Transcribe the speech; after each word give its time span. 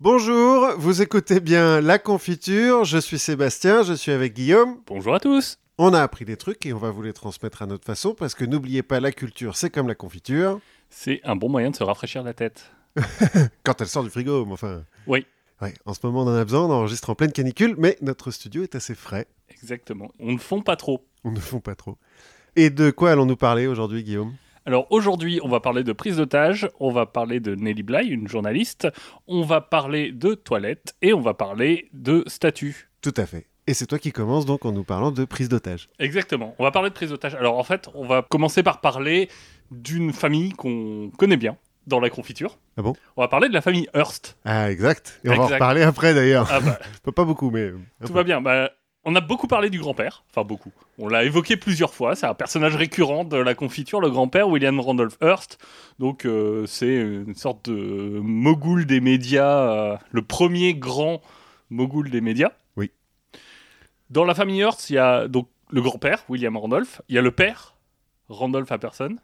Bonjour, 0.00 0.72
vous 0.76 1.02
écoutez 1.02 1.38
bien 1.38 1.80
La 1.80 2.00
Confiture, 2.00 2.84
je 2.84 2.98
suis 2.98 3.18
Sébastien, 3.18 3.84
je 3.84 3.92
suis 3.92 4.10
avec 4.10 4.34
Guillaume. 4.34 4.80
Bonjour 4.88 5.14
à 5.14 5.20
tous. 5.20 5.58
On 5.78 5.94
a 5.94 6.02
appris 6.02 6.24
des 6.24 6.36
trucs 6.36 6.66
et 6.66 6.72
on 6.72 6.78
va 6.78 6.90
vous 6.90 7.02
les 7.02 7.12
transmettre 7.12 7.62
à 7.62 7.66
notre 7.66 7.84
façon 7.84 8.12
parce 8.12 8.34
que 8.34 8.44
n'oubliez 8.44 8.82
pas, 8.82 8.98
la 8.98 9.12
culture, 9.12 9.56
c'est 9.56 9.70
comme 9.70 9.86
la 9.86 9.94
confiture. 9.94 10.58
C'est 10.90 11.20
un 11.22 11.36
bon 11.36 11.48
moyen 11.48 11.70
de 11.70 11.76
se 11.76 11.84
rafraîchir 11.84 12.24
la 12.24 12.34
tête. 12.34 12.72
Quand 13.62 13.80
elle 13.80 13.86
sort 13.86 14.02
du 14.02 14.10
frigo, 14.10 14.44
mais 14.44 14.54
enfin. 14.54 14.82
Oui. 15.06 15.26
Ouais, 15.62 15.74
en 15.86 15.94
ce 15.94 16.00
moment, 16.02 16.22
on 16.22 16.26
en 16.26 16.34
a 16.34 16.44
besoin, 16.44 16.62
on 16.62 16.72
enregistre 16.72 17.10
en 17.10 17.14
pleine 17.14 17.32
canicule, 17.32 17.76
mais 17.78 17.96
notre 18.02 18.32
studio 18.32 18.64
est 18.64 18.74
assez 18.74 18.96
frais. 18.96 19.28
Exactement. 19.48 20.10
On 20.18 20.32
ne 20.32 20.38
fond 20.38 20.60
pas 20.60 20.74
trop. 20.74 21.06
On 21.22 21.30
ne 21.30 21.38
fond 21.38 21.60
pas 21.60 21.76
trop. 21.76 21.98
Et 22.56 22.70
de 22.70 22.90
quoi 22.90 23.12
allons-nous 23.12 23.36
parler 23.36 23.68
aujourd'hui, 23.68 24.02
Guillaume? 24.02 24.34
Alors 24.66 24.86
aujourd'hui, 24.90 25.40
on 25.42 25.48
va 25.48 25.60
parler 25.60 25.84
de 25.84 25.92
prise 25.92 26.16
d'otage, 26.16 26.68
on 26.80 26.90
va 26.90 27.04
parler 27.06 27.38
de 27.40 27.54
Nelly 27.54 27.82
Bly, 27.82 28.08
une 28.08 28.28
journaliste, 28.28 28.88
on 29.26 29.42
va 29.42 29.60
parler 29.60 30.10
de 30.10 30.34
toilettes 30.34 30.94
et 31.02 31.12
on 31.12 31.20
va 31.20 31.34
parler 31.34 31.88
de 31.92 32.24
statut. 32.26 32.88
Tout 33.02 33.12
à 33.18 33.26
fait. 33.26 33.46
Et 33.66 33.74
c'est 33.74 33.86
toi 33.86 33.98
qui 33.98 34.10
commences 34.12 34.46
donc 34.46 34.64
en 34.64 34.72
nous 34.72 34.84
parlant 34.84 35.10
de 35.10 35.24
prise 35.26 35.48
d'otage. 35.50 35.88
Exactement. 35.98 36.54
On 36.58 36.64
va 36.64 36.70
parler 36.70 36.88
de 36.90 36.94
prise 36.94 37.10
d'otage. 37.10 37.34
Alors 37.34 37.58
en 37.58 37.62
fait, 37.64 37.88
on 37.94 38.06
va 38.06 38.22
commencer 38.22 38.62
par 38.62 38.80
parler 38.80 39.28
d'une 39.70 40.12
famille 40.12 40.52
qu'on 40.52 41.10
connaît 41.18 41.36
bien 41.38 41.56
dans 41.86 42.00
la 42.00 42.08
confiture. 42.08 42.58
Ah 42.78 42.82
bon? 42.82 42.94
On 43.16 43.22
va 43.22 43.28
parler 43.28 43.48
de 43.48 43.54
la 43.54 43.60
famille 43.60 43.88
Hearst. 43.94 44.38
Ah, 44.46 44.70
exact. 44.70 45.20
Et 45.24 45.28
on 45.30 45.34
va 45.36 45.42
en 45.42 45.46
reparler 45.46 45.82
après 45.82 46.14
d'ailleurs. 46.14 46.48
Ah 46.50 46.60
bah, 46.60 46.78
Pas- 47.02 47.12
Pas 47.12 47.24
beaucoup, 47.24 47.50
mais. 47.50 47.70
tout 48.06 48.12
va 48.14 48.22
bien. 48.22 48.40
Bah, 48.40 48.70
on 49.04 49.14
a 49.14 49.20
beaucoup 49.20 49.46
parlé 49.46 49.70
du 49.70 49.78
grand-père. 49.78 50.24
Enfin, 50.30 50.44
beaucoup. 50.44 50.72
On 50.98 51.08
l'a 51.08 51.24
évoqué 51.24 51.56
plusieurs 51.56 51.92
fois. 51.92 52.14
C'est 52.14 52.26
un 52.26 52.34
personnage 52.34 52.76
récurrent 52.76 53.24
de 53.24 53.36
la 53.36 53.54
confiture, 53.54 54.00
le 54.00 54.10
grand-père, 54.10 54.48
William 54.48 54.80
Randolph 54.80 55.18
Hearst. 55.22 55.58
Donc, 55.98 56.24
euh, 56.24 56.66
c'est 56.66 56.94
une 56.94 57.34
sorte 57.34 57.70
de 57.70 58.20
mogul 58.20 58.86
des 58.86 59.00
médias, 59.00 59.70
euh, 59.70 59.96
le 60.10 60.22
premier 60.22 60.74
grand 60.74 61.20
mogul 61.70 62.10
des 62.10 62.20
médias. 62.20 62.52
Oui. 62.76 62.90
Dans 64.10 64.24
la 64.24 64.34
famille 64.34 64.60
Hearst, 64.60 64.90
il 64.90 64.94
y 64.94 64.98
a 64.98 65.28
donc 65.28 65.48
le 65.70 65.82
grand-père, 65.82 66.24
William 66.28 66.56
Randolph. 66.56 67.02
Il 67.08 67.14
y 67.14 67.18
a 67.18 67.22
le 67.22 67.30
père, 67.30 67.74
Randolph 68.28 68.70
Apperson. 68.72 69.16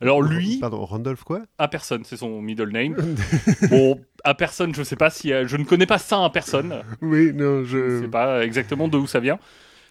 Alors, 0.00 0.20
lui, 0.22 0.58
Pardon, 0.58 0.84
Randolph 0.84 1.22
quoi? 1.24 1.42
Apperson, 1.58 2.00
c'est 2.04 2.16
son 2.16 2.42
middle 2.42 2.70
name. 2.72 2.96
bon, 3.70 4.00
Apperson, 4.24 4.70
je 4.74 4.82
sais 4.82 4.96
pas 4.96 5.08
si. 5.10 5.32
euh, 5.32 5.46
je 5.46 5.56
ne 5.56 5.64
connais 5.64 5.86
pas 5.86 5.98
ça, 5.98 6.24
Apperson. 6.24 6.82
Oui, 7.00 7.32
non, 7.32 7.64
Je 7.64 7.88
je. 7.98 8.00
sais 8.02 8.08
pas 8.08 8.44
exactement 8.44 8.88
d'où 8.88 9.06
ça 9.06 9.20
vient. 9.20 9.38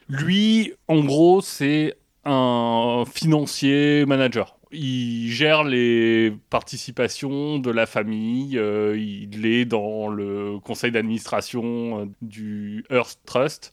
Lui, 0.09 0.73
en 0.87 1.03
gros, 1.03 1.41
c'est 1.41 1.95
un 2.25 3.03
financier 3.11 4.05
manager. 4.05 4.57
Il 4.71 5.29
gère 5.31 5.63
les 5.63 6.33
participations 6.49 7.59
de 7.59 7.71
la 7.71 7.85
famille. 7.85 8.57
euh, 8.57 8.97
il 8.97 9.45
est 9.45 9.65
dans 9.65 10.09
le 10.09 10.57
conseil 10.59 10.91
d'administration 10.91 12.01
euh, 12.01 12.05
du 12.21 12.83
Hearst 12.89 13.19
Trust. 13.25 13.71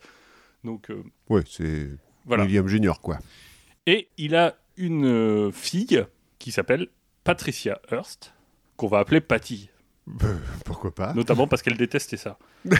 Donc 0.63 0.91
euh, 0.91 1.03
Ouais, 1.29 1.43
c'est 1.47 1.89
voilà. 2.27 2.45
William 2.45 2.69
Junior, 2.69 3.01
quoi. 3.01 3.19
Et 3.87 4.09
il 4.19 4.37
a 4.37 4.57
une 4.77 5.51
fille 5.53 6.05
qui 6.41 6.51
s'appelle 6.51 6.89
Patricia 7.23 7.81
Hearst, 7.93 8.35
qu'on 8.77 8.89
va 8.89 8.99
appeler 8.99 9.21
Patty, 9.21 9.71
Euh, 10.25 10.37
pourquoi 10.65 10.93
pas? 10.93 11.15
Notamment 11.15 11.47
parce 11.47 11.63
qu'elle 11.63 11.77
détestait 11.77 12.17
ça. 12.17 12.37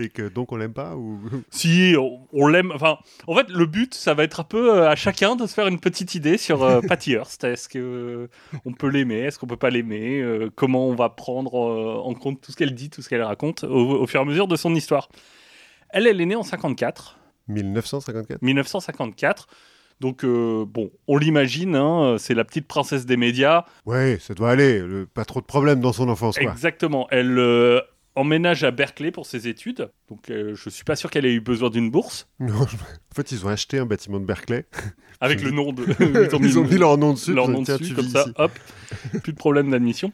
Et 0.00 0.10
que 0.10 0.28
donc 0.28 0.52
on 0.52 0.56
l'aime 0.56 0.72
pas 0.72 0.94
ou? 0.94 1.18
Si, 1.50 1.96
on, 1.98 2.20
on 2.32 2.46
l'aime. 2.46 2.70
Enfin, 2.72 2.98
en 3.26 3.34
fait, 3.34 3.50
le 3.50 3.66
but, 3.66 3.94
ça 3.94 4.14
va 4.14 4.22
être 4.22 4.38
un 4.38 4.44
peu 4.44 4.72
euh, 4.76 4.88
à 4.88 4.94
chacun 4.94 5.34
de 5.34 5.44
se 5.44 5.52
faire 5.54 5.66
une 5.66 5.80
petite 5.80 6.14
idée 6.14 6.38
sur 6.38 6.62
euh, 6.62 6.80
Patty 6.80 7.14
Hearst. 7.14 7.42
Est-ce 7.42 7.68
que 7.68 7.78
euh, 7.80 8.28
on 8.64 8.72
peut 8.72 8.86
l'aimer? 8.88 9.22
Est-ce 9.22 9.40
qu'on 9.40 9.48
peut 9.48 9.56
pas 9.56 9.70
l'aimer? 9.70 10.20
Euh, 10.22 10.50
Comment 10.54 10.86
on 10.86 10.94
va 10.94 11.08
prendre 11.10 11.52
en 11.54 12.14
compte 12.14 12.40
tout 12.40 12.52
ce 12.52 12.56
qu'elle 12.56 12.74
dit, 12.76 12.90
tout 12.90 13.02
ce 13.02 13.08
qu'elle 13.08 13.22
raconte 13.24 13.64
au, 13.64 14.00
au 14.02 14.06
fur 14.06 14.20
et 14.20 14.22
à 14.22 14.24
mesure 14.26 14.46
de 14.46 14.54
son 14.54 14.72
histoire 14.72 15.08
Elle, 15.90 16.06
elle 16.06 16.20
est 16.20 16.26
née 16.26 16.36
en 16.36 16.44
54, 16.44 17.18
1954 17.48 18.40
1954. 18.40 19.48
Donc, 20.00 20.24
euh, 20.24 20.64
bon, 20.66 20.90
on 21.08 21.16
l'imagine, 21.16 21.74
hein, 21.74 22.16
c'est 22.18 22.34
la 22.34 22.44
petite 22.44 22.66
princesse 22.68 23.04
des 23.06 23.16
médias. 23.16 23.64
Ouais, 23.84 24.18
ça 24.20 24.34
doit 24.34 24.50
aller. 24.50 24.78
le- 24.78 25.06
Pas 25.06 25.24
trop 25.24 25.40
de 25.40 25.46
problèmes 25.46 25.80
dans 25.80 25.92
son 25.92 26.08
enfance, 26.08 26.38
quoi. 26.38 26.50
Exactement. 26.52 27.08
Elle 27.10 27.36
euh, 27.38 27.80
emménage 28.14 28.62
à 28.64 28.70
Berkeley 28.70 29.10
pour 29.10 29.26
ses 29.26 29.48
études. 29.48 29.90
Donc, 30.08 30.30
euh, 30.30 30.54
je 30.54 30.70
suis 30.70 30.84
pas 30.84 30.94
sûr 30.96 31.10
qu'elle 31.10 31.26
ait 31.26 31.32
eu 31.34 31.40
besoin 31.40 31.70
d'une 31.70 31.90
bourse. 31.90 32.28
Non, 32.40 32.54
En 32.62 33.14
fait, 33.14 33.32
ils 33.32 33.44
ont 33.44 33.48
acheté 33.48 33.78
un 33.78 33.86
bâtiment 33.86 34.20
de 34.20 34.24
Berkeley. 34.24 34.66
Avec 35.20 35.42
le 35.42 35.50
nom 35.50 35.72
de. 35.72 35.84
Ils 36.44 36.58
ont 36.60 36.62
mis 36.64 36.78
leur 36.78 36.96
nom 36.96 37.12
dessus. 37.14 37.34
leur 37.34 37.48
nom 37.48 37.64
Tiens, 37.64 37.76
dessus, 37.76 37.92
comme 37.94 38.08
ça, 38.08 38.20
ici. 38.22 38.32
hop, 38.36 38.52
plus 39.24 39.32
de 39.32 39.36
problème 39.38 39.68
d'admission. 39.70 40.12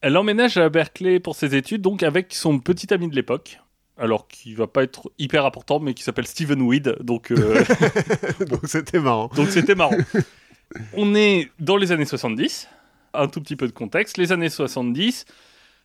Elle 0.00 0.16
emménage 0.16 0.56
à 0.56 0.66
Berkeley 0.70 1.20
pour 1.20 1.36
ses 1.36 1.54
études, 1.54 1.82
donc 1.82 2.02
avec 2.02 2.32
son 2.32 2.58
petit 2.58 2.90
ami 2.94 3.08
de 3.10 3.14
l'époque, 3.14 3.60
alors 4.00 4.26
qui 4.26 4.54
va 4.54 4.66
pas 4.66 4.82
être 4.82 5.12
hyper 5.18 5.44
important, 5.46 5.78
mais 5.78 5.94
qui 5.94 6.02
s'appelle 6.02 6.26
Stephen 6.26 6.62
Weed, 6.62 6.96
donc 7.00 7.30
euh, 7.30 7.62
donc 8.48 8.60
c'était 8.64 8.98
marrant. 8.98 9.28
donc 9.36 9.48
c'était 9.48 9.74
marrant. 9.76 9.96
On 10.94 11.14
est 11.14 11.50
dans 11.58 11.76
les 11.76 11.92
années 11.92 12.04
70, 12.04 12.68
un 13.14 13.28
tout 13.28 13.40
petit 13.40 13.56
peu 13.56 13.66
de 13.66 13.72
contexte. 13.72 14.16
Les 14.18 14.32
années 14.32 14.48
70, 14.48 15.24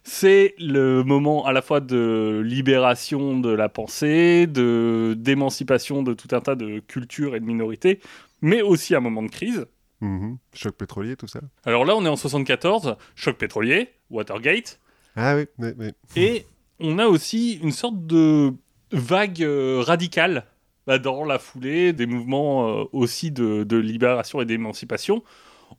c'est 0.03 0.53
le 0.59 1.03
moment 1.03 1.46
à 1.46 1.52
la 1.53 1.62
fois 1.62 1.80
de 1.80 2.42
libération 2.46 3.40
de 3.40 3.50
la 3.50 3.68
pensée, 3.70 4.47
de 4.47 5.16
d'émancipation 5.18 6.03
de 6.03 6.14
tout 6.14 6.28
un 6.36 6.42
tas 6.42 6.56
de 6.56 6.80
cultures 6.80 7.36
et 7.36 7.40
de 7.40 7.46
minorités, 7.46 8.00
mais 8.42 8.62
aussi 8.62 8.96
un 8.96 9.00
moment 9.00 9.24
de 9.24 9.30
crise. 9.32 9.66
Mhm. 10.02 10.38
Choc 10.53 10.76
pétrolier, 10.76 11.16
tout 11.16 11.28
ça. 11.28 11.40
Alors 11.66 11.86
là, 11.86 11.96
on 11.96 12.06
est 12.06 12.09
en 12.09 12.16
74, 12.16 12.96
choc 13.16 13.38
pétrolier, 13.38 13.90
Watergate, 14.12 14.80
Ah 15.16 15.36
oui, 15.36 15.46
mais, 15.58 15.74
mais- 15.78 15.94
et 16.16 16.46
on 16.80 17.00
a 17.00 17.06
aussi 17.08 17.53
une 17.62 17.72
sorte 17.72 18.06
de 18.06 18.53
vague 18.91 19.41
euh, 19.44 19.81
radicale 19.86 20.46
bah, 20.88 21.00
dans 21.00 21.24
la 21.25 21.40
foulée 21.40 21.94
des 21.94 22.06
mouvements 22.06 22.69
euh, 22.69 22.84
aussi 22.91 23.31
de, 23.31 23.63
de 23.63 23.78
libération 23.78 24.41
et 24.41 24.46
d'émancipation. 24.46 25.24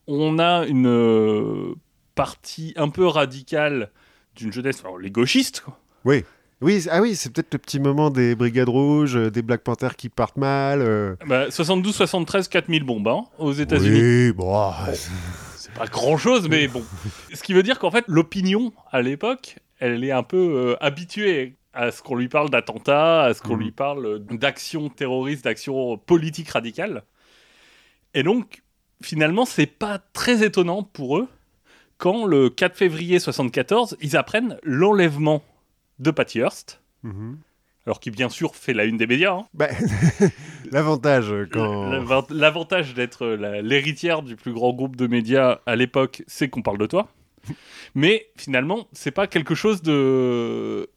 On 0.06 0.39
a 0.39 0.67
une 0.67 0.87
euh, 0.89 1.75
partie 2.15 2.73
un 2.77 2.89
peu 2.89 3.06
radicale 3.06 3.91
d'une 4.35 4.53
jeunesse, 4.53 4.81
alors 4.85 4.99
les 4.99 5.11
gauchistes, 5.11 5.61
quoi. 5.61 5.79
Oui, 6.62 6.81
c'est- 6.81 6.89
ah 6.91 7.03
oui, 7.03 7.15
c'est 7.17 7.31
peut-être 7.33 7.53
le 7.53 7.59
petit 7.59 7.79
moment 7.79 8.09
des 8.11 8.35
Brigades 8.35 8.69
Rouges, 8.71 9.15
des 9.31 9.43
Black 9.43 9.62
Panthers 9.62 9.95
qui 9.97 10.09
partent 10.09 10.39
mal. 10.39 10.81
euh. 10.81 11.15
Bah, 11.27 11.49
72-73, 11.51 12.49
4000 12.49 12.83
bombes 12.83 13.09
hein, 13.09 13.25
aux 13.39 13.53
États-Unis. 13.53 14.01
Oui, 14.01 14.33
bon. 14.33 14.55
ah, 14.56 14.87
C'est 15.56 15.73
pas 15.75 15.87
grand 15.87 16.17
chose, 16.17 16.49
mais 16.49 16.67
bon. 16.69 16.83
Ce 17.35 17.43
qui 17.43 17.53
veut 17.53 17.62
dire 17.62 17.79
qu'en 17.79 17.91
fait, 17.91 18.05
l'opinion 18.09 18.73
à 18.91 19.03
l'époque, 19.03 19.56
elle 19.78 20.03
est 20.04 20.10
un 20.12 20.22
peu 20.22 20.37
euh, 20.37 20.76
habituée 20.84 21.56
à 21.72 21.91
ce 21.91 22.03
qu'on 22.03 22.14
lui 22.16 22.28
parle 22.28 22.48
d'attentats, 22.50 23.25
à 23.25 23.34
ce 23.34 23.42
qu'on 23.42 23.56
Mhm. 23.56 23.62
lui 23.62 23.70
parle 23.72 24.19
d'actions 24.25 24.88
terroristes, 24.88 25.44
d'actions 25.44 25.98
politiques 25.98 26.48
radicales. 26.50 27.03
Et 28.14 28.22
donc, 28.22 28.62
finalement, 29.03 29.44
c'est 29.44 29.66
pas 29.66 29.98
très 29.98 30.42
étonnant 30.44 30.82
pour 30.82 31.19
eux 31.19 31.28
quand 31.98 32.25
le 32.26 32.48
4 32.50 32.76
février 32.76 33.19
74, 33.19 33.97
ils 34.00 34.16
apprennent 34.16 34.59
l'enlèvement 34.62 35.42
de 35.98 36.10
Patty 36.10 36.38
Hearst, 36.41 36.81
mhm. 37.03 37.38
alors 37.87 38.00
qui 38.00 38.10
bien 38.10 38.28
sûr 38.31 38.54
fait 38.56 38.72
la 38.75 38.84
une 38.84 38.97
des 38.97 39.06
médias. 39.06 39.32
hein. 39.34 39.44
Bah, 39.54 39.69
L'avantage 40.72 41.31
euh, 41.32 41.47
quand. 41.50 41.91
L'avant- 41.91 42.26
L'avantage 42.31 42.94
d'être 42.94 43.26
la- 43.26 43.62
l'héritière 43.62 44.22
du 44.22 44.37
plus 44.37 44.53
grand 44.53 44.72
groupe 44.72 44.97
de 44.97 45.06
médias 45.06 45.60
à 45.66 45.76
l'époque, 45.76 46.22
c'est 46.26 46.48
qu'on 46.48 46.62
parle 46.62 46.78
de 46.78 46.87
toi. 46.87 47.08
Mais 47.95 48.27
finalement, 48.37 48.89
c'est 48.93 49.11
pas 49.11 49.27
quelque 49.27 49.55
chose 49.55 49.83
de 49.83 50.89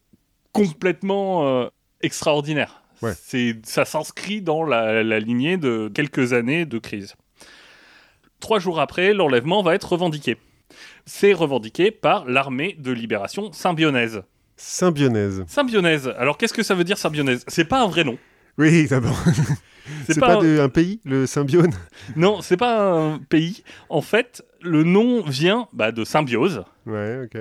complètement 0.52 1.46
euh, 1.48 1.68
extraordinaire. 2.00 2.82
Ouais. 3.02 3.12
C'est, 3.16 3.56
ça 3.64 3.84
s'inscrit 3.84 4.42
dans 4.42 4.64
la, 4.64 5.02
la 5.02 5.20
lignée 5.20 5.56
de 5.56 5.90
quelques 5.94 6.32
années 6.32 6.66
de 6.66 6.78
crise. 6.78 7.14
Trois 8.40 8.58
jours 8.58 8.80
après, 8.80 9.14
l'enlèvement 9.14 9.62
va 9.62 9.74
être 9.74 9.92
revendiqué. 9.92 10.36
C'est 11.06 11.32
revendiqué 11.32 11.90
par 11.90 12.24
l'armée 12.26 12.76
de 12.78 12.92
libération 12.92 13.52
symbionnaise. 13.52 14.22
Symbionnaise. 14.56 15.44
Symbionnaise. 15.46 16.12
Alors 16.18 16.36
qu'est-ce 16.36 16.52
que 16.52 16.62
ça 16.62 16.74
veut 16.74 16.84
dire 16.84 16.98
symbionnaise? 16.98 17.44
C'est 17.48 17.64
pas 17.64 17.82
un 17.82 17.88
vrai 17.88 18.04
nom. 18.04 18.18
Oui, 18.58 18.86
d'abord. 18.86 19.18
C'est, 20.06 20.18
pas, 20.20 20.26
pas, 20.26 20.34
un- 20.36 20.42
de- 20.42 20.60
un 20.60 20.68
pays, 20.68 21.00
le 21.04 21.26
Symbione 21.26 21.72
Non, 22.16 22.40
c'est 22.42 22.56
pas 22.56 22.92
un 22.92 23.18
pays. 23.18 23.62
En 23.88 24.00
fait, 24.02 24.44
le 24.60 24.84
nom 24.84 25.22
vient 25.22 25.68
bah, 25.72 25.92
de 25.92 26.04
symbiose. 26.04 26.64
Ouais, 26.86 27.20
ok. 27.24 27.38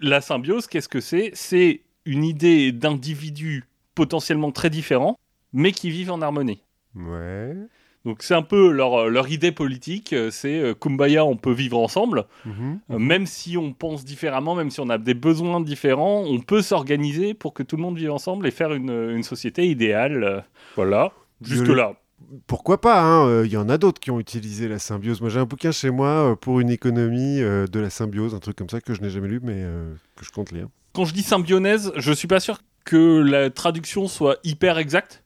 La 0.00 0.20
symbiose, 0.20 0.66
qu'est-ce 0.66 0.88
que 0.88 1.00
c'est? 1.00 1.30
C'est 1.34 1.80
une 2.06 2.24
idée 2.24 2.72
d'individus 2.72 3.64
potentiellement 3.94 4.50
très 4.52 4.70
différents, 4.70 5.18
mais 5.52 5.72
qui 5.72 5.90
vivent 5.90 6.10
en 6.10 6.20
harmonie. 6.22 6.62
Ouais. 6.96 7.54
Donc 8.04 8.24
c'est 8.24 8.34
un 8.34 8.42
peu 8.42 8.72
leur, 8.72 9.08
leur 9.08 9.30
idée 9.30 9.52
politique, 9.52 10.12
euh, 10.12 10.32
c'est 10.32 10.58
euh, 10.58 10.74
Kumbaya, 10.74 11.24
on 11.24 11.36
peut 11.36 11.52
vivre 11.52 11.78
ensemble, 11.78 12.24
Mhm. 12.44 12.80
Euh, 12.90 12.98
même 12.98 13.26
si 13.26 13.56
on 13.56 13.72
pense 13.72 14.04
différemment, 14.04 14.56
même 14.56 14.70
si 14.70 14.80
on 14.80 14.88
a 14.90 14.98
des 14.98 15.14
besoins 15.14 15.60
différents, 15.60 16.24
on 16.26 16.40
peut 16.40 16.62
s'organiser 16.62 17.32
pour 17.32 17.54
que 17.54 17.62
tout 17.62 17.76
le 17.76 17.82
monde 17.82 17.96
vive 17.96 18.10
ensemble 18.10 18.48
et 18.48 18.50
faire 18.50 18.72
une, 18.72 18.90
une 18.90 19.22
société 19.22 19.68
idéale. 19.68 20.24
euh, 20.24 20.40
Voilà, 20.74 21.12
jusque-là. 21.44 21.94
Pourquoi 22.46 22.80
pas 22.80 23.02
hein, 23.02 23.44
Il 23.44 23.52
y 23.52 23.56
en 23.56 23.68
a 23.68 23.76
d'autres 23.78 24.00
qui 24.00 24.10
ont 24.10 24.18
utilisé 24.20 24.68
la 24.68 24.78
symbiose. 24.78 25.20
Moi, 25.20 25.28
j'ai 25.28 25.38
un 25.40 25.44
bouquin 25.44 25.70
chez 25.72 25.90
moi 25.90 26.30
euh, 26.32 26.34
pour 26.34 26.60
une 26.60 26.70
économie 26.70 27.40
euh, 27.42 27.66
de 27.66 27.80
la 27.80 27.90
symbiose, 27.90 28.34
un 28.34 28.38
truc 28.38 28.56
comme 28.56 28.70
ça 28.70 28.80
que 28.80 28.94
je 28.94 29.02
n'ai 29.02 29.10
jamais 29.10 29.28
lu, 29.28 29.40
mais 29.42 29.56
euh, 29.56 29.92
que 30.16 30.24
je 30.24 30.30
compte 30.30 30.50
lire. 30.52 30.68
Quand 30.94 31.04
je 31.04 31.12
dis 31.12 31.22
symbionèse, 31.22 31.92
je 31.96 32.12
suis 32.12 32.28
pas 32.28 32.40
sûr 32.40 32.60
que 32.84 33.18
la 33.22 33.50
traduction 33.50 34.08
soit 34.08 34.36
hyper 34.44 34.78
exacte. 34.78 35.22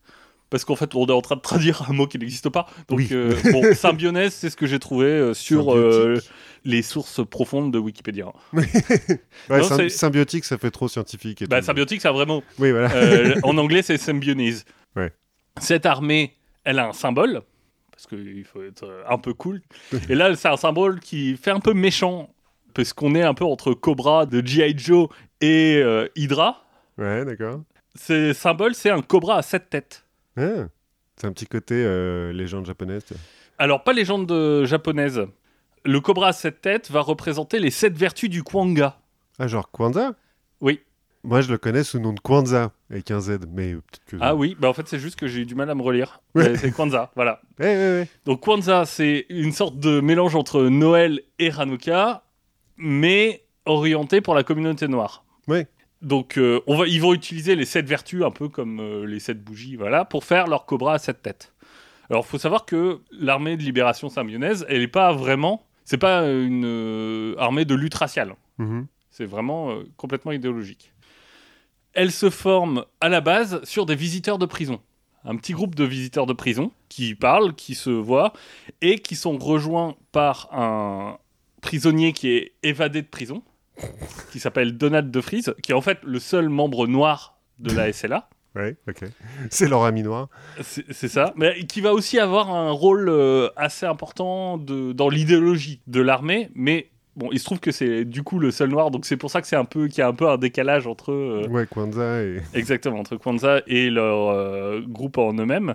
Parce 0.49 0.65
qu'en 0.65 0.77
fait, 0.77 0.95
on 0.95 1.05
est 1.07 1.13
en 1.13 1.23
train 1.23 1.35
de 1.35 1.41
traduire 1.41 1.91
un 1.91 1.93
mot 1.93 2.07
qui 2.07 2.19
n'existe 2.19 2.49
pas. 2.51 2.67
Donc, 2.89 2.99
Oui. 2.99 3.09
euh, 3.11 3.35
bon, 3.51 3.63
symbionèse, 3.75 4.33
c'est 4.33 4.49
ce 4.49 4.57
que 4.57 4.67
j'ai 4.67 4.79
trouvé 4.79 5.07
euh, 5.07 5.35
sur 5.35 5.75
euh, 5.75 6.21
les 6.65 6.83
sources 6.83 7.21
profondes 7.29 7.73
de 7.73 7.79
Wikipédia. 7.79 8.27
Ouais, 8.53 9.61
Non, 9.61 9.89
symbiotique, 9.89 10.45
ça 10.45 10.57
fait 10.57 10.71
trop 10.71 10.87
scientifique. 10.89 11.43
Et 11.43 11.47
Bah, 11.47 11.63
symbiotique, 11.63 12.01
c'est 12.01 12.09
un 12.09 12.13
vrai 12.13 12.27
mot. 12.27 12.45
Oui, 12.61 12.71
voilà. 12.71 12.93
Euh, 12.95 13.35
en 13.43 13.59
anglais, 13.59 13.83
c'est 13.83 13.99
symbionese. 13.99 14.65
Ouais. 14.95 15.13
Cette 15.61 15.87
armée, 15.87 16.35
elle 16.65 16.79
a 16.79 16.89
un 16.89 16.93
symbole, 16.93 17.43
parce 17.91 18.07
qu'il 18.07 18.45
faut 18.45 18.63
être 18.63 18.85
euh, 18.85 19.03
un 19.09 19.19
peu 19.19 19.33
cool. 19.35 19.63
Et 20.09 20.15
là, 20.15 20.35
c'est 20.37 20.49
un 20.49 20.57
symbole 20.57 21.01
qui 21.01 21.37
fait 21.37 21.51
un 21.51 21.61
peu 21.61 21.73
méchant, 21.73 22.31
parce 22.75 22.93
qu'on 22.93 23.15
est 23.15 23.23
un 23.23 23.35
peu 23.35 23.45
entre 23.45 23.73
Cobra 23.73 24.27
de 24.27 24.45
G.I. 24.47 24.75
Joe 24.77 25.09
et 25.41 25.77
euh, 25.77 26.09
Hydra. 26.15 26.63
Ouais, 26.99 27.25
d'accord. 27.25 27.63
Ce 27.95 28.33
symbole, 28.33 28.75
c'est 28.75 28.91
un 28.91 29.01
Cobra 29.01 29.39
à 29.39 29.43
sept 29.43 29.71
têtes. 29.71 30.05
Ah, 30.37 30.67
c'est 31.17 31.27
un 31.27 31.33
petit 31.33 31.47
côté 31.47 31.75
euh, 31.75 32.33
légende 32.33 32.67
japonaise. 32.67 33.05
Alors, 33.59 33.83
pas 33.83 33.95
légende 33.95 34.31
euh, 34.31 34.67
japonaise. 34.67 35.23
Le 35.85 36.01
Cobra 36.01 36.29
à 36.29 36.33
sept 36.33 36.61
têtes 36.61 36.91
va 36.91 37.01
représenter 37.01 37.59
les 37.59 37.71
sept 37.71 37.97
vertus 37.97 38.29
du 38.29 38.43
Kwanga. 38.43 38.99
Ah, 39.39 39.47
genre 39.47 39.71
Kwanzaa? 39.71 40.15
Oui. 40.61 40.81
Moi, 41.27 41.41
je 41.41 41.51
le 41.51 41.59
connais 41.59 41.83
sous 41.83 41.97
le 41.97 42.05
nom 42.05 42.13
de 42.13 42.21
Kwanzaa, 42.21 42.71
avec 42.89 43.11
un 43.11 43.21
Z, 43.21 43.41
mais 43.53 43.73
euh, 43.73 43.83
peut-être 43.83 44.05
que... 44.07 44.17
Ah 44.21 44.37
oui, 44.37 44.57
bah 44.61 44.69
en 44.69 44.73
fait, 44.73 44.87
c'est 44.87 45.01
juste 45.01 45.17
que 45.19 45.27
j'ai 45.27 45.41
eu 45.41 45.45
du 45.45 45.57
mal 45.57 45.69
à 45.69 45.75
me 45.75 45.83
relire. 45.83 46.21
Ouais. 46.37 46.51
Mais 46.51 46.57
C'est 46.57 46.71
Kwanzaa, 46.71 47.11
voilà. 47.17 47.41
Ouais, 47.59 47.67
ouais. 47.67 48.09
Donc 48.25 48.41
Kwanzaa, 48.41 48.87
c'est 48.87 49.27
une 49.29 49.51
sorte 49.51 49.79
de 49.81 50.01
mélange 50.01 50.37
entre 50.37 50.63
Noël 50.63 51.21
et 51.41 51.51
Hanouka, 51.51 52.23
mais 52.77 53.45
orienté 53.65 54.21
pour 54.21 54.37
la 54.37 54.45
communauté 54.45 54.87
noire. 54.87 55.25
Ouais. 55.49 55.67
Donc 56.01 56.39
euh, 56.39 56.61
on 56.69 56.77
va, 56.77 56.87
ils 56.87 57.01
vont 57.01 57.13
utiliser 57.13 57.57
les 57.57 57.65
sept 57.65 57.87
vertus, 57.87 58.23
un 58.23 58.31
peu 58.31 58.49
comme 58.49 58.79
euh, 58.79 59.05
les 59.05 59.19
sept 59.19 59.43
bougies, 59.43 59.75
voilà, 59.75 60.05
pour 60.05 60.23
faire 60.23 60.47
leur 60.47 60.65
cobra 60.65 60.95
à 60.95 60.99
sept 60.99 61.23
têtes. 61.23 61.53
Alors 62.09 62.25
il 62.25 62.29
faut 62.29 62.39
savoir 62.39 62.67
que 62.67 63.01
l'armée 63.11 63.57
de 63.57 63.63
libération 63.63 64.09
symbionnaise, 64.09 64.65
elle 64.69 64.81
n'est 64.81 64.89
pas 64.89 65.13
vraiment, 65.13 65.67
c'est 65.85 65.99
pas 65.99 66.31
une 66.31 66.65
euh, 66.65 67.35
armée 67.39 67.65
de 67.65 67.75
lutte 67.75 67.95
raciale. 67.95 68.37
Mhm. 68.59 68.87
C'est 69.11 69.25
vraiment 69.25 69.71
euh, 69.71 69.85
complètement 69.97 70.33
idéologique. 70.33 70.93
Elle 71.97 72.13
se 72.13 72.29
forme 72.29 72.85
à 73.01 73.09
la 73.09 73.23
base 73.23 73.65
sur 73.65 73.87
des 73.87 73.95
visiteurs 73.97 74.37
de 74.37 74.45
prison. 74.45 74.81
Un 75.25 75.35
petit 75.37 75.55
groupe 75.55 75.75
de 75.75 75.83
visiteurs 75.83 76.27
de 76.27 76.35
prison 76.35 76.71
qui 76.91 77.15
parlent, 77.15 77.55
qui 77.55 77.75
se 77.75 77.89
voient 77.89 78.35
et 78.83 78.99
qui 78.99 79.17
sont 79.17 79.39
rejoints 79.39 79.97
par 80.13 80.49
un 80.53 81.17
prisonnier 81.63 82.13
qui 82.13 82.29
est 82.29 82.53
évadé 82.63 83.01
de 83.01 83.07
prison, 83.07 83.43
qui 84.31 84.41
s'appelle 84.41 84.77
Donald 84.77 85.11
de 85.11 85.21
Vries, 85.21 85.45
qui 85.63 85.73
est 85.73 85.75
en 85.75 85.81
fait 85.81 85.99
le 86.05 86.19
seul 86.19 86.51
membre 86.51 86.87
noir 86.87 87.39
de 87.59 87.75
la 87.75 87.93
SLA. 87.93 88.29
Ouais, 88.57 88.75
ok. 88.89 89.05
C'est 89.51 89.69
leur 89.69 89.85
ami 89.85 90.03
noir. 90.03 90.31
C'est 90.63 91.09
ça, 91.09 91.35
mais 91.37 91.67
qui 91.67 91.83
va 91.83 91.93
aussi 91.93 92.19
avoir 92.19 92.49
un 92.49 92.71
rôle 92.71 93.11
euh, 93.11 93.51
assez 93.55 93.85
important 93.85 94.57
de, 94.57 94.95
dans 94.95 95.11
l'idéologie 95.11 95.83
de 95.87 96.01
l'armée, 96.01 96.49
mais 96.55 96.89
bon, 97.17 97.31
il 97.33 97.39
se 97.39 97.45
trouve 97.45 97.61
que 97.61 97.73
c'est 97.73 98.05
du 98.05 98.23
coup 98.23 98.39
le 98.39 98.51
seul 98.51 98.71
noir, 98.71 98.91
donc 98.91 99.07
c'est 99.07 99.17
pour 99.17 99.31
ça 99.31 99.41
que 99.41 99.49
c'est 99.49 99.57
un 99.57 99.65
peu 99.65 99.89
qu'il 99.89 99.99
y 99.99 100.03
a 100.03 100.09
un 100.09 100.13
peu 100.13 100.29
un 100.29 100.39
décalage 100.39 100.87
entre 100.87 101.13
euh, 101.13 101.47
Ouais, 101.49 101.67
Kwanzaa 101.67 102.23
et... 102.23 102.43
exactement 102.55 103.01
entre 103.01 103.17
Kwanzaa 103.17 103.63
et 103.67 103.91
leur 103.91 104.29
euh, 104.29 104.81
groupe 104.87 105.19
en 105.19 105.33
eux-mêmes. 105.35 105.75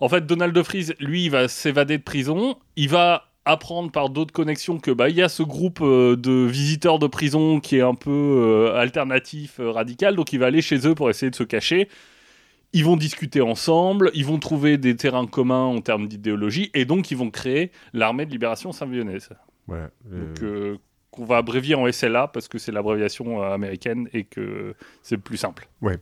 En 0.00 0.08
fait, 0.08 0.24
Donald 0.24 0.54
de 0.54 0.60
Vries, 0.60 0.92
lui, 1.00 1.24
il 1.24 1.30
va 1.30 1.48
s'évader 1.48 1.98
de 1.98 2.02
prison, 2.02 2.56
il 2.76 2.88
va 2.88 3.28
apprendre 3.44 3.90
par 3.90 4.10
d'autres 4.10 4.32
connexions 4.32 4.78
que 4.78 4.90
bah 4.90 5.08
il 5.08 5.16
y 5.16 5.22
a 5.22 5.28
ce 5.28 5.42
groupe 5.42 5.80
euh, 5.80 6.16
de 6.16 6.44
visiteurs 6.44 6.98
de 6.98 7.06
prison 7.06 7.60
qui 7.60 7.78
est 7.78 7.82
un 7.82 7.94
peu 7.94 8.10
euh, 8.10 8.76
alternatif, 8.76 9.58
radical, 9.58 10.16
donc 10.16 10.32
il 10.32 10.38
va 10.38 10.46
aller 10.46 10.62
chez 10.62 10.86
eux 10.86 10.94
pour 10.94 11.10
essayer 11.10 11.30
de 11.30 11.36
se 11.36 11.44
cacher. 11.44 11.88
Ils 12.74 12.84
vont 12.84 12.98
discuter 12.98 13.40
ensemble, 13.40 14.10
ils 14.12 14.26
vont 14.26 14.38
trouver 14.38 14.76
des 14.76 14.94
terrains 14.94 15.26
communs 15.26 15.64
en 15.64 15.80
termes 15.80 16.06
d'idéologie, 16.06 16.70
et 16.74 16.84
donc 16.84 17.10
ils 17.10 17.16
vont 17.16 17.30
créer 17.30 17.72
l'armée 17.94 18.26
de 18.26 18.30
libération 18.30 18.72
symbionnaise. 18.72 19.30
Voilà. 19.68 19.90
euh, 20.12 20.26
Donc, 20.26 20.42
euh, 20.42 20.76
qu'on 21.12 21.24
va 21.24 21.36
abrévier 21.36 21.74
en 21.76 21.86
SLA 21.90 22.26
parce 22.28 22.48
que 22.48 22.58
c'est 22.58 22.72
l'abréviation 22.72 23.42
euh, 23.42 23.52
américaine 23.54 24.08
et 24.12 24.24
que 24.24 24.74
c'est 25.02 25.18
plus 25.18 25.36
simple. 25.36 25.68
Ouais. 25.80 25.98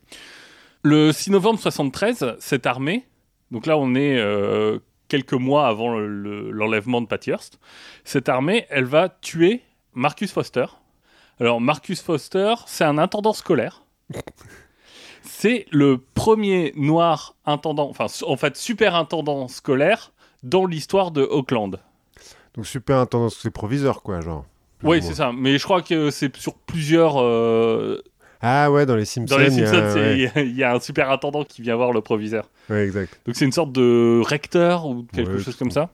Le 0.82 1.12
6 1.12 1.30
novembre 1.32 1.58
73, 1.60 2.36
cette 2.38 2.64
armée, 2.66 3.06
donc 3.50 3.66
là 3.66 3.76
on 3.76 3.94
est 3.94 4.18
euh, 4.18 4.78
quelques 5.08 5.32
mois 5.34 5.66
avant 5.68 5.96
le- 5.96 6.06
le- 6.08 6.50
l'enlèvement 6.50 7.00
de 7.00 7.06
Patty 7.06 7.30
Hearst, 7.30 7.58
cette 8.04 8.28
armée, 8.28 8.66
elle 8.70 8.84
va 8.84 9.08
tuer 9.08 9.62
Marcus 9.94 10.32
Foster. 10.32 10.66
Alors 11.40 11.60
Marcus 11.60 12.00
Foster, 12.02 12.54
c'est 12.66 12.84
un 12.84 12.98
intendant 12.98 13.32
scolaire. 13.32 13.84
c'est 15.22 15.66
le 15.70 15.98
premier 15.98 16.72
noir 16.76 17.34
intendant, 17.44 17.88
enfin 17.90 18.06
en 18.26 18.36
fait 18.36 18.56
super 18.56 18.94
intendant 18.94 19.48
scolaire 19.48 20.12
dans 20.42 20.66
l'histoire 20.66 21.10
de 21.10 21.22
Auckland. 21.22 21.80
Donc 22.56 22.66
super 22.66 22.98
intendant, 22.98 23.28
c'est 23.28 23.50
proviseur, 23.50 24.02
quoi, 24.02 24.20
genre. 24.20 24.44
Oui, 24.82 24.98
ou 24.98 25.02
c'est 25.02 25.14
ça. 25.14 25.32
Mais 25.36 25.58
je 25.58 25.64
crois 25.64 25.82
que 25.82 26.10
c'est 26.10 26.34
sur 26.36 26.54
plusieurs. 26.54 27.20
euh, 27.22 28.02
Ah 28.40 28.70
ouais, 28.70 28.86
dans 28.86 28.96
les 28.96 29.04
Simpsons. 29.04 29.34
Dans 29.36 29.40
les 29.42 29.52
il 29.54 29.60
y 29.60 29.62
a- 29.62 29.66
Simpsons, 29.66 29.90
c'est- 29.94 30.18
il 30.18 30.24
ouais. 30.26 30.30
y, 30.34 30.38
a- 30.38 30.42
il 30.42 30.56
y 30.56 30.62
a 30.64 30.74
un 30.74 30.80
super 30.80 31.10
intendant 31.10 31.44
qui 31.44 31.62
vient 31.62 31.76
voir 31.76 31.92
le 31.92 32.00
proviseur. 32.00 32.48
Ouais, 32.70 32.84
exact. 32.84 33.20
Donc 33.26 33.36
c'est 33.36 33.44
une 33.44 33.52
sorte 33.52 33.72
de 33.72 34.20
recteur 34.24 34.86
ou 34.86 35.04
quelque 35.14 35.32
Ouais, 35.36 35.42
chose 35.42 35.56
comme 35.56 35.70
ça. 35.70 35.90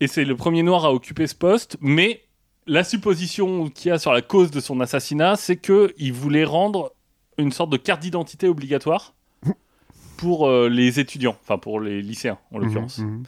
Et 0.00 0.06
c'est 0.06 0.24
le 0.24 0.34
premier 0.36 0.62
noir 0.62 0.84
à 0.86 0.92
occuper 0.92 1.26
ce 1.26 1.34
poste. 1.34 1.76
Mais 1.80 2.22
la 2.66 2.84
supposition 2.84 3.68
qu'il 3.68 3.90
y 3.90 3.92
a 3.92 3.98
sur 3.98 4.12
la 4.12 4.22
cause 4.22 4.50
de 4.50 4.60
son 4.60 4.80
assassinat, 4.80 5.36
c'est 5.36 5.56
qu'il 5.56 6.12
voulait 6.12 6.44
rendre 6.44 6.92
une 7.38 7.52
sorte 7.52 7.70
de 7.70 7.76
carte 7.76 8.00
d'identité 8.00 8.48
obligatoire 8.48 9.14
pour 10.16 10.48
euh, 10.48 10.68
les 10.68 11.00
étudiants, 11.00 11.36
enfin 11.42 11.58
pour 11.58 11.80
les 11.80 12.00
lycéens 12.02 12.38
en 12.52 12.58
l'occurrence. 12.58 12.98
Mhm, 12.98 13.06
mhm. 13.10 13.22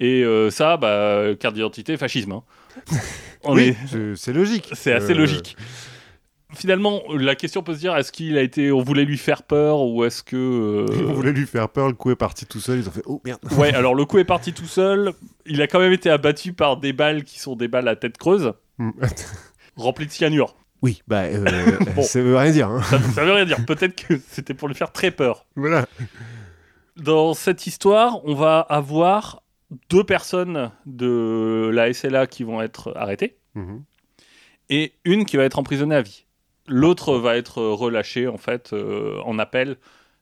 Et 0.00 0.22
euh, 0.22 0.50
ça, 0.50 0.76
bah, 0.76 1.22
carte 1.38 1.54
d'identité, 1.54 1.96
fascisme. 1.96 2.32
hein. 2.32 2.42
Oui, 3.44 3.74
est- 3.92 4.16
c'est- 4.16 4.32
logique. 4.32 4.68
C'est 4.74 4.92
assez 4.92 5.12
Euh, 5.12 5.16
logique. 5.18 5.56
Finalement, 6.54 7.02
la 7.14 7.34
question 7.36 7.62
peut 7.62 7.74
se 7.74 7.78
dire 7.78 7.94
est-ce 7.96 8.10
qu'il 8.10 8.36
a 8.38 8.42
été, 8.42 8.72
on 8.72 8.82
voulait 8.82 9.04
lui 9.04 9.18
faire 9.18 9.42
peur 9.42 9.80
ou 9.82 10.02
est-ce 10.04 10.22
que 10.22 10.36
euh, 10.36 10.86
On 11.08 11.12
voulait 11.12 11.32
lui 11.32 11.46
faire 11.46 11.68
peur, 11.68 11.86
le 11.88 11.92
coup 11.94 12.10
est 12.10 12.16
parti 12.16 12.46
tout 12.46 12.58
seul, 12.60 12.78
ils 12.80 12.88
ont 12.88 12.90
fait 12.90 13.02
oh 13.06 13.20
merde. 13.24 13.38
Ouais, 13.56 13.72
alors 13.74 13.94
le 13.94 14.04
coup 14.06 14.18
est 14.18 14.24
parti 14.24 14.52
tout 14.52 14.64
seul. 14.66 15.12
Il 15.46 15.60
a 15.62 15.66
quand 15.66 15.78
même 15.78 15.92
été 15.92 16.10
abattu 16.10 16.52
par 16.52 16.78
des 16.78 16.92
balles 16.92 17.22
qui 17.22 17.38
sont 17.38 17.54
des 17.54 17.68
balles 17.68 17.86
à 17.88 17.96
tête 17.96 18.18
creuse, 18.18 18.52
Mm. 18.78 18.90
remplies 19.76 20.06
de 20.06 20.10
cyanure. 20.12 20.56
oui, 20.82 21.02
bah 21.06 21.22
euh, 21.24 21.44
Bon. 21.94 22.02
ça 22.02 22.20
veut 22.22 22.36
rien 22.36 22.50
dire. 22.52 22.68
hein. 22.70 22.82
Ça, 22.82 22.98
ça 23.14 23.24
veut 23.24 23.32
rien 23.32 23.44
dire. 23.44 23.64
Peut-être 23.66 23.94
que 23.94 24.20
c'était 24.30 24.54
pour 24.54 24.68
lui 24.68 24.74
faire 24.74 24.90
très 24.92 25.10
peur. 25.10 25.46
Voilà. 25.54 25.86
Dans 26.96 27.34
cette 27.34 27.66
histoire, 27.66 28.20
on 28.24 28.34
va 28.34 28.60
avoir 28.60 29.42
deux 29.90 30.04
personnes 30.04 30.70
de 30.86 31.70
la 31.72 31.92
SLA 31.92 32.26
qui 32.26 32.42
vont 32.44 32.60
être 32.62 32.92
arrêtées 32.96 33.36
Mhm. 33.54 33.82
et 34.70 34.92
une 35.04 35.24
qui 35.24 35.36
va 35.36 35.44
être 35.44 35.58
emprisonnée 35.58 35.94
à 35.96 36.02
vie. 36.02 36.24
L'autre 36.66 37.16
va 37.18 37.36
être 37.36 37.62
relâchée 37.62 38.26
en 38.28 38.36
fait 38.38 38.72
euh, 38.72 39.20
en 39.24 39.38
appel. 39.38 39.76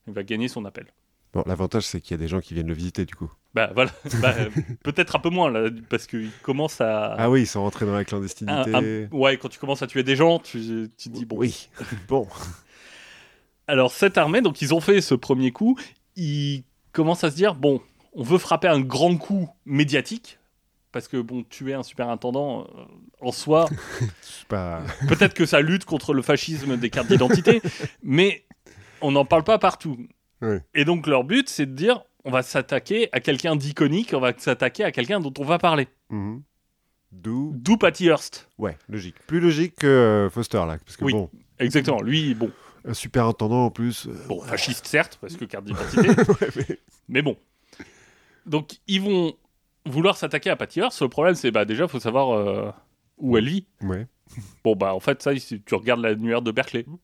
Il 0.06 0.12
va 0.14 0.22
gagner 0.22 0.48
son 0.48 0.64
appel. 0.64 0.86
Bon, 1.32 1.42
l'avantage 1.46 1.82
c'est 1.82 2.00
qu'il 2.00 2.12
y 2.12 2.14
a 2.14 2.18
des 2.22 2.28
gens 2.28 2.40
qui 2.40 2.54
viennent 2.54 2.68
le 2.68 2.74
visiter 2.74 3.04
du 3.04 3.14
coup. 3.14 3.30
Bah 3.54 3.70
voilà, 3.74 3.90
Bah, 4.22 4.34
peut-être 4.82 5.16
un 5.16 5.18
peu 5.18 5.28
moins 5.30 5.50
là, 5.50 5.68
parce 5.88 6.06
qu'il 6.06 6.30
commence 6.42 6.80
à. 6.80 7.14
Ah 7.18 7.30
oui, 7.30 7.42
ils 7.42 7.46
sont 7.46 7.62
rentrés 7.62 7.84
dans 7.86 7.94
la 7.94 8.04
clandestinité. 8.04 8.74
un- 8.74 9.08
ouais, 9.16 9.36
quand 9.38 9.48
tu 9.48 9.58
commences 9.58 9.82
à 9.82 9.86
tuer 9.86 10.02
des 10.02 10.14
gens, 10.16 10.38
tu, 10.38 10.88
tu 10.96 11.08
te 11.10 11.14
dis 11.14 11.24
bon. 11.24 11.36
Oui. 11.38 11.68
bon. 12.08 12.26
Alors 13.66 13.90
cette 13.90 14.16
armée, 14.18 14.40
donc 14.42 14.62
ils 14.62 14.72
ont 14.74 14.80
fait 14.80 15.00
ce 15.00 15.14
premier 15.14 15.50
coup, 15.50 15.78
ils 16.14 16.64
commencent 16.92 17.24
à 17.24 17.30
se 17.30 17.36
dire 17.36 17.54
bon, 17.54 17.80
on 18.16 18.22
veut 18.24 18.38
frapper 18.38 18.66
un 18.68 18.80
grand 18.80 19.16
coup 19.16 19.48
médiatique. 19.64 20.38
Parce 20.92 21.06
que 21.08 21.18
bon, 21.18 21.42
tuer 21.44 21.74
un 21.74 21.82
superintendant 21.82 22.62
euh, 22.62 22.84
en 23.20 23.30
soi, 23.30 23.68
pas. 24.48 24.82
peut-être 25.08 25.34
que 25.34 25.44
ça 25.46 25.60
lutte 25.60 25.84
contre 25.84 26.14
le 26.14 26.22
fascisme 26.22 26.76
des 26.78 26.88
cartes 26.90 27.08
d'identité, 27.08 27.60
mais 28.02 28.44
on 29.02 29.12
n'en 29.12 29.24
parle 29.26 29.44
pas 29.44 29.58
partout. 29.58 29.98
Et 30.74 30.84
donc 30.86 31.06
leur 31.06 31.24
but, 31.24 31.48
c'est 31.48 31.66
de 31.66 31.72
dire 31.74 32.02
on 32.24 32.30
va 32.30 32.42
s'attaquer 32.42 33.08
à 33.12 33.20
quelqu'un 33.20 33.56
d'iconique, 33.56 34.12
on 34.14 34.20
va 34.20 34.32
s'attaquer 34.36 34.84
à 34.84 34.90
quelqu'un 34.92 35.20
dont 35.20 35.32
on 35.38 35.44
va 35.44 35.58
parler. 35.58 35.86
Mhm. 36.10 36.42
D'où. 37.12 37.52
D'où 37.56 37.76
Patty 37.76 38.06
Hearst. 38.06 38.48
Ouais, 38.58 38.76
logique. 38.88 39.14
Plus 39.26 39.40
logique 39.40 39.76
que 39.76 39.86
euh, 39.86 40.30
Foster 40.30 40.58
là, 40.66 40.78
parce 40.84 40.96
que 40.96 41.04
Oui. 41.04 41.12
bon, 41.12 41.30
Exactement. 41.58 42.00
Lui, 42.02 42.34
bon, 42.34 42.50
un 42.86 42.94
superintendant 42.94 43.66
en 43.66 43.70
plus. 43.70 44.06
euh, 44.08 44.14
bon 44.28 44.40
fasciste 44.42 44.86
certes, 44.86 45.18
parce 45.20 45.36
que 45.36 45.44
carte 45.44 45.64
d'identité, 45.66 46.08
ouais, 46.08 46.48
mais- 46.56 46.78
mais 47.08 47.22
bon. 47.22 47.36
Donc 48.46 48.78
ils 48.86 49.00
vont 49.00 49.34
vouloir 49.84 50.16
s'attaquer 50.16 50.50
à 50.50 50.56
Patty 50.56 50.80
Hearst. 50.80 51.00
Le 51.02 51.08
problème, 51.08 51.34
c'est 51.34 51.50
bah 51.50 51.64
déjà, 51.64 51.86
faut 51.88 52.00
savoir 52.00 52.32
euh, 52.32 52.70
où 53.18 53.36
elle 53.36 53.48
vit. 53.48 53.66
ouais. 53.82 54.06
Bon 54.64 54.74
bah 54.74 54.92
en 54.92 54.98
fait, 55.00 55.22
ça, 55.22 55.32
tu 55.34 55.74
regardes 55.74 56.00
l'annuaire 56.00 56.42
de 56.42 56.50
Berkeley. 56.50 56.84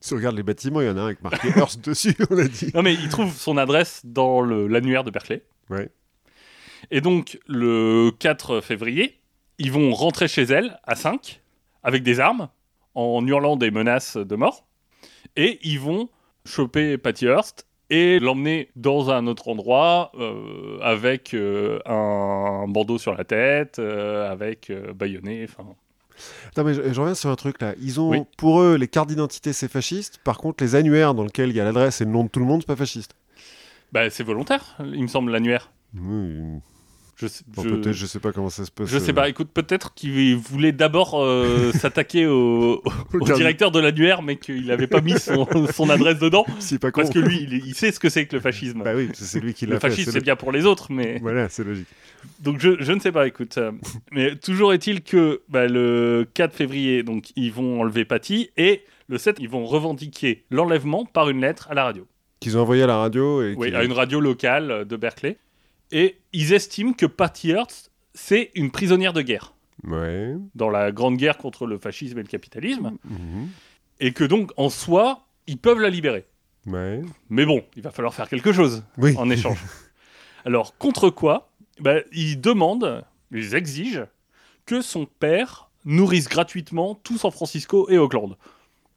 Si 0.00 0.12
on 0.14 0.16
regarde 0.16 0.36
les 0.36 0.42
bâtiments, 0.42 0.80
il 0.80 0.86
y 0.86 0.90
en 0.90 0.96
a 0.96 1.00
un 1.00 1.06
avec 1.06 1.22
marqué 1.22 1.48
Hearst 1.48 1.84
dessus, 1.88 2.16
on 2.30 2.36
a 2.38 2.48
dit. 2.48 2.70
Non 2.74 2.82
mais 2.82 2.92
il 2.92 3.08
trouve 3.08 3.32
son 3.32 3.56
adresse 3.56 4.00
dans 4.04 4.42
l'annuaire 4.42 5.04
de 5.04 5.10
Berkeley. 5.10 5.44
Ouais. 5.70 5.90
Et 6.90 7.00
donc 7.00 7.38
le 7.46 8.10
4 8.18 8.60
février, 8.60 9.20
ils 9.58 9.70
vont 9.70 9.92
rentrer 9.94 10.28
chez 10.28 10.42
elle 10.42 10.78
à 10.84 10.96
5 10.96 11.40
avec 11.82 12.02
des 12.02 12.20
armes 12.20 12.48
en 12.94 13.24
hurlant 13.26 13.56
des 13.56 13.70
menaces 13.70 14.16
de 14.16 14.36
mort. 14.36 14.66
Et 15.36 15.58
ils 15.62 15.78
vont 15.80 16.08
choper 16.44 16.98
Patty 16.98 17.26
Hearst 17.26 17.66
et 17.94 18.18
l'emmener 18.18 18.70
dans 18.74 19.10
un 19.10 19.26
autre 19.26 19.48
endroit 19.48 20.12
euh, 20.18 20.78
avec 20.80 21.34
euh, 21.34 21.78
un 21.84 22.66
bandeau 22.66 22.96
sur 22.96 23.14
la 23.14 23.24
tête, 23.24 23.78
euh, 23.78 24.30
avec 24.32 24.72
baïonné. 24.94 25.44
Enfin, 25.44 25.64
Attends, 26.48 26.64
mais 26.64 26.72
je, 26.74 26.92
je 26.92 27.00
reviens 27.00 27.14
sur 27.14 27.28
un 27.30 27.36
truc 27.36 27.60
là. 27.60 27.74
Ils 27.82 28.00
ont, 28.00 28.08
Oui. 28.10 28.22
pour 28.38 28.62
eux, 28.62 28.76
les 28.76 28.88
cartes 28.88 29.08
d'identité, 29.10 29.52
c'est 29.52 29.68
fasciste. 29.70 30.18
Par 30.24 30.38
contre, 30.38 30.64
les 30.64 30.74
annuaires 30.74 31.12
dans 31.14 31.24
lesquels 31.24 31.50
il 31.50 31.56
y 31.56 31.60
a 31.60 31.64
l'adresse 31.64 32.00
et 32.00 32.04
le 32.06 32.10
nom 32.10 32.24
de 32.24 32.28
tout 32.28 32.40
le 32.40 32.46
monde, 32.46 32.62
c'est 32.62 32.66
pas 32.66 32.76
fasciste. 32.76 33.12
bah, 33.92 34.08
c'est 34.08 34.22
volontaire, 34.24 34.76
il 34.82 35.02
me 35.02 35.06
semble, 35.08 35.30
l'annuaire. 35.30 35.70
Oui. 35.94 36.38
Je, 37.22 37.26
sais- 37.28 37.44
Bon, 37.46 37.62
je- 37.62 37.68
peut-être, 37.68 37.92
je 37.92 38.06
sais 38.06 38.18
pas 38.18 38.32
comment 38.32 38.50
ça 38.50 38.64
se 38.64 38.70
passe. 38.70 38.88
je 38.88 38.98
sais 38.98 39.10
euh, 39.10 39.14
pas, 39.14 39.28
écoute, 39.28 39.50
peut-être 39.54 39.94
qu'il 39.94 40.36
voulait 40.36 40.72
d'abord 40.72 41.14
euh, 41.22 41.70
s'attaquer 41.78 42.26
au, 42.26 42.82
directeur 43.36 43.70
de 43.70 43.78
l'annuaire, 43.78 44.22
mais 44.22 44.36
qu'il 44.36 44.66
n'avait 44.66 44.86
pas 44.88 45.00
mis 45.00 45.18
son, 45.18 45.46
son 45.72 45.88
adresse 45.88 46.18
dedans. 46.18 46.44
C'est 46.58 46.78
pas 46.80 46.90
con. 46.90 47.02
Parce 47.02 47.12
que 47.14 47.20
lui, 47.20 47.38
il, 47.42 47.54
il 47.66 47.74
sait 47.74 47.92
ce 47.92 48.00
que 48.00 48.08
c'est 48.08 48.26
que 48.26 48.34
le 48.36 48.42
fascisme. 48.42 48.82
Bah 48.82 48.92
oui, 48.96 49.08
c'est- 49.14 49.24
c'est 49.24 49.40
lui 49.40 49.54
qui 49.54 49.66
le 49.66 49.74
l'a 49.74 49.80
fascisme, 49.80 50.10
c'est 50.10 50.20
bien 50.22 50.36
pour 50.36 50.50
les 50.52 50.66
autres, 50.66 50.88
mais. 50.90 51.18
Voilà, 51.22 51.48
c'est 51.48 51.64
logique. 51.64 51.86
Donc 52.40 52.58
je, 52.60 52.76
je 52.80 52.92
ne 52.92 52.98
sais 53.00 53.12
pas, 53.12 53.26
écoute. 53.26 53.56
euh, 53.58 53.70
mais 54.12 54.34
toujours 54.36 54.72
est-il 54.72 55.02
que 55.02 55.42
bah, 55.48 55.66
le 55.66 56.26
4 56.34 56.54
février, 56.54 57.02
donc 57.02 57.30
ils 57.36 57.52
vont 57.52 57.80
enlever 57.80 58.04
Patty 58.04 58.50
et 58.56 58.82
le 59.08 59.18
7, 59.18 59.36
ils 59.40 59.48
vont 59.48 59.64
revendiquer 59.64 60.44
l'enlèvement 60.50 61.04
par 61.04 61.28
une 61.28 61.40
lettre 61.40 61.68
à 61.70 61.74
la 61.74 61.84
radio. 61.84 62.06
Qu'ils 62.40 62.56
ont 62.58 62.62
envoyé 62.62 62.82
à 62.82 62.86
la 62.88 62.96
radio 62.96 63.42
et 63.42 63.54
Oui, 63.56 63.72
à 63.74 63.84
une 63.84 63.92
radio 63.92 64.18
locale 64.20 64.84
de 64.86 64.96
Berkeley. 64.96 65.36
Et 65.92 66.18
ils 66.32 66.52
estiment 66.52 66.92
que 66.94 67.06
Patty 67.06 67.50
Hearst, 67.50 67.90
c'est 68.14 68.50
une 68.54 68.70
prisonnière 68.70 69.12
de 69.12 69.22
guerre 69.22 69.54
Ouais. 69.84 70.34
dans 70.54 70.70
la 70.70 70.90
grande 70.92 71.16
guerre 71.16 71.38
contre 71.38 71.66
le 71.66 71.78
fascisme 71.78 72.18
et 72.18 72.22
le 72.22 72.28
capitalisme. 72.28 72.96
Mhm. 73.04 73.48
Et 74.00 74.12
que 74.12 74.24
donc, 74.24 74.50
en 74.56 74.68
soi, 74.70 75.26
ils 75.46 75.58
peuvent 75.58 75.80
la 75.80 75.90
libérer. 75.90 76.24
Ouais. 76.66 77.02
Mais 77.30 77.44
bon, 77.44 77.64
il 77.76 77.82
va 77.82 77.90
falloir 77.90 78.14
faire 78.14 78.28
quelque 78.28 78.52
chose. 78.52 78.84
Oui. 78.98 79.14
en 79.18 79.28
échange. 79.30 79.58
Alors, 80.44 80.76
contre 80.78 81.10
quoi? 81.10 81.50
Bah, 81.80 81.96
Ils 82.12 82.40
demandent, 82.40 83.04
ils 83.32 83.54
exigent 83.54 84.06
que 84.66 84.80
son 84.82 85.06
père 85.06 85.70
nourrisse 85.84 86.28
gratuitement 86.28 86.94
tout 86.94 87.18
San 87.18 87.30
Francisco 87.32 87.88
et 87.90 87.98
Oakland. 87.98 88.36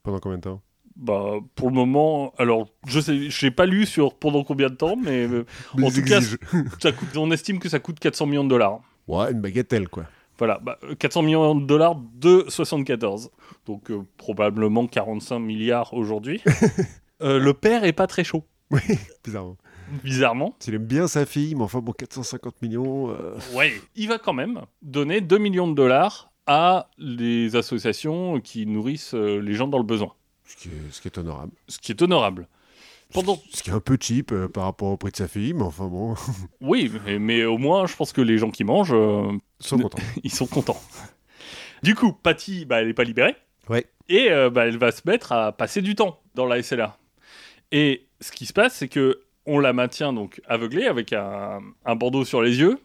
Pendant 0.02 0.18
combien 0.20 0.38
de 0.38 0.42
temps? 0.42 0.62
Bah, 0.96 1.34
pour 1.54 1.68
le 1.68 1.74
moment, 1.74 2.32
alors, 2.38 2.68
je 2.86 3.00
sais, 3.00 3.28
je 3.30 3.48
pas 3.48 3.66
lu 3.66 3.84
sur 3.86 4.14
pendant 4.14 4.44
combien 4.44 4.70
de 4.70 4.74
temps, 4.74 4.96
mais 4.96 5.26
euh, 5.28 5.44
En 5.74 5.90
tout 5.90 6.02
cas, 6.02 6.16
exigent. 6.18 6.36
ça 6.80 6.92
coûte, 6.92 7.16
on 7.16 7.30
estime 7.30 7.58
que 7.58 7.68
ça 7.68 7.78
coûte 7.80 7.98
400 8.00 8.26
millions 8.26 8.44
de 8.44 8.48
dollars. 8.48 8.80
Ouais, 9.06 9.30
une 9.32 9.40
bagatelle, 9.40 9.88
quoi. 9.88 10.04
Voilà, 10.38 10.58
bah, 10.62 10.78
euh, 10.84 10.94
400 10.94 11.22
millions 11.22 11.54
de 11.54 11.66
dollars 11.66 11.96
de 12.14 12.44
74. 12.48 13.30
Donc, 13.66 13.90
euh, 13.90 14.00
probablement 14.16 14.86
45 14.86 15.38
milliards 15.38 15.92
aujourd'hui. 15.94 16.42
Euh, 17.22 17.38
le 17.38 17.54
père 17.54 17.84
est 17.84 17.94
pas 17.94 18.06
très 18.06 18.24
chaud, 18.24 18.44
Oui, 18.70 18.80
bizarrement. 19.24 19.56
bizarrement. 20.04 20.54
S'il 20.58 20.74
aime 20.74 20.84
bien 20.84 21.06
sa 21.08 21.24
fille, 21.24 21.54
mais 21.54 21.62
enfin, 21.62 21.78
bon, 21.80 21.92
450 21.92 22.60
millions. 22.60 23.08
euh, 23.10 23.34
Ouais, 23.54 23.72
il 23.94 24.06
va 24.08 24.18
quand 24.18 24.34
même 24.34 24.60
donner 24.82 25.22
2 25.22 25.38
millions 25.38 25.66
de 25.66 25.74
dollars 25.74 26.30
à 26.46 26.90
les 26.98 27.56
associations 27.56 28.38
qui 28.40 28.66
nourrissent 28.66 29.14
euh, 29.14 29.38
les 29.40 29.54
gens 29.54 29.66
dans 29.66 29.78
le 29.78 29.84
besoin. 29.84 30.12
Ce 30.46 30.56
qui 30.56 30.68
est, 30.68 30.90
ce 30.90 31.00
qui 31.00 31.08
est 31.08 31.18
honorable. 31.18 31.52
Ce 31.68 31.78
qui 31.78 31.92
est 31.92 32.02
honorable. 32.02 32.48
Pendant... 33.12 33.40
Ce 33.52 33.62
qui 33.62 33.70
est 33.70 33.72
un 33.72 33.80
peu 33.80 33.96
cheap 34.00 34.32
euh, 34.32 34.48
par 34.48 34.64
rapport 34.64 34.88
au 34.88 34.96
prix 34.96 35.12
de 35.12 35.16
sa 35.16 35.28
fille, 35.28 35.52
mais 35.54 35.62
enfin 35.62 35.86
bon, 35.86 36.14
Oui, 36.60 36.90
mais, 37.04 37.18
mais 37.18 37.44
au 37.44 37.56
moins, 37.58 37.86
je 37.86 37.94
pense 37.94 38.12
que 38.12 38.20
les 38.20 38.38
gens 38.38 38.50
qui 38.50 38.64
mangent, 38.64 38.92
euh, 38.92 39.30
ils 39.60 39.66
sont 39.66 39.78
contents. 39.78 39.98
ils 40.24 40.32
sont 40.32 40.46
contents. 40.46 40.80
Du 41.82 41.94
coup, 41.94 42.12
Patty, 42.12 42.64
bah, 42.64 42.80
elle 42.80 42.88
n'est 42.88 42.94
pas 42.94 43.04
libérée. 43.04 43.36
Ouais. 43.68 43.86
Et 44.08 44.30
euh, 44.30 44.50
bah, 44.50 44.66
elle 44.66 44.78
va 44.78 44.90
se 44.92 45.02
mettre 45.06 45.32
à 45.32 45.52
passer 45.52 45.82
du 45.82 45.94
temps 45.94 46.20
dans 46.34 46.46
la 46.46 46.62
SLA. 46.62 46.96
Et 47.72 48.06
ce 48.20 48.32
qui 48.32 48.46
se 48.46 48.52
passe, 48.52 48.74
c'est 48.74 48.88
que 48.88 49.22
on 49.46 49.60
la 49.60 49.72
maintient 49.72 50.12
donc 50.12 50.40
aveuglée 50.48 50.86
avec 50.86 51.12
un, 51.12 51.60
un 51.84 51.94
bandeau 51.96 52.24
sur 52.24 52.42
les 52.42 52.58
yeux, 52.58 52.78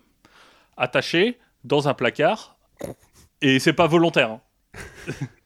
attachée 0.77 1.39
dans 1.63 1.88
un 1.88 1.94
placard. 1.96 2.58
Et 3.41 3.60
c'est 3.60 3.74
pas 3.74 3.88
volontaire. 3.88 4.32
hein. 4.32 4.41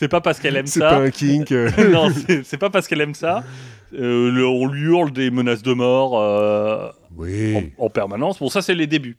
c'est 0.00 0.08
pas 0.08 0.20
parce 0.20 0.40
qu'elle 0.40 0.56
aime 0.56 0.66
C'est 0.66 0.80
ça. 0.80 0.88
pas 0.88 0.96
un 0.96 1.10
kink. 1.10 1.52
euh, 1.52 1.70
non, 1.92 2.08
c'est 2.42 2.56
pas 2.58 2.70
parce 2.70 2.88
qu'elle 2.88 3.00
aime 3.02 3.14
ça. 3.14 3.44
Euh, 3.92 4.30
le- 4.32 4.46
on 4.46 4.66
lui 4.66 4.82
hurle 4.88 5.12
des 5.12 5.30
menaces 5.30 5.62
de 5.62 5.72
mort 5.74 6.18
euh, 6.18 6.88
Oui. 7.16 7.70
en, 7.78 7.84
en 7.84 7.90
permanence. 7.90 8.38
Bon, 8.38 8.48
ça, 8.48 8.62
c'est 8.62 8.74
les 8.74 8.86
débuts. 8.86 9.18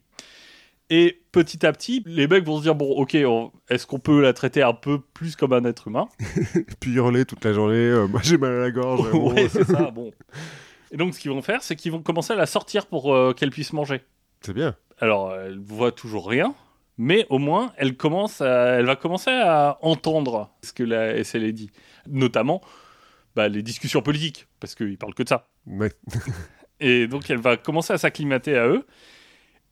Et 0.90 1.22
petit 1.32 1.66
à 1.66 1.72
petit, 1.72 2.04
les 2.06 2.28
mecs 2.28 2.44
vont 2.46 2.58
se 2.58 2.64
dire 2.64 2.76
bon, 2.76 2.90
ok, 2.92 3.16
est-ce 3.70 3.86
qu'on 3.88 4.00
peut 4.00 4.20
la 4.22 4.34
traiter 4.34 4.62
un 4.64 4.74
peu 4.74 5.00
plus 5.14 5.36
comme 5.38 5.54
un 5.54 5.64
être 5.66 5.88
humain? 5.88 6.10
Puis 6.82 6.92
hurler 6.96 7.24
toute 7.26 7.46
la 7.46 7.54
journée. 7.54 7.76
euh, 7.76 8.08
moi, 8.08 8.20
j'ai 8.24 8.38
mal 8.38 8.52
à 8.54 8.60
la 8.60 8.72
gorge. 8.72 9.08
euh, 9.08 9.12
bon. 9.12 9.34
Ouais, 9.34 9.48
c'est 9.50 9.64
ça. 9.66 9.92
Bon. 9.96 10.12
Et 10.92 10.98
donc, 10.98 11.14
ce 11.14 11.20
qu'ils 11.22 11.32
vont 11.32 11.42
faire, 11.42 11.64
c'est 11.64 11.78
qu'ils 11.78 11.92
vont 11.94 12.02
commencer 12.02 12.34
à 12.34 12.36
la 12.36 12.46
sortir 12.46 12.88
pour 12.88 13.14
euh, 13.14 13.34
qu'elle 13.34 13.52
puisse 13.52 13.72
manger. 13.72 14.02
C'est 14.42 14.54
bien. 14.54 14.76
Alors, 15.00 15.34
elle 15.34 15.60
voit 15.60 15.92
toujours 15.94 16.28
rien, 16.28 16.54
mais 17.04 17.26
au 17.30 17.40
moins, 17.40 17.74
elle, 17.78 17.98
commence 17.98 18.42
à- 18.42 18.74
elle 18.78 18.86
va 18.86 18.96
commencer 18.96 19.32
à 19.32 19.80
entendre 19.82 20.52
ce 20.62 20.72
que 20.72 20.84
la 20.84 21.18
SLA 21.24 21.52
dit. 21.52 21.72
Notamment 22.08 22.62
bah, 23.36 23.48
les 23.48 23.64
discussions 23.64 24.02
politiques, 24.04 24.48
parce 24.60 24.76
qu'ils 24.76 24.98
parlent 25.00 25.16
que 25.16 25.24
de 25.24 25.30
ça. 25.30 25.48
Ouais. 25.66 25.92
Et 26.80 27.08
donc, 27.08 27.28
elle 27.32 27.40
va 27.40 27.58
commencer 27.58 27.92
à 27.94 27.98
s'acclimater 27.98 28.56
à 28.58 28.68
eux. 28.68 28.86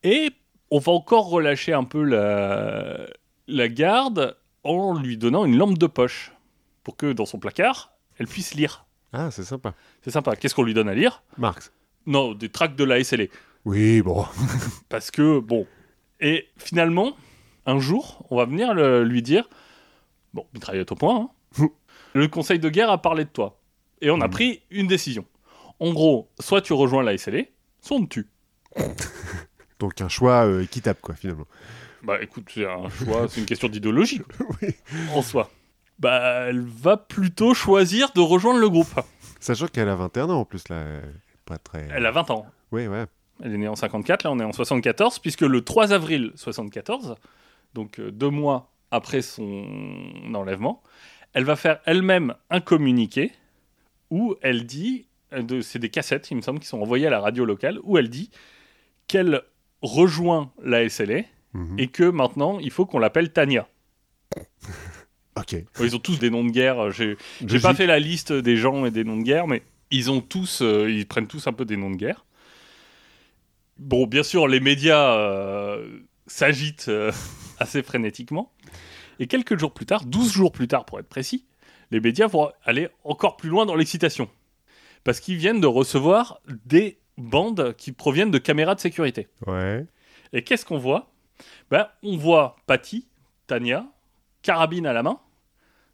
Et 0.04 0.32
on 0.72 0.80
va 0.80 0.92
encore 0.92 1.30
relâcher 1.30 1.74
un 1.74 1.84
peu 1.84 2.04
la, 2.04 3.06
la 3.48 3.68
garde 3.68 4.36
en 4.64 4.98
lui 5.00 5.18
donnant 5.18 5.46
une 5.46 5.58
lampe 5.58 5.78
de 5.78 5.88
poche 5.88 6.32
pour 6.84 6.96
que 6.98 7.12
dans 7.14 7.26
son 7.26 7.38
placard, 7.40 7.94
elle 8.18 8.28
puisse 8.28 8.56
lire. 8.56 8.86
Ah, 9.14 9.30
c'est 9.32 9.44
sympa. 9.44 9.74
C'est 10.04 10.12
sympa. 10.12 10.36
Qu'est-ce 10.36 10.56
qu'on 10.56 10.64
lui 10.64 10.74
donne 10.74 10.90
à 10.90 10.94
lire? 10.96 11.24
Marx. 11.38 11.72
Non, 12.08 12.34
des 12.34 12.50
tracts 12.50 12.78
de 12.78 12.84
la 12.84 13.04
SLA. 13.04 13.26
Oui, 13.66 14.02
bon. 14.02 14.26
Parce 14.90 15.12
que, 15.12 15.40
bon. 15.40 15.68
Et 16.20 16.48
finalement, 16.58 17.16
un 17.66 17.80
jour, 17.80 18.26
on 18.30 18.38
va 18.38 18.46
venir 18.46 18.74
le- 18.74 19.04
lui 19.04 19.22
dire 19.22 19.48
Bon, 20.34 20.46
mitraillette 20.54 20.92
au 20.92 20.96
point, 20.96 21.30
hein. 21.58 21.70
le 22.14 22.28
conseil 22.28 22.60
de 22.60 22.70
guerre 22.70 22.92
a 22.92 23.02
parlé 23.02 23.26
de 23.26 23.30
toi. 23.30 23.60
Et 24.02 24.10
on 24.12 24.22
a 24.22 24.26
Mhm. 24.28 24.32
pris 24.32 24.62
une 24.70 24.88
décision. 24.88 25.26
En 25.80 25.92
gros, 25.94 26.30
soit 26.40 26.62
tu 26.62 26.74
rejoins 26.74 27.04
la 27.04 27.14
SLA, 27.18 27.44
soit 27.82 27.98
on 27.98 28.06
te 28.06 28.20
tue. 28.22 28.28
Donc 29.80 30.02
un 30.02 30.10
choix 30.10 30.46
euh, 30.46 30.62
équitable, 30.64 31.00
quoi, 31.02 31.16
finalement. 31.16 31.46
Bah 32.04 32.22
écoute, 32.22 32.50
c'est 32.54 32.66
un 32.66 32.90
choix, 32.90 33.28
c'est 33.28 33.40
une 33.42 33.46
question 33.46 33.68
d'idéologie. 33.70 34.22
En 35.14 35.22
soi. 35.22 35.50
Bah, 36.00 36.46
elle 36.48 36.62
va 36.62 36.96
plutôt 36.96 37.54
choisir 37.54 38.12
de 38.14 38.22
rejoindre 38.22 38.60
le 38.60 38.70
groupe. 38.70 38.88
Sachant 39.42 39.68
qu'elle 39.68 39.90
a 39.90 39.96
21 39.96 40.30
ans 40.30 40.40
en 40.40 40.46
plus, 40.46 40.70
là. 40.70 40.78
elle 40.82 41.10
est 41.10 41.14
Pas 41.46 41.58
très. 41.58 41.88
Elle 41.92 42.06
a 42.06 42.12
20 42.12 42.30
ans. 42.32 42.46
Oui, 42.72 42.88
ouais. 42.88 43.06
Elle 43.44 43.54
est 43.54 43.58
née 43.58 43.68
en 43.68 43.76
54, 43.76 44.24
là 44.24 44.32
on 44.32 44.40
est 44.40 44.44
en 44.44 44.52
74, 44.52 45.20
puisque 45.20 45.42
le 45.42 45.62
3 45.64 45.94
avril 45.94 46.32
74, 46.36 47.16
donc 47.74 48.00
euh, 48.00 48.12
deux 48.12 48.30
mois 48.30 48.72
après 48.92 49.22
son 49.22 49.66
enlèvement, 50.34 50.82
elle 51.34 51.44
va 51.46 51.56
faire 51.56 51.80
elle-même 51.86 52.34
un 52.50 52.60
communiqué 52.60 53.32
où 54.10 54.36
elle 54.42 54.66
dit, 54.66 55.06
euh, 55.34 55.62
c'est 55.62 55.80
des 55.80 55.90
cassettes, 55.90 56.32
il 56.32 56.38
me 56.38 56.42
semble, 56.42 56.60
qui 56.60 56.68
sont 56.68 56.82
envoyées 56.82 57.08
à 57.08 57.12
la 57.12 57.20
radio 57.20 57.46
locale, 57.46 57.80
où 57.84 57.98
elle 57.98 58.10
dit 58.10 58.30
qu'elle 59.08 59.42
rejoint 59.82 60.52
la 60.64 60.88
SLA 60.90 61.22
Mhm. 61.54 61.80
et 61.80 61.88
que 61.88 62.04
maintenant 62.04 62.60
il 62.60 62.70
faut 62.70 62.86
qu'on 62.86 63.00
l'appelle 63.00 63.32
Tania. 63.32 63.68
Ok. 65.38 65.56
Ils 65.80 65.96
ont 65.96 66.00
tous 66.00 66.20
des 66.20 66.30
noms 66.30 66.44
de 66.44 66.50
guerre. 66.52 66.80
euh, 66.88 66.92
J'ai 66.92 67.60
pas 67.62 67.74
fait 67.74 67.86
la 67.86 67.98
liste 68.00 68.34
des 68.34 68.58
gens 68.58 68.86
et 68.86 68.92
des 68.92 69.04
noms 69.06 69.16
de 69.18 69.24
guerre, 69.24 69.48
mais 69.48 69.64
ils 69.90 70.12
ont 70.12 70.20
tous, 70.22 70.62
euh, 70.62 70.92
ils 70.92 71.08
prennent 71.08 71.28
tous 71.28 71.48
un 71.48 71.54
peu 71.54 71.64
des 71.66 71.78
noms 71.78 71.90
de 71.92 71.96
guerre. 71.96 72.26
Bon, 73.80 74.08
bien 74.08 74.24
sûr, 74.24 74.48
les 74.48 74.60
médias 74.60 75.16
euh, 75.16 76.00
s'agitent 76.28 76.90
euh, 76.90 77.12
assez 77.60 77.82
frénétiquement. 77.82 78.52
Et 79.20 79.28
quelques 79.28 79.58
jours 79.58 79.74
plus 79.74 79.86
tard, 79.86 80.06
12 80.06 80.32
jours 80.32 80.52
plus 80.52 80.68
tard 80.68 80.86
pour 80.86 81.00
être 81.00 81.08
précis, 81.08 81.46
les 81.92 82.02
médias 82.02 82.28
vont 82.28 82.52
aller 82.64 82.90
encore 83.04 83.38
plus 83.38 83.50
loin 83.50 83.66
dans 83.66 83.76
l'excitation. 83.76 84.30
Parce 85.06 85.22
qu'ils 85.22 85.38
viennent 85.38 85.62
de 85.62 85.68
recevoir 85.68 86.42
des 86.66 87.00
bandes 87.18 87.74
qui 87.78 87.94
proviennent 87.94 88.32
de 88.32 88.38
caméras 88.38 88.76
de 88.76 88.82
sécurité. 88.82 89.28
Ouais. 89.48 89.86
Et 90.34 90.44
qu'est-ce 90.44 90.66
qu'on 90.66 90.78
voit? 90.78 91.12
Ben, 91.72 91.88
On 92.04 92.18
voit 92.18 92.58
Patty, 92.68 93.08
Tania, 93.48 93.86
carabine 94.42 94.86
à 94.86 94.94
la 94.94 95.04
main, 95.04 95.20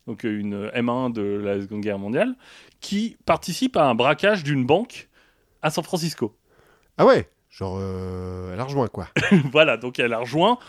donc 0.08 0.24
une 0.24 0.70
M1 0.70 1.14
de 1.14 1.22
la 1.22 1.62
Seconde 1.62 1.82
Guerre 1.82 2.00
mondiale, 2.00 2.36
qui 2.80 3.18
participe 3.26 3.78
à 3.78 3.86
un 3.86 3.96
braquage 3.96 4.44
d'une 4.44 4.66
banque 4.66 5.08
à 5.62 5.70
San 5.70 5.84
Francisco. 5.84 6.36
Ah 6.98 7.06
ouais? 7.06 7.30
Genre, 7.58 7.78
euh, 7.80 8.52
elle 8.52 8.60
a 8.60 8.66
rejoint, 8.66 8.90
quoi. 8.90 9.08
voilà, 9.52 9.78
donc 9.78 9.98
elle 9.98 10.12
a 10.12 10.20
rejoint. 10.20 10.60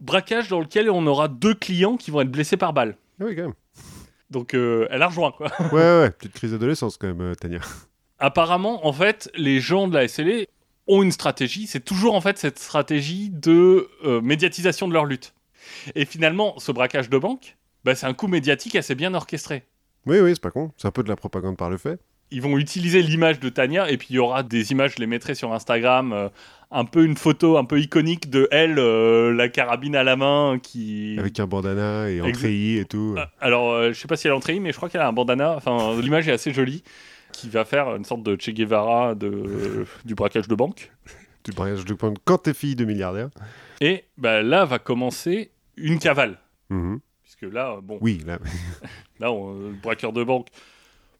Braquage 0.00 0.48
dans 0.48 0.58
lequel 0.58 0.90
on 0.90 1.06
aura 1.06 1.28
deux 1.28 1.54
clients 1.54 1.96
qui 1.96 2.10
vont 2.10 2.20
être 2.22 2.30
blessés 2.30 2.56
par 2.56 2.72
balle. 2.72 2.96
Ah 3.20 3.24
oui, 3.26 3.36
quand 3.36 3.42
même. 3.42 3.54
Donc 4.28 4.54
euh, 4.54 4.88
elle 4.90 5.02
a 5.02 5.06
rejoint, 5.06 5.30
quoi. 5.30 5.52
Ouais, 5.72 6.00
ouais. 6.00 6.10
Petite 6.10 6.32
crise 6.32 6.50
d'adolescence, 6.50 6.96
quand 6.96 7.06
même, 7.06 7.20
euh, 7.20 7.34
Tania. 7.36 7.60
Apparemment, 8.18 8.84
en 8.84 8.92
fait, 8.92 9.30
les 9.36 9.60
gens 9.60 9.86
de 9.86 9.94
la 9.94 10.08
SLA 10.08 10.46
ont 10.88 11.04
une 11.04 11.12
stratégie. 11.12 11.68
C'est 11.68 11.84
toujours, 11.84 12.16
en 12.16 12.20
fait, 12.20 12.36
cette 12.36 12.58
stratégie 12.58 13.30
de 13.30 13.88
euh, 14.04 14.20
médiatisation 14.20 14.88
de 14.88 14.94
leur 14.94 15.04
lutte. 15.04 15.34
Et 15.94 16.04
finalement, 16.04 16.58
ce 16.58 16.72
braquage 16.72 17.10
de 17.10 17.18
banque, 17.18 17.56
bah, 17.84 17.94
c'est 17.94 18.06
un 18.06 18.14
coup 18.14 18.26
médiatique 18.26 18.74
assez 18.74 18.96
bien 18.96 19.14
orchestré. 19.14 19.66
Oui, 20.04 20.18
oui, 20.18 20.30
c'est 20.34 20.42
pas 20.42 20.50
con. 20.50 20.72
C'est 20.78 20.88
un 20.88 20.90
peu 20.90 21.04
de 21.04 21.08
la 21.08 21.16
propagande 21.16 21.56
par 21.56 21.70
le 21.70 21.76
fait. 21.76 22.00
Ils 22.30 22.42
vont 22.42 22.58
utiliser 22.58 23.00
l'image 23.02 23.40
de 23.40 23.48
Tania 23.48 23.90
et 23.90 23.96
puis 23.96 24.08
il 24.10 24.16
y 24.16 24.18
aura 24.18 24.42
des 24.42 24.70
images, 24.72 24.92
je 24.96 25.00
les 25.00 25.06
mettrai 25.06 25.34
sur 25.34 25.52
Instagram, 25.54 26.12
euh, 26.12 26.28
un 26.70 26.84
peu 26.84 27.04
une 27.04 27.16
photo 27.16 27.56
un 27.56 27.64
peu 27.64 27.80
iconique 27.80 28.28
de 28.28 28.46
elle, 28.50 28.78
euh, 28.78 29.32
la 29.32 29.48
carabine 29.48 29.96
à 29.96 30.02
la 30.04 30.16
main 30.16 30.58
qui. 30.62 31.16
Avec 31.18 31.40
un 31.40 31.46
bandana 31.46 32.10
et 32.10 32.20
en 32.20 32.30
treillis 32.30 32.76
et 32.78 32.84
tout. 32.84 33.14
Euh, 33.16 33.24
Alors, 33.40 33.70
euh, 33.72 33.92
je 33.92 33.98
sais 33.98 34.08
pas 34.08 34.16
si 34.16 34.26
elle 34.26 34.34
est 34.34 34.36
en 34.36 34.40
treillis, 34.40 34.60
mais 34.60 34.72
je 34.72 34.76
crois 34.76 34.90
qu'elle 34.90 35.00
a 35.00 35.08
un 35.08 35.12
bandana. 35.12 35.54
Enfin, 35.56 35.98
l'image 36.00 36.28
est 36.28 36.32
assez 36.32 36.52
jolie, 36.52 36.82
qui 37.32 37.48
va 37.48 37.64
faire 37.64 37.96
une 37.96 38.04
sorte 38.04 38.22
de 38.22 38.36
Che 38.38 38.50
Guevara 38.50 39.14
de, 39.14 39.86
du 40.04 40.14
braquage 40.14 40.48
de 40.48 40.54
banque. 40.54 40.92
Tu 41.44 41.52
braquages 41.52 41.86
de 41.86 41.94
pointe 41.94 42.18
quand 42.26 42.38
t'es 42.38 42.52
fille 42.52 42.76
de 42.76 42.84
milliardaire. 42.84 43.30
Et 43.80 44.04
bah, 44.18 44.42
là 44.42 44.66
va 44.66 44.78
commencer 44.78 45.50
une 45.78 45.98
cavale. 45.98 46.38
Mhm. 46.68 47.00
Puisque 47.22 47.54
là, 47.54 47.78
bon, 47.82 47.96
Oui, 48.02 48.20
là. 48.26 48.38
là, 49.20 49.32
on- 49.32 49.54
le 49.54 49.72
braqueur 49.82 50.12
de 50.12 50.22
banque, 50.24 50.48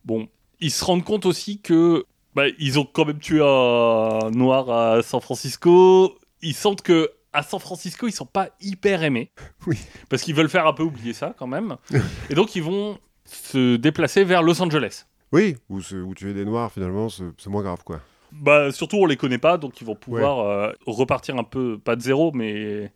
bon, 0.05 0.29
ils 0.61 0.71
se 0.71 0.85
rendent 0.85 1.05
compte 1.05 1.27
aussi 1.27 1.61
que 1.61 2.05
bah, 2.35 2.45
ils 2.59 2.79
ont 2.79 2.85
quand 2.85 3.05
même 3.05 3.19
tué 3.19 3.41
un 3.43 4.31
noir 4.31 4.71
à 4.71 5.03
San 5.03 5.21
Francisco. 5.21 6.19
Ils 6.43 6.55
sentent 6.55 6.83
que 6.83 7.11
à 7.33 7.43
San 7.43 7.61
Francisco, 7.61 8.07
ils 8.07 8.13
sont 8.13 8.27
pas 8.27 8.51
hyper 8.61 9.03
aimés. 9.03 9.31
Oui. 9.67 9.79
Parce 10.09 10.23
qu'ils 10.23 10.35
veulent 10.35 10.49
faire 10.49 10.67
un 10.67 10.73
peu 10.73 10.83
oublier 10.83 11.13
ça 11.13 11.35
quand 11.39 11.47
même. 11.47 11.77
Et 12.31 12.35
donc, 12.35 12.57
ils 12.57 12.63
vont 12.63 12.99
se 13.25 13.77
déplacer 13.77 14.25
vers 14.25 14.43
Los 14.43 14.61
Angeles. 14.63 15.05
Oui, 15.33 15.57
où, 15.69 15.79
où 15.79 16.15
tu 16.15 16.31
es 16.31 16.35
des 16.35 16.45
noirs, 16.45 16.73
finalement, 16.73 17.09
c'est 17.09 17.25
c'est 17.37 17.51
moins 17.51 17.63
grave, 17.63 17.83
quoi. 17.85 18.01
Bah, 18.33 18.73
surtout, 18.73 18.97
on 18.97 19.07
les 19.07 19.17
connaît 19.17 19.39
pas, 19.39 19.59
donc 19.59 19.81
ils 19.81 19.87
vont 19.87 19.95
pouvoir 19.95 20.41
euh, 20.41 20.73
repartir 20.87 21.37
un 21.37 21.45
peu, 21.45 21.79
pas 21.79 21.97
de 21.97 22.03
zéro, 22.03 22.33
mais 22.33 22.93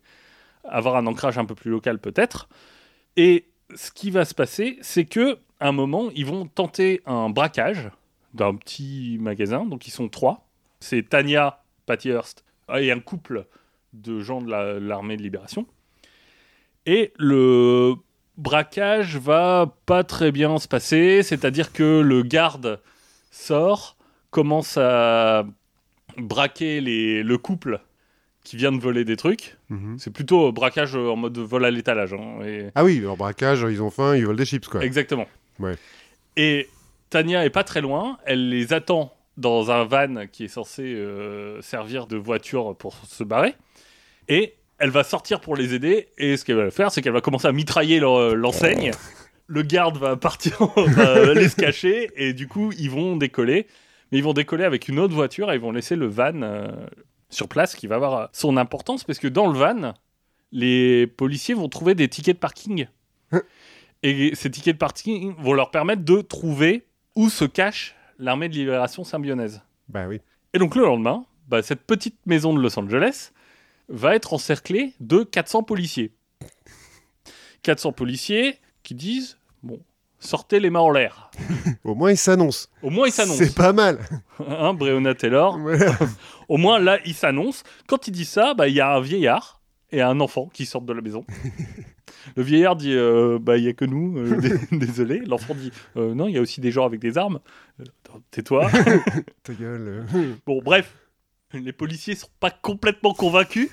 avoir 0.63 0.95
un 0.95 1.05
ancrage 1.07 1.37
un 1.37 1.45
peu 1.45 1.55
plus 1.55 1.71
local 1.71 1.99
peut-être. 1.99 2.47
Et 3.17 3.47
ce 3.75 3.91
qui 3.91 4.11
va 4.11 4.25
se 4.25 4.33
passer, 4.33 4.77
c'est 4.81 5.05
que 5.05 5.39
à 5.63 5.67
un 5.69 5.71
moment, 5.71 6.09
ils 6.13 6.25
vont 6.25 6.45
tenter 6.45 7.01
un 7.05 7.29
braquage 7.29 7.89
d'un 8.33 8.53
petit 8.55 9.17
magasin. 9.21 9.65
Donc 9.65 9.87
ils 9.87 9.91
sont 9.91 10.09
trois. 10.09 10.45
C'est 10.79 11.07
Tanya, 11.07 11.61
Patty 11.85 12.09
Hearst 12.09 12.43
et 12.77 12.91
un 12.91 12.99
couple 12.99 13.45
de 13.93 14.19
gens 14.19 14.41
de 14.41 14.49
la- 14.49 14.79
l'armée 14.79 15.15
de 15.17 15.21
libération. 15.21 15.65
Et 16.85 17.13
le 17.17 17.93
braquage 18.37 19.15
va 19.17 19.73
pas 19.85 20.03
très 20.03 20.31
bien 20.31 20.57
se 20.57 20.67
passer, 20.67 21.23
c'est-à-dire 21.23 21.71
que 21.71 22.01
le 22.01 22.23
garde 22.23 22.79
sort, 23.31 23.95
commence 24.31 24.77
à 24.77 25.45
braquer 26.17 26.81
les, 26.81 27.23
le 27.23 27.37
couple 27.37 27.79
qui 28.43 28.57
vient 28.57 28.71
de 28.73 28.79
voler 28.81 29.05
des 29.05 29.15
trucs. 29.15 29.57
Mhm. 29.69 29.97
C'est 29.99 30.11
plutôt 30.11 30.51
braquage 30.51 30.95
en 30.95 31.15
mode 31.15 31.37
vol 31.37 31.63
à 31.63 31.71
l'étalage. 31.71 32.13
hein, 32.13 32.41
et- 32.43 32.69
Ah 32.75 32.83
oui, 32.83 32.99
leur 32.99 33.15
braquage, 33.15 33.65
ils 33.69 33.81
ont 33.81 33.91
faim, 33.91 34.15
ils 34.17 34.25
veulent 34.25 34.35
des 34.35 34.45
chips, 34.45 34.67
quoi. 34.67 34.83
Exactement. 34.83 35.27
Ouais. 35.59 35.75
Et 36.35 36.67
Tania 37.09 37.45
est 37.45 37.49
pas 37.49 37.63
très 37.63 37.81
loin. 37.81 38.17
Elle 38.25 38.49
les 38.49 38.73
attend 38.73 39.13
dans 39.37 39.71
un 39.71 39.83
van 39.85 40.27
qui 40.31 40.45
est 40.45 40.47
censé 40.49 40.83
euh, 40.83 41.61
servir 41.61 42.07
de 42.07 42.17
voiture 42.17 42.75
pour 42.75 42.95
se 43.07 43.23
barrer. 43.23 43.55
Et 44.29 44.55
elle 44.79 44.89
va 44.89 45.03
sortir 45.03 45.39
pour 45.41 45.55
les 45.55 45.73
aider. 45.73 46.07
Et 46.17 46.37
ce 46.37 46.45
qu'elle 46.45 46.57
va 46.57 46.71
faire, 46.71 46.91
c'est 46.91 47.01
qu'elle 47.01 47.13
va 47.13 47.21
commencer 47.21 47.47
à 47.47 47.51
mitrailler 47.51 47.99
leur- 47.99 48.35
l'enseigne. 48.35 48.91
Le 49.47 49.61
garde 49.61 49.97
va 49.97 50.15
partir, 50.15 50.57
va 50.75 51.15
se 51.49 51.55
cacher. 51.55 52.09
Et 52.15 52.33
du 52.33 52.47
coup, 52.47 52.71
ils 52.77 52.89
vont 52.89 53.15
décoller. 53.15 53.67
Mais 54.11 54.19
ils 54.19 54.23
vont 54.23 54.33
décoller 54.33 54.63
avec 54.63 54.87
une 54.87 54.99
autre 54.99 55.13
voiture 55.13 55.51
et 55.51 55.55
ils 55.55 55.61
vont 55.61 55.71
laisser 55.71 55.95
le 55.95 56.07
van 56.07 56.41
euh, 56.41 56.67
sur 57.29 57.47
place 57.47 57.75
qui 57.75 57.87
va 57.87 57.95
avoir 57.95 58.29
son 58.33 58.57
importance. 58.57 59.03
Parce 59.03 59.19
que 59.19 59.27
dans 59.27 59.47
le 59.51 59.57
van, 59.57 59.93
les 60.51 61.07
policiers 61.07 61.55
vont 61.55 61.67
trouver 61.69 61.95
des 61.95 62.07
tickets 62.07 62.35
de 62.37 62.39
parking. 62.39 62.87
Et 64.03 64.35
ces 64.35 64.51
tickets 64.51 64.75
de 64.75 64.79
parking 64.79 65.33
vont 65.39 65.53
leur 65.53 65.71
permettre 65.71 66.03
de 66.03 66.21
trouver 66.21 66.85
où 67.15 67.29
se 67.29 67.45
cache 67.45 67.95
l'armée 68.19 68.49
de 68.49 68.53
libération 68.53 69.03
symbionnaise. 69.05 69.61
Bah 69.87 70.07
oui. 70.07 70.19
Et 70.53 70.59
donc 70.59 70.75
le 70.75 70.83
lendemain, 70.83 71.25
bah, 71.47 71.63
cette 71.63 71.83
petite 71.83 72.17
maison 72.25 72.53
de 72.53 72.59
Los 72.59 72.77
Angeles 72.77 73.31
va 73.87 74.15
être 74.15 74.33
encerclée 74.33 74.93
de 74.99 75.23
400 75.23 75.63
policiers. 75.63 76.13
400 77.63 77.93
policiers 77.93 78.59
qui 78.83 78.93
disent 78.93 79.37
bon, 79.61 79.79
sortez 80.19 80.59
les 80.59 80.69
mains 80.69 80.81
en 80.81 80.91
l'air. 80.91 81.31
Au 81.85 81.95
moins, 81.95 82.11
ils 82.11 82.17
s'annoncent. 82.17 82.67
Au 82.81 82.89
moins 82.89 83.07
ils 83.07 83.13
s'annoncent. 83.13 83.43
C'est 83.43 83.55
pas 83.55 83.73
mal. 83.73 83.99
Hein, 84.45 84.73
Breonna 84.73 85.15
Taylor. 85.15 85.57
Au 86.49 86.57
moins 86.57 86.79
là, 86.79 86.99
ils 87.05 87.13
s'annoncent. 87.13 87.63
Quand 87.87 88.07
ils 88.07 88.11
disent 88.11 88.29
ça, 88.29 88.53
bah, 88.53 88.67
il 88.67 88.75
y 88.75 88.81
a 88.81 88.93
un 88.93 88.99
vieillard 88.99 89.61
et 89.93 90.01
un 90.01 90.19
enfant 90.19 90.49
qui 90.53 90.65
sortent 90.65 90.85
de 90.85 90.91
la 90.93 91.01
maison. 91.01 91.23
Le 92.35 92.43
vieillard 92.43 92.75
dit 92.75 92.93
euh, 92.93 93.37
bah 93.39 93.57
il 93.57 93.63
y 93.63 93.67
a 93.67 93.73
que 93.73 93.85
nous, 93.85 94.17
euh, 94.17 94.37
dé- 94.37 94.59
désolé. 94.77 95.19
L'enfant 95.19 95.55
dit 95.55 95.71
euh, 95.95 96.13
non, 96.13 96.27
il 96.27 96.33
y 96.35 96.37
a 96.37 96.41
aussi 96.41 96.59
des 96.59 96.71
gens 96.71 96.85
avec 96.85 96.99
des 96.99 97.17
armes. 97.17 97.39
Tais-toi. 98.31 98.69
Ta 99.43 99.53
gueule. 99.53 100.05
Bon, 100.45 100.61
bref, 100.63 100.93
les 101.53 101.73
policiers 101.73 102.15
sont 102.15 102.27
pas 102.39 102.51
complètement 102.51 103.13
convaincus. 103.13 103.69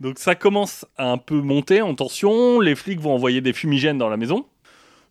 Donc 0.00 0.18
ça 0.18 0.34
commence 0.34 0.86
à 0.96 1.10
un 1.10 1.18
peu 1.18 1.40
monter 1.40 1.82
en 1.82 1.94
tension. 1.94 2.60
Les 2.60 2.74
flics 2.74 3.00
vont 3.00 3.14
envoyer 3.14 3.40
des 3.40 3.52
fumigènes 3.52 3.98
dans 3.98 4.08
la 4.08 4.16
maison. 4.16 4.46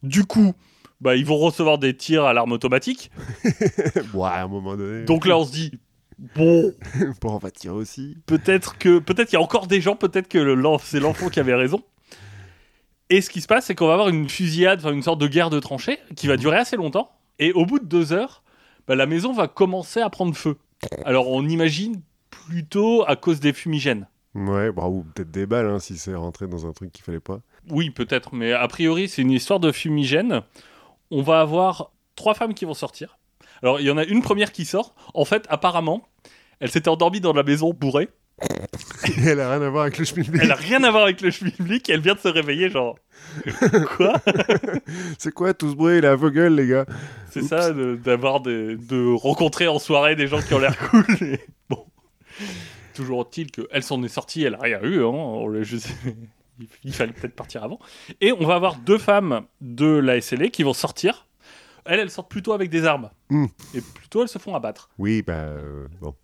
Du 0.03 0.23
coup, 0.25 0.53
bah, 1.01 1.15
ils 1.15 1.25
vont 1.25 1.38
recevoir 1.38 1.77
des 1.77 1.95
tirs 1.95 2.23
à 2.25 2.33
l'arme 2.33 2.51
automatique. 2.51 3.12
bon, 4.13 4.23
à 4.23 4.41
un 4.41 4.47
moment 4.47 4.75
donné. 4.77 5.05
Donc 5.05 5.25
là, 5.25 5.38
on 5.38 5.43
se 5.45 5.51
dit 5.51 5.71
bon, 6.36 6.73
Bon, 7.21 7.34
on 7.36 7.38
va 7.38 7.51
tirer 7.51 7.75
aussi. 7.75 8.17
peut-être 8.25 8.77
que 8.77 8.99
peut-être 8.99 9.30
qu'il 9.30 9.38
y 9.39 9.41
a 9.41 9.43
encore 9.43 9.67
des 9.67 9.82
gens, 9.82 9.95
peut-être 9.95 10.27
que 10.27 10.38
le- 10.38 10.62
c'est 10.84 10.99
l'enfant 10.99 11.30
qui 11.30 11.39
avait 11.39 11.53
raison. 11.56 11.82
Et 13.10 13.21
ce 13.21 13.30
qui 13.30 13.39
se 13.41 13.47
passe, 13.47 13.65
c'est 13.65 13.75
qu'on 13.75 13.88
va 13.88 13.93
avoir 13.93 14.10
une 14.10 14.27
fusillade, 14.27 14.80
enfin 14.80 14.91
une 14.91 15.03
sorte 15.03 15.19
de 15.21 15.27
guerre 15.27 15.49
de 15.49 15.60
tranchées 15.60 15.99
qui 16.15 16.27
va 16.27 16.36
durer 16.38 16.58
assez 16.58 16.75
longtemps. 16.75 17.10
Et 17.39 17.53
au 17.53 17.65
bout 17.65 17.80
de 17.80 17.86
deux 17.86 18.12
heures, 18.12 18.43
bah, 18.88 18.95
la 18.95 19.06
maison 19.06 19.32
va 19.34 19.47
commencer 19.47 20.01
à 20.01 20.10
prendre 20.10 20.36
feu. 20.36 20.58
Alors 21.06 21.30
on 21.30 21.47
imagine 21.47 22.01
plutôt 22.30 23.03
à 23.08 23.15
cause 23.15 23.39
des 23.39 23.53
fumigènes. 23.53 24.08
Ouais, 24.36 24.71
bah, 24.71 24.88
ou 24.88 25.03
peut-être 25.15 25.32
des 25.32 25.45
balles, 25.45 25.67
hein, 25.67 25.80
si 25.80 25.97
c'est 25.97 26.13
rentré 26.13 26.47
dans 26.47 26.67
un 26.67 26.71
truc 26.73 26.91
qu'il 26.91 27.03
fallait 27.03 27.19
pas. 27.19 27.39
Oui, 27.69 27.89
peut-être, 27.89 28.36
mais 28.36 28.51
a 28.53 28.67
priori 28.67 29.08
c'est 29.08 29.21
une 29.21 29.32
histoire 29.32 29.60
de 29.60 29.71
fumigène. 29.71 30.41
On 31.10 31.21
va 31.21 31.39
avoir 31.39 31.91
trois 32.15 32.34
femmes 32.34 32.53
qui 32.53 32.65
vont 32.65 32.73
sortir. 32.73 33.17
Alors 33.63 33.79
il 33.79 33.85
y 33.87 33.91
en 33.91 33.97
a 33.97 34.03
une 34.03 34.21
première 34.21 34.51
qui 34.51 34.65
sort. 34.65 34.95
En 35.13 35.25
fait, 35.25 35.45
apparemment, 35.49 36.07
elle 36.59 36.69
s'était 36.71 36.89
endormie 36.89 37.19
dans 37.21 37.33
la 37.33 37.43
maison 37.43 37.73
bourrée. 37.73 38.09
Elle 39.25 39.39
a 39.39 39.49
rien 39.49 39.61
à 39.63 39.69
voir 39.69 39.83
avec 39.83 39.97
le 39.97 40.05
schmilblick. 40.05 40.41
Elle 40.43 40.51
a 40.51 40.55
rien 40.55 40.83
à 40.83 40.91
voir 40.91 41.03
avec 41.03 41.21
le 41.21 41.31
schmilblick. 41.31 41.89
Elle 41.89 42.01
vient 42.01 42.13
de 42.13 42.19
se 42.19 42.27
réveiller, 42.27 42.69
genre 42.69 42.95
quoi? 43.97 44.13
C'est 45.17 45.31
quoi 45.33 45.55
tout 45.55 45.71
ce 45.71 45.75
bruit, 45.75 46.01
la 46.01 46.11
aveugle, 46.11 46.47
les 46.53 46.67
gars? 46.67 46.85
C'est 47.31 47.41
ça, 47.41 47.71
de- 47.71 47.95
d'avoir 47.95 48.41
de 48.41 49.15
rencontrer 49.15 49.67
en 49.67 49.79
soirée 49.79 50.15
des 50.15 50.27
gens 50.27 50.39
qui 50.41 50.53
ont 50.53 50.59
l'air 50.59 50.77
cool. 50.89 51.05
et- 51.21 51.39
Bon, 51.69 51.83
toujours 52.93 53.21
est-il 53.21 53.49
qu'elle 53.51 53.83
s'en 53.83 54.03
est 54.03 54.07
sortie, 54.07 54.43
elle 54.43 54.55
a 54.55 54.59
rien 54.61 54.81
eu. 54.83 54.99
Hein. 54.99 55.07
On 55.07 55.47
l'a 55.47 55.63
juste- 55.63 55.89
il- 56.59 56.67
Il 56.83 56.93
fallait 56.93 57.13
peut-être 57.13 57.35
partir 57.35 57.63
avant. 57.63 57.79
Et 58.21 58.31
on 58.33 58.45
va 58.45 58.53
avoir 58.55 58.75
deux 58.75 58.97
femmes 58.99 59.43
de 59.61 59.87
la 59.87 60.21
SLA 60.21 60.49
qui 60.49 60.61
vont 60.63 60.73
sortir. 60.73 61.26
Elles, 61.88 62.02
elles 62.02 62.10
sortent 62.10 62.30
plutôt 62.30 62.54
avec 62.54 62.69
des 62.69 62.86
armes. 62.86 63.10
Hmm. 63.30 63.45
Et 63.73 63.82
plutôt, 63.82 64.21
elles 64.21 64.28
se 64.28 64.39
font 64.39 64.56
abattre. 64.56 64.89
Oui, 64.97 65.21
bah, 65.21 65.34
euh, 65.34 65.88
bon. 66.02 66.15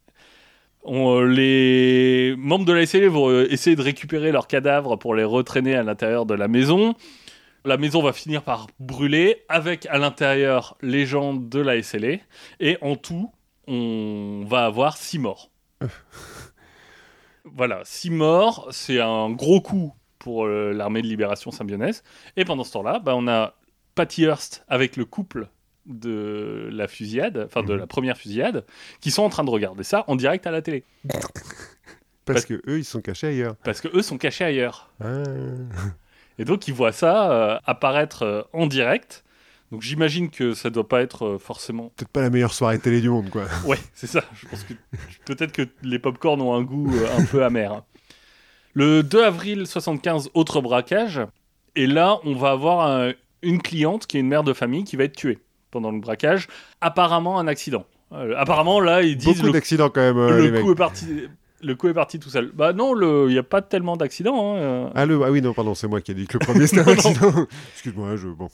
On, 0.84 1.22
euh, 1.22 1.26
les 1.26 2.36
membres 2.38 2.66
de 2.66 2.74
la 2.74 2.86
SLA 2.86 3.08
vont 3.08 3.30
euh, 3.30 3.48
essayer 3.50 3.76
de 3.76 3.82
récupérer 3.82 4.32
leurs 4.34 4.48
cadavres 4.48 4.98
pour 4.98 5.16
les 5.16 5.24
retraîner 5.24 5.76
à 5.76 5.84
l'intérieur 5.84 6.26
de 6.26 6.34
la 6.34 6.50
maison. 6.50 6.94
La 7.64 7.78
maison 7.78 8.04
va 8.04 8.12
finir 8.12 8.44
par 8.44 8.68
brûler, 8.80 9.44
avec 9.48 9.86
à 9.86 9.98
l'intérieur 9.98 10.78
les 10.82 11.06
gens 11.06 11.34
de 11.34 11.60
la 11.60 11.82
SLA. 11.82 12.18
Et 12.60 12.78
en 12.82 12.98
tout, 12.98 13.32
on 13.68 14.44
va 14.46 14.66
avoir 14.66 14.98
six 14.98 15.20
morts. 15.20 15.50
voilà, 17.46 17.80
six 17.86 18.10
morts, 18.10 18.68
c'est 18.72 19.00
un 19.00 19.30
gros 19.30 19.62
coup 19.62 19.94
pour 20.20 20.48
l'armée 20.48 21.02
de 21.02 21.08
libération 21.08 21.52
symbionnaise. 21.52 22.04
Et 22.36 22.44
pendant 22.44 22.66
ce 22.66 22.74
temps-là, 22.74 23.00
bah, 23.00 23.14
on 23.16 23.30
a 23.30 23.56
Patty 23.96 24.24
Hearst 24.24 24.64
avec 24.68 24.96
le 24.98 25.06
couple 25.06 25.48
de 25.86 26.70
la 26.72 26.88
fusillade, 26.88 27.44
enfin 27.46 27.62
de 27.64 27.74
Mhm. 27.74 27.80
la 27.80 27.88
première 27.88 28.18
fusillade, 28.18 28.66
qui 29.02 29.12
sont 29.12 29.24
en 29.24 29.30
train 29.30 29.44
de 29.44 29.50
regarder 29.50 29.84
ça 29.84 30.06
en 30.08 30.16
direct 30.16 30.48
à 30.48 30.52
la 30.52 30.62
télé. 30.62 30.84
Parce 32.26 32.46
que 32.46 32.62
eux, 32.68 32.78
ils 32.80 32.86
sont 32.86 33.02
cachés 33.02 33.28
ailleurs. 33.28 33.56
Parce 33.64 33.82
que 33.82 33.90
eux 33.96 34.02
sont 34.02 34.18
cachés 34.18 34.46
ailleurs. 34.46 34.90
Ah. 35.04 35.24
Et 36.40 36.46
donc 36.46 36.68
ils 36.68 36.74
voient 36.74 36.94
ça 36.94 37.32
euh, 37.32 37.60
apparaître 37.66 38.24
euh, 38.24 38.42
en 38.54 38.66
direct. 38.66 39.24
Donc 39.72 39.82
j'imagine 39.82 40.30
que 40.30 40.54
ça 40.54 40.70
doit 40.70 40.88
pas 40.88 41.02
être 41.02 41.26
euh, 41.26 41.38
forcément. 41.38 41.92
Peut-être 41.98 42.12
pas 42.12 42.22
la 42.22 42.30
meilleure 42.30 42.54
soirée 42.54 42.80
télé 42.80 43.02
du 43.02 43.10
monde, 43.10 43.30
quoi. 43.30 43.44
Ouais, 43.66 43.78
c'est 43.94 44.08
ça. 44.08 44.24
Je 44.36 44.48
pense 44.48 44.64
que 44.64 44.74
peut-être 45.26 45.52
que 45.52 45.68
les 45.82 46.00
popcorn 46.00 46.40
ont 46.42 46.54
un 46.56 46.62
goût 46.62 46.90
un 47.18 47.26
peu 47.26 47.44
amer. 47.44 47.84
Le 48.74 49.04
2 49.04 49.24
avril 49.24 49.68
75, 49.68 50.30
autre 50.34 50.62
braquage. 50.62 51.20
Et 51.76 51.88
là, 51.88 52.20
on 52.24 52.36
va 52.36 52.52
avoir 52.52 52.88
un- 52.90 53.14
une 53.44 53.62
cliente 53.62 54.08
qui 54.08 54.18
est 54.18 54.20
une 54.22 54.28
mère 54.28 54.44
de 54.44 54.54
famille 54.54 54.84
qui 54.84 54.96
va 54.96 55.04
être 55.06 55.16
tuée 55.16 55.40
pendant 55.72 55.92
le 55.92 56.00
braquage. 56.00 56.48
Apparemment 56.82 57.40
un 57.40 57.48
accident. 57.48 57.86
Euh, 58.12 58.36
apparemment 58.38 58.80
là, 58.80 59.02
ils 59.04 59.18
disent 59.18 59.28
Beaucoup 59.36 59.48
le 59.48 59.52
d'accidents 59.54 59.90
quand 59.90 60.02
même, 60.02 60.18
euh, 60.18 60.38
le 60.38 60.44
les 60.46 60.52
mecs. 60.52 60.62
coup 60.64 60.72
est 60.72 60.76
parti. 60.76 61.06
Le 61.62 61.76
coup 61.76 61.88
est 61.88 61.94
parti 61.94 62.20
tout 62.20 62.30
seul. 62.30 62.52
Bah 62.54 62.74
non, 62.74 62.94
il 63.28 63.32
n'y 63.32 63.38
a 63.38 63.44
pas 63.44 63.62
tellement 63.62 63.96
d'accidents. 63.96 64.56
hein, 64.56 64.58
euh. 64.58 64.90
Ah, 64.96 65.06
le... 65.06 65.24
ah 65.24 65.32
oui, 65.32 65.42
non, 65.42 65.54
pardon, 65.54 65.74
c'est 65.76 65.88
moi 65.88 66.02
qui 66.02 66.12
ai 66.12 66.14
dit 66.14 66.28
que 66.28 66.38
le 66.38 66.40
premier 66.46 66.68
c'était 66.68 66.82
un 66.82 66.94
accident. 66.94 67.48
Excuse-moi, 67.74 68.16
je. 68.18 68.28
Bon. 68.28 68.50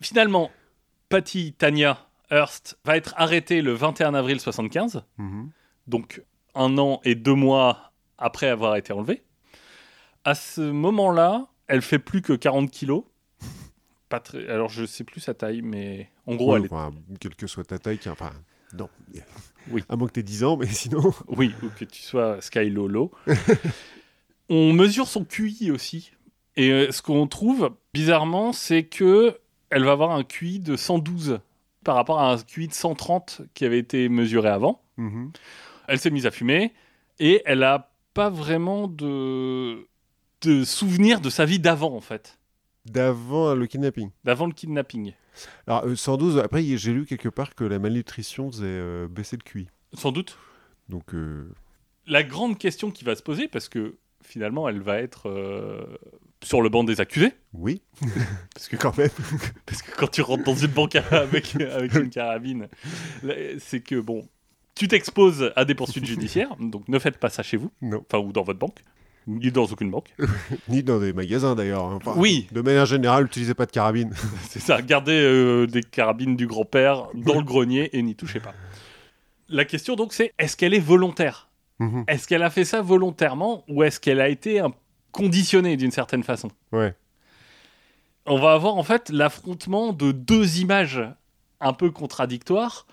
Finalement, 0.00 0.50
Patty 1.08 1.54
Tanya 1.58 1.98
Hearst 2.30 2.78
va 2.84 2.96
être 2.96 3.12
arrêtée 3.16 3.60
le 3.62 3.72
21 3.74 4.14
avril 4.14 4.40
75, 4.40 5.02
Mhm. 5.18 5.50
donc 5.88 6.22
un 6.54 6.78
an 6.78 7.00
et 7.04 7.14
deux 7.14 7.34
mois 7.34 7.92
après 8.16 8.48
avoir 8.48 8.76
été 8.76 8.92
enlevée. 8.92 9.22
À 10.24 10.34
ce 10.34 10.60
moment-là, 10.60 11.46
elle 11.66 11.82
fait 11.82 11.98
plus 11.98 12.22
que 12.22 12.32
40 12.32 12.70
kilos. 12.70 13.02
Pas 14.12 14.20
très... 14.20 14.46
Alors 14.48 14.68
je 14.68 14.84
sais 14.84 15.04
plus 15.04 15.20
sa 15.22 15.32
taille, 15.32 15.62
mais 15.62 16.10
en 16.26 16.34
gros, 16.36 16.52
Ouais, 16.52 16.60
elle 16.60 16.66
est... 16.66 17.18
quelle 17.18 17.34
que 17.34 17.46
soit 17.46 17.64
ta 17.64 17.78
taille, 17.78 17.96
qui- 17.96 18.10
enfin, 18.10 18.30
non. 18.74 18.90
Oui. 19.70 19.82
À 19.88 19.96
moins 19.96 20.06
que 20.06 20.12
tu 20.12 20.20
aies 20.20 20.22
10 20.22 20.44
ans, 20.44 20.56
mais 20.58 20.66
sinon. 20.66 21.14
Oui, 21.28 21.54
ou 21.62 21.68
que 21.70 21.86
tu 21.86 22.02
sois 22.02 22.38
Sky 22.42 22.68
Lolo. 22.68 23.10
on 24.48 24.72
mesure 24.74 25.06
son 25.08 25.24
QI 25.24 25.70
aussi. 25.70 26.12
Et 26.56 26.70
euh, 26.70 26.90
ce 26.92 27.00
qu'on 27.00 27.26
trouve, 27.26 27.74
bizarrement, 27.94 28.52
c'est 28.52 28.84
que 28.84 29.38
elle 29.70 29.84
va 29.84 29.92
avoir 29.92 30.10
un 30.10 30.24
QI 30.24 30.58
de 30.60 30.76
112 30.76 31.40
par 31.84 31.94
rapport 31.94 32.20
à 32.20 32.32
un 32.32 32.36
QI 32.38 32.68
de 32.68 32.74
130 32.74 33.42
qui 33.54 33.64
avait 33.64 33.78
été 33.78 34.08
mesuré 34.10 34.50
avant. 34.50 34.82
Mhm. 34.98 35.32
Elle 35.88 35.98
s'est 35.98 36.10
mise 36.10 36.26
à 36.26 36.30
fumer 36.30 36.74
et 37.18 37.40
elle 37.46 37.62
a 37.62 37.90
pas 38.12 38.28
vraiment 38.28 38.88
de, 38.88 39.88
de 40.42 40.64
souvenir 40.64 41.20
de 41.22 41.30
sa 41.30 41.46
vie 41.46 41.58
d'avant, 41.58 41.96
en 41.96 42.00
fait. 42.02 42.38
D'avant 42.86 43.54
le 43.54 43.66
kidnapping. 43.66 44.10
D'avant 44.24 44.46
le 44.46 44.52
kidnapping. 44.52 45.12
Alors, 45.66 45.84
euh, 45.86 45.96
112, 45.96 46.38
après, 46.38 46.62
j'ai 46.64 46.92
lu 46.92 47.06
quelque 47.06 47.28
part 47.28 47.54
que 47.54 47.64
la 47.64 47.78
malnutrition 47.78 48.50
faisait 48.50 48.64
euh, 48.66 49.08
baisser 49.08 49.36
le 49.36 49.42
QI. 49.42 49.68
Sans 49.94 50.12
doute. 50.12 50.36
Donc, 50.88 51.14
euh, 51.14 51.48
La 52.06 52.22
grande 52.22 52.58
question 52.58 52.90
qui 52.90 53.04
va 53.04 53.14
se 53.14 53.22
poser, 53.22 53.48
parce 53.48 53.68
que 53.68 53.96
finalement, 54.22 54.68
elle 54.68 54.80
va 54.80 54.98
être 55.00 55.28
euh, 55.28 55.84
sur 56.42 56.60
le 56.60 56.68
banc 56.68 56.84
des 56.84 57.00
accusés. 57.00 57.32
oui, 57.54 57.82
Parce 58.54 58.68
que 58.68 58.76
quand 58.76 58.96
même. 58.98 59.08
Parce 59.66 59.82
que 59.82 59.96
quand 59.96 60.08
tu 60.10 60.22
rentres 60.22 60.44
dans 60.44 60.54
une 60.54 60.70
banque 60.70 60.96
avec, 61.10 61.54
avec 61.56 61.94
une 61.94 62.10
carabine, 62.10 62.68
c'est 63.58 63.80
que 63.80 64.00
bon, 64.00 64.28
tu 64.74 64.88
t'exposes 64.88 65.52
à 65.56 65.64
des 65.64 65.74
poursuites 65.74 66.04
judiciaires, 66.06 66.56
donc 66.58 66.88
ne 66.88 66.98
faites 66.98 67.18
pas 67.18 67.30
ça 67.30 67.42
chez 67.42 67.56
vous, 67.56 67.70
non. 67.80 68.04
enfin 68.06 68.18
ou 68.24 68.32
dans 68.32 68.42
votre 68.42 68.58
banque, 68.58 68.84
ni 69.26 69.50
dans 69.52 69.64
aucune 69.64 69.90
banque. 69.90 70.14
Ni 70.68 70.82
dans 70.82 70.98
des 70.98 71.12
magasins 71.12 71.54
d'ailleurs. 71.54 71.84
hein. 71.84 71.98
Enfin, 72.04 72.14
Oui. 72.16 72.48
De 72.52 72.60
manière 72.60 72.86
générale, 72.86 73.24
n'utilisez 73.24 73.54
pas 73.54 73.66
de 73.66 73.70
carabine. 73.70 74.10
C'est 74.48 74.60
ça, 74.60 74.82
gardez 74.82 75.12
euh, 75.20 75.66
des 75.66 75.82
carabines 75.82 76.36
du 76.36 76.46
grand-père 76.46 77.08
dans 77.14 77.34
le 77.36 77.44
grenier 77.44 77.90
et 77.96 78.02
n'y 78.02 78.14
touchez 78.16 78.40
pas. 78.40 78.54
La 79.48 79.64
question 79.64 79.96
donc 79.96 80.12
c'est 80.12 80.32
est-ce 80.38 80.56
qu'elle 80.56 80.74
est 80.74 80.78
volontaire? 80.80 81.48
Mhm. 81.78 82.04
Est-ce 82.08 82.26
qu'elle 82.26 82.42
a 82.42 82.50
fait 82.50 82.64
ça 82.64 82.80
volontairement 82.82 83.64
ou 83.68 83.82
est-ce 83.82 84.00
qu'elle 84.00 84.20
a 84.20 84.28
été 84.28 84.60
un- 84.60 84.72
conditionnée 85.12 85.76
d'une 85.76 85.90
certaine 85.90 86.22
façon? 86.22 86.48
Ouais. 86.72 86.94
on 88.26 88.38
va 88.38 88.52
avoir 88.52 88.76
en 88.76 88.82
fait 88.82 89.10
l'affrontement 89.10 89.92
de 89.92 90.12
deux 90.12 90.58
images 90.60 91.02
un 91.60 91.72
peu 91.72 91.90
contradictoires 91.90 92.86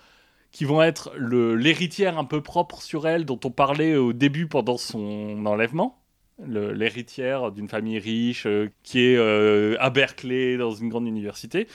qui 0.52 0.64
vont 0.64 0.82
être 0.82 1.12
le- 1.16 1.54
l'héritière 1.54 2.18
un 2.18 2.24
peu 2.24 2.42
propre 2.42 2.82
sur 2.82 3.06
elle 3.06 3.24
dont 3.24 3.38
on 3.44 3.50
parlait 3.50 3.94
au 3.96 4.12
début 4.12 4.48
pendant 4.48 4.76
son 4.76 5.46
enlèvement. 5.46 5.99
L'héritière 6.46 7.52
d'une 7.52 7.68
famille 7.68 7.98
riche 7.98 8.46
euh, 8.46 8.68
qui 8.82 9.00
est 9.00 9.16
euh, 9.16 9.76
à 9.80 9.90
Berkeley 9.90 10.56
dans 10.56 10.70
une 10.70 10.88
grande 10.88 11.06
université. 11.06 11.66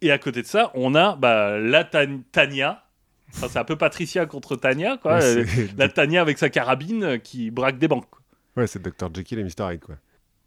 Et 0.00 0.10
à 0.10 0.18
côté 0.18 0.42
de 0.42 0.46
ça, 0.46 0.70
on 0.74 0.94
a 0.94 1.16
bah, 1.16 1.58
la 1.58 1.84
Tan- 1.84 2.20
Tania. 2.32 2.84
Enfin, 3.34 3.48
c'est 3.48 3.58
un 3.58 3.64
peu 3.64 3.76
Patricia 3.76 4.26
contre 4.26 4.56
Tania, 4.56 4.96
quoi. 4.98 5.18
Ouais, 5.18 5.24
Euh, 5.38 5.44
la 5.78 5.88
Tania 5.88 6.20
avec 6.20 6.38
sa 6.38 6.50
carabine 6.50 7.18
qui 7.20 7.50
braque 7.50 7.78
des 7.78 7.88
banques. 7.88 8.08
ouais, 8.56 8.66
c'est 8.66 8.82
Dr. 8.82 9.08
Jekyll 9.14 9.38
et 9.38 9.44
Mr. 9.44 9.72
Hyde, 9.72 9.80
quoi. 9.80 9.94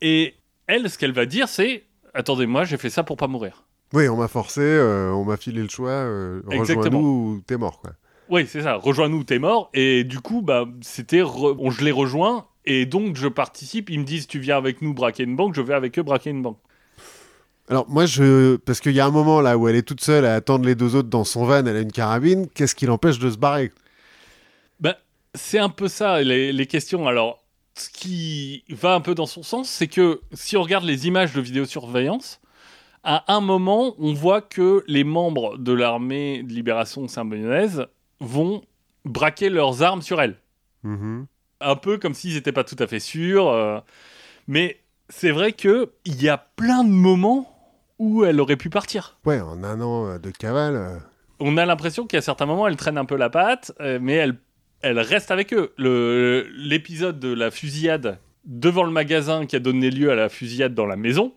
Et 0.02 0.36
elle, 0.68 0.90
ce 0.90 0.98
qu'elle 0.98 1.14
va 1.14 1.26
dire, 1.26 1.48
c'est 1.48 1.84
Attendez, 2.14 2.46
moi, 2.46 2.64
j'ai 2.64 2.78
fait 2.78 2.90
ça 2.90 3.04
pour 3.04 3.18
pas 3.18 3.28
mourir. 3.28 3.66
Oui, 3.94 4.08
on 4.08 4.16
m'a 4.18 4.28
forcé, 4.30 4.62
euh, 4.62 5.12
on 5.12 5.26
m'a 5.26 5.36
filé 5.38 5.62
le 5.62 5.68
choix, 5.70 6.06
rejoins-nous 6.48 7.36
ou 7.38 7.42
t'es 7.46 7.58
mort, 7.58 7.80
quoi. 7.82 7.92
Oui, 8.30 8.46
c'est 8.48 8.62
ça. 8.62 8.76
Rejoins-nous, 8.76 9.24
t'es 9.26 9.38
mort. 9.38 9.70
Et 9.74 10.04
du 10.04 10.20
coup, 10.20 10.42
bah, 10.42 10.66
c'était, 10.82 11.22
on- 11.24 11.70
je 11.72 11.84
les 11.84 11.92
rejoins. 11.92 12.48
Et 12.66 12.86
donc, 12.86 13.16
je 13.16 13.28
participe. 13.28 13.90
Ils 13.90 14.00
me 14.00 14.06
disent, 14.06 14.28
tu 14.28 14.40
viens 14.40 14.58
avec 14.58 14.82
nous 14.82 14.94
braquer 14.94 15.24
une 15.24 15.36
banque. 15.36 15.56
Je 15.56 15.62
vais 15.62 15.74
avec 15.74 15.98
eux 16.00 16.04
braquer 16.04 16.30
une 16.32 16.42
banque. 16.42 16.58
Alors, 17.70 17.90
moi, 17.90 18.06
je. 18.06 18.58
Parce 18.58 18.80
qu'il 18.80 18.94
y 18.94 19.00
a 19.00 19.06
un 19.06 19.12
moment 19.12 19.42
là 19.42 19.58
où 19.58 19.68
elle 19.68 19.76
est 19.76 19.88
toute 19.88 20.02
seule 20.02 20.26
à 20.26 20.36
attendre 20.36 20.66
les 20.66 20.76
deux 20.76 20.96
autres 20.96 21.10
dans 21.10 21.24
son 21.24 21.46
van, 21.46 21.66
elle 21.66 21.76
a 21.76 21.80
une 21.80 21.92
carabine, 21.92 22.48
qu'est-ce 22.48 22.76
qui 22.76 22.86
l'empêche 22.86 23.18
de 23.18 23.30
se 23.30 23.38
barrer? 23.38 23.72
Bah, 24.80 24.98
c'est 25.34 25.60
un 25.60 25.70
peu 25.70 25.88
ça, 25.88 26.22
les, 26.22 26.54
les 26.54 26.66
questions. 26.68 27.08
Alors, 27.08 27.44
ce 27.76 27.90
qui 27.90 28.64
va 28.70 28.94
un 28.94 29.02
peu 29.02 29.16
dans 29.16 29.26
son 29.26 29.44
sens, 29.44 29.70
c'est 29.70 29.88
que 29.88 30.22
si 30.34 30.58
on 30.58 30.62
regarde 30.62 30.86
les 30.86 31.08
images 31.08 31.34
de 31.34 31.42
vidéosurveillance, 31.42 32.40
à 33.04 33.34
un 33.34 33.42
moment, 33.42 33.96
on 34.00 34.14
voit 34.14 34.42
que 34.42 34.84
les 34.88 35.04
membres 35.04 35.58
de 35.58 35.74
l'armée 35.74 36.44
de 36.44 36.52
libération 36.52 37.08
symbionnaise 37.08 37.86
vont 38.20 38.64
braquer 39.06 39.50
leurs 39.50 39.84
armes 39.84 40.02
sur 40.02 40.22
elle. 40.22 40.38
Mhm. 40.84 41.28
Un 41.62 41.76
peu 41.76 41.98
comme 41.98 42.14
s'ils 42.14 42.34
n'étaient 42.36 42.52
pas 42.52 42.64
tout 42.64 42.76
à 42.80 42.88
fait 42.88 43.00
sûrs. 43.00 43.48
euh, 43.50 43.80
mais 44.48 44.78
c'est 45.10 45.32
vrai 45.32 45.54
qu'il 45.54 45.88
y 46.06 46.30
a 46.30 46.38
plein 46.38 46.84
de 46.84 46.90
moments 46.90 47.52
où 48.00 48.26
elle 48.26 48.40
aurait 48.42 48.58
pu 48.58 48.70
partir. 48.70 49.18
Ouais, 49.26 49.40
en 49.40 49.64
un 49.64 49.80
an 49.82 50.08
euh, 50.08 50.18
de 50.20 50.30
cavale. 50.32 50.76
euh, 50.76 50.98
On 51.40 51.58
a 51.58 51.66
l'impression 51.66 52.06
qu'à 52.08 52.22
certains 52.22 52.46
moments, 52.46 52.68
elle 52.68 52.76
traîne 52.76 52.98
un 52.98 53.06
peu 53.06 53.16
la 53.16 53.30
patte, 53.30 53.72
euh, 53.80 54.00
mais 54.02 54.14
elle, 54.14 54.36
elle 54.82 55.00
reste 55.00 55.32
avec 55.32 55.54
eux. 55.54 55.74
L'épisode 56.58 57.20
de 57.20 57.34
la 57.34 57.52
fusillade 57.52 58.20
devant 58.46 58.84
le 58.84 58.92
magasin 58.92 59.46
qui 59.46 59.56
a 59.56 59.60
donné 59.60 59.90
lieu 59.90 60.12
à 60.12 60.16
la 60.16 60.30
fusillade 60.30 60.74
dans 60.74 60.86
la 60.86 60.96
maison, 60.96 61.34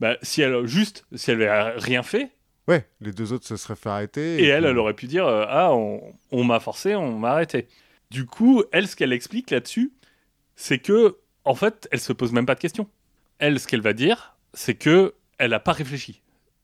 bah, 0.00 0.16
si 0.22 0.42
elle 0.42 0.66
juste, 0.66 1.04
si 1.14 1.30
elle 1.30 1.42
avait 1.42 1.70
rien 1.78 2.02
fait, 2.02 2.30
Ouais, 2.68 2.86
les 3.00 3.10
deux 3.10 3.32
autres 3.32 3.44
se 3.44 3.56
seraient 3.56 3.74
fait 3.74 3.88
arrêter. 3.88 4.40
Et 4.40 4.46
elle, 4.46 4.62
puis- 4.62 4.70
elle 4.70 4.78
aurait 4.78 4.94
pu 4.94 5.06
dire 5.08 5.26
euh, 5.26 5.44
Ah, 5.48 5.72
on, 5.74 6.00
on 6.30 6.44
m'a 6.44 6.60
forcé, 6.60 6.94
on 6.94 7.18
m'a 7.18 7.30
arrêté. 7.32 7.66
Du 8.12 8.26
coup, 8.26 8.62
elle, 8.72 8.86
ce 8.88 8.94
qu'elle 8.94 9.12
explique 9.12 9.50
là-dessus, 9.50 9.92
c'est 10.54 10.78
que, 10.78 11.16
en 11.44 11.54
fait, 11.54 11.88
elle 11.92 12.00
se 12.00 12.12
pose 12.12 12.32
même 12.32 12.44
pas 12.46 12.54
de 12.54 12.60
questions. 12.60 12.86
Elle, 13.38 13.58
ce 13.58 13.66
qu'elle 13.66 13.80
va 13.80 13.94
dire, 13.94 14.36
c'est 14.52 14.74
que 14.74 15.14
elle 15.38 15.50
n'a 15.52 15.60
pas 15.60 15.72
réfléchi. 15.72 16.20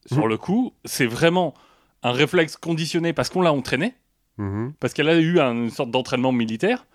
Sur 0.07 0.25
Mhm. 0.25 0.29
le 0.29 0.37
coup, 0.37 0.73
c'est 0.85 1.07
vraiment 1.07 1.55
un 2.03 2.13
réflexe 2.13 2.57
conditionné 2.57 3.13
parce 3.15 3.31
qu'on 3.31 3.41
l'a 3.43 3.53
entraîné, 3.53 3.95
Mhm. 4.37 4.75
parce 4.79 4.93
qu'elle 4.93 5.09
a 5.09 5.19
eu 5.19 5.41
un- 5.41 5.55
une 5.55 5.71
sorte 5.71 5.91
d'entraînement 5.91 6.33
militaire. 6.33 6.87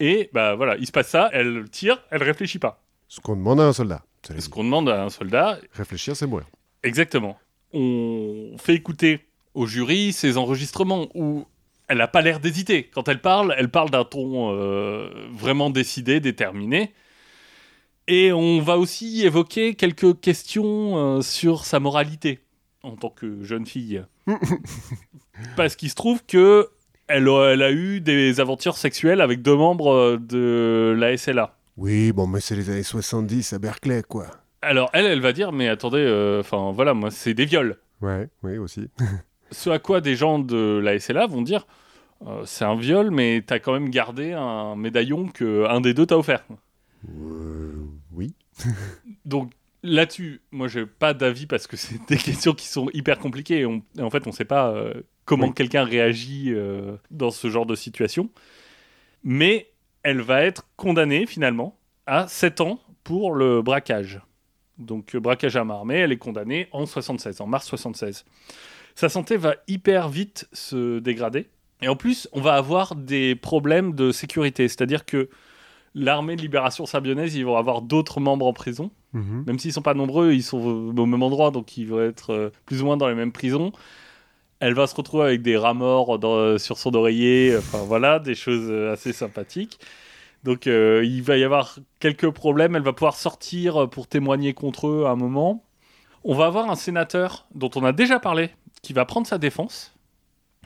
Et 0.00 0.30
bah 0.32 0.56
voilà, 0.56 0.76
il 0.78 0.86
se 0.86 0.92
passe 0.92 1.08
ça, 1.08 1.30
elle 1.32 1.68
tire, 1.70 2.02
elle 2.10 2.22
réfléchit 2.24 2.58
pas. 2.58 2.82
Ce 3.08 3.20
qu'on 3.20 3.36
demande 3.36 3.60
à 3.60 3.64
un 3.68 3.72
soldat. 3.72 4.02
Ce 4.38 4.48
qu'on 4.48 4.64
demande 4.64 4.88
à 4.88 5.04
un 5.04 5.10
soldat, 5.10 5.58
Réfléchir, 5.72 6.16
c'est 6.16 6.26
mourir. 6.26 6.46
Exactement. 6.82 7.38
On 7.72 8.56
fait 8.58 8.74
écouter 8.74 9.26
au 9.54 9.66
jury 9.66 10.12
ses 10.12 10.36
enregistrements 10.36 11.08
où 11.14 11.46
elle 11.92 11.98
n'a 11.98 12.08
pas 12.08 12.22
l'air 12.22 12.40
d'hésiter. 12.40 12.90
Quand 12.94 13.06
elle 13.08 13.20
parle, 13.20 13.54
elle 13.58 13.70
parle 13.70 13.90
d'un 13.90 14.04
ton 14.04 14.50
euh, 14.50 15.10
vraiment 15.30 15.68
décidé, 15.68 16.20
déterminé. 16.20 16.94
Et 18.08 18.32
on 18.32 18.60
va 18.60 18.78
aussi 18.78 19.26
évoquer 19.26 19.74
quelques 19.74 20.18
questions 20.20 20.96
euh, 20.96 21.20
sur 21.20 21.66
sa 21.66 21.80
moralité 21.80 22.40
en 22.82 22.96
tant 22.96 23.10
que 23.10 23.44
jeune 23.44 23.66
fille. 23.66 24.02
Parce 25.56 25.76
qu'il 25.76 25.90
se 25.90 25.94
trouve 25.94 26.24
que 26.24 26.70
elle 27.08 27.28
a, 27.28 27.50
elle 27.52 27.62
a 27.62 27.70
eu 27.70 28.00
des 28.00 28.40
aventures 28.40 28.78
sexuelles 28.78 29.20
avec 29.20 29.42
deux 29.42 29.56
membres 29.56 29.92
euh, 29.92 30.16
de 30.16 30.96
la 30.98 31.14
SLA. 31.14 31.58
Oui, 31.76 32.12
bon, 32.12 32.26
mais 32.26 32.40
c'est 32.40 32.56
les 32.56 32.70
années 32.70 32.82
70 32.82 33.52
à 33.52 33.58
Berkeley, 33.58 34.02
quoi. 34.02 34.28
Alors 34.62 34.88
elle, 34.94 35.04
elle 35.04 35.20
va 35.20 35.34
dire, 35.34 35.52
mais 35.52 35.68
attendez, 35.68 35.98
euh, 35.98 36.40
enfin 36.40 36.72
voilà, 36.72 36.94
moi 36.94 37.10
c'est 37.10 37.34
des 37.34 37.44
viols. 37.44 37.76
Ouais, 38.00 38.30
oui, 38.42 38.56
aussi. 38.56 38.88
Ce 39.50 39.68
à 39.68 39.78
quoi 39.78 40.00
des 40.00 40.16
gens 40.16 40.38
de 40.38 40.80
la 40.82 40.98
SLA 40.98 41.26
vont 41.26 41.42
dire 41.42 41.66
euh, 42.26 42.42
c'est 42.44 42.64
un 42.64 42.76
viol, 42.76 43.10
mais 43.10 43.42
t'as 43.46 43.58
quand 43.58 43.72
même 43.72 43.90
gardé 43.90 44.32
un 44.32 44.76
médaillon 44.76 45.28
que 45.28 45.66
un 45.68 45.80
des 45.80 45.94
deux 45.94 46.06
t'a 46.06 46.18
offert. 46.18 46.44
Euh, 47.08 47.72
oui. 48.12 48.34
Donc 49.24 49.52
là-dessus, 49.82 50.40
moi 50.52 50.68
j'ai 50.68 50.86
pas 50.86 51.14
d'avis 51.14 51.46
parce 51.46 51.66
que 51.66 51.76
c'est 51.76 51.98
des 52.08 52.16
questions 52.16 52.52
qui 52.54 52.66
sont 52.68 52.88
hyper 52.92 53.18
compliquées. 53.18 53.60
Et, 53.60 53.66
on- 53.66 53.82
et 53.98 54.02
en 54.02 54.10
fait, 54.10 54.26
on 54.26 54.32
sait 54.32 54.44
pas 54.44 54.70
euh, 54.70 54.94
comment 55.24 55.48
Oui. 55.48 55.54
quelqu'un 55.54 55.84
réagit 55.84 56.52
dans 57.10 57.30
ce 57.30 57.48
genre 57.50 57.66
de 57.66 57.74
situation. 57.74 58.30
Mais 59.24 59.70
elle 60.02 60.20
va 60.20 60.42
être 60.42 60.66
condamnée 60.76 61.26
finalement 61.26 61.78
à 62.06 62.26
7 62.28 62.60
ans 62.60 62.80
pour 63.04 63.32
le 63.34 63.62
braquage. 63.62 64.20
Donc 64.78 65.14
braquage 65.16 65.56
à 65.56 65.64
main 65.64 65.74
armée, 65.74 65.96
elle 65.98 66.12
est 66.12 66.16
condamnée 66.18 66.68
en 66.72 66.86
76, 66.86 67.40
en 67.40 67.46
mars 67.46 67.66
76. 67.66 68.24
Sa 68.94 69.08
santé 69.08 69.36
va 69.36 69.54
hyper 69.68 70.08
vite 70.08 70.48
se 70.52 70.98
dégrader. 70.98 71.48
Et 71.82 71.88
en 71.88 71.96
plus, 71.96 72.28
on 72.32 72.40
va 72.40 72.54
avoir 72.54 72.94
des 72.94 73.34
problèmes 73.34 73.94
de 73.94 74.12
sécurité. 74.12 74.68
C'est-à-dire 74.68 75.04
que 75.04 75.28
l'armée 75.94 76.36
de 76.36 76.40
libération 76.42 76.86
sabionnaise, 76.86 77.34
ils 77.34 77.44
vont 77.44 77.56
avoir 77.56 77.82
d'autres 77.82 78.20
membres 78.20 78.46
en 78.46 78.52
prison. 78.52 78.90
Mhm. 79.12 79.44
Même 79.46 79.58
s'ils 79.58 79.72
sont 79.72 79.82
pas 79.82 79.94
nombreux, 79.94 80.32
ils 80.32 80.42
sont 80.42 80.58
au 80.96 81.06
même 81.06 81.22
endroit, 81.22 81.50
donc 81.50 81.76
ils 81.76 81.86
vont 81.86 82.00
être 82.00 82.30
euh, 82.32 82.50
plus 82.66 82.80
ou 82.82 82.86
moins 82.86 82.96
dans 82.96 83.08
les 83.08 83.14
mêmes 83.14 83.32
prisons. 83.32 83.72
Elle 84.60 84.74
va 84.74 84.86
se 84.86 84.94
retrouver 84.94 85.24
avec 85.24 85.42
des 85.42 85.56
rats 85.56 85.74
morts 85.74 86.18
dans- 86.18 86.56
sur 86.56 86.78
son 86.78 86.94
oreiller, 86.94 87.56
enfin 87.58 87.78
voilà, 87.78 88.20
des 88.20 88.34
choses 88.36 88.68
euh, 88.70 88.92
assez 88.92 89.12
sympathiques. 89.12 89.78
Donc 90.44 90.66
euh, 90.66 91.02
il 91.04 91.22
va 91.22 91.36
y 91.36 91.44
avoir 91.44 91.78
quelques 92.00 92.30
problèmes. 92.30 92.74
Elle 92.76 92.82
va 92.82 92.92
pouvoir 92.92 93.16
sortir 93.16 93.88
pour 93.90 94.06
témoigner 94.06 94.54
contre 94.54 94.88
eux 94.88 95.04
à 95.06 95.10
un 95.10 95.16
moment. 95.16 95.64
On 96.24 96.34
va 96.34 96.46
avoir 96.46 96.70
un 96.70 96.76
sénateur 96.76 97.46
dont 97.54 97.70
on 97.74 97.84
a 97.84 97.92
déjà 97.92 98.18
parlé 98.20 98.50
qui 98.82 98.92
va 98.92 99.04
prendre 99.04 99.26
sa 99.26 99.38
défense. 99.38 99.91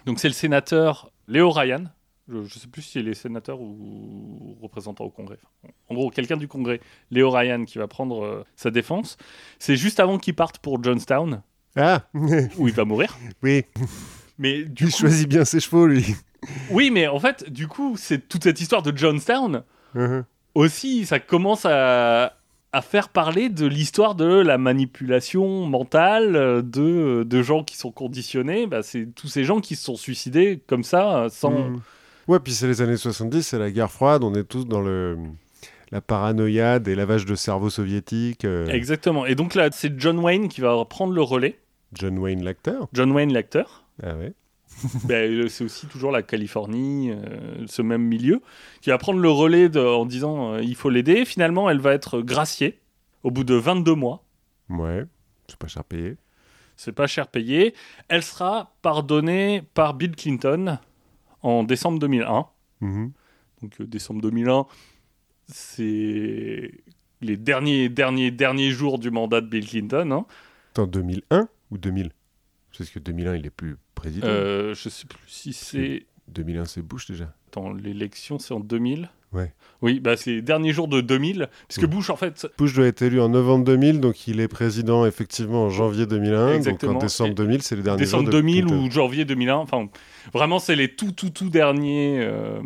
Donc 0.06 0.18
c'est 0.20 0.28
le 0.28 0.34
sénateur 0.34 1.10
Léo 1.28 1.50
Ryan. 1.50 1.84
Je 2.28 2.38
ne 2.38 2.48
sais 2.48 2.66
plus 2.66 2.82
s'il 2.82 3.06
est 3.08 3.14
sénateur 3.14 3.60
ou 3.60 4.56
représentant 4.60 5.04
au 5.04 5.10
Congrès. 5.10 5.38
En 5.88 5.94
gros, 5.94 6.10
quelqu'un 6.10 6.36
du 6.36 6.48
Congrès, 6.48 6.80
Léo 7.12 7.30
Ryan, 7.30 7.64
qui 7.64 7.78
va 7.78 7.86
prendre 7.86 8.24
euh, 8.24 8.44
sa 8.56 8.72
défense. 8.72 9.16
C'est 9.60 9.76
juste 9.76 10.00
avant 10.00 10.18
qu'il 10.18 10.34
parte 10.34 10.58
pour 10.58 10.82
Johnstown, 10.82 11.42
Ah 11.76 12.02
où 12.58 12.66
il 12.66 12.74
va 12.74 12.84
mourir. 12.84 13.16
Oui, 13.44 13.64
Mais 14.38 14.64
du 14.64 14.86
il 14.86 14.90
coup, 14.90 14.98
choisit 14.98 15.28
bien 15.28 15.44
ses 15.44 15.60
chevaux, 15.60 15.86
lui. 15.86 16.16
oui, 16.70 16.90
mais 16.90 17.06
en 17.06 17.20
fait, 17.20 17.48
du 17.48 17.68
coup, 17.68 17.96
c'est 17.96 18.28
toute 18.28 18.42
cette 18.42 18.60
histoire 18.60 18.82
de 18.82 18.96
Johnstown. 18.96 19.62
Mhm. 19.94 20.24
aussi, 20.54 21.06
ça 21.06 21.20
commence 21.20 21.64
à, 21.64 22.35
à 22.76 22.82
faire 22.82 23.08
parler 23.08 23.48
de 23.48 23.64
l'histoire 23.66 24.14
de 24.14 24.26
la 24.26 24.58
manipulation 24.58 25.64
mentale 25.66 26.36
euh, 26.36 26.60
de, 26.62 27.22
de 27.24 27.42
gens 27.42 27.64
qui 27.64 27.76
sont 27.76 27.90
conditionnés. 27.90 28.66
Bah, 28.66 28.82
c'est 28.82 29.06
tous 29.14 29.28
ces 29.28 29.44
gens 29.44 29.60
qui 29.60 29.76
se 29.76 29.84
sont 29.84 29.96
suicidés 29.96 30.60
comme 30.66 30.82
ça, 30.84 31.18
euh, 31.24 31.28
sans. 31.30 31.50
Mhm. 31.52 31.80
Ouais, 32.28 32.38
puis 32.40 32.52
c'est 32.52 32.66
les 32.66 32.82
années 32.82 32.96
70, 32.96 33.42
c'est 33.42 33.58
la 33.58 33.70
guerre 33.70 33.90
froide, 33.90 34.24
on 34.24 34.34
est 34.34 34.44
tous 34.44 34.66
dans 34.66 34.80
le 34.82 35.16
la 35.92 36.00
paranoïa 36.00 36.80
des 36.80 36.96
lavages 36.96 37.24
de 37.24 37.36
cerveau 37.36 37.70
soviétiques. 37.70 38.44
euh, 38.44 38.66
Exactement. 38.66 39.24
Et 39.24 39.36
donc 39.36 39.54
là, 39.54 39.68
c'est 39.72 39.98
John 39.98 40.18
Wayne 40.18 40.48
qui 40.48 40.60
va 40.60 40.84
prendre 40.84 41.12
le 41.12 41.22
relais. 41.22 41.58
John 41.92 42.18
Wayne, 42.18 42.42
l'acteur. 42.42 42.88
John 42.92 43.12
Wayne, 43.12 43.32
l'acteur. 43.32 43.84
Ah 44.02 44.16
ouais. 44.16 44.32
Ben, 45.04 45.30
euh, 45.32 45.48
c'est 45.48 45.64
aussi 45.64 45.86
toujours 45.86 46.10
la 46.12 46.22
Californie, 46.22 47.10
euh, 47.10 47.64
ce 47.66 47.80
même 47.82 48.02
milieu, 48.02 48.42
qui 48.80 48.90
va 48.90 48.98
prendre 48.98 49.18
le 49.20 49.30
relais 49.30 49.68
de- 49.68 49.80
en 49.80 50.04
disant 50.06 50.52
euh, 50.54 50.62
il 50.62 50.74
faut 50.74 50.90
l'aider. 50.90 51.24
Finalement, 51.24 51.70
elle 51.70 51.80
va 51.80 51.92
être 51.94 52.20
graciée 52.20 52.78
au 53.22 53.30
bout 53.30 53.44
de 53.44 53.54
22 53.54 53.94
mois. 53.94 54.24
Ouais, 54.68 55.04
c'est 55.48 55.58
pas 55.58 55.66
cher 55.68 55.84
payé. 55.84 56.16
C'est 56.76 56.92
pas 56.92 57.06
cher 57.06 57.28
payé. 57.28 57.74
Elle 58.08 58.22
sera 58.22 58.74
pardonnée 58.82 59.62
par 59.74 59.94
Bill 59.94 60.14
Clinton 60.14 60.78
en 61.42 61.62
décembre 61.64 61.98
2001. 61.98 62.46
Mhm. 62.82 63.12
Donc 63.62 63.80
euh, 63.80 63.86
décembre 63.86 64.20
2001, 64.20 64.66
c'est 65.48 66.70
les 67.22 67.36
derniers, 67.36 67.88
derniers, 67.88 68.30
derniers 68.30 68.70
jours 68.70 68.98
du 68.98 69.10
mandat 69.10 69.40
de 69.40 69.46
Bill 69.46 69.66
Clinton. 69.66 70.10
hein. 70.12 70.26
Attends, 70.72 70.86
2001 70.86 71.48
ou 71.70 71.78
2000 71.78 72.10
Parce 72.76 72.90
que 72.90 72.98
2001, 72.98 73.36
il 73.36 73.46
est 73.46 73.50
plus 73.50 73.76
président. 73.96 74.26
Euh, 74.28 74.74
je 74.74 74.88
sais 74.88 75.06
plus 75.06 75.18
si 75.26 75.52
c'est... 75.52 76.06
2001, 76.28 76.64
c'est 76.66 76.82
Bush 76.82 77.10
déjà. 77.10 77.32
Attends, 77.48 77.72
l'élection 77.72 78.38
c'est 78.38 78.54
en 78.54 78.60
2000 78.60 79.10
Ouais. 79.32 79.52
Oui, 79.82 80.00
bah 80.00 80.16
c'est 80.16 80.30
les 80.30 80.42
derniers 80.42 80.72
jours 80.72 80.88
de 80.88 81.00
2000. 81.00 81.48
Puisque 81.68 81.82
Mm. 81.82 81.90
Bush, 81.90 82.10
en 82.10 82.16
fait, 82.16 82.46
Bush 82.56 82.74
doit 82.74 82.86
être 82.86 83.02
élu 83.02 83.20
en 83.20 83.28
novembre 83.28 83.64
2000, 83.64 84.00
donc 84.00 84.26
il 84.28 84.40
est 84.40 84.48
président 84.48 85.04
effectivement 85.04 85.64
en 85.64 85.70
janvier 85.70 86.06
2001. 86.06 86.54
Exactement. 86.54 86.92
Donc 86.92 87.02
en 87.02 87.04
décembre 87.04 87.32
Et 87.32 87.34
2000, 87.34 87.62
c'est 87.62 87.76
les 87.76 87.82
derniers 87.82 87.98
décembre 88.04 88.24
jours 88.24 88.32
de 88.32 88.38
2000 88.38 88.64
Clinton. 88.66 88.84
ou 88.84 88.90
janvier 88.90 89.24
2001. 89.24 89.56
Enfin, 89.56 89.88
vraiment, 90.32 90.58
c'est 90.58 90.76
les 90.76 90.94
tout, 90.94 91.12
tout, 91.12 91.30
tout 91.30 91.50
derniers 91.50 92.20
euh, 92.20 92.60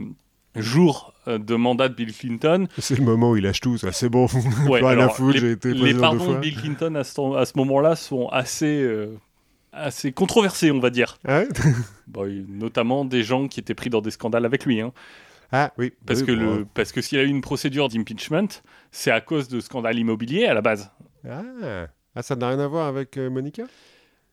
jours 0.55 1.15
euh, 1.27 1.39
de 1.39 1.57
mandat 1.57 1.89
de 1.89 1.95
Bill 1.95 2.13
Clinton. 2.13 2.69
C'est 2.79 2.97
le 2.99 3.05
moment 3.05 3.31
où 3.33 3.37
il 3.37 3.43
lâche 3.43 3.61
tout, 3.61 3.77
ça 3.79 3.91
c'est 3.91 4.09
bon. 4.09 4.27
Ouais, 4.69 4.85
alors, 4.85 5.17
foutre, 5.17 5.35
les, 5.35 5.41
j'ai 5.41 5.51
été 5.53 5.75
les 5.75 5.95
pardons 5.95 6.25
fois. 6.25 6.35
de 6.35 6.41
Bill 6.41 6.57
Clinton 6.57 6.95
à 6.95 7.05
ce, 7.05 7.37
à 7.37 7.45
ce 7.47 7.53
moment-là 7.57 7.97
sont 7.97 8.29
assez, 8.29 8.83
euh, 8.83 9.17
assez 9.73 10.13
controversés, 10.13 10.71
on 10.71 10.81
va 10.81 10.91
dire. 10.91 11.19
Ah, 11.27 11.41
ouais 11.41 11.49
Bon, 12.07 12.27
et 12.27 12.45
notamment 12.49 13.05
des 13.05 13.23
gens 13.23 13.49
qui 13.49 13.61
étaient 13.61 13.75
pris 13.75 13.91
dans 13.91 14.01
des 14.01 14.11
scandales 14.11 14.45
avec 14.45 14.65
lui. 14.67 14.81
hein. 14.81 14.93
Ah, 15.53 15.73
oui. 15.79 15.93
Parce, 16.07 16.21
oui, 16.21 16.27
que 16.27 16.33
bon, 16.33 16.57
le, 16.59 16.65
parce 16.65 16.93
que 16.93 17.01
s'il 17.01 17.19
a 17.19 17.23
eu 17.23 17.29
une 17.29 17.41
procédure 17.41 17.89
d'impeachment, 17.89 18.49
c'est 18.93 19.11
à 19.11 19.21
cause 19.21 19.49
de 19.49 19.61
scandales 19.61 19.99
immobiliers 19.99 20.47
à 20.47 20.55
la 20.55 20.61
base. 20.63 20.91
Ah. 21.29 21.43
Ah, 22.15 22.23
ça 22.23 22.37
n'a 22.37 22.49
rien 22.49 22.59
à 22.61 22.67
voir 22.69 22.87
avec 22.87 23.17
euh, 23.17 23.31
Monica? 23.31 23.65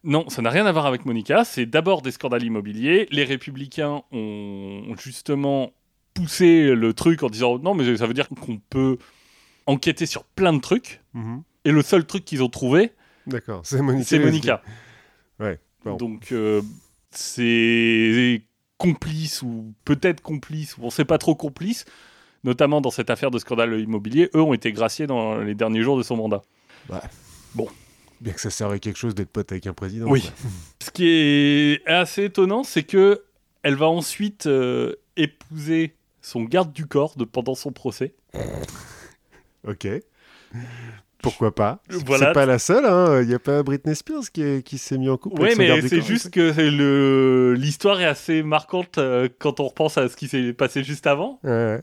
Non, 0.03 0.29
ça 0.29 0.41
n'a 0.41 0.49
rien 0.51 0.65
à 0.65 0.71
voir 0.71 0.85
avec 0.85 1.05
Monica. 1.05 1.43
C'est 1.43 1.65
d'abord 1.65 2.01
des 2.01 2.11
scandales 2.11 2.43
immobiliers. 2.43 3.07
Les 3.11 3.23
républicains 3.23 4.03
ont 4.11 4.95
justement 4.99 5.71
poussé 6.13 6.73
le 6.73 6.93
truc 6.93 7.23
en 7.23 7.29
disant 7.29 7.59
non, 7.59 7.73
mais 7.73 7.97
ça 7.97 8.07
veut 8.07 8.13
dire 8.13 8.29
qu'on 8.29 8.57
peut 8.57 8.97
enquêter 9.65 10.05
sur 10.05 10.23
plein 10.23 10.53
de 10.53 10.61
trucs. 10.61 11.01
Mhm. 11.13 11.43
Et 11.65 11.71
le 11.71 11.81
seul 11.81 12.05
truc 12.05 12.25
qu'ils 12.25 12.41
ont 12.43 12.49
trouvé, 12.49 12.91
D'accord, 13.25 13.61
c'est 13.63 13.81
Monica. 13.81 14.05
c'est 14.07 14.17
Lewinsky. 14.17 14.47
Monica. 14.47 14.61
Ouais, 15.39 15.59
bon. 15.83 15.97
Donc 15.97 16.31
euh, 16.31 16.61
c'est 17.11 18.41
complice 18.77 19.41
ou 19.41 19.73
peut-être 19.85 20.21
complice, 20.21 20.77
ou 20.77 20.81
on 20.83 20.89
sait 20.89 21.05
pas 21.05 21.17
trop 21.17 21.35
complice, 21.35 21.85
notamment 22.43 22.81
dans 22.81 22.91
cette 22.91 23.09
affaire 23.09 23.31
de 23.31 23.39
scandale 23.39 23.79
immobilier. 23.79 24.29
Eux 24.35 24.41
ont 24.41 24.53
été 24.53 24.71
graciés 24.71 25.07
dans 25.07 25.39
les 25.39 25.55
derniers 25.55 25.81
jours 25.81 25.97
de 25.97 26.03
son 26.03 26.15
mandat. 26.15 26.41
Bien 28.19 28.33
que 28.33 28.41
ça 28.41 28.49
servait 28.49 28.75
à 28.75 28.79
quelque 28.79 28.97
chose 28.97 29.15
d'être 29.15 29.29
pote 29.29 29.51
avec 29.51 29.67
un 29.67 29.73
président. 29.73 30.07
Oui. 30.07 30.21
quoi. 30.21 30.31
Ce 30.85 30.91
qui 30.91 31.07
est 31.07 31.85
assez 31.87 32.25
étonnant, 32.25 32.63
c'est 32.63 32.83
que 32.83 33.23
elle 33.63 33.75
va 33.75 33.87
ensuite 33.87 34.47
euh, 34.47 34.95
épouser 35.17 35.95
son 36.21 36.43
garde 36.43 36.71
du 36.71 36.85
corps 36.85 37.15
de, 37.17 37.25
pendant 37.25 37.55
son 37.55 37.71
procès. 37.71 38.13
Ok. 39.67 39.85
Pourquoi 41.21 41.53
pas? 41.53 41.81
Voilà. 41.89 42.27
C'est 42.27 42.33
pas 42.33 42.45
la 42.45 42.59
seule, 42.59 42.85
hein. 42.85 43.21
Il 43.21 43.27
n'y 43.27 43.33
a 43.33 43.39
pas 43.39 43.63
Britney 43.63 43.95
Spears 43.95 44.29
qui, 44.31 44.41
est- 44.43 44.63
qui 44.63 44.77
s'est 44.77 44.97
mis 44.97 45.09
en 45.09 45.17
couple 45.17 45.41
Oui, 45.41 45.49
mais 45.57 45.81
c'est 45.81 46.01
juste 46.01 46.29
que 46.29 46.53
le 46.71 47.53
l'histoire 47.57 47.99
est 48.01 48.05
assez 48.05 48.43
marquante 48.43 48.97
euh, 48.99 49.27
quand 49.39 49.59
on 49.59 49.67
repense 49.67 49.97
à 49.97 50.07
ce 50.09 50.15
qui 50.15 50.27
s'est 50.27 50.53
passé 50.53 50.83
juste 50.83 51.07
avant. 51.07 51.39
Ouais. 51.43 51.81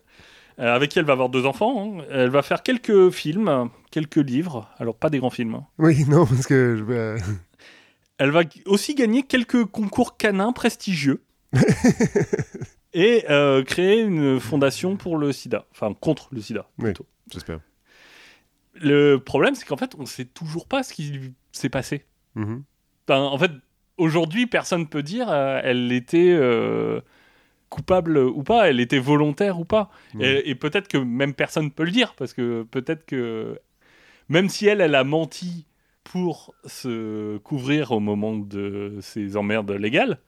Euh, 0.61 0.73
avec 0.73 0.90
qui 0.92 1.01
elle 1.01 1.05
va 1.05 1.14
avoir 1.14 1.31
deux 1.31 1.47
enfants. 1.47 1.97
hein. 2.01 2.05
Elle 2.12 2.31
va 2.31 2.42
faire 2.42 2.62
quelques 2.62 3.11
films, 3.11 3.70
quelques 3.90 4.16
livres. 4.16 4.70
Alors 4.79 4.94
pas 4.94 5.11
des 5.11 5.18
grands 5.18 5.31
films. 5.31 5.57
hein. 5.57 5.66
Oui, 5.79 6.05
non, 6.09 6.27
parce 6.27 6.47
que 6.47 6.77
je 6.79 6.85
vais- 6.85 7.16
Elle 8.18 8.31
va 8.31 8.42
aussi 8.66 8.94
gagner 8.94 9.25
quelques 9.25 9.64
concours 9.64 10.16
canins 10.16 10.53
prestigieux. 10.53 11.23
et 12.94 13.25
euh, 13.31 13.62
créer 13.64 14.01
une 14.01 14.38
fondation 14.38 14.97
pour 14.97 15.16
le 15.18 15.33
sida. 15.33 15.66
Enfin, 15.73 15.92
contre 15.94 16.29
le 16.33 16.40
sida, 16.40 16.66
Oui. 16.79 16.85
plutôt. 16.87 17.07
J'espère. 17.33 17.59
Le 18.74 19.16
problème, 19.18 19.54
c'est 19.54 19.66
qu'en 19.66 19.76
fait, 19.76 19.94
on 19.98 20.06
sait 20.06 20.24
toujours 20.24 20.66
pas 20.66 20.82
ce 20.82 20.92
qui 20.92 21.32
s'est 21.52 21.68
passé. 21.68 22.04
Mhm. 22.34 22.64
En 23.08 23.38
fait, 23.38 23.52
aujourd'hui, 23.98 24.46
personne 24.46 24.88
peut 24.88 25.02
dire 25.02 25.30
euh, 25.30 25.60
elle 25.62 25.92
était 25.92 26.32
euh, 26.32 27.00
coupable 27.68 28.18
ou 28.18 28.42
pas, 28.42 28.68
elle 28.68 28.80
était 28.80 28.98
volontaire 28.98 29.60
ou 29.60 29.64
pas. 29.64 29.90
Mhm. 30.14 30.22
Et, 30.22 30.50
et 30.50 30.54
peut-être 30.54 30.88
que 30.88 30.98
même 30.98 31.34
personne 31.34 31.70
peut 31.70 31.84
le 31.84 31.90
dire, 31.90 32.14
parce 32.14 32.32
que 32.32 32.64
peut-être 32.64 33.06
que 33.06 33.58
même 34.28 34.48
si 34.48 34.66
elle, 34.66 34.80
elle 34.80 34.94
a 34.94 35.04
menti 35.04 35.66
pour 36.02 36.54
se 36.66 37.38
couvrir 37.38 37.92
au 37.92 38.00
moment 38.00 38.37
de 38.37 38.98
ses 39.00 39.37
emmerdes 39.37 39.70
légales, 39.70 40.18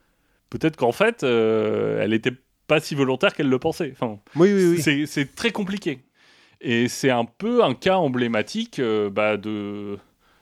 peut-être 0.50 0.76
qu'en 0.76 0.92
fait, 0.92 1.22
euh, 1.22 2.00
elle 2.02 2.12
était 2.12 2.32
pas 2.66 2.80
si 2.80 2.94
volontaire 2.94 3.34
qu'elle 3.34 3.48
le 3.48 3.58
pensait. 3.58 3.92
Enfin, 3.92 4.18
Oui, 4.34 4.52
oui, 4.52 4.82
oui. 4.84 5.06
c'est 5.06 5.34
très 5.34 5.50
compliqué. 5.50 6.00
Et 6.60 6.88
c'est 6.88 7.10
un 7.10 7.24
peu 7.24 7.62
un 7.64 7.74
cas 7.74 7.96
emblématique 7.96 8.78
euh, 8.78 9.10
bah, 9.10 9.36
de 9.36 9.98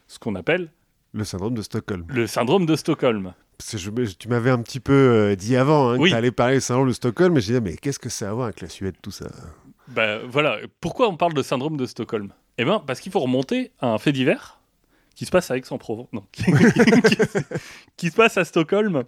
ce 0.06 0.18
qu'on 0.18 0.34
appelle 0.34 0.70
Le 1.12 1.24
syndrome 1.24 1.54
de 1.54 1.62
Stockholm. 1.62 2.04
le 2.08 2.26
syndrome 2.26 2.66
de 2.66 2.76
Stockholm. 2.76 3.34
Parce 3.58 3.72
que 3.72 3.78
je- 3.78 4.14
tu 4.16 4.28
m'avais 4.28 4.50
un 4.50 4.60
petit 4.62 4.80
peu 4.80 4.92
euh, 4.92 5.36
dit 5.36 5.56
avant 5.56 5.90
hein, 5.90 5.96
Oui. 5.98 6.10
que 6.10 6.14
tu 6.14 6.18
allais 6.18 6.30
parler 6.32 6.56
du 6.56 6.60
syndrome 6.60 6.88
de 6.88 6.92
Stockholm, 6.92 7.34
mais 7.34 7.40
j'ai 7.40 7.54
dit, 7.54 7.60
mais 7.60 7.76
qu'est-ce 7.76 7.98
que 7.98 8.08
ça 8.08 8.26
a 8.26 8.30
à 8.30 8.34
voir 8.34 8.44
avec 8.46 8.60
la 8.60 8.68
Suède, 8.68 8.94
tout 9.02 9.10
ça? 9.10 9.26
Bah, 9.88 10.18
voilà. 10.26 10.58
Pourquoi 10.80 11.08
on 11.08 11.16
parle 11.16 11.34
de 11.34 11.42
syndrome 11.42 11.76
de 11.76 11.86
Stockholm? 11.86 12.32
Eh 12.58 12.64
bien, 12.64 12.80
parce 12.80 13.00
qu'il 13.00 13.12
faut 13.12 13.20
remonter 13.20 13.70
à 13.80 13.88
un 13.88 13.98
fait 13.98 14.12
divers 14.12 14.60
qui 15.14 15.24
se 15.26 15.30
passe 15.30 15.50
à 15.50 15.56
Aix-en-Provence. 15.56 16.08
Non. 16.12 16.24
qui, 16.32 16.44
qui 17.96 18.10
se 18.10 18.14
passe 18.16 18.36
à 18.36 18.44
Stockholm, 18.44 19.04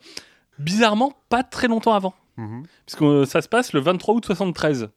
bizarrement, 0.59 1.12
pas 1.29 1.42
très 1.42 1.66
longtemps 1.69 1.95
avant. 1.95 2.14
Mhm. 2.37 2.64
Puisque 2.87 3.27
ça 3.27 3.42
se 3.42 3.49
passe 3.49 3.73
le 3.73 3.81
23 3.81 4.14
août 4.14 4.25
73. 4.27 4.88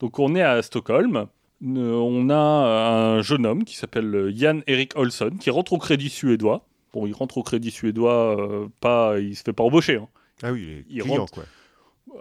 Donc 0.00 0.18
on 0.18 0.34
est 0.34 0.42
à 0.42 0.62
Stockholm. 0.62 1.26
Euh, 1.64 1.92
On 1.94 2.28
a 2.30 2.36
un 2.36 3.22
jeune 3.22 3.46
homme 3.46 3.64
qui 3.64 3.76
s'appelle 3.76 4.32
Jan 4.34 4.60
Erik 4.66 4.92
Olsson 4.96 5.30
qui 5.38 5.50
rentre 5.50 5.72
au 5.72 5.78
crédit 5.78 6.08
suédois. 6.10 6.66
Bon, 6.92 7.06
il 7.06 7.12
rentre 7.14 7.38
au 7.38 7.42
crédit 7.42 7.70
suédois, 7.70 8.36
euh, 8.38 8.66
pas, 8.80 9.18
il 9.18 9.34
se 9.36 9.42
fait 9.42 9.52
pas 9.52 9.62
embaucher. 9.62 9.96
hein. 9.96 10.08
Ah 10.42 10.52
oui, 10.52 10.62
il 10.62 10.70
est 10.70 10.84
Il 10.98 11.02
client, 11.02 11.20
rentre. 11.20 11.32
quoi. 11.32 11.44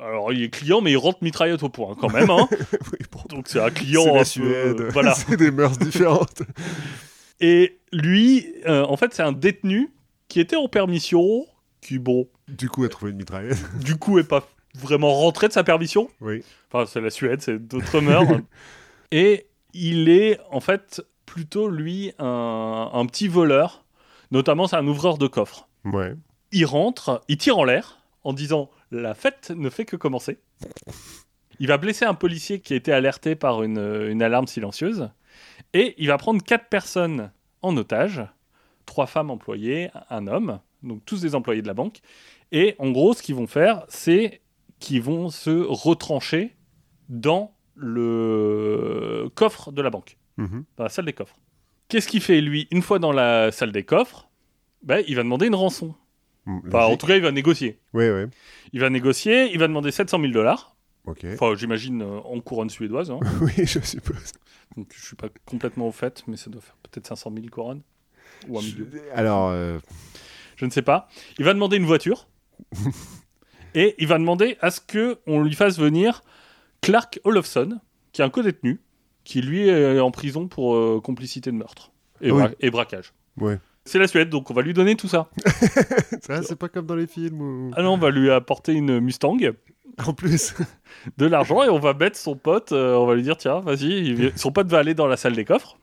Alors 0.02 0.32
il 0.32 0.44
est 0.44 0.50
client, 0.50 0.80
mais 0.80 0.92
il 0.92 0.98
rentre 0.98 1.20
mitraillette 1.24 1.64
au 1.64 1.70
point 1.70 1.96
quand 2.00 2.10
même. 2.12 2.30
hein. 2.30 2.48
Oui, 2.94 3.00
bon, 3.12 3.20
Donc 3.30 3.48
c'est 3.48 3.60
un 3.60 3.70
client 3.72 4.04
c'est 4.24 4.40
peu- 4.42 4.46
Suède, 4.48 4.82
Voilà. 4.94 5.14
c'est 5.16 5.36
des 5.38 5.52
mœurs 5.52 5.78
différentes. 5.78 6.44
Et 7.42 7.80
lui, 7.92 8.46
euh, 8.68 8.84
en 8.86 8.96
fait, 8.96 9.14
c'est 9.14 9.24
un 9.24 9.32
détenu 9.32 9.90
qui 10.28 10.40
était 10.40 10.56
en 10.56 10.68
permission, 10.70 11.46
qui 11.82 11.98
bon, 11.98 12.28
du 12.48 12.70
coup, 12.70 12.84
a 12.84 12.90
trouvé 12.90 13.12
une 13.12 13.18
mitraillette. 13.18 13.58
du 13.84 13.96
coup, 13.96 14.20
est 14.20 14.24
pas 14.28 14.48
vraiment 14.76 15.12
rentré 15.14 15.48
de 15.48 15.54
sa 15.54 15.64
permission. 15.64 16.08
Oui. 16.22 16.44
Enfin, 16.72 16.86
c'est 16.90 17.02
la 17.02 17.10
Suède, 17.10 17.42
c'est 17.42 17.58
d'autres 17.60 18.00
mœurs. 18.00 18.28
Et 19.12 19.47
il 19.74 20.10
est 20.10 20.39
en 20.50 20.60
fait 20.60 21.02
plutôt 21.26 21.69
lui 21.69 22.13
un, 22.19 22.89
un 22.93 23.06
petit 23.06 23.28
voleur. 23.28 23.86
Notamment, 24.32 24.67
c'est 24.67 24.78
un 24.78 24.88
ouvreur 24.88 25.17
de 25.17 25.28
coffre. 25.28 25.67
Ouais. 25.86 26.15
Il 26.52 26.65
rentre, 26.65 27.21
il 27.28 27.38
tire 27.38 27.58
en 27.58 27.63
l'air 27.63 28.02
en 28.24 28.34
disant 28.34 28.69
la 28.91 29.13
fête 29.13 29.52
ne 29.52 29.69
fait 29.69 29.86
que 29.86 29.95
commencer. 29.95 30.39
Il 31.60 31.67
va 31.67 31.78
blesser 31.78 32.06
un 32.06 32.13
policier 32.13 32.60
qui 32.60 32.74
a 32.74 32.76
été 32.76 32.91
alerté 32.91 33.36
par 33.36 33.63
une, 33.63 33.80
une 34.10 34.21
alarme 34.21 34.47
silencieuse. 34.47 35.10
Et 35.74 35.95
il 35.97 36.08
va 36.08 36.17
prendre 36.17 36.43
quatre 36.43 36.69
personnes 36.69 37.32
en 37.62 37.78
otage, 37.78 38.21
trois 38.86 39.06
femmes 39.06 39.30
employées, 39.30 39.89
un 40.10 40.28
homme, 40.28 40.60
donc 40.84 41.06
tous 41.06 41.21
des 41.21 41.36
employés 41.36 41.62
de 41.62 41.67
la 41.67 41.74
banque. 41.74 42.02
Et 42.52 42.76
en 42.80 42.91
gros, 42.91 43.13
ce 43.13 43.21
qu'ils 43.21 43.36
vont 43.36 43.47
faire, 43.47 43.86
c'est 43.88 44.41
qu'ils 44.80 45.02
vont 45.02 45.30
se 45.30 45.52
retrancher 45.52 46.56
dans 47.08 47.54
le 47.76 49.30
coffre 49.36 49.72
de 49.72 49.82
la 49.82 49.90
banque, 49.90 50.18
Mhm. 50.38 50.64
dans 50.78 50.84
la 50.84 50.90
salle 50.90 51.06
des 51.06 51.14
coffres. 51.14 51.36
Qu'est-ce 51.88 52.08
qu'il 52.08 52.22
fait, 52.22 52.40
lui 52.42 52.68
Une 52.72 52.82
fois 52.82 53.00
dans 53.00 53.12
la 53.12 53.52
salle 53.52 53.72
des 53.72 53.84
coffres, 53.84 54.30
ben, 54.84 55.04
il 55.08 55.16
va 55.16 55.24
demander 55.24 55.48
une 55.48 55.56
rançon. 55.56 55.94
Mm, 56.46 56.60
Enfin, 56.68 56.86
en 56.86 56.98
tout 56.98 57.06
cas, 57.06 57.16
il 57.18 57.22
va 57.22 57.32
négocier. 57.32 57.80
Ouais, 57.94 58.10
ouais. 58.12 58.28
Il 58.74 58.80
va 58.80 58.90
négocier, 58.90 59.52
il 59.52 59.60
va 59.60 59.68
demander 59.68 59.92
700 59.92 60.20
000 60.20 60.32
dollars. 60.32 60.76
Ok. 61.06 61.26
Enfin, 61.34 61.54
j'imagine 61.56 62.02
euh, 62.02 62.20
en 62.20 62.40
couronne 62.40 62.70
suédoise. 62.70 63.12
hein. 63.12 63.20
oui, 63.42 63.66
je 63.66 63.80
suppose. 63.80 64.32
Donc, 64.78 64.92
je 64.96 65.06
suis 65.06 65.16
pas 65.16 65.28
complètement 65.46 65.88
au 65.88 65.92
fait, 65.92 66.24
mais 66.28 66.38
ça 66.38 66.50
doit 66.50 66.62
faire 66.62 66.78
peut-être 66.84 67.08
500 67.08 67.32
000 67.34 67.48
couronnes. 67.52 67.82
Ou 68.48 68.58
un 68.58 68.62
million. 68.62 68.86
Alors, 69.14 69.50
euh, 69.50 69.80
Je 70.56 70.66
ne 70.66 70.72
sais 70.72 70.82
pas. 70.82 71.08
Il 71.38 71.46
va 71.46 71.54
demander 71.54 71.78
une 71.78 71.86
voiture. 71.86 72.28
et 73.76 73.96
il 74.00 74.08
va 74.08 74.18
demander 74.18 74.58
à 74.62 74.72
ce 74.72 74.80
que 74.82 75.20
on 75.28 75.42
lui 75.42 75.54
fasse 75.54 75.78
venir 75.80 76.24
Clark 76.82 77.20
Olofsson, 77.24 77.80
qui 78.12 78.22
est 78.22 78.26
un 78.26 78.30
co-détenu, 78.30 78.80
qui 79.24 79.41
lui 79.41 79.67
est 79.70 80.00
en 80.00 80.12
prison 80.12 80.48
pour 80.48 80.76
euh, 80.76 81.00
complicité 81.04 81.52
de 81.52 81.56
meurtre 81.56 81.91
et, 82.22 82.32
oui. 82.32 82.39
bra- 82.41 82.52
et 82.60 82.70
braquage. 82.72 83.13
ouais. 83.38 83.60
C'est 83.84 83.98
la 83.98 84.08
Suède, 84.08 84.30
donc 84.30 84.52
on 84.52 84.54
va 84.54 84.62
lui 84.62 84.74
donner 84.76 84.96
tout 84.96 85.08
ça. 85.08 85.28
Ça, 86.22 86.44
c'est 86.44 86.56
pas 86.56 86.70
comme 86.70 86.86
dans 86.86 86.94
les 86.96 87.08
films. 87.08 87.41
où- 87.41 87.72
Ah 87.76 87.82
non, 87.82 87.94
on 87.94 87.98
va 87.98 88.12
lui 88.12 88.30
apporter 88.30 88.74
une 88.74 89.00
Mustang, 89.00 89.38
En 90.06 90.13
plus. 90.13 90.54
de 91.17 91.26
l'argent, 91.26 91.63
et 91.63 91.70
on 91.70 91.80
va 91.80 91.96
mettre 91.96 92.15
son 92.15 92.36
pote, 92.36 92.74
euh, 92.74 92.94
on 92.96 93.08
va 93.08 93.15
lui 93.15 93.24
dire, 93.24 93.38
tiens, 93.38 93.60
vas-y, 93.60 94.32
son 94.36 94.52
pote 94.52 94.67
va 94.67 94.78
aller 94.78 94.94
dans 94.94 95.08
la 95.08 95.17
salle 95.17 95.34
des 95.34 95.46
coffres. 95.46 95.80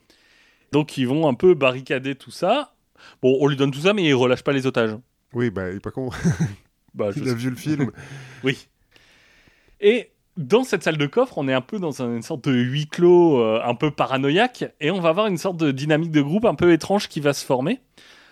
Donc 0.71 0.97
ils 0.97 1.09
vont 1.09 1.27
un 1.29 1.35
peu 1.35 1.55
barricader 1.55 2.15
tout 2.15 2.31
ça. 2.31 2.73
Bon, 3.21 3.37
on 3.41 3.49
lui 3.49 3.57
donne 3.57 3.73
tout 3.73 3.81
ça, 3.81 3.93
mais 3.95 4.05
il 4.05 4.15
relâche 4.15 4.43
pas 4.45 4.53
les 4.53 4.67
otages. 4.67 4.97
oui, 5.33 5.51
bah, 5.51 5.69
il 5.71 5.77
est 5.79 5.81
pas 5.81 5.91
con. 5.91 6.11
Bah, 6.95 7.11
Il 7.17 7.29
a 7.29 7.35
vu 7.35 7.51
le 7.51 7.57
film. 7.57 7.91
Oui. 8.45 8.69
Et 9.81 10.11
dans 10.39 10.65
cette 10.65 10.83
salle 10.85 10.97
de 10.97 11.07
coffre, 11.07 11.37
on 11.37 11.49
est 11.49 11.53
un 11.53 11.61
peu 11.61 11.79
dans 11.79 12.01
un- 12.03 12.15
une 12.17 12.23
sorte 12.23 12.49
de 12.49 12.55
huis 12.55 12.87
clos 12.87 13.41
euh, 13.41 13.61
un 13.65 13.75
peu 13.75 13.91
paranoïaque 13.91 14.65
et 14.81 14.91
on 14.91 15.01
va 15.01 15.11
avoir 15.11 15.27
une 15.27 15.37
sorte 15.37 15.57
de 15.59 15.71
dynamique 15.73 16.11
de 16.13 16.23
groupe 16.23 16.45
un 16.47 16.55
peu 16.55 16.73
étrange 16.73 17.09
qui 17.09 17.21
va 17.21 17.33
se 17.33 17.45
former. 17.45 17.81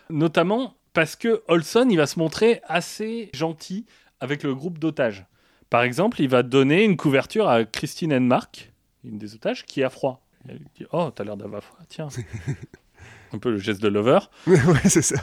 Notamment 0.08 0.74
parce 0.92 1.16
que 1.16 1.42
Olson, 1.48 1.88
il 1.90 1.96
va 1.96 2.06
se 2.06 2.18
montrer 2.18 2.60
assez 2.66 3.30
gentil 3.34 3.84
avec 4.20 4.42
le 4.44 4.54
groupe 4.54 4.78
d'otages. 4.78 5.26
Par 5.68 5.82
exemple, 5.82 6.20
il 6.22 6.28
va 6.28 6.42
donner 6.42 6.84
une 6.84 6.96
couverture 6.96 7.48
à 7.48 7.64
Christine 7.64 8.14
Enmark, 8.14 8.72
une 9.04 9.18
des 9.18 9.34
otages, 9.34 9.64
qui 9.66 9.82
a 9.82 9.90
froid. 9.90 10.24
Elle 10.48 10.58
lui 10.58 10.66
dit 10.78 10.86
Oh, 10.92 11.10
t'as 11.14 11.24
l'air 11.24 11.36
d'avoir 11.36 11.62
froid, 11.62 11.80
tiens. 11.88 12.08
un 13.32 13.38
peu 13.38 13.50
le 13.50 13.58
geste 13.58 13.82
de 13.82 13.88
lover. 13.88 14.20
ouais, 14.46 14.56
c'est 14.88 15.02
ça. 15.02 15.20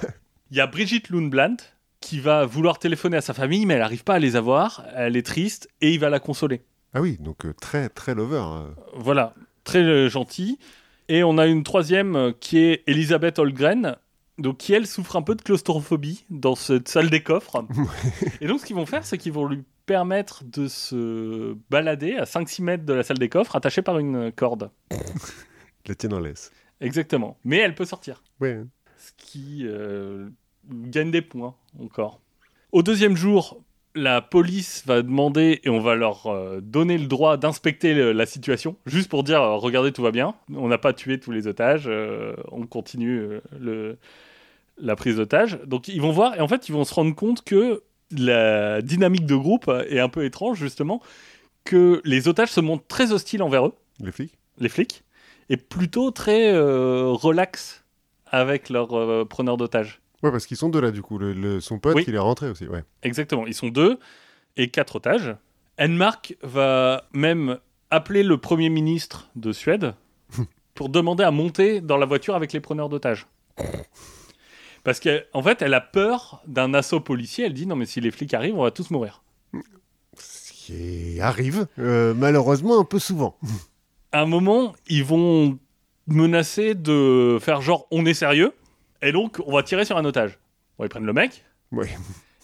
Il 0.51 0.57
y 0.57 0.61
a 0.61 0.67
Brigitte 0.67 1.09
Lundbland 1.09 1.55
qui 2.01 2.19
va 2.19 2.45
vouloir 2.45 2.77
téléphoner 2.77 3.15
à 3.17 3.21
sa 3.21 3.33
famille, 3.33 3.65
mais 3.65 3.75
elle 3.75 3.79
n'arrive 3.79 4.03
pas 4.03 4.15
à 4.15 4.19
les 4.19 4.35
avoir. 4.35 4.83
Elle 4.93 5.15
est 5.15 5.25
triste 5.25 5.69
et 5.79 5.93
il 5.93 5.99
va 5.99 6.09
la 6.09 6.19
consoler. 6.19 6.61
Ah 6.93 7.01
oui, 7.01 7.17
donc 7.19 7.45
euh, 7.45 7.53
très, 7.53 7.89
très 7.89 8.13
lover. 8.15 8.43
euh. 8.45 8.69
Voilà, 8.95 9.33
très 9.63 9.83
euh, 9.83 10.09
gentil. 10.09 10.59
Et 11.09 11.23
on 11.23 11.37
a 11.37 11.47
une 11.47 11.63
troisième 11.63 12.15
euh, 12.15 12.31
qui 12.39 12.59
est 12.59 12.83
Elisabeth 12.87 13.39
Holgren, 13.39 13.95
donc 14.37 14.57
qui 14.57 14.73
elle 14.73 14.87
souffre 14.87 15.15
un 15.15 15.21
peu 15.21 15.35
de 15.35 15.41
claustrophobie 15.41 16.25
dans 16.29 16.55
cette 16.55 16.87
salle 16.87 17.09
des 17.09 17.21
coffres. 17.23 17.65
et 18.41 18.47
donc 18.47 18.59
ce 18.59 18.65
qu'ils 18.65 18.75
vont 18.75 18.85
faire, 18.85 19.05
c'est 19.05 19.17
qu'ils 19.17 19.33
vont 19.33 19.45
lui 19.47 19.63
permettre 19.85 20.43
de 20.45 20.67
se 20.67 21.57
balader 21.69 22.15
à 22.15 22.23
5-6 22.23 22.63
mètres 22.63 22.85
de 22.85 22.93
la 22.93 23.03
salle 23.03 23.17
des 23.17 23.27
coffres, 23.29 23.55
attachée 23.55 23.81
par 23.81 23.99
une 23.99 24.31
corde. 24.31 24.69
La 25.85 25.95
tienne 25.95 26.13
en 26.13 26.19
laisse. 26.19 26.51
Exactement. 26.79 27.37
Mais 27.43 27.57
elle 27.57 27.75
peut 27.75 27.83
sortir. 27.85 28.23
Ouais. 28.39 28.61
ce 28.97 29.11
qui 29.17 29.63
euh, 29.63 30.29
gagne 30.71 31.11
des 31.11 31.21
points 31.21 31.55
encore. 31.81 32.21
Au 32.71 32.81
deuxième 32.83 33.17
jour, 33.17 33.61
la 33.95 34.21
police 34.21 34.83
va 34.85 35.01
demander 35.01 35.59
et 35.63 35.69
on 35.69 35.79
va 35.79 35.95
leur 35.95 36.27
euh, 36.27 36.59
donner 36.61 36.97
le 36.97 37.05
droit 37.07 37.37
d'inspecter 37.37 37.93
le- 37.93 38.11
la 38.11 38.25
situation, 38.25 38.75
juste 38.85 39.09
pour 39.09 39.23
dire 39.23 39.41
euh, 39.41 39.55
regardez 39.57 39.91
tout 39.91 40.01
va 40.01 40.11
bien, 40.11 40.35
on 40.55 40.67
n'a 40.67 40.77
pas 40.77 40.93
tué 40.93 41.19
tous 41.19 41.31
les 41.31 41.47
otages, 41.47 41.83
euh, 41.87 42.35
on 42.51 42.65
continue 42.65 43.39
le, 43.59 43.97
la 44.77 44.95
prise 44.95 45.17
d'otages. 45.17 45.59
Donc 45.65 45.87
ils 45.87 46.01
vont 46.01 46.11
voir 46.11 46.35
et 46.35 46.41
en 46.41 46.47
fait 46.47 46.67
ils 46.69 46.71
vont 46.71 46.85
se 46.85 46.93
rendre 46.93 47.13
compte 47.15 47.43
que 47.43 47.83
la 48.11 48.81
dynamique 48.81 49.25
de 49.25 49.35
groupe 49.35 49.71
est 49.89 49.99
un 49.99 50.09
peu 50.09 50.25
étrange 50.25 50.57
justement, 50.59 51.01
que 51.63 52.01
les 52.03 52.27
otages 52.27 52.51
se 52.51 52.61
montrent 52.61 52.87
très 52.87 53.11
hostiles 53.11 53.41
envers 53.43 53.67
eux 53.67 53.73
Les 53.99 54.11
flics 54.11 54.37
les 54.59 54.69
flics, 54.69 55.03
et 55.49 55.57
plutôt 55.57 56.11
très 56.11 56.55
relax 56.55 57.83
avec 58.27 58.69
leurs 58.69 59.27
preneurs 59.27 59.57
d'otages. 59.57 59.99
Ouais, 60.23 60.31
parce 60.31 60.45
qu'ils 60.45 60.57
sont 60.57 60.69
deux 60.69 60.81
là, 60.81 60.91
du 60.91 61.01
coup. 61.01 61.17
Le, 61.17 61.33
le- 61.33 61.59
son 61.61 61.79
pote, 61.79 61.95
Oui. 61.95 62.05
il 62.07 62.15
est 62.15 62.19
rentré 62.19 62.49
aussi. 62.49 62.65
Ouais. 62.67 62.83
Exactement, 63.03 63.45
ils 63.45 63.53
sont 63.53 63.67
deux 63.67 63.99
et 64.57 64.69
quatre 64.69 64.95
otages. 64.95 65.35
Enmark 65.79 66.35
va 66.43 67.07
même 67.13 67.57
appeler 67.91 68.23
le 68.23 68.37
Premier 68.37 68.69
ministre 68.69 69.29
de 69.35 69.51
Suède 69.51 69.93
pour 70.75 70.89
demander 70.89 71.23
à 71.23 71.31
monter 71.31 71.81
dans 71.81 71.97
la 71.97 72.05
voiture 72.05 72.35
avec 72.35 72.53
les 72.53 72.59
preneurs 72.61 72.89
d'otages. 72.89 73.27
Parce 74.83 74.99
qu'en 74.99 75.17
en 75.33 75.43
fait, 75.43 75.61
elle 75.61 75.73
a 75.73 75.81
peur 75.81 76.41
d'un 76.47 76.73
assaut 76.73 76.99
policier. 76.99 77.45
Elle 77.45 77.53
dit 77.53 77.65
non, 77.65 77.75
mais 77.75 77.85
si 77.85 78.01
les 78.01 78.11
flics 78.11 78.33
arrivent, 78.33 78.57
on 78.57 78.63
va 78.63 78.71
tous 78.71 78.89
mourir. 78.91 79.23
Ce 80.17 80.51
qui 80.53 81.19
arrive, 81.21 81.67
euh, 81.79 82.13
malheureusement, 82.13 82.79
un 82.79 82.83
peu 82.85 82.99
souvent. 82.99 83.37
à 84.11 84.21
un 84.21 84.25
moment, 84.25 84.73
ils 84.87 85.03
vont 85.03 85.57
menacer 86.07 86.75
de 86.75 87.37
faire 87.41 87.61
genre 87.61 87.87
on 87.91 88.05
est 88.05 88.13
sérieux 88.13 88.51
et 89.03 89.11
donc 89.11 89.37
on 89.45 89.51
va 89.53 89.63
tirer 89.63 89.85
sur 89.85 89.97
un 89.97 90.05
otage. 90.05 90.39
Bon, 90.77 90.85
ils 90.85 90.89
prennent 90.89 91.05
le 91.05 91.13
mec 91.13 91.43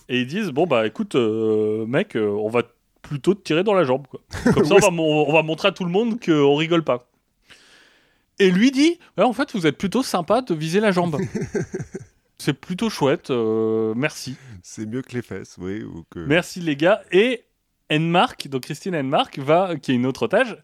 et 0.08 0.20
ils 0.22 0.28
disent 0.28 0.50
bon 0.50 0.66
bah 0.68 0.86
écoute 0.88 1.16
euh, 1.16 1.86
mec, 1.86 2.16
euh, 2.16 2.28
on 2.30 2.50
va 2.50 2.64
plutôt 3.02 3.34
te 3.34 3.42
tirer 3.42 3.64
dans 3.64 3.74
la 3.74 3.84
jambe 3.84 4.06
quoi. 4.08 4.20
Comme 4.54 4.66
ça 4.66 4.76
on, 4.76 4.80
va, 4.80 4.90
mon- 4.92 5.28
on 5.28 5.34
va 5.34 5.42
montrer 5.44 5.70
à 5.70 5.72
tout 5.72 5.86
le 5.86 5.92
monde 5.92 6.20
qu'on 6.24 6.56
rigole 6.56 6.84
pas. 6.84 7.08
Et 8.40 8.52
lui 8.52 8.72
dit 8.72 9.00
Ouais, 9.18 9.24
en 9.24 9.34
fait 9.34 9.52
vous 9.54 9.66
êtes 9.68 9.78
plutôt 9.78 10.04
sympa 10.04 10.42
de 10.42 10.54
viser 10.54 10.80
la 10.80 10.92
jambe. 10.92 11.18
C'est 12.42 12.54
plutôt 12.54 12.90
chouette, 12.90 13.32
euh, 13.32 13.94
merci. 13.98 14.38
C'est 14.64 14.86
mieux 14.86 15.02
que 15.02 15.14
les 15.14 15.22
fesses, 15.22 15.58
oui. 15.60 15.84
Ou 15.84 16.06
que... 16.10 16.20
Merci 16.20 16.62
les 16.62 16.78
gars. 16.78 17.02
Et 17.12 17.44
Enmark, 17.92 18.48
donc 18.48 18.62
Christine 18.64 18.96
Enmark, 18.96 19.38
va, 19.40 19.76
qui 19.76 19.92
est 19.92 19.96
une 19.96 20.06
autre 20.06 20.24
otage, 20.24 20.58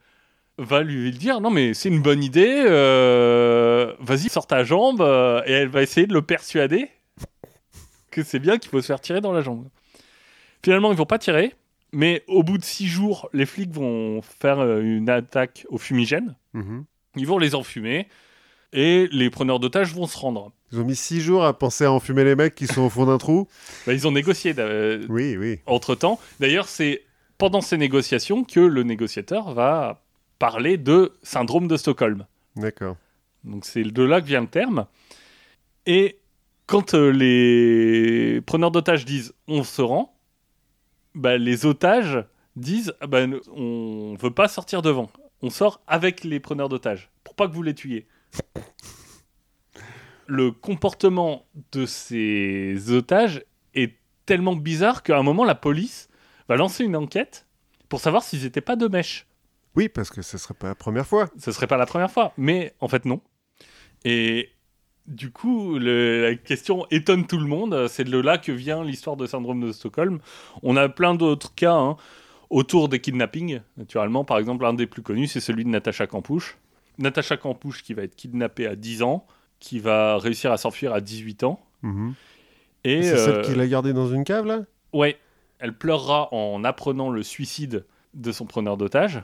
va 0.58 0.84
lui 0.84 1.12
dire 1.12 1.42
non 1.42 1.50
mais 1.50 1.74
c'est 1.74 1.90
une 1.90 2.02
bonne 2.02 2.24
idée, 2.24 2.64
euh, 2.68 3.94
vas-y 4.00 4.30
sors 4.30 4.48
ta 4.48 4.64
jambe 4.64 5.02
euh, 5.02 5.42
et 5.46 5.52
elle 5.52 5.68
va 5.70 5.82
essayer 5.82 6.08
de 6.08 6.14
le 6.14 6.22
persuader 6.22 6.90
que 8.12 8.24
c'est 8.24 8.40
bien 8.40 8.58
qu'il 8.58 8.70
faut 8.72 8.82
se 8.82 8.88
faire 8.88 9.02
tirer 9.02 9.20
dans 9.22 9.34
la 9.34 9.42
jambe. 9.42 9.68
Finalement 10.64 10.92
ils 10.92 10.98
vont 10.98 11.06
pas 11.06 11.20
tirer, 11.20 11.54
mais 11.92 12.24
au 12.28 12.44
bout 12.44 12.58
de 12.58 12.64
six 12.64 12.88
jours 12.88 13.30
les 13.34 13.46
flics 13.46 13.72
vont 13.74 14.22
faire 14.22 14.60
euh, 14.60 14.82
une 14.82 15.10
attaque 15.10 15.66
au 15.70 15.78
fumigène, 15.78 16.36
Mhm. 16.54 16.86
ils 17.18 17.28
vont 17.28 17.38
les 17.38 17.54
enfumer 17.56 18.08
et 18.72 19.08
les 19.12 19.30
preneurs 19.30 19.60
d'otages 19.60 19.94
vont 19.94 20.08
se 20.08 20.18
rendre. 20.18 20.52
Ils 20.72 20.80
ont 20.80 20.86
mis 20.86 20.96
six 20.96 21.20
jours 21.22 21.44
à 21.46 21.58
penser 21.58 21.84
à 21.86 21.92
enfumer 21.92 22.24
les 22.24 22.36
mecs 22.36 22.56
qui 22.56 22.68
sont 22.68 22.82
au 22.84 22.90
fond 22.90 23.06
d'un 23.06 23.18
trou. 23.18 23.48
Bah, 23.88 23.94
ils 23.94 24.08
ont 24.08 24.12
négocié 24.12 24.54
euh, 24.58 25.06
Oui, 25.10 25.36
oui. 25.38 25.60
entre-temps. 25.66 26.20
D'ailleurs, 26.40 26.68
c'est 26.68 27.04
pendant 27.38 27.62
ces 27.62 27.78
négociations 27.78 28.44
que 28.46 28.60
le 28.62 28.84
négociateur 28.84 29.54
va 29.54 30.02
parler 30.40 30.78
de 30.78 31.14
syndrome 31.24 31.68
de 31.68 31.78
Stockholm. 31.78 32.26
D'accord. 32.56 32.98
Donc 33.44 33.66
c'est 33.66 33.84
de 33.84 34.04
là 34.04 34.22
que 34.22 34.28
vient 34.28 34.42
le 34.42 34.48
terme. 34.48 34.88
Et 35.86 36.20
quand 36.66 36.94
euh, 36.94 37.12
les 37.12 38.42
preneurs 38.42 38.72
d'otages 38.72 39.06
disent 39.06 39.34
on 39.48 39.64
se 39.64 39.82
rend, 39.82 40.18
bah, 41.14 41.38
les 41.38 41.66
otages 41.66 42.24
disent 42.56 42.94
ah 43.02 43.08
bah, 43.08 43.26
on 43.54 44.16
veut 44.20 44.32
pas 44.32 44.48
sortir 44.48 44.82
devant. 44.82 45.10
On 45.42 45.50
sort 45.50 45.82
avec 45.88 46.24
les 46.24 46.40
preneurs 46.40 46.70
d'otages 46.70 47.12
pour 47.24 47.36
pas 47.36 47.48
que 47.48 47.54
vous 47.54 47.64
les 47.64 47.76
tuiez. 47.76 48.08
Le 50.28 50.52
comportement 50.52 51.46
de 51.72 51.86
ces 51.86 52.92
otages 52.92 53.44
est 53.76 53.96
tellement 54.26 54.56
bizarre 54.56 55.04
qu'à 55.04 55.18
un 55.18 55.24
moment 55.24 55.44
la 55.44 55.54
police 55.54 56.10
va 56.50 56.56
lancer 56.56 56.84
une 56.84 56.96
enquête 56.96 57.46
pour 57.90 58.00
savoir 58.00 58.24
s'ils 58.24 58.42
n'étaient 58.42 58.62
pas 58.62 58.76
de 58.76 58.88
mèche. 58.88 59.28
Oui, 59.76 59.90
parce 59.90 60.10
que 60.10 60.22
ce 60.22 60.38
serait 60.38 60.54
pas 60.54 60.68
la 60.68 60.76
première 60.76 61.06
fois. 61.06 61.30
Ce 61.38 61.52
serait 61.52 61.68
pas 61.68 61.78
la 61.78 61.86
première 61.86 62.12
fois, 62.12 62.34
mais 62.38 62.74
en 62.80 62.88
fait 62.88 63.06
non. 63.06 63.22
Et 64.04 64.50
du 65.08 65.32
coup, 65.32 65.78
le- 65.78 66.22
la 66.30 66.36
question 66.36 66.86
étonne 66.92 67.28
tout 67.28 67.38
le 67.38 67.46
monde. 67.48 67.88
C'est 67.88 68.04
de 68.04 68.18
là 68.20 68.38
que 68.38 68.52
vient 68.52 68.84
l'histoire 68.84 69.16
de 69.18 69.26
syndrome 69.28 69.62
de 69.62 69.72
Stockholm. 69.72 70.20
On 70.64 70.78
a 70.78 70.90
plein 70.90 71.16
d'autres 71.16 71.54
cas 71.56 71.74
hein, 71.76 71.98
autour 72.50 72.90
des 72.90 73.00
kidnappings. 73.00 73.62
Naturellement, 73.78 74.24
par 74.26 74.38
exemple, 74.40 74.66
un 74.66 74.74
des 74.74 74.88
plus 74.88 75.02
connus, 75.02 75.28
c'est 75.28 75.40
celui 75.40 75.64
de 75.64 75.70
Natacha 75.70 76.08
Campouche. 76.08 76.58
Natacha 76.98 77.38
Campouche 77.38 77.84
qui 77.84 77.94
va 77.94 78.04
être 78.04 78.16
kidnappée 78.16 78.68
à 78.68 78.76
10 78.76 79.04
ans, 79.04 79.26
qui 79.60 79.80
va 79.80 80.18
réussir 80.18 80.52
à 80.52 80.58
s'enfuir 80.58 80.94
à 80.94 81.02
18 81.02 81.44
ans. 81.44 81.60
Mhm. 81.82 82.14
Et 82.84 83.02
C'est 83.04 83.18
celle 83.18 83.36
euh, 83.36 83.42
qui 83.42 83.56
l'a 83.56 83.68
gardé 83.68 83.94
dans 83.94 84.08
une 84.08 84.24
cave, 84.24 84.46
là? 84.46 84.62
Ouais, 84.94 85.18
elle 85.60 85.74
pleurera 85.76 86.30
en 86.34 86.64
apprenant 86.64 87.10
le 87.10 87.22
suicide 87.24 87.86
de 88.14 88.32
son 88.32 88.46
preneur 88.46 88.78
d'otage, 88.78 89.22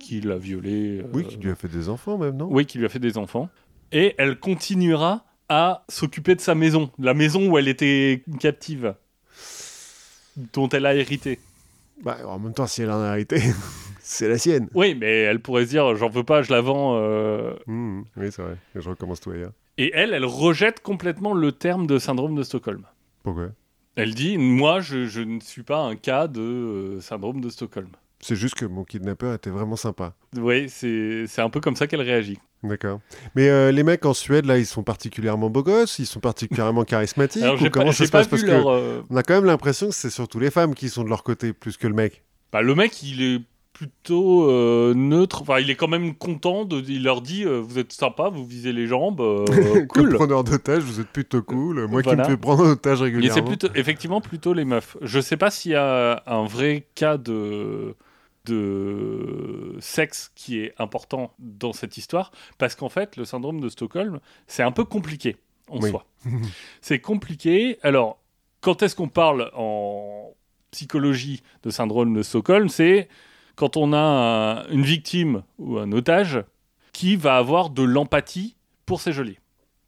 qui 0.00 0.20
l'a 0.20 0.36
violé. 0.38 0.98
euh, 1.00 1.06
Oui, 1.12 1.24
qui 1.26 1.36
lui 1.36 1.50
a 1.50 1.54
fait 1.54 1.68
des 1.68 1.88
enfants 1.88 2.18
même, 2.18 2.36
non? 2.36 2.48
Oui, 2.50 2.66
qui 2.66 2.78
lui 2.78 2.86
a 2.86 2.88
fait 2.88 2.98
des 2.98 3.16
enfants. 3.18 3.48
Et 3.92 4.14
elle 4.18 4.38
continuera 4.38 5.24
à 5.48 5.84
s'occuper 5.88 6.34
de 6.34 6.40
sa 6.40 6.54
maison, 6.54 6.90
la 6.98 7.14
maison 7.14 7.48
où 7.50 7.58
elle 7.58 7.68
était 7.68 8.22
captive, 8.40 8.94
dont 10.52 10.68
elle 10.68 10.86
a 10.86 10.94
hérité. 10.94 11.38
Bah, 12.02 12.18
en 12.26 12.38
même 12.38 12.54
temps, 12.54 12.66
si 12.66 12.82
elle 12.82 12.90
en 12.90 13.00
a 13.00 13.08
arrêté, 13.08 13.40
c'est 14.00 14.28
la 14.28 14.38
sienne. 14.38 14.68
Oui, 14.74 14.94
mais 14.98 15.10
elle 15.22 15.40
pourrait 15.40 15.64
se 15.66 15.70
dire, 15.70 15.94
j'en 15.96 16.08
veux 16.08 16.24
pas, 16.24 16.42
je 16.42 16.50
la 16.52 16.60
vends. 16.60 16.96
euh. 16.98 17.52
Mmh, 17.66 18.02
oui, 18.16 18.26
c'est 18.30 18.42
vrai. 18.42 18.56
Je 18.74 18.88
recommence 18.88 19.20
tout 19.20 19.30
ailleurs. 19.30 19.52
Et 19.76 19.90
elle, 19.94 20.14
elle 20.14 20.24
rejette 20.24 20.80
complètement 20.82 21.34
le 21.34 21.52
terme 21.52 21.86
de 21.86 21.98
syndrome 21.98 22.34
de 22.34 22.42
Stockholm. 22.42 22.84
Pourquoi? 23.22 23.48
Elle 23.96 24.14
dit, 24.14 24.38
moi, 24.38 24.80
je, 24.80 25.06
je 25.06 25.20
ne 25.20 25.40
suis 25.40 25.62
pas 25.62 25.80
un 25.80 25.96
cas 25.96 26.26
de 26.28 26.40
euh, 26.40 27.00
syndrome 27.00 27.40
de 27.40 27.48
Stockholm. 27.50 27.88
C'est 28.20 28.36
juste 28.36 28.54
que 28.54 28.66
mon 28.66 28.84
kidnappeur 28.84 29.34
était 29.34 29.50
vraiment 29.50 29.76
sympa. 29.76 30.14
Oui, 30.36 30.68
c'est 30.68 31.26
un 31.38 31.48
peu 31.50 31.60
comme 31.60 31.76
ça 31.76 31.86
qu'elle 31.86 32.02
réagit. 32.02 32.38
D'accord. 32.62 33.00
Mais 33.34 33.48
euh, 33.48 33.72
les 33.72 33.82
mecs 33.82 34.04
en 34.04 34.12
Suède, 34.12 34.44
là, 34.44 34.58
ils 34.58 34.66
sont 34.66 34.82
particulièrement 34.82 35.48
beaux 35.48 35.62
gosses, 35.62 35.98
ils 35.98 36.04
sont 36.06 36.20
particulièrement 36.20 36.84
charismatiques. 36.84 37.42
Alors, 37.42 37.62
ou 37.62 37.70
comment 37.70 37.86
pas, 37.86 37.92
ça 37.92 38.04
se 38.04 38.10
pas 38.10 38.18
passe 38.18 38.28
Parce 38.28 38.42
leur... 38.42 38.64
que 38.64 38.68
euh, 38.70 39.00
on 39.08 39.16
a 39.16 39.22
quand 39.22 39.34
même 39.34 39.46
l'impression 39.46 39.88
que 39.88 39.94
c'est 39.94 40.10
surtout 40.10 40.38
les 40.38 40.50
femmes 40.50 40.74
qui 40.74 40.90
sont 40.90 41.02
de 41.02 41.08
leur 41.08 41.22
côté 41.22 41.54
plus 41.54 41.78
que 41.78 41.86
le 41.86 41.94
mec. 41.94 42.22
bah, 42.52 42.60
le 42.60 42.74
mec, 42.74 43.02
il 43.02 43.22
est 43.22 43.40
plutôt 43.72 44.50
euh, 44.50 44.92
neutre. 44.94 45.40
Enfin, 45.40 45.58
il 45.58 45.70
est 45.70 45.74
quand 45.74 45.88
même 45.88 46.14
content. 46.14 46.66
De, 46.66 46.82
il 46.86 47.02
leur 47.04 47.22
dit, 47.22 47.44
euh, 47.46 47.60
vous 47.60 47.78
êtes 47.78 47.92
sympa, 47.94 48.28
vous 48.28 48.44
visez 48.44 48.74
les 48.74 48.86
jambes, 48.86 49.22
euh, 49.22 49.46
Comme 49.88 50.04
cool. 50.08 50.14
preneur 50.16 50.44
d'otage, 50.44 50.82
vous 50.82 51.00
êtes 51.00 51.08
plutôt 51.08 51.40
cool. 51.42 51.86
Moi 51.86 52.02
Voilà. 52.02 52.24
qui 52.24 52.28
me 52.30 52.34
fais 52.36 52.40
prendre 52.40 52.64
en 52.64 52.70
otage 52.72 52.96
Et 52.98 52.98
c'est 52.98 53.04
régulièrement. 53.04 53.44
plutôt, 53.46 53.68
effectivement 53.74 54.20
plutôt 54.20 54.52
les 54.52 54.66
meufs. 54.66 54.98
Je 55.00 55.18
sais 55.18 55.38
pas 55.38 55.50
s'il 55.50 55.70
y 55.72 55.76
a 55.76 56.22
un 56.26 56.44
vrai 56.44 56.84
cas 56.94 57.16
de 57.16 57.94
de 58.50 59.76
sexe 59.80 60.32
qui 60.34 60.58
est 60.60 60.74
important 60.78 61.32
dans 61.38 61.72
cette 61.72 61.96
histoire, 61.96 62.30
parce 62.58 62.74
qu'en 62.74 62.88
fait, 62.88 63.16
le 63.16 63.24
syndrome 63.24 63.60
de 63.60 63.68
Stockholm, 63.68 64.20
c'est 64.46 64.62
un 64.62 64.72
peu 64.72 64.84
compliqué 64.84 65.36
en 65.68 65.80
Oui. 65.80 65.90
soi. 65.90 66.06
c'est 66.80 67.00
compliqué. 67.00 67.78
Alors, 67.82 68.18
quand 68.60 68.82
est-ce 68.82 68.94
qu'on 68.96 69.08
parle 69.08 69.50
en 69.54 70.32
psychologie 70.70 71.42
de 71.62 71.70
syndrome 71.70 72.14
de 72.14 72.22
Stockholm 72.22 72.68
C'est 72.68 73.08
quand 73.56 73.76
on 73.76 73.92
a 73.92 73.98
un- 73.98 74.68
une 74.68 74.82
victime 74.84 75.42
ou 75.58 75.78
un 75.78 75.90
otage 75.92 76.42
qui 76.92 77.16
va 77.16 77.36
avoir 77.36 77.70
de 77.70 77.82
l'empathie 77.82 78.56
pour 78.86 79.00
ses 79.00 79.12
geôliers. 79.12 79.38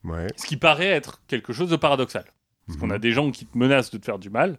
Ouais. 0.04 0.26
Ce 0.36 0.46
qui 0.46 0.56
paraît 0.56 0.86
être 0.88 1.20
quelque 1.26 1.52
chose 1.52 1.70
de 1.70 1.76
paradoxal. 1.76 2.24
Parce 2.66 2.78
qu'on 2.78 2.90
a 2.90 2.98
des 2.98 3.12
gens 3.12 3.30
qui 3.30 3.44
te 3.46 3.58
menacent 3.58 3.90
de 3.90 3.98
te 3.98 4.04
faire 4.04 4.18
du 4.18 4.30
mal. 4.30 4.58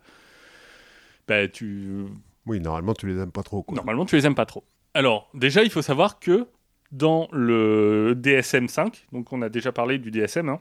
Ben, 1.28 1.50
tu... 1.50 2.06
Oui, 2.46 2.60
normalement, 2.60 2.94
tu 2.94 3.08
les 3.08 3.22
aimes 3.22 3.32
pas 3.32 3.44
trop. 3.44 3.64
Quoi. 3.64 3.76
Normalement, 3.76 4.06
tu 4.06 4.16
les 4.16 4.26
aimes 4.26 4.36
pas 4.36 4.46
trop. 4.46 4.64
Alors, 4.94 5.30
déjà, 5.34 5.64
il 5.64 5.70
faut 5.70 5.82
savoir 5.82 6.20
que 6.20 6.48
dans 6.92 7.28
le 7.32 8.14
DSM-5, 8.16 9.06
donc 9.12 9.32
on 9.34 9.42
a 9.42 9.50
déjà 9.50 9.72
parlé 9.72 9.98
du 9.98 10.12
DSM, 10.12 10.50
hein, 10.50 10.60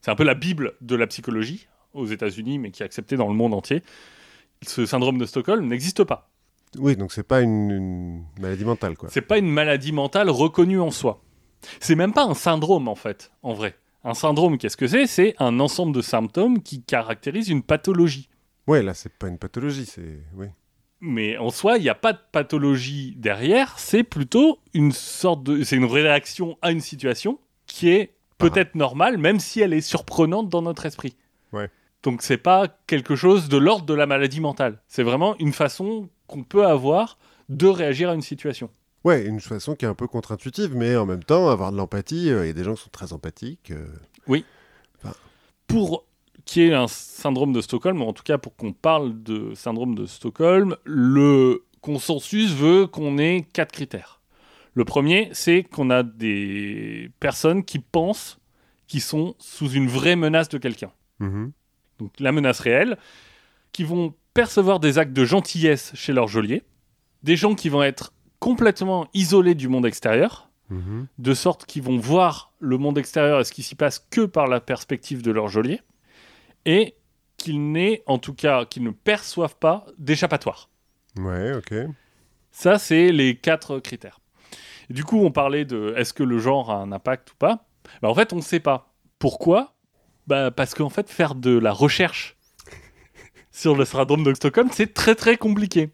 c'est 0.00 0.10
un 0.10 0.14
peu 0.14 0.24
la 0.24 0.34
bible 0.34 0.74
de 0.80 0.96
la 0.96 1.06
psychologie 1.06 1.68
aux 1.92 2.06
États-Unis, 2.06 2.58
mais 2.58 2.70
qui 2.70 2.82
est 2.82 2.86
acceptée 2.86 3.16
dans 3.16 3.28
le 3.28 3.34
monde 3.34 3.54
entier. 3.54 3.82
Ce 4.62 4.86
syndrome 4.86 5.18
de 5.18 5.26
Stockholm 5.26 5.66
n'existe 5.66 6.04
pas. 6.04 6.30
Oui, 6.78 6.96
donc 6.96 7.12
c'est 7.12 7.22
pas 7.26 7.40
une, 7.40 7.70
une 7.70 8.24
maladie 8.40 8.64
mentale, 8.64 8.96
quoi. 8.96 9.08
C'est 9.12 9.20
pas 9.20 9.38
une 9.38 9.50
maladie 9.50 9.92
mentale 9.92 10.30
reconnue 10.30 10.80
en 10.80 10.90
soi. 10.90 11.22
C'est 11.80 11.94
même 11.94 12.12
pas 12.12 12.24
un 12.24 12.34
syndrome 12.34 12.88
en 12.88 12.94
fait, 12.94 13.30
en 13.42 13.54
vrai. 13.54 13.76
Un 14.02 14.14
syndrome, 14.14 14.58
qu'est-ce 14.58 14.76
que 14.76 14.86
c'est? 14.86 15.06
C'est 15.06 15.34
un 15.38 15.60
ensemble 15.60 15.94
de 15.94 16.02
symptômes 16.02 16.62
qui 16.62 16.82
caractérisent 16.82 17.48
une 17.48 17.62
pathologie. 17.62 18.28
Ouais, 18.66 18.82
là, 18.82 18.92
c'est 18.92 19.12
pas 19.12 19.28
une 19.28 19.38
pathologie, 19.38 19.86
c'est. 19.86 20.20
Oui. 20.34 20.46
Mais 21.06 21.36
en 21.36 21.50
soi, 21.50 21.76
il 21.76 21.82
n'y 21.82 21.90
a 21.90 21.94
pas 21.94 22.14
de 22.14 22.18
pathologie 22.32 23.14
derrière, 23.18 23.78
c'est 23.78 24.04
plutôt 24.04 24.58
une 24.72 24.90
sorte 24.90 25.42
de. 25.42 25.62
C'est 25.62 25.76
une 25.76 25.84
réaction 25.84 26.56
à 26.62 26.70
une 26.70 26.80
situation 26.80 27.38
qui 27.66 27.90
est 27.90 28.14
peut-être 28.38 28.74
normale, 28.74 29.18
même 29.18 29.38
si 29.38 29.60
elle 29.60 29.74
est 29.74 29.82
surprenante 29.82 30.48
dans 30.48 30.62
notre 30.62 30.86
esprit. 30.86 31.14
Ouais. 31.52 31.70
Donc 32.02 32.22
c'est 32.22 32.38
pas 32.38 32.68
quelque 32.86 33.16
chose 33.16 33.48
de 33.48 33.58
l'ordre 33.58 33.84
de 33.84 33.94
la 33.94 34.06
maladie 34.06 34.40
mentale. 34.40 34.80
C'est 34.88 35.02
vraiment 35.02 35.36
une 35.38 35.52
façon 35.52 36.08
qu'on 36.26 36.42
peut 36.42 36.66
avoir 36.66 37.18
de 37.50 37.66
réagir 37.66 38.08
à 38.08 38.14
une 38.14 38.22
situation. 38.22 38.70
Ouais, 39.04 39.26
une 39.26 39.40
façon 39.40 39.74
qui 39.74 39.84
est 39.84 39.88
un 39.88 39.94
peu 39.94 40.06
contre-intuitive, 40.06 40.74
mais 40.74 40.96
en 40.96 41.04
même 41.04 41.22
temps, 41.22 41.50
avoir 41.50 41.70
de 41.70 41.76
l'empathie, 41.76 42.30
euh, 42.30 42.44
il 42.44 42.48
y 42.48 42.50
a 42.50 42.54
des 42.54 42.64
gens 42.64 42.74
qui 42.74 42.82
sont 42.82 42.90
très 42.90 43.12
empathiques. 43.12 43.70
euh, 43.70 44.40
pour 45.66 46.04
qu'il 46.44 46.62
y 46.62 46.66
ait 46.66 46.74
un 46.74 46.88
syndrome 46.88 47.52
de 47.52 47.60
Stockholm, 47.60 48.02
ou 48.02 48.04
en 48.06 48.12
tout 48.12 48.22
cas 48.22 48.38
pour 48.38 48.54
qu'on 48.56 48.72
parle 48.72 49.22
de 49.22 49.54
syndrome 49.54 49.94
de 49.94 50.06
Stockholm, 50.06 50.76
le 50.84 51.64
consensus 51.80 52.50
veut 52.52 52.86
qu'on 52.86 53.18
ait 53.18 53.46
quatre 53.52 53.72
critères. 53.72 54.20
Le 54.74 54.84
premier, 54.84 55.28
c'est 55.32 55.62
qu'on 55.62 55.90
a 55.90 56.02
des 56.02 57.10
personnes 57.20 57.64
qui 57.64 57.78
pensent 57.78 58.38
qu'ils 58.86 59.00
sont 59.00 59.34
sous 59.38 59.70
une 59.70 59.86
vraie 59.88 60.16
menace 60.16 60.48
de 60.48 60.58
quelqu'un. 60.58 60.90
mhm. 61.20 61.52
Donc 62.00 62.12
la 62.18 62.32
menace 62.32 62.58
réelle, 62.60 62.98
qui 63.72 63.84
vont 63.84 64.14
percevoir 64.34 64.80
des 64.80 64.98
actes 64.98 65.12
de 65.12 65.24
gentillesse 65.24 65.92
chez 65.94 66.12
leur 66.12 66.26
geôlier, 66.26 66.62
des 67.22 67.36
gens 67.36 67.54
qui 67.54 67.68
vont 67.68 67.82
être 67.84 68.12
complètement 68.40 69.06
isolés 69.14 69.54
du 69.54 69.68
monde 69.68 69.86
extérieur, 69.86 70.50
Mhm. 70.70 71.06
de 71.18 71.34
sorte 71.34 71.66
qu'ils 71.66 71.82
vont 71.82 71.98
voir 71.98 72.52
le 72.58 72.78
monde 72.78 72.96
extérieur 72.98 73.38
et 73.40 73.44
ce 73.44 73.52
qui 73.52 73.62
s'y 73.62 73.74
passe 73.74 74.04
que 74.10 74.22
par 74.24 74.46
la 74.48 74.60
perspective 74.60 75.22
de 75.22 75.30
leur 75.30 75.48
geôlier, 75.48 75.80
et 76.66 76.94
qu'ils 77.36 77.72
n'aient, 77.72 78.02
en 78.06 78.18
tout 78.18 78.34
cas, 78.34 78.64
qu'ils 78.64 78.84
ne 78.84 78.90
perçoivent 78.90 79.56
pas 79.56 79.86
d'échappatoire. 79.98 80.70
Ouais, 81.16 81.54
ok. 81.54 81.74
Ça, 82.50 82.78
c'est 82.78 83.10
les 83.12 83.36
quatre 83.36 83.80
critères. 83.80 84.20
Et 84.90 84.94
du 84.94 85.04
coup, 85.04 85.18
on 85.20 85.30
parlait 85.30 85.64
de 85.64 85.94
est-ce 85.96 86.12
que 86.12 86.22
le 86.22 86.38
genre 86.38 86.70
a 86.70 86.76
un 86.76 86.92
impact 86.92 87.32
ou 87.32 87.36
pas? 87.36 87.66
Bah, 88.02 88.08
En 88.08 88.14
fait, 88.14 88.32
on 88.32 88.36
ne 88.36 88.42
sait 88.42 88.60
pas. 88.60 88.94
Pourquoi? 89.18 89.74
Bah, 90.26 90.50
Parce 90.50 90.74
qu'en 90.74 90.88
fait, 90.90 91.10
faire 91.10 91.34
de 91.34 91.56
la 91.58 91.72
recherche 91.72 92.36
sur 93.54 93.76
le 93.76 93.84
syndrome 93.84 94.24
de 94.24 94.34
Stockholm, 94.34 94.68
c'est 94.72 94.92
très 94.94 95.14
très 95.14 95.36
compliqué. 95.36 95.90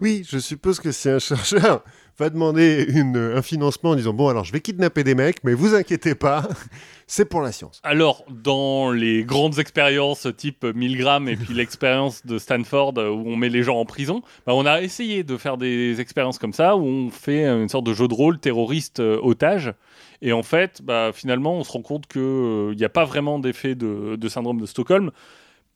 Oui, 0.00 0.26
je 0.26 0.38
suppose 0.38 0.80
que 0.80 0.90
si 0.90 1.10
un 1.10 1.18
chercheur 1.18 1.84
va 2.18 2.30
demander 2.30 2.86
une, 2.88 3.16
un 3.16 3.42
financement 3.42 3.90
en 3.90 3.94
disant 3.94 4.14
Bon, 4.14 4.28
alors 4.28 4.44
je 4.44 4.52
vais 4.52 4.60
kidnapper 4.60 5.04
des 5.04 5.14
mecs, 5.14 5.44
mais 5.44 5.52
vous 5.52 5.74
inquiétez 5.74 6.14
pas, 6.14 6.48
c'est 7.06 7.26
pour 7.26 7.42
la 7.42 7.52
science. 7.52 7.78
Alors, 7.84 8.24
dans 8.30 8.90
les 8.90 9.22
grandes 9.22 9.58
expériences 9.58 10.26
type 10.38 10.64
Milgram 10.64 11.28
et 11.28 11.36
puis 11.36 11.52
l'expérience 11.54 12.24
de 12.24 12.38
Stanford 12.38 12.94
euh, 12.96 13.10
où 13.10 13.28
on 13.28 13.36
met 13.36 13.50
les 13.50 13.62
gens 13.62 13.76
en 13.76 13.84
prison, 13.84 14.22
bah, 14.46 14.54
on 14.54 14.64
a 14.64 14.80
essayé 14.80 15.24
de 15.24 15.36
faire 15.36 15.58
des 15.58 16.00
expériences 16.00 16.38
comme 16.38 16.54
ça 16.54 16.74
où 16.74 16.86
on 16.86 17.10
fait 17.10 17.44
une 17.44 17.68
sorte 17.68 17.84
de 17.84 17.92
jeu 17.92 18.08
de 18.08 18.14
rôle 18.14 18.38
terroriste 18.38 19.00
euh, 19.00 19.20
otage. 19.22 19.74
Et 20.22 20.32
en 20.32 20.42
fait, 20.42 20.80
bah, 20.82 21.10
finalement, 21.12 21.58
on 21.58 21.64
se 21.64 21.72
rend 21.72 21.82
compte 21.82 22.06
qu'il 22.06 22.74
n'y 22.78 22.84
a 22.84 22.88
pas 22.88 23.04
vraiment 23.04 23.38
d'effet 23.38 23.74
de, 23.74 24.16
de 24.16 24.28
syndrome 24.30 24.58
de 24.58 24.66
Stockholm 24.66 25.10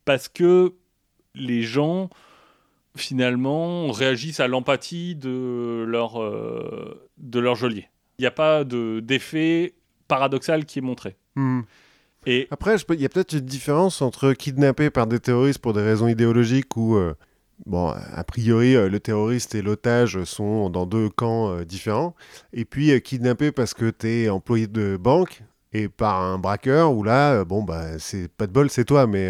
parce 0.06 0.28
que 0.28 0.72
les 1.38 1.62
gens, 1.62 2.10
finalement, 2.96 3.90
réagissent 3.90 4.40
à 4.40 4.48
l'empathie 4.48 5.14
de 5.14 5.84
leur, 5.86 6.20
euh, 6.22 7.08
de 7.18 7.38
leur 7.38 7.54
geôlier. 7.54 7.88
Il 8.18 8.22
n'y 8.22 8.26
a 8.26 8.32
pas 8.32 8.64
de- 8.64 9.00
d'effet 9.00 9.74
paradoxal 10.08 10.64
qui 10.64 10.80
est 10.80 10.82
montré. 10.82 11.16
Hmm. 11.36 11.60
Et 12.26 12.48
Après, 12.50 12.76
il 12.76 13.00
y 13.00 13.06
a 13.06 13.08
peut-être 13.08 13.34
une 13.34 13.40
différence 13.40 14.02
entre 14.02 14.32
kidnapper 14.32 14.90
par 14.90 15.06
des 15.06 15.20
terroristes 15.20 15.60
pour 15.60 15.72
des 15.72 15.82
raisons 15.82 16.08
idéologiques 16.08 16.76
ou. 16.76 16.96
euh, 16.96 17.14
Bon, 17.66 17.88
a 17.88 18.22
priori, 18.22 18.76
euh, 18.76 18.88
le 18.88 19.00
terroriste 19.00 19.56
et 19.56 19.62
l'otage 19.62 20.22
sont 20.22 20.70
dans 20.70 20.86
deux 20.86 21.08
camps 21.08 21.50
euh, 21.50 21.64
différents. 21.64 22.14
Et 22.52 22.64
puis, 22.64 23.02
kidnapper 23.02 23.50
parce 23.50 23.74
que 23.74 23.90
t'es 23.90 24.28
employé 24.28 24.68
de 24.68 24.96
banque 24.96 25.42
et 25.72 25.88
par 25.88 26.22
un 26.22 26.38
braqueur, 26.38 26.92
où 26.92 27.02
là, 27.02 27.44
bon, 27.44 27.64
bah, 27.64 27.98
c'est 27.98 28.28
pas 28.28 28.46
de 28.46 28.52
bol, 28.52 28.70
c'est 28.70 28.84
toi, 28.84 29.08
mais. 29.08 29.28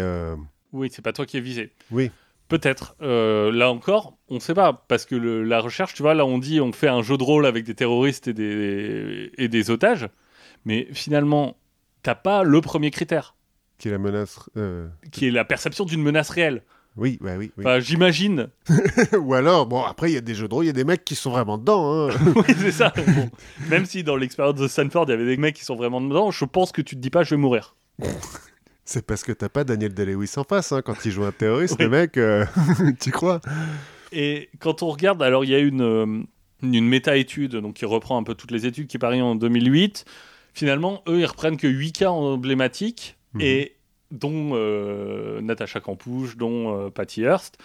Oui, 0.73 0.89
c'est 0.91 1.01
pas 1.01 1.13
toi 1.13 1.25
qui 1.25 1.37
es 1.37 1.41
visé. 1.41 1.71
Oui. 1.91 2.11
Peut-être. 2.47 2.95
Euh, 3.01 3.51
là 3.51 3.69
encore, 3.71 4.17
on 4.29 4.35
ne 4.35 4.39
sait 4.39 4.53
pas. 4.55 4.85
Parce 4.87 5.05
que 5.05 5.15
le- 5.15 5.43
la 5.43 5.59
recherche, 5.59 5.93
tu 5.93 6.01
vois, 6.01 6.13
là, 6.15 6.25
on 6.25 6.37
dit 6.39 6.59
on 6.61 6.71
fait 6.71 6.87
un 6.87 7.01
jeu 7.03 7.17
de 7.17 7.23
rôle 7.23 7.45
avec 7.45 7.63
des 7.65 7.75
terroristes 7.75 8.27
et 8.27 8.33
des, 8.33 9.31
et 9.37 9.47
des 9.47 9.69
otages. 9.71 10.07
Mais 10.65 10.87
finalement, 10.93 11.57
t'as 12.03 12.15
pas 12.15 12.43
le 12.43 12.59
premier 12.61 12.89
critère, 12.91 13.35
qui 13.77 13.87
est 13.87 13.91
la 13.91 13.97
menace. 13.99 14.39
euh, 14.57 14.87
qui 15.11 15.27
est 15.27 15.31
la 15.31 15.45
perception 15.45 15.85
d'une 15.85 16.01
menace 16.01 16.29
réelle. 16.29 16.63
Oui, 16.97 17.17
bah 17.21 17.35
oui. 17.37 17.51
oui. 17.55 17.63
Enfin, 17.65 17.79
j'imagine. 17.79 18.49
Ou 19.17 19.33
alors, 19.35 19.67
bon, 19.67 19.83
après, 19.83 20.09
il 20.09 20.15
y 20.15 20.17
a 20.17 20.21
des 20.21 20.33
jeux 20.33 20.47
de 20.47 20.53
rôle, 20.53 20.65
il 20.65 20.67
y 20.67 20.71
a 20.71 20.73
des 20.73 20.83
mecs 20.83 21.05
qui 21.05 21.15
sont 21.15 21.29
vraiment 21.29 21.57
dedans. 21.59 22.09
hein. 22.09 22.13
oui, 22.35 22.55
c'est 22.57 22.71
ça. 22.71 22.91
Bon. 23.15 23.29
Même 23.69 23.85
si 23.85 24.03
dans 24.03 24.15
l'expérience 24.17 24.55
de 24.55 24.67
Stanford, 24.67 25.05
il 25.07 25.11
y 25.11 25.13
avait 25.13 25.25
des 25.25 25.37
mecs 25.37 25.55
qui 25.55 25.63
sont 25.63 25.75
vraiment 25.75 26.01
dedans, 26.01 26.31
je 26.31 26.43
pense 26.45 26.71
que 26.71 26.81
tu 26.81 26.95
te 26.95 26.99
dis 26.99 27.11
pas 27.11 27.23
je 27.23 27.29
vais 27.35 27.37
mourir. 27.41 27.75
c'est 28.89 29.05
parce 29.05 29.23
que 29.23 29.31
t'as 29.31 29.49
pas 29.49 29.63
Daniel 29.63 29.93
Day-Lewis 29.93 30.33
en 30.37 30.43
face. 30.43 30.71
hein. 30.71 30.81
Quand 30.81 31.05
il 31.05 31.11
joue 31.11 31.23
un 31.23 31.31
terroriste, 31.31 31.75
Oui. 31.79 31.85
le 31.85 31.89
mec, 31.91 32.17
euh, 32.17 32.45
tu 32.99 33.11
crois? 33.11 33.39
Et 34.11 34.49
quand 34.59 34.81
on 34.83 34.89
regarde, 34.89 35.21
alors 35.21 35.43
il 35.45 35.51
y 35.51 35.55
a 35.55 35.59
une, 35.59 35.81
euh, 35.81 36.23
une 36.63 36.87
méta-étude 36.87 37.55
donc 37.57 37.75
qui 37.75 37.85
reprend 37.85 38.17
un 38.17 38.23
peu 38.23 38.33
toutes 38.35 38.51
les 38.51 38.65
études 38.65 38.87
qui 38.87 38.97
parient 38.97 39.21
en 39.23 39.35
2008. 39.35 40.05
Finalement, 40.53 41.03
eux, 41.07 41.19
ils 41.19 41.25
reprennent 41.25 41.57
que 41.57 41.67
8 41.67 41.91
cas 41.93 42.09
emblématiques, 42.09 43.15
Mhm. 43.35 43.41
et 43.41 43.75
dont 44.09 44.51
euh, 44.53 45.39
Natacha 45.41 45.79
Campouche, 45.79 46.35
dont 46.35 46.75
euh, 46.75 46.89
Patty 46.89 47.21
Hearst. 47.21 47.57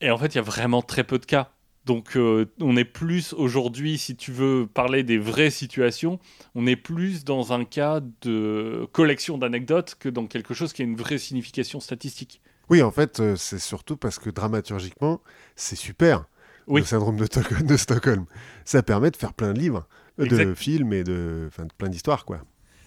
Et 0.00 0.10
en 0.10 0.18
fait, 0.18 0.34
il 0.34 0.36
y 0.36 0.38
a 0.38 0.42
vraiment 0.42 0.82
très 0.82 1.04
peu 1.04 1.18
de 1.20 1.26
cas. 1.26 1.52
Donc 1.86 2.16
euh, 2.16 2.46
on 2.60 2.76
est 2.76 2.84
plus 2.84 3.32
aujourd'hui, 3.32 3.96
si 3.98 4.14
tu 4.14 4.32
veux 4.32 4.66
parler 4.72 5.02
des 5.02 5.18
vraies 5.18 5.50
situations, 5.50 6.18
on 6.54 6.66
est 6.66 6.76
plus 6.76 7.24
dans 7.24 7.52
un 7.52 7.64
cas 7.64 8.00
de 8.20 8.86
collection 8.92 9.38
d'anecdotes 9.38 9.96
que 9.98 10.08
dans 10.08 10.26
quelque 10.26 10.52
chose 10.54 10.72
qui 10.72 10.82
a 10.82 10.84
une 10.84 10.96
vraie 10.96 11.18
signification 11.18 11.80
statistique. 11.80 12.40
Oui, 12.68 12.82
en 12.82 12.90
fait, 12.90 13.18
euh, 13.20 13.34
c'est 13.36 13.58
surtout 13.58 13.96
parce 13.96 14.18
que 14.18 14.30
dramaturgiquement, 14.30 15.20
c'est 15.56 15.74
super. 15.76 16.26
Oui. 16.66 16.82
Le 16.82 16.86
syndrome 16.86 17.16
de, 17.16 17.26
Tol- 17.26 17.64
de 17.66 17.76
Stockholm. 17.76 18.26
Ça 18.64 18.82
permet 18.82 19.10
de 19.10 19.16
faire 19.16 19.32
plein 19.32 19.52
de 19.52 19.58
livres, 19.58 19.88
euh, 20.20 20.26
de 20.26 20.54
films 20.54 20.92
et 20.92 21.02
de, 21.02 21.46
enfin, 21.48 21.64
de 21.64 21.72
plein 21.76 21.88
d'histoires, 21.88 22.24
quoi. 22.24 22.42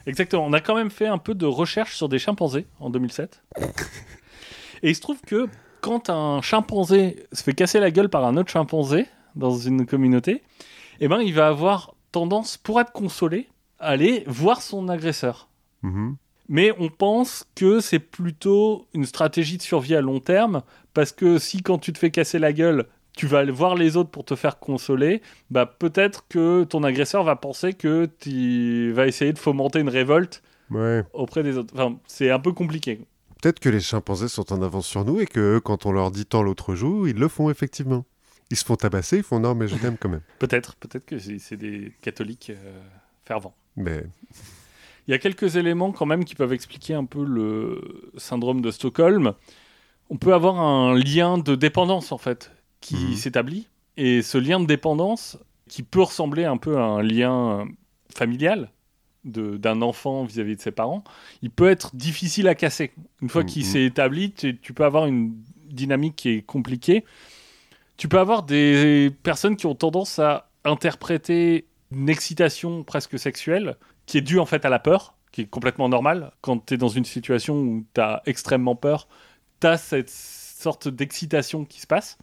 Exactement. 0.05 0.45
On 0.45 0.53
a 0.53 0.61
quand 0.61 0.75
même 0.75 0.91
fait 0.91 1.07
un 1.07 1.17
peu 1.17 1.33
de 1.33 1.45
recherche 1.45 1.95
sur 1.97 2.07
des 2.07 2.19
chimpanzés 2.19 2.65
en 2.79 2.89
2007. 2.89 3.43
Et 4.83 4.89
il 4.89 4.95
se 4.95 5.01
trouve 5.01 5.19
que 5.25 5.47
quand 5.84 6.09
un 6.09 6.41
chimpanzé 6.41 7.25
se 7.34 7.43
fait 7.43 7.53
casser 7.53 7.79
la 7.81 7.91
gueule 7.91 8.07
par 8.09 8.23
un 8.25 8.38
autre 8.38 8.49
chimpanzé 8.49 9.05
dans 9.36 9.51
une 9.57 9.86
communauté, 9.86 10.41
eh 11.01 11.09
ben, 11.09 11.19
il 11.19 11.34
va 11.34 11.47
avoir 11.47 11.93
tendance, 12.13 12.55
pour 12.57 12.79
être 12.79 12.93
consolé, 12.93 13.49
à 13.79 13.88
aller 13.89 14.23
voir 14.27 14.61
son 14.61 14.88
agresseur. 14.88 15.49
Mhm. 15.81 16.15
Mais 16.47 16.71
on 16.79 16.88
pense 16.89 17.45
que 17.55 17.79
c'est 17.81 17.99
plutôt 17.99 18.86
une 18.93 19.05
stratégie 19.05 19.57
de 19.57 19.61
survie 19.61 19.95
à 19.95 20.01
long 20.01 20.19
terme, 20.19 20.61
parce 20.93 21.11
que 21.11 21.38
si 21.38 21.61
quand 21.61 21.79
tu 21.79 21.91
te 21.91 21.97
fais 21.99 22.11
casser 22.11 22.39
la 22.39 22.53
gueule, 22.53 22.86
tu 23.17 23.27
vas 23.27 23.39
aller 23.39 23.51
voir 23.51 23.75
les 23.75 23.97
autres 23.97 24.09
pour 24.09 24.23
te 24.25 24.36
faire 24.36 24.59
consoler, 24.59 25.21
bah 25.51 25.65
peut-être 25.65 26.25
que 26.29 26.63
ton 26.63 26.84
agresseur 26.84 27.23
va 27.23 27.36
penser 27.36 27.73
que 27.73 28.07
tu 28.19 28.91
vas 28.93 29.05
essayer 29.07 29.34
de 29.34 29.38
fomenter 29.39 29.79
une 29.79 29.89
révolte 29.89 30.41
Ouais. 30.71 31.03
auprès 31.13 31.43
des 31.43 31.57
autres. 31.57 31.73
Enfin, 31.75 31.97
c'est 32.07 32.31
un 32.31 32.39
peu 32.39 32.53
compliqué. 32.53 33.01
Peut-être 33.43 33.59
que 33.59 33.67
les 33.67 33.81
chimpanzés 33.81 34.29
sont 34.29 34.53
en 34.53 34.61
avance 34.61 34.87
sur 34.87 35.03
nous 35.03 35.19
et 35.19 35.25
que 35.25 35.59
quand 35.59 35.85
on 35.85 35.91
leur 35.91 36.11
dit 36.11 36.25
tant 36.25 36.43
l'autre 36.43 36.75
joue, 36.75 37.07
ils 37.07 37.17
le 37.17 37.27
font 37.27 37.49
effectivement. 37.49 38.05
Ils 38.51 38.55
se 38.55 38.63
font 38.63 38.77
tabasser, 38.77 39.17
ils 39.17 39.23
font 39.23 39.41
non, 39.41 39.53
mais 39.53 39.67
je 39.67 39.75
t'aime 39.75 39.97
quand 39.99 40.07
même. 40.07 40.21
Peut-être, 40.39 40.77
peut-être 40.77 41.05
que 41.05 41.19
c'est 41.19 41.57
des 41.57 41.91
catholiques 42.01 42.51
euh, 42.51 42.79
fervents. 43.25 43.53
Mais 43.75 44.05
Il 45.09 45.11
y 45.11 45.13
a 45.13 45.17
quelques 45.17 45.57
éléments 45.57 45.91
quand 45.91 46.05
même 46.05 46.23
qui 46.23 46.35
peuvent 46.35 46.53
expliquer 46.53 46.93
un 46.93 47.03
peu 47.03 47.25
le 47.25 47.81
syndrome 48.15 48.61
de 48.61 48.71
Stockholm. 48.71 49.33
On 50.09 50.15
peut 50.15 50.33
avoir 50.33 50.61
un 50.61 50.95
lien 50.97 51.37
de 51.37 51.55
dépendance 51.55 52.13
en 52.13 52.17
fait 52.17 52.49
qui 52.79 52.95
Mhm. 52.95 53.15
s'établit 53.15 53.67
et 53.97 54.21
ce 54.21 54.37
lien 54.37 54.61
de 54.61 54.67
dépendance 54.67 55.37
qui 55.67 55.83
peut 55.83 56.01
ressembler 56.03 56.45
un 56.45 56.55
peu 56.55 56.77
à 56.77 56.83
un 56.85 57.03
lien 57.03 57.67
familial 58.15 58.71
d'un 59.26 59.82
enfant 59.82 60.24
vis-à-vis 60.26 60.55
de 60.57 60.61
ses 60.61 60.71
parents, 60.71 61.03
il 61.41 61.49
peut 61.49 61.69
être 61.69 61.95
difficile 61.95 62.47
à 62.47 62.55
casser. 62.55 62.91
Une 63.21 63.30
fois 63.30 63.43
qu'il 63.43 63.63
Mhm. 63.63 63.69
s'est 63.71 63.84
établi, 63.86 64.32
tu, 64.32 64.59
tu 64.59 64.74
peux 64.74 64.84
avoir 64.86 65.05
une 65.05 65.34
dynamique 65.65 66.15
qui 66.17 66.30
est 66.30 66.41
compliquée. 66.41 67.05
Tu 67.97 68.07
peux 68.07 68.19
avoir 68.19 68.43
des 68.43 69.11
personnes 69.24 69.55
qui 69.55 69.65
ont 69.65 69.76
tendance 69.76 70.19
à 70.19 70.49
interpréter 70.65 71.65
une 71.91 72.09
excitation 72.09 72.84
presque 72.84 73.17
sexuelle 73.17 73.78
qui 74.05 74.17
est 74.17 74.21
due 74.21 74.39
en 74.39 74.45
fait 74.45 74.65
à 74.65 74.69
la 74.69 74.80
peur, 74.80 75.15
qui 75.32 75.41
est 75.41 75.45
complètement 75.45 75.88
normale. 75.89 76.32
Quand 76.41 76.65
tu 76.65 76.74
es 76.74 76.78
dans 76.78 76.89
une 76.89 77.05
situation 77.05 77.55
où 77.55 77.86
tu 77.93 78.01
as 78.01 78.21
extrêmement 78.26 78.76
peur, 78.76 79.07
tu 79.61 79.67
as 79.67 79.78
cette 79.78 80.09
sorte 80.09 80.88
d'excitation 80.88 81.65
qui 81.65 81.80
se 81.82 81.88
passe 81.88 82.17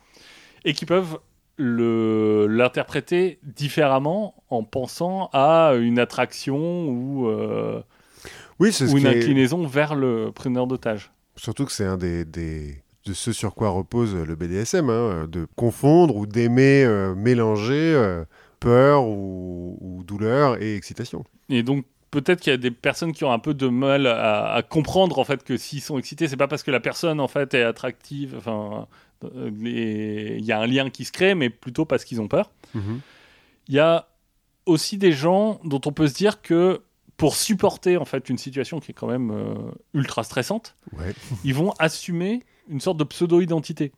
et 0.64 0.74
qui 0.74 0.84
peuvent 0.86 1.18
l'interpréter 1.60 3.38
différemment 3.42 4.34
en 4.48 4.62
pensant 4.64 5.30
à 5.32 5.74
une 5.78 5.98
attraction 5.98 6.88
ou, 6.88 7.28
euh, 7.28 7.82
oui, 8.58 8.76
ou 8.88 8.98
une 8.98 9.06
est- 9.06 9.18
inclinaison 9.18 9.66
vers 9.66 9.94
le 9.94 10.30
preneur 10.34 10.66
d'otage. 10.66 11.10
Surtout 11.36 11.64
que 11.64 11.72
c'est 11.72 11.86
un 11.86 11.96
des, 11.96 12.24
des- 12.24 12.82
de 13.06 13.12
ce 13.12 13.32
sur 13.32 13.54
quoi 13.54 13.70
repose 13.70 14.14
le 14.14 14.34
BDSM, 14.36 14.90
hein, 14.90 15.26
de 15.30 15.46
confondre 15.56 16.16
ou 16.16 16.26
d'aimer 16.26 16.84
euh, 16.84 17.14
mélanger 17.14 17.94
euh, 17.94 18.24
peur 18.60 19.06
ou, 19.06 19.78
ou 19.80 20.02
douleur 20.04 20.60
et 20.62 20.76
excitation. 20.76 21.24
Et 21.48 21.62
donc 21.62 21.86
peut-être 22.10 22.40
qu'il 22.40 22.50
y 22.50 22.54
a 22.54 22.58
des 22.58 22.70
personnes 22.72 23.12
qui 23.12 23.24
ont 23.24 23.32
un 23.32 23.38
peu 23.38 23.54
de 23.54 23.68
mal 23.68 24.06
à, 24.06 24.52
à 24.52 24.62
comprendre 24.62 25.18
en 25.18 25.24
fait 25.24 25.44
que 25.44 25.56
s'ils 25.56 25.80
sont 25.80 25.96
excités, 25.98 26.28
c'est 26.28 26.36
pas 26.36 26.48
parce 26.48 26.62
que 26.62 26.70
la 26.70 26.80
personne 26.80 27.20
en 27.20 27.28
fait 27.28 27.54
est 27.54 27.62
attractive. 27.62 28.34
Enfin, 28.36 28.86
il 29.22 30.44
y 30.44 30.52
a 30.52 30.58
un 30.60 30.66
lien 30.66 30.90
qui 30.90 31.04
se 31.04 31.12
crée, 31.12 31.34
mais 31.34 31.50
plutôt 31.50 31.84
parce 31.84 32.04
qu'ils 32.04 32.20
ont 32.20 32.28
peur. 32.28 32.50
Il 32.74 33.74
y 33.74 33.78
a 33.78 34.08
aussi 34.66 34.98
des 34.98 35.12
gens 35.12 35.60
dont 35.64 35.80
on 35.86 35.92
peut 35.92 36.06
se 36.08 36.14
dire 36.14 36.42
que 36.42 36.82
pour 37.16 37.34
supporter 37.36 37.96
en 37.96 38.04
fait 38.04 38.28
une 38.30 38.38
situation 38.38 38.80
qui 38.80 38.92
est 38.92 38.94
quand 38.94 39.06
même 39.06 39.30
euh, 39.30 39.54
ultra 39.94 40.22
stressante, 40.24 40.74
Ouais. 40.96 41.12
ils 41.44 41.54
vont 41.54 41.72
assumer 41.78 42.42
une 42.68 42.80
sorte 42.80 42.96
de 42.96 43.04
pseudo-identité. 43.04 43.92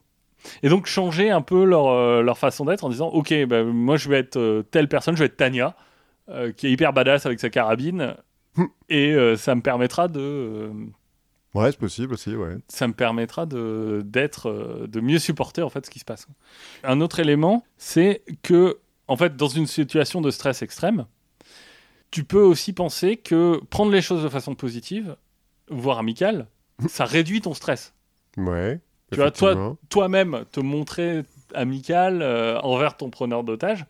Et 0.64 0.68
donc 0.68 0.86
changer 0.86 1.30
un 1.30 1.40
peu 1.42 1.62
leur, 1.64 1.86
euh, 1.88 2.20
leur 2.22 2.36
façon 2.36 2.64
d'être 2.64 2.82
en 2.84 2.88
disant 2.88 3.08
Ok, 3.10 3.32
bah, 3.46 3.62
moi 3.62 3.96
je 3.96 4.08
vais 4.08 4.18
être 4.18 4.36
euh, 4.38 4.62
telle 4.62 4.88
personne, 4.88 5.14
je 5.14 5.20
vais 5.20 5.26
être 5.26 5.36
Tania, 5.36 5.76
euh, 6.30 6.50
qui 6.52 6.66
est 6.66 6.72
hyper 6.72 6.92
badass 6.92 7.26
avec 7.26 7.38
sa 7.40 7.48
carabine, 7.50 8.14
Hmm. 8.54 8.64
et 8.90 9.12
euh, 9.12 9.34
ça 9.36 9.54
me 9.54 9.62
permettra 9.62 10.08
de. 10.08 10.70
Ouais, 11.54 11.70
c'est 11.70 11.78
possible 11.78 12.14
aussi, 12.14 12.34
ouais. 12.34 12.56
ça 12.68 12.88
me 12.88 12.94
permettra 12.94 13.44
de 13.44 14.02
d'être 14.04 14.48
euh, 14.48 14.86
de 14.86 15.00
mieux 15.00 15.18
supporter 15.18 15.62
en 15.62 15.68
fait 15.68 15.84
ce 15.84 15.90
qui 15.90 15.98
se 15.98 16.04
passe. 16.04 16.26
Un 16.82 17.00
autre 17.02 17.20
élément, 17.20 17.64
c'est 17.76 18.22
que 18.42 18.78
en 19.06 19.16
fait 19.16 19.36
dans 19.36 19.48
une 19.48 19.66
situation 19.66 20.22
de 20.22 20.30
stress 20.30 20.62
extrême, 20.62 21.04
tu 22.10 22.24
peux 22.24 22.42
aussi 22.42 22.72
penser 22.72 23.16
que 23.18 23.60
prendre 23.68 23.92
les 23.92 24.00
choses 24.00 24.22
de 24.22 24.28
façon 24.30 24.54
positive, 24.54 25.16
voire 25.68 25.98
amicale, 25.98 26.46
ça 26.88 27.04
réduit 27.04 27.42
ton 27.42 27.52
stress. 27.52 27.94
Ouais. 28.38 28.80
Tu 29.10 29.18
vois, 29.18 29.30
toi-. 29.30 29.76
Toi-même 29.90 30.44
te 30.52 30.60
montrer 30.60 31.24
amical 31.54 32.22
euh, 32.22 32.58
envers 32.60 32.96
ton 32.96 33.10
preneur 33.10 33.44
d'otage, 33.44 33.84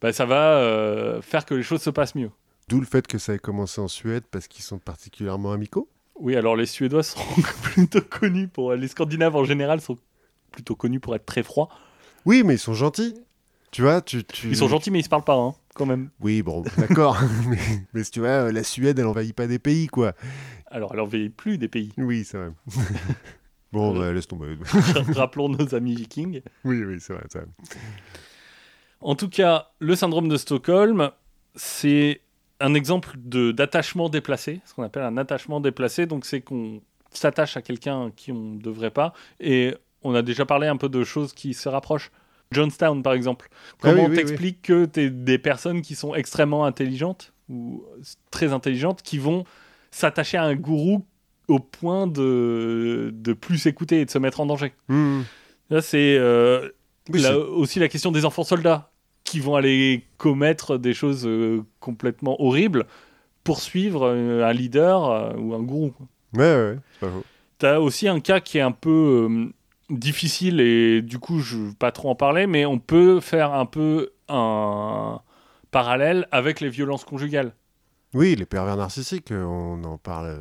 bah, 0.00 0.12
ça 0.12 0.26
va 0.26 0.58
euh, 0.58 1.22
faire 1.22 1.46
que 1.46 1.54
les 1.54 1.62
choses 1.62 1.82
se 1.82 1.90
passent 1.90 2.14
mieux. 2.14 2.30
D'où 2.68 2.80
le 2.80 2.86
fait 2.86 3.06
que 3.06 3.16
ça 3.16 3.34
ait 3.34 3.38
commencé 3.38 3.80
en 3.80 3.88
Suède 3.88 4.24
parce 4.30 4.46
qu'ils 4.46 4.64
sont 4.64 4.78
particulièrement 4.78 5.52
amicaux. 5.52 5.88
Oui, 6.20 6.36
alors 6.36 6.56
les 6.56 6.66
Suédois 6.66 7.02
sont 7.02 7.20
plutôt 7.62 8.00
connus 8.00 8.48
pour 8.48 8.74
les 8.74 8.88
Scandinaves 8.88 9.36
en 9.36 9.44
général 9.44 9.80
sont 9.80 9.96
plutôt 10.50 10.74
connus 10.74 11.00
pour 11.00 11.14
être 11.14 11.26
très 11.26 11.42
froids. 11.42 11.68
Oui, 12.24 12.42
mais 12.44 12.54
ils 12.54 12.58
sont 12.58 12.74
gentils. 12.74 13.14
Tu 13.70 13.82
vois, 13.82 14.00
tu, 14.00 14.24
tu... 14.24 14.48
Ils 14.48 14.56
sont 14.56 14.66
gentils, 14.68 14.90
mais 14.90 14.98
ils 15.00 15.04
se 15.04 15.08
parlent 15.10 15.24
pas, 15.24 15.36
hein, 15.36 15.54
quand 15.74 15.84
même. 15.86 16.08
Oui, 16.20 16.42
bon, 16.42 16.64
d'accord. 16.78 17.18
mais, 17.92 18.02
tu 18.04 18.20
vois, 18.20 18.50
la 18.50 18.64
Suède, 18.64 18.98
elle 18.98 19.06
envahit 19.06 19.34
pas 19.36 19.46
des 19.46 19.58
pays, 19.58 19.88
quoi. 19.88 20.14
Alors, 20.70 20.90
elle 20.92 21.00
n'envahit 21.00 21.34
plus 21.34 21.58
des 21.58 21.68
pays. 21.68 21.92
Oui, 21.98 22.24
c'est 22.24 22.38
vrai. 22.38 22.48
bon, 23.72 23.94
Euh. 23.94 23.98
bah, 23.98 24.12
laisse 24.12 24.26
tomber. 24.26 24.56
Rappelons 25.14 25.50
nos 25.50 25.74
amis 25.74 25.94
vikings. 25.94 26.40
oui, 26.64 26.82
oui, 26.82 26.96
c'est 26.98 27.12
vrai, 27.12 27.24
c'est 27.30 27.40
vrai. 27.40 27.48
En 29.00 29.14
tout 29.14 29.28
cas, 29.28 29.68
le 29.78 29.94
syndrome 29.94 30.28
de 30.28 30.36
Stockholm, 30.38 31.10
c'est 31.54 32.22
un 32.60 32.74
exemple 32.74 33.10
d'attachement 33.16 34.08
déplacé, 34.08 34.60
ce 34.64 34.74
qu'on 34.74 34.82
appelle 34.82 35.02
un 35.04 35.16
attachement 35.16 35.60
déplacé. 35.60 36.06
Donc, 36.06 36.24
c'est 36.24 36.40
qu'on 36.40 36.80
s'attache 37.10 37.56
à 37.56 37.62
quelqu'un 37.62 38.10
qui 38.14 38.32
on 38.32 38.54
ne 38.54 38.60
devrait 38.60 38.90
pas. 38.90 39.12
Et 39.40 39.74
on 40.02 40.14
a 40.14 40.22
déjà 40.22 40.44
parlé 40.44 40.66
un 40.66 40.76
peu 40.76 40.88
de 40.88 41.04
choses 41.04 41.32
qui 41.32 41.54
se 41.54 41.68
rapprochent. 41.68 42.10
Johnstown, 42.50 43.02
par 43.02 43.12
exemple. 43.12 43.48
Ah 43.52 43.76
Comment 43.80 44.04
oui, 44.04 44.10
oui, 44.10 44.16
t'expliques 44.16 44.62
que 44.62 44.86
tu 44.86 45.10
des 45.10 45.38
personnes 45.38 45.82
qui 45.82 45.94
sont 45.94 46.14
extrêmement 46.14 46.64
intelligentes 46.64 47.32
ou 47.50 47.84
très 48.30 48.52
intelligentes 48.52 49.02
qui 49.02 49.18
vont 49.18 49.44
s'attacher 49.90 50.36
à 50.38 50.44
un 50.44 50.54
gourou 50.54 51.04
au 51.46 51.58
point 51.58 52.06
de, 52.06 53.10
de 53.14 53.32
plus 53.34 53.58
s'écouter 53.58 54.00
et 54.00 54.04
de 54.04 54.10
se 54.10 54.18
mettre 54.18 54.40
en 54.40 54.46
danger? 54.46 54.72
Là, 55.70 55.82
c'est 55.82 56.16
euh, 56.18 56.70
Oui, 57.10 57.20
Là, 57.20 57.28
c'est- 57.30 57.34
aussi 57.34 57.78
la 57.80 57.88
question 57.88 58.12
des 58.12 58.24
enfants 58.24 58.44
soldats 58.44 58.90
qui 59.28 59.40
vont 59.40 59.56
aller 59.56 60.06
commettre 60.16 60.78
des 60.78 60.94
choses 60.94 61.26
euh, 61.26 61.62
complètement 61.80 62.40
horribles 62.40 62.86
pour 63.44 63.60
suivre 63.60 64.06
euh, 64.06 64.42
un 64.42 64.52
leader 64.54 65.04
euh, 65.04 65.34
ou 65.34 65.54
un 65.54 65.62
gourou. 65.62 65.92
Ouais, 66.32 66.40
ouais, 66.40 66.70
ouais, 66.70 66.78
c'est 66.92 67.00
pas 67.00 67.12
faux. 67.12 67.24
T'as 67.58 67.78
aussi 67.78 68.08
un 68.08 68.20
cas 68.20 68.40
qui 68.40 68.56
est 68.56 68.62
un 68.62 68.72
peu 68.72 69.50
difficile 69.90 70.60
et 70.60 71.02
du 71.02 71.18
coup 71.18 71.40
je 71.40 71.56
veux 71.56 71.74
pas 71.74 71.90
trop 71.90 72.08
en 72.08 72.14
parler, 72.14 72.46
mais 72.46 72.64
on 72.64 72.78
peut 72.78 73.20
faire 73.20 73.52
un 73.52 73.66
peu 73.66 74.12
un 74.28 75.20
parallèle 75.72 76.28
avec 76.30 76.60
les 76.60 76.68
violences 76.68 77.04
conjugales. 77.04 77.52
Oui, 78.14 78.36
les 78.36 78.46
pervers 78.46 78.76
narcissiques, 78.76 79.32
on 79.32 79.82
en 79.82 79.98
parle. 79.98 80.38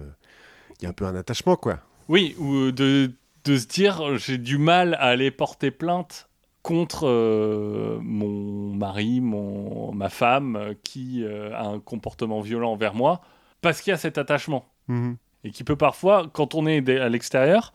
Il 0.80 0.84
y 0.84 0.86
a 0.86 0.90
un 0.90 0.94
peu 0.94 1.06
un 1.06 1.16
attachement, 1.16 1.56
quoi. 1.56 1.80
Oui, 2.08 2.36
ou 2.38 2.72
de, 2.72 3.12
de 3.46 3.58
se 3.58 3.66
dire 3.66 4.16
j'ai 4.18 4.38
du 4.38 4.60
mal 4.60 4.94
à 4.94 5.08
aller 5.08 5.32
porter 5.32 5.72
plainte 5.72 6.30
contre 6.68 7.08
euh, 7.08 7.98
mon 8.02 8.74
mari, 8.74 9.22
mon, 9.22 9.94
ma 9.94 10.10
femme 10.10 10.58
euh, 10.58 10.74
qui 10.84 11.24
euh, 11.24 11.56
a 11.56 11.64
un 11.64 11.80
comportement 11.80 12.42
violent 12.42 12.74
envers 12.74 12.94
moi 12.94 13.22
parce 13.62 13.80
qu'il 13.80 13.92
y 13.92 13.94
a 13.94 13.98
cet 13.98 14.18
attachement 14.18 14.66
Mhm. 14.90 15.16
et 15.46 15.52
qui 15.52 15.64
peut 15.64 15.78
parfois, 15.78 16.30
quand 16.34 16.56
on 16.56 16.68
est 16.68 16.90
à 17.00 17.08
l'extérieur, 17.08 17.72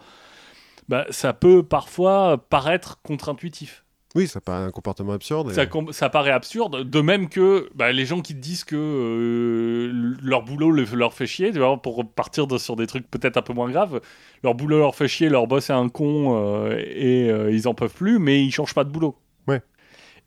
bah, 0.89 1.07
ça 1.09 1.33
peut 1.33 1.63
parfois 1.63 2.37
paraître 2.51 3.01
contre-intuitif. 3.03 3.82
Oui, 4.15 4.27
ça 4.29 4.41
paraît 4.43 4.65
un 4.65 4.71
comportement 4.71 5.13
absurde. 5.13 5.51
et- 5.51 5.93
Ça, 5.93 6.11
paraît 6.11 6.33
absurde, 6.33 6.83
de 6.89 7.01
même 7.01 7.29
que 7.31 7.71
bah, 7.75 7.93
les 7.93 8.05
gens 8.05 8.21
qui 8.21 8.35
te 8.35 8.41
disent 8.41 8.65
que 8.65 8.77
euh, 8.77 10.17
leur 10.23 10.43
boulot 10.43 10.71
le- 10.71 10.85
leur 10.95 11.15
fait 11.15 11.27
chier, 11.27 11.51
tu 11.53 11.59
vois, 11.59 11.81
pour 11.81 12.05
partir 12.13 12.47
de- 12.47 12.59
sur 12.59 12.77
des 12.77 12.87
trucs 12.87 13.11
peut-être 13.11 13.37
un 13.37 13.43
peu 13.43 13.53
moins 13.53 13.71
graves, 13.71 14.01
leur 14.43 14.55
boulot 14.55 14.79
leur 14.79 14.95
fait 14.95 15.09
chier, 15.09 15.29
leur 15.29 15.47
boss 15.47 15.71
est 15.71 15.73
un 15.73 15.89
con 15.89 16.37
euh, 16.37 16.77
et 16.79 17.31
euh, 17.31 17.51
ils 17.53 17.69
en 17.69 17.75
peuvent 17.75 17.95
plus, 17.95 18.19
mais 18.19 18.45
ils 18.45 18.51
changent 18.51 18.75
pas 18.75 18.85
de 18.85 18.91
boulot. 18.91 19.17
Ouais. 19.49 19.63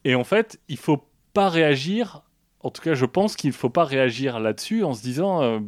Et 0.03 0.15
en 0.15 0.23
fait, 0.23 0.59
il 0.67 0.77
faut 0.77 1.03
pas 1.33 1.49
réagir. 1.49 2.23
En 2.61 2.71
tout 2.71 2.81
cas, 2.81 2.95
je 2.95 3.05
pense 3.05 3.36
qu'il 3.36 3.51
faut 3.51 3.69
pas 3.69 3.83
réagir 3.86 4.39
là-dessus 4.39 4.83
en 4.83 4.93
se 4.93 5.01
disant 5.03 5.61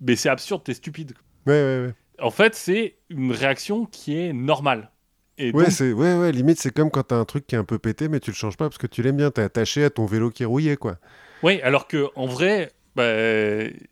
mais 0.00 0.16
c'est 0.16 0.28
absurde, 0.28 0.62
t'es 0.64 0.74
stupide. 0.74 1.12
Ouais, 1.46 1.52
ouais, 1.52 1.86
ouais. 1.86 1.94
En 2.20 2.30
fait, 2.30 2.54
c'est 2.54 2.96
une 3.08 3.32
réaction 3.32 3.84
qui 3.86 4.16
est 4.18 4.32
normale. 4.32 4.90
Et 5.38 5.52
Ouais, 5.52 5.64
donc- 5.64 5.72
c'est, 5.72 5.92
ouais, 5.92 6.14
ouais, 6.16 6.32
limite, 6.32 6.58
c'est 6.60 6.72
comme 6.72 6.90
quand 6.90 7.04
t'as 7.04 7.16
un 7.16 7.24
truc 7.24 7.46
qui 7.46 7.54
est 7.54 7.58
un 7.58 7.64
peu 7.64 7.78
pété, 7.78 8.08
mais 8.08 8.20
tu 8.20 8.30
le 8.30 8.36
changes 8.36 8.56
pas 8.56 8.66
parce 8.68 8.78
que 8.78 8.86
tu 8.86 9.02
l'aimes 9.02 9.16
bien. 9.16 9.30
T'es 9.30 9.42
attaché 9.42 9.84
à 9.84 9.90
ton 9.90 10.06
vélo 10.06 10.30
qui 10.30 10.42
est 10.42 10.46
rouillé, 10.46 10.76
quoi. 10.76 10.96
ouais, 11.42 11.60
alors 11.62 11.88
que 11.88 12.08
en 12.16 12.26
vrai, 12.26 12.72
bah, 12.94 13.04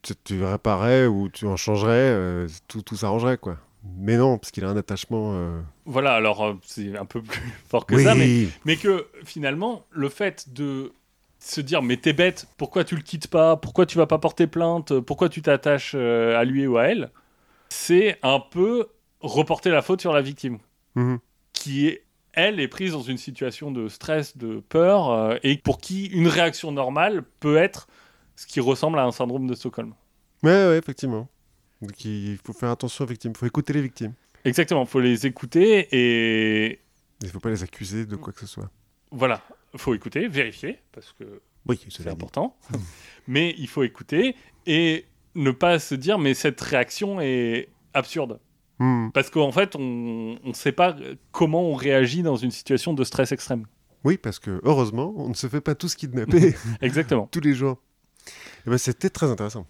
Tu, 0.03 0.15
tu 0.25 0.45
réparais 0.45 1.07
ou 1.07 1.29
tu 1.29 1.47
en 1.47 1.57
changerais, 1.57 1.93
euh, 2.13 2.47
tout, 2.69 2.83
tout 2.83 2.97
s'arrangerait, 2.97 3.39
quoi. 3.39 3.57
Mais 3.97 4.19
non, 4.19 4.37
parce 4.37 4.51
qu'il 4.51 4.65
a 4.65 4.69
un 4.69 4.77
attachement. 4.77 5.33
euh, 5.35 5.61
voilà, 5.87 6.13
alors 6.15 6.45
euh, 6.45 6.55
c'est 6.65 6.97
un 6.97 7.07
peu 7.07 7.23
plus 7.23 7.41
fort 7.69 7.87
que 7.87 7.95
oui, 7.97 8.05
ça, 8.05 8.15
mais 8.15 8.29
Mais 8.67 8.77
que 8.77 9.09
finalement, 9.25 9.87
le 9.91 10.11
fait 10.11 10.53
de 10.53 10.93
se 11.39 11.63
dire 11.63 11.81
mais 11.81 11.97
t'es 11.97 12.13
bête, 12.13 12.47
pourquoi 12.59 12.85
tu 12.85 12.95
le 12.95 13.01
quittes 13.01 13.29
pas, 13.29 13.57
pourquoi 13.57 13.87
tu 13.87 13.97
vas 13.97 14.07
pas 14.07 14.19
porter 14.19 14.47
plainte, 14.47 15.01
pourquoi 15.01 15.31
tu 15.31 15.41
t'attaches 15.41 15.93
euh, 15.95 16.39
à 16.39 16.45
lui 16.45 16.67
ou 16.67 16.77
à 16.77 16.85
elle, 16.85 17.11
c'est 17.71 18.19
un 18.23 18.39
peu 18.41 18.89
reporter 19.21 19.71
la 19.71 19.81
faute 19.81 20.03
sur 20.03 20.13
la 20.13 20.21
victime, 20.21 20.59
Mhm. 20.95 21.19
Qui 21.61 21.87
est 21.87 22.05
elle 22.33 22.61
est 22.61 22.69
prise 22.69 22.93
dans 22.93 23.03
une 23.03 23.19
situation 23.19 23.73
de 23.73 23.89
stress, 23.89 24.37
de 24.37 24.61
peur, 24.61 25.11
euh, 25.11 25.37
et 25.43 25.59
pour 25.59 25.79
qui 25.79 26.07
une 26.07 26.29
réaction 26.29 26.71
normale 26.71 27.25
peut 27.41 27.57
être 27.57 27.89
ce 28.37 28.47
qui 28.47 28.61
ressemble 28.61 28.99
à 29.01 29.05
un 29.05 29.11
syndrome 29.11 29.49
de 29.49 29.55
Stockholm. 29.55 29.95
Ouais, 30.45 30.69
ouais, 30.69 30.79
effectivement. 30.79 31.29
Donc 31.83 32.05
il 32.05 32.39
faut 32.45 32.53
faire 32.53 32.71
attention 32.71 33.05
aux 33.05 33.09
victimes. 33.09 33.33
Il 33.35 33.39
faut 33.39 33.47
écouter 33.47 33.73
les 33.73 33.83
victimes. 33.83 34.15
Exactement, 34.45 34.87
faut 34.87 35.01
les 35.01 35.27
écouter 35.27 35.89
et 35.91 36.81
Il 37.21 37.29
faut 37.29 37.41
pas 37.41 37.51
les 37.51 37.63
accuser 37.63 38.07
de 38.07 38.17
quoi 38.17 38.33
que 38.33 38.41
ce 38.41 38.47
soit. 38.47 38.71
voilà, 39.11 39.43
faut 39.77 39.95
écouter, 39.95 40.29
vérifier 40.29 40.79
parce 40.93 41.13
que 41.13 41.43
Oui, 41.67 41.81
c'est 41.91 42.07
important. 42.07 42.57
mais 43.27 43.55
il 43.59 43.69
faut 43.69 43.83
écouter 43.83 44.37
et 44.67 45.05
ne 45.35 45.51
pas 45.51 45.79
se 45.79 45.95
dire 45.97 46.19
mais 46.19 46.35
cette 46.35 46.61
réaction 46.61 47.21
est 47.21 47.69
absurde. 47.93 48.39
Hmm. 48.81 49.11
Parce 49.13 49.29
qu'en 49.31 49.53
fait, 49.53 49.77
on 49.77 50.39
ne 50.43 50.53
sait 50.55 50.73
pas 50.73 50.97
comment 51.33 51.63
on 51.63 51.75
réagit 51.75 52.23
dans 52.23 52.37
une 52.37 52.51
situation 52.51 52.95
de 52.95 53.05
stress 53.05 53.31
extrême. 53.31 53.67
Oui, 54.05 54.17
parce 54.17 54.39
que 54.39 54.61
heureusement, 54.65 55.13
on 55.17 55.29
ne 55.29 55.35
se 55.35 55.47
fait 55.47 55.61
pas 55.61 55.75
tous 55.75 55.95
kidnapper 55.95 56.55
Exactement. 56.81 57.27
tous 57.31 57.41
les 57.41 57.53
jours. 57.53 57.77
Et 58.67 58.71
ben, 58.71 58.79
c'était 58.79 59.11
très 59.11 59.31
intéressant. 59.31 59.67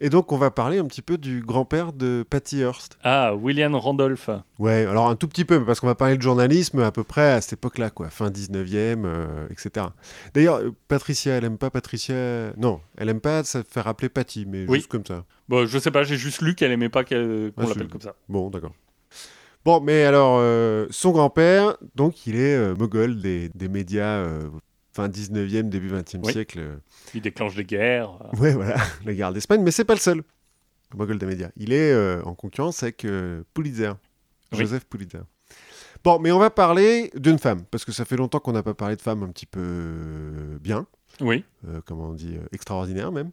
Et 0.00 0.10
donc, 0.10 0.30
on 0.30 0.36
va 0.36 0.50
parler 0.52 0.78
un 0.78 0.84
petit 0.84 1.02
peu 1.02 1.18
du 1.18 1.40
grand-père 1.40 1.92
de 1.92 2.24
Patty 2.28 2.58
Hearst. 2.60 2.98
Ah, 3.02 3.34
William 3.34 3.74
Randolph. 3.74 4.30
Ouais, 4.60 4.86
alors 4.86 5.08
un 5.08 5.16
tout 5.16 5.26
petit 5.26 5.44
peu, 5.44 5.64
parce 5.64 5.80
qu'on 5.80 5.88
va 5.88 5.96
parler 5.96 6.16
de 6.16 6.22
journalisme 6.22 6.78
à 6.80 6.92
peu 6.92 7.02
près 7.02 7.32
à 7.32 7.40
cette 7.40 7.54
époque-là, 7.54 7.90
quoi, 7.90 8.08
fin 8.08 8.30
19e, 8.30 9.02
euh, 9.04 9.48
etc. 9.50 9.86
D'ailleurs, 10.34 10.58
euh, 10.58 10.70
Patricia, 10.86 11.34
elle 11.34 11.44
aime 11.44 11.58
pas 11.58 11.70
Patricia? 11.70 12.14
Non, 12.56 12.80
elle 12.96 13.08
aime 13.08 13.20
pas 13.20 13.42
se 13.42 13.62
faire 13.68 13.88
appeler 13.88 14.08
Patty, 14.08 14.46
mais 14.46 14.66
Oui. 14.68 14.78
juste 14.78 14.90
comme 14.90 15.04
ça. 15.04 15.24
Bon, 15.48 15.66
je 15.66 15.78
sais 15.78 15.90
pas, 15.90 16.04
j'ai 16.04 16.16
juste 16.16 16.42
lu 16.42 16.54
qu'elle 16.54 16.70
aimait 16.70 16.88
pas 16.90 17.02
qu'on 17.04 17.50
Ah, 17.56 17.64
l'appelle 17.66 17.88
comme 17.88 18.00
ça. 18.00 18.14
Bon, 18.28 18.50
d'accord. 18.50 18.72
Bon, 19.64 19.80
mais 19.80 20.04
alors, 20.04 20.38
euh, 20.40 20.86
son 20.90 21.10
grand-père, 21.10 21.76
donc, 21.96 22.26
il 22.26 22.36
est 22.36 22.54
euh, 22.56 22.74
mogol 22.76 23.20
des, 23.20 23.50
des 23.54 23.68
médias 23.68 24.18
euh, 24.18 24.48
fin 24.98 25.08
19e, 25.08 25.68
début 25.68 25.88
20e 25.90 26.20
Oui. 26.24 26.32
siècle. 26.32 26.58
euh, 26.58 26.76
Il 27.14 27.20
déclenche 27.20 27.54
des 27.54 27.64
guerres. 27.64 28.18
Ouais, 28.40 28.52
voilà, 28.52 28.76
la 29.04 29.14
guerre 29.14 29.32
d'Espagne, 29.32 29.62
mais 29.62 29.70
c'est 29.70 29.84
pas 29.84 29.94
le 29.94 30.00
seul. 30.00 30.22
Le 30.92 30.98
mogol 30.98 31.18
des 31.18 31.26
médias. 31.26 31.50
Il 31.56 31.72
est 31.72 31.92
euh, 31.92 32.20
en 32.24 32.34
concurrence 32.34 32.82
avec 32.82 33.04
euh, 33.04 33.42
Pulitzer, 33.54 33.92
Oui. 34.52 34.58
Joseph 34.58 34.86
Pulitzer. 34.86 35.20
Bon, 36.02 36.18
mais 36.18 36.32
on 36.32 36.38
va 36.38 36.50
parler 36.50 37.10
d'une 37.14 37.38
femme, 37.38 37.62
parce 37.70 37.84
que 37.84 37.92
ça 37.92 38.04
fait 38.04 38.16
longtemps 38.16 38.40
qu'on 38.40 38.52
n'a 38.52 38.62
pas 38.62 38.74
parlé 38.74 38.96
de 38.96 39.02
femme 39.02 39.22
un 39.22 39.28
petit 39.28 39.46
peu 39.46 39.60
euh, 39.62 40.58
bien, 40.60 40.86
Oui, 41.20 41.44
euh, 41.68 41.80
comment 41.84 42.08
on 42.08 42.14
dit, 42.14 42.36
euh, 42.36 42.46
extraordinaire 42.52 43.12
même. 43.12 43.30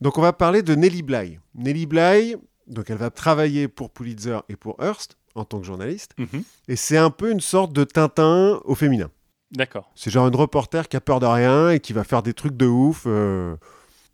Donc 0.00 0.18
on 0.18 0.22
va 0.22 0.32
parler 0.32 0.62
de 0.62 0.74
Nellie 0.74 1.02
Bly. 1.02 1.38
Nellie 1.54 1.86
Bly, 1.86 2.36
donc 2.66 2.90
elle 2.90 2.96
va 2.98 3.10
travailler 3.10 3.68
pour 3.68 3.90
Pulitzer 3.90 4.38
et 4.48 4.56
pour 4.56 4.76
Hearst 4.82 5.16
en 5.34 5.44
tant 5.44 5.60
que 5.60 5.66
journaliste, 5.66 6.12
Mhm. 6.18 6.42
et 6.68 6.76
c'est 6.76 6.96
un 6.96 7.10
peu 7.10 7.30
une 7.30 7.40
sorte 7.40 7.72
de 7.72 7.84
Tintin 7.84 8.60
au 8.64 8.74
féminin. 8.74 9.10
D'accord. 9.52 9.90
C'est 9.94 10.10
genre 10.10 10.26
une 10.28 10.36
reporter 10.36 10.88
qui 10.88 10.96
a 10.96 11.00
peur 11.00 11.20
de 11.20 11.26
rien 11.26 11.70
et 11.70 11.80
qui 11.80 11.92
va 11.92 12.04
faire 12.04 12.22
des 12.22 12.34
trucs 12.34 12.56
de 12.56 12.66
ouf. 12.66 13.04
euh, 13.06 13.56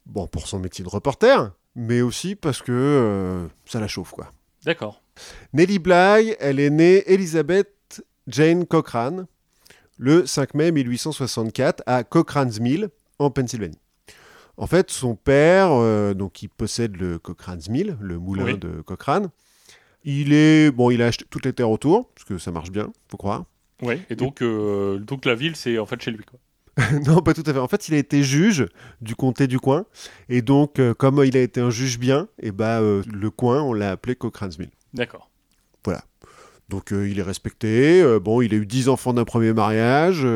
bon, 0.06 0.26
pour 0.26 0.46
son 0.48 0.58
métier 0.58 0.84
de 0.84 0.88
reporter, 0.90 1.52
mais 1.74 2.00
aussi 2.00 2.34
parce 2.36 2.62
que 2.62 2.72
euh, 2.72 3.46
ça 3.66 3.80
la 3.80 3.88
chauffe, 3.88 4.12
quoi. 4.12 4.32
D'accord. 4.64 5.02
Nellie 5.52 5.78
Bly, 5.78 6.36
elle 6.40 6.60
est 6.60 6.70
née 6.70 7.02
Elizabeth 7.12 8.02
Jane 8.26 8.66
Cochrane 8.66 9.26
le 9.98 10.26
5 10.26 10.54
mai 10.54 10.72
1864 10.72 11.82
à 11.86 12.04
Cochrane's 12.04 12.60
Mill, 12.60 12.90
en 13.18 13.30
Pennsylvanie. 13.30 13.78
En 14.58 14.66
fait, 14.66 14.90
son 14.90 15.14
père, 15.16 15.68
euh, 15.72 16.12
donc 16.14 16.32
qui 16.32 16.48
possède 16.48 16.96
le 16.96 17.18
Cochrane's 17.18 17.68
Mill, 17.68 17.96
le 18.00 18.18
moulin 18.18 18.44
Oui. 18.44 18.58
de 18.58 18.82
Cochrane, 18.82 19.28
il 20.04 20.32
est 20.34 20.70
bon, 20.70 20.90
il 20.90 21.00
a 21.02 21.06
acheté 21.06 21.24
toutes 21.30 21.44
les 21.46 21.52
terres 21.52 21.70
autour 21.70 22.08
parce 22.14 22.24
que 22.24 22.38
ça 22.38 22.50
marche 22.52 22.70
bien, 22.70 22.92
faut 23.08 23.16
croire. 23.16 23.44
Oui. 23.82 24.00
Et 24.10 24.16
donc, 24.16 24.42
euh, 24.42 24.98
donc 24.98 25.24
la 25.24 25.34
ville, 25.34 25.56
c'est 25.56 25.78
en 25.78 25.86
fait 25.86 26.00
chez 26.00 26.10
lui. 26.10 26.24
Quoi. 26.24 26.38
non, 27.06 27.22
pas 27.22 27.32
tout 27.32 27.42
à 27.46 27.52
fait. 27.52 27.58
En 27.58 27.68
fait, 27.68 27.88
il 27.88 27.94
a 27.94 27.98
été 27.98 28.22
juge 28.22 28.66
du 29.00 29.14
comté 29.14 29.46
du 29.46 29.58
coin. 29.58 29.86
Et 30.28 30.42
donc, 30.42 30.78
euh, 30.78 30.92
comme 30.92 31.22
il 31.24 31.36
a 31.36 31.40
été 31.40 31.60
un 31.60 31.70
juge 31.70 31.98
bien, 31.98 32.28
et 32.40 32.52
bah, 32.52 32.80
euh, 32.80 33.02
le 33.10 33.30
coin, 33.30 33.62
on 33.62 33.72
l'a 33.72 33.92
appelé 33.92 34.14
Cochrane's 34.14 34.58
Mill. 34.58 34.70
D'accord. 34.94 35.30
Donc, 36.68 36.92
euh, 36.92 37.08
il 37.08 37.20
est 37.20 37.22
respecté. 37.22 38.02
Bon, 38.18 38.40
il 38.40 38.52
a 38.52 38.56
eu 38.56 38.66
10 38.66 38.88
enfants 38.88 39.14
d'un 39.14 39.24
premier 39.24 39.52
mariage. 39.52 40.26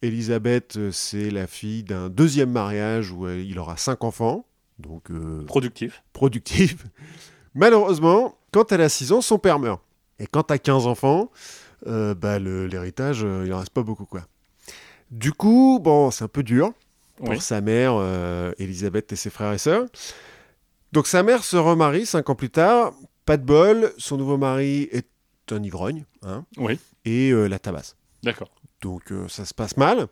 Elisabeth, 0.00 0.78
c'est 0.92 1.28
la 1.30 1.46
fille 1.46 1.82
d'un 1.82 2.08
deuxième 2.08 2.50
mariage 2.50 3.12
où 3.12 3.28
il 3.28 3.58
aura 3.58 3.76
5 3.76 4.02
enfants. 4.02 4.46
Donc, 4.78 5.10
Productif. 5.46 6.02
productif. 6.14 6.86
Malheureusement, 7.54 8.38
quand 8.50 8.72
elle 8.72 8.80
a 8.80 8.88
6 8.88 9.12
ans, 9.12 9.20
son 9.20 9.38
père 9.38 9.58
meurt. 9.58 9.82
Et 10.18 10.26
quand 10.26 10.44
tu 10.44 10.54
as 10.54 10.58
15 10.58 10.86
enfants, 10.86 11.30
euh, 11.86 12.14
bah, 12.14 12.38
l'héritage, 12.38 13.22
euh, 13.24 13.44
il 13.46 13.52
en 13.52 13.58
reste 13.58 13.70
pas 13.70 13.82
beaucoup. 13.82 14.06
quoi. 14.06 14.22
Du 15.10 15.32
coup, 15.32 15.78
bon, 15.82 16.10
c'est 16.10 16.24
un 16.24 16.28
peu 16.28 16.42
dur 16.42 16.72
pour 17.16 17.28
Oui. 17.30 17.40
sa 17.40 17.60
mère, 17.60 17.94
euh, 17.96 18.52
Elisabeth 18.58 19.12
et 19.12 19.16
ses 19.16 19.30
frères 19.30 19.52
et 19.52 19.58
sœurs. 19.58 19.86
Donc 20.92 21.06
sa 21.06 21.22
mère 21.22 21.44
se 21.44 21.56
remarie 21.56 22.06
5 22.06 22.28
ans 22.30 22.34
plus 22.34 22.50
tard. 22.50 22.92
Pas 23.24 23.36
de 23.36 23.44
bol, 23.44 23.92
son 23.98 24.16
nouveau 24.16 24.36
mari 24.36 24.88
est 24.92 25.06
un 25.50 25.62
ivrogne 25.62 26.04
hein, 26.22 26.44
Oui. 26.56 26.78
et 27.04 27.30
euh, 27.30 27.46
la 27.46 27.58
tabasse. 27.58 27.96
D'accord. 28.22 28.50
Donc 28.80 29.12
euh, 29.12 29.28
ça 29.28 29.44
se 29.44 29.54
passe 29.54 29.76
mal. 29.76 30.06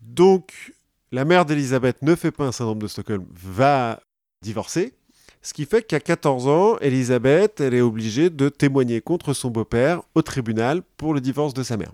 Donc 0.00 0.72
la 1.12 1.24
mère 1.24 1.44
d'Elisabeth 1.44 2.02
ne 2.02 2.14
fait 2.14 2.30
pas 2.30 2.44
un 2.46 2.52
syndrome 2.52 2.78
de 2.80 2.86
Stockholm, 2.88 3.26
va 3.32 4.00
divorcer. 4.42 4.94
Ce 5.42 5.54
qui 5.54 5.64
fait 5.64 5.82
qu'à 5.82 6.00
14 6.00 6.48
ans, 6.48 6.76
Elisabeth, 6.80 7.60
elle 7.60 7.72
est 7.74 7.80
obligée 7.80 8.28
de 8.28 8.50
témoigner 8.50 9.00
contre 9.00 9.32
son 9.32 9.50
beau-père 9.50 10.02
au 10.14 10.20
tribunal 10.20 10.82
pour 10.98 11.14
le 11.14 11.20
divorce 11.20 11.54
de 11.54 11.62
sa 11.62 11.78
mère. 11.78 11.92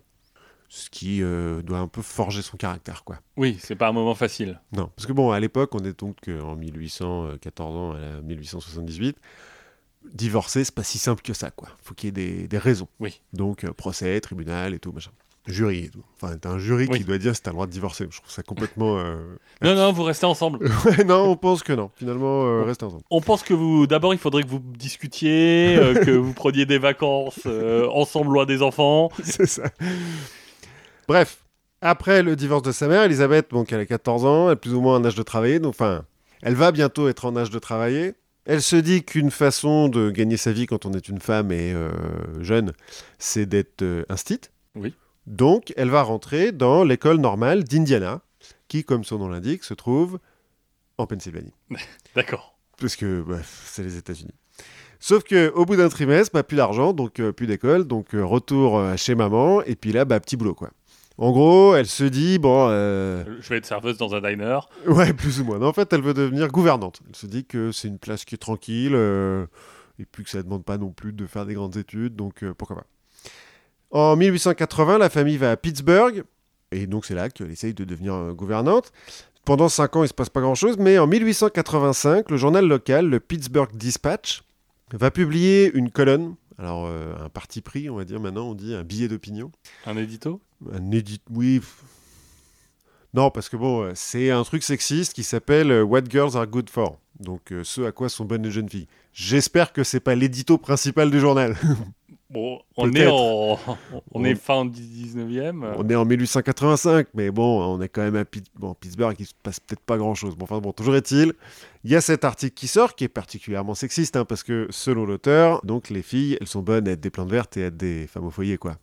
Ce 0.69 0.91
qui 0.91 1.23
euh, 1.23 1.63
doit 1.63 1.79
un 1.79 1.87
peu 1.87 2.03
forger 2.03 2.43
son 2.43 2.57
caractère, 2.57 3.05
quoi. 3.05 3.21
Oui, 3.37 3.57
c'est 3.61 3.77
pas 3.77 3.89
un 3.89 3.93
moment 3.93 4.17
facile. 4.17 4.61
Non, 4.73 4.91
parce 4.97 5.07
que 5.07 5.13
bon, 5.13 5.31
à 5.31 5.39
l'époque, 5.39 5.77
on 5.77 5.85
est 5.85 5.97
donc 5.97 6.17
euh, 6.27 6.41
en 6.41 6.57
1814 6.57 7.77
ans 7.77 7.93
à 7.93 8.21
1878. 8.23 9.17
Divorcer, 10.13 10.65
c'est 10.65 10.75
pas 10.75 10.83
si 10.83 10.99
simple 10.99 11.23
que 11.23 11.33
ça, 11.33 11.53
quoi. 11.53 11.69
Faut 11.83 11.95
qu'il 11.95 12.09
y 12.09 12.11
ait 12.11 12.13
des, 12.13 12.49
des 12.49 12.59
raisons. 12.59 12.89
Oui. 12.99 13.21
Donc, 13.33 13.63
euh, 13.63 13.73
procès, 13.73 14.21
tribunal 14.21 14.75
et 14.75 14.81
tout, 14.81 14.91
machin. 14.91 15.13
Jury 15.47 15.85
et 15.85 15.89
tout. 15.91 16.03
Enfin, 16.21 16.37
t'as 16.37 16.51
un 16.51 16.59
jury 16.59 16.89
Oui. 16.91 16.99
qui 16.99 17.05
doit 17.05 17.19
dire 17.19 17.35
si 17.37 17.43
t'as 17.43 17.51
le 17.51 17.55
droit 17.55 17.67
de 17.67 17.71
divorcer. 17.73 18.07
Je 18.11 18.19
trouve 18.19 18.31
ça 18.31 18.43
complètement. 18.43 18.99
euh, 18.99 19.17
Non, 19.63 19.75
non, 19.75 19.93
vous 19.93 20.03
restez 20.03 20.27
ensemble. 20.27 20.59
ouais, 20.85 21.05
non, 21.05 21.31
on 21.31 21.37
pense 21.37 21.63
que 21.63 21.73
non. 21.73 21.91
Finalement, 21.97 22.45
euh, 22.47 22.63
restez 22.65 22.85
ensemble. 22.85 23.03
On 23.11 23.21
pense 23.21 23.43
que 23.43 23.55
vous, 23.55 23.87
d'abord, 23.87 24.13
il 24.13 24.19
faudrait 24.19 24.43
que 24.43 24.49
vous 24.49 24.59
discutiez, 24.61 25.77
euh, 25.79 25.95
que 26.05 26.11
vous 26.11 26.33
preniez 26.33 26.67
des 26.67 26.79
vacances 26.79 27.47
ensemble 27.93 28.33
loin 28.33 28.45
des 28.47 28.63
enfants. 28.63 29.11
c'est 29.23 29.47
ça. 29.47 29.71
Bref, 31.09 31.39
après 31.81 32.23
le 32.23 32.35
divorce 32.37 32.63
de 32.63 32.73
sa 32.73 32.89
mère, 32.89 33.03
Elisabeth, 33.05 33.51
donc 33.51 33.73
elle 33.73 33.81
a 33.81 33.87
14 33.87 34.25
ans, 34.25 34.47
elle 34.49 34.55
est 34.55 34.57
plus 34.57 34.75
ou 34.75 34.81
moins 34.81 34.97
en 34.97 35.05
âge 35.05 35.15
de 35.15 35.23
travailler, 35.23 35.59
donc 35.61 35.71
enfin, 35.71 36.05
elle 36.43 36.55
va 36.55 36.73
bientôt 36.73 37.09
être 37.09 37.25
en 37.27 37.37
âge 37.37 37.51
de 37.51 37.59
travailler. 37.59 38.15
Elle 38.45 38.63
se 38.63 38.77
dit 38.77 39.03
qu'une 39.05 39.31
façon 39.31 39.89
de 39.89 40.11
gagner 40.11 40.37
sa 40.37 40.53
vie 40.53 40.67
quand 40.67 40.87
on 40.87 40.93
est 40.93 41.09
une 41.09 41.21
femme 41.21 41.51
et 41.53 41.75
jeune, 42.41 42.73
c'est 43.19 43.47
d'être 43.47 43.85
instite. 44.09 44.53
Oui. 44.77 44.95
Donc, 45.27 45.73
elle 45.77 45.91
va 45.91 46.03
rentrer 46.03 46.53
dans 46.53 46.85
l'école 46.85 47.19
normale 47.19 47.65
d'Indiana, 47.65 48.21
qui, 48.69 48.85
comme 48.85 49.05
son 49.05 49.19
nom 49.19 49.29
l'indique, 49.29 49.65
se 49.65 49.75
trouve 49.75 50.19
en 50.99 51.07
Pennsylvanie. 51.07 51.53
D'accord. 52.15 52.57
Parce 52.81 52.97
que 52.97 53.23
bref, 53.23 53.65
c'est 53.67 53.83
les 53.83 53.97
États-Unis. 53.97 54.35
Sauf 55.01 55.25
que 55.25 55.51
au 55.51 55.65
bout 55.65 55.77
d'un 55.77 55.89
trimestre, 55.89 56.33
bah, 56.33 56.43
plus 56.43 56.57
d'argent, 56.57 56.93
donc 56.93 57.21
euh, 57.21 57.33
plus 57.33 57.47
d'école, 57.47 57.85
donc 57.85 58.15
euh, 58.15 58.25
retour 58.25 58.79
euh, 58.79 58.97
chez 58.97 59.15
maman, 59.15 59.63
et 59.63 59.77
puis 59.77 59.93
là, 59.93 60.05
bah, 60.05 60.21
petit 60.21 60.37
boulot 60.37 60.55
quoi. 60.55 60.71
En 61.19 61.33
gros, 61.33 61.75
elle 61.75 61.87
se 61.87 62.05
dit 62.05 62.39
bon, 62.39 62.69
Je 62.69 63.49
vais 63.49 63.57
être 63.57 63.67
serveuse 63.67 63.97
dans 63.97 64.15
un 64.15 64.21
diner. 64.21 64.59
ouais, 64.87 65.15
plus 65.15 65.41
ou 65.41 65.45
moins. 65.45 65.59
Non, 65.59 65.69
en 65.69 65.73
fait, 65.73 65.91
elle 65.95 66.03
veut 66.03 66.13
devenir 66.13 66.49
gouvernante. 66.49 67.01
Elle 67.09 67.17
se 67.17 67.27
dit 67.27 67.47
que 67.47 67.73
c'est 67.73 67.89
une 67.89 67.99
place 67.99 68.27
qui 68.27 68.35
est 68.35 68.39
tranquille, 68.39 68.95
et 69.99 70.05
puis 70.05 70.25
que 70.25 70.31
ça 70.31 70.39
ne 70.39 70.43
demande 70.43 70.63
pas 70.63 70.77
non 70.77 70.91
plus 70.91 71.15
de 71.15 71.27
faire 71.27 71.47
des 71.47 71.55
grandes 71.55 71.79
études, 71.79 72.17
donc 72.17 72.45
pourquoi 72.59 72.77
pas. 72.77 72.87
En 73.91 74.17
1880, 74.17 74.99
la 74.99 75.11
famille 75.11 75.37
va 75.37 75.53
à 75.53 75.57
Pittsburgh, 75.57 76.25
Et 76.73 76.87
donc 76.87 77.07
c'est 77.07 77.15
là 77.15 77.29
qu'elle 77.31 77.51
essaye 77.51 77.75
de 77.75 77.85
devenir 77.85 78.15
euh, 78.15 78.33
gouvernante. 78.33 78.93
Pendant 79.45 79.69
cinq 79.69 79.95
ans, 79.95 80.01
il 80.01 80.07
ne 80.07 80.09
se 80.09 80.15
passe 80.15 80.29
pas 80.29 80.41
grand-chose, 80.41 80.77
mais 80.79 80.99
en 80.99 81.07
1885, 81.07 82.31
le 82.31 82.37
journal 82.37 82.67
local, 82.67 83.09
le 83.09 83.21
Pittsburgh 83.21 83.71
Dispatch, 83.75 84.43
va 84.93 85.11
publier 85.11 85.71
une 85.75 85.91
colonne, 85.91 86.35
alors 86.59 86.87
euh, 86.87 87.15
un 87.25 87.29
parti 87.29 87.61
pris, 87.61 87.89
on 87.89 87.97
va 87.97 88.05
dire 88.05 88.19
maintenant, 88.19 88.49
on 88.49 88.55
dit 88.55 88.75
un 88.75 88.83
billet 88.83 89.09
d'opinion. 89.09 89.53
Un 89.87 89.97
édito? 89.97 90.41
Un 90.73 90.91
édit, 90.91 91.21
oui. 91.31 91.61
Non, 93.15 93.31
parce 93.31 93.49
que 93.49 93.57
bon, 93.57 93.83
euh, 93.83 93.93
c'est 93.95 94.31
un 94.31 94.43
truc 94.43 94.63
sexiste 94.63 95.13
qui 95.13 95.23
s'appelle 95.23 95.83
What 95.83 96.03
Girls 96.11 96.37
Are 96.37 96.47
Good 96.47 96.69
For. 96.71 96.99
Donc, 97.21 97.53
euh, 97.53 97.65
ce 97.65 97.83
à 97.83 97.93
quoi 97.93 98.09
sont 98.09 98.25
bonnes 98.25 98.43
les 98.43 98.51
jeunes 98.51 98.69
filles. 98.69 98.89
J'espère 99.13 99.73
que 99.73 99.85
c'est 99.85 100.01
pas 100.01 100.15
l'édito 100.15 100.59
principal 100.59 101.11
du 101.11 101.21
journal. 101.21 101.57
Bon, 102.29 102.61
on 102.77 102.93
est, 102.93 103.07
en... 103.07 103.15
on 103.15 103.77
On- 104.13 104.25
est 104.25 104.35
fin 104.35 104.65
du 104.65 104.81
19e. 104.83 105.63
euh, 105.65 105.75
On 105.79 105.89
est 105.89 105.95
en 105.95 106.05
1885, 106.05 107.07
mais 107.15 107.31
bon, 107.31 107.63
on 107.63 107.81
est 107.81 107.89
quand 107.89 108.03
même 108.03 108.17
à 108.17 108.25
bon, 108.57 108.75
Pittsburgh, 108.75 109.15
il 109.19 109.27
se 109.27 109.33
passe 109.43 109.61
peut-être 109.61 109.81
pas 109.83 109.97
grand-chose. 109.97 110.35
Bon, 110.37 110.45
enfin 110.45 110.59
bon, 110.59 110.73
toujours 110.73 110.97
est-il, 110.97 111.35
il 111.85 111.91
y 111.93 111.95
a 111.97 112.01
cet 112.01 112.25
article 112.25 112.55
qui 112.55 112.67
sort, 112.67 112.97
qui 112.97 113.05
est 113.05 113.09
particulièrement 113.09 113.75
sexiste, 113.75 114.17
hein, 114.17 114.25
parce 114.25 114.43
que 114.43 114.67
selon 114.71 115.07
l'auteur, 115.07 115.65
donc 115.65 115.89
les 115.89 116.03
filles, 116.03 116.37
elles 116.41 116.49
sont 116.49 116.63
bonnes 116.63 116.89
à 116.89 116.93
être 116.93 117.01
des 117.01 117.11
plantes 117.11 117.31
vertes 117.31 117.57
et 117.57 117.63
à 117.63 117.67
être 117.67 117.77
des 117.77 118.07
femmes 118.09 118.25
au 118.27 118.31
foyer, 118.31 118.57
quoi. 118.59 118.77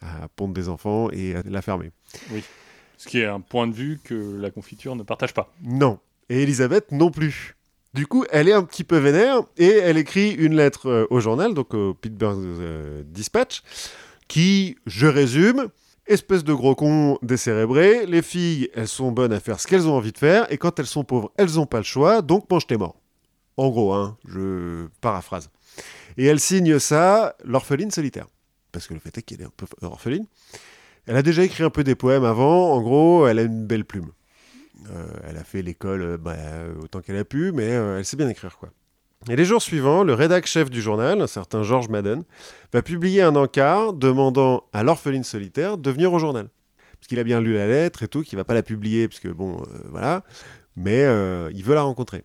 À 0.00 0.28
pondre 0.28 0.54
des 0.54 0.68
enfants 0.68 1.10
et 1.10 1.34
à 1.34 1.42
la 1.44 1.62
fermer. 1.62 1.90
Ce 2.96 3.08
qui 3.08 3.18
est 3.20 3.26
un 3.26 3.40
point 3.40 3.66
de 3.66 3.72
vue 3.74 3.98
que 4.04 4.36
la 4.38 4.50
confiture 4.50 4.94
ne 4.94 5.02
partage 5.02 5.34
pas. 5.34 5.52
Non. 5.62 5.98
Et 6.28 6.42
Elisabeth 6.42 6.92
non 6.92 7.10
plus. 7.10 7.56
Du 7.94 8.08
coup, 8.08 8.24
elle 8.30 8.48
est 8.48 8.52
un 8.52 8.64
petit 8.64 8.82
peu 8.82 8.98
vénère 8.98 9.42
et 9.56 9.68
elle 9.68 9.96
écrit 9.96 10.32
une 10.32 10.56
lettre 10.56 10.88
euh, 10.88 11.06
au 11.10 11.20
journal, 11.20 11.54
donc 11.54 11.74
au 11.74 11.94
Pittsburgh 11.94 12.38
euh, 12.42 13.02
Dispatch, 13.06 13.62
qui, 14.26 14.76
je 14.84 15.06
résume, 15.06 15.68
espèce 16.06 16.42
de 16.42 16.52
gros 16.52 16.74
con 16.74 17.18
décérébré, 17.22 18.04
les 18.06 18.22
filles, 18.22 18.68
elles 18.74 18.88
sont 18.88 19.12
bonnes 19.12 19.32
à 19.32 19.38
faire 19.38 19.60
ce 19.60 19.68
qu'elles 19.68 19.86
ont 19.86 19.94
envie 19.94 20.10
de 20.10 20.18
faire 20.18 20.50
et 20.52 20.58
quand 20.58 20.80
elles 20.80 20.86
sont 20.86 21.04
pauvres, 21.04 21.32
elles 21.36 21.54
n'ont 21.54 21.66
pas 21.66 21.78
le 21.78 21.84
choix, 21.84 22.20
donc 22.20 22.50
mange 22.50 22.66
tes 22.66 22.76
morts. 22.76 22.96
En 23.56 23.68
gros, 23.68 23.92
hein, 23.92 24.18
je 24.26 24.88
paraphrase. 25.00 25.50
Et 26.16 26.24
elle 26.26 26.40
signe 26.40 26.80
ça, 26.80 27.36
l'orpheline 27.44 27.92
solitaire. 27.92 28.26
Parce 28.72 28.88
que 28.88 28.94
le 28.94 29.00
fait 29.00 29.16
est 29.16 29.22
qu'elle 29.22 29.40
est 29.40 29.44
un 29.44 29.52
peu 29.56 29.66
orpheline. 29.82 30.26
Elle 31.06 31.16
a 31.16 31.22
déjà 31.22 31.44
écrit 31.44 31.62
un 31.62 31.70
peu 31.70 31.84
des 31.84 31.94
poèmes 31.94 32.24
avant. 32.24 32.72
En 32.72 32.82
gros, 32.82 33.28
elle 33.28 33.38
a 33.38 33.42
une 33.42 33.66
belle 33.66 33.84
plume. 33.84 34.10
Euh, 34.90 35.06
elle 35.28 35.36
a 35.36 35.44
fait 35.44 35.62
l'école 35.62 36.02
euh, 36.02 36.16
bah, 36.18 36.36
autant 36.82 37.00
qu'elle 37.00 37.16
a 37.16 37.24
pu, 37.24 37.52
mais 37.52 37.70
euh, 37.70 37.98
elle 37.98 38.04
sait 38.04 38.16
bien 38.16 38.28
écrire 38.28 38.58
quoi. 38.58 38.70
Et 39.28 39.36
les 39.36 39.44
jours 39.46 39.62
suivants, 39.62 40.04
le 40.04 40.12
rédac 40.12 40.44
chef 40.46 40.68
du 40.68 40.82
journal, 40.82 41.22
un 41.22 41.26
certain 41.26 41.62
George 41.62 41.88
Madden, 41.88 42.24
va 42.72 42.82
publier 42.82 43.22
un 43.22 43.34
encart 43.36 43.94
demandant 43.94 44.64
à 44.74 44.82
l'orpheline 44.82 45.24
solitaire 45.24 45.78
de 45.78 45.90
venir 45.90 46.12
au 46.12 46.18
journal. 46.18 46.50
Parce 46.92 47.08
qu'il 47.08 47.18
a 47.18 47.24
bien 47.24 47.40
lu 47.40 47.54
la 47.54 47.66
lettre 47.66 48.02
et 48.02 48.08
tout, 48.08 48.22
qu'il 48.22 48.36
va 48.36 48.44
pas 48.44 48.52
la 48.52 48.62
publier, 48.62 49.08
parce 49.08 49.20
que 49.20 49.28
bon, 49.28 49.62
euh, 49.62 49.78
voilà, 49.90 50.24
mais 50.76 51.04
euh, 51.04 51.50
il 51.54 51.64
veut 51.64 51.74
la 51.74 51.82
rencontrer. 51.82 52.24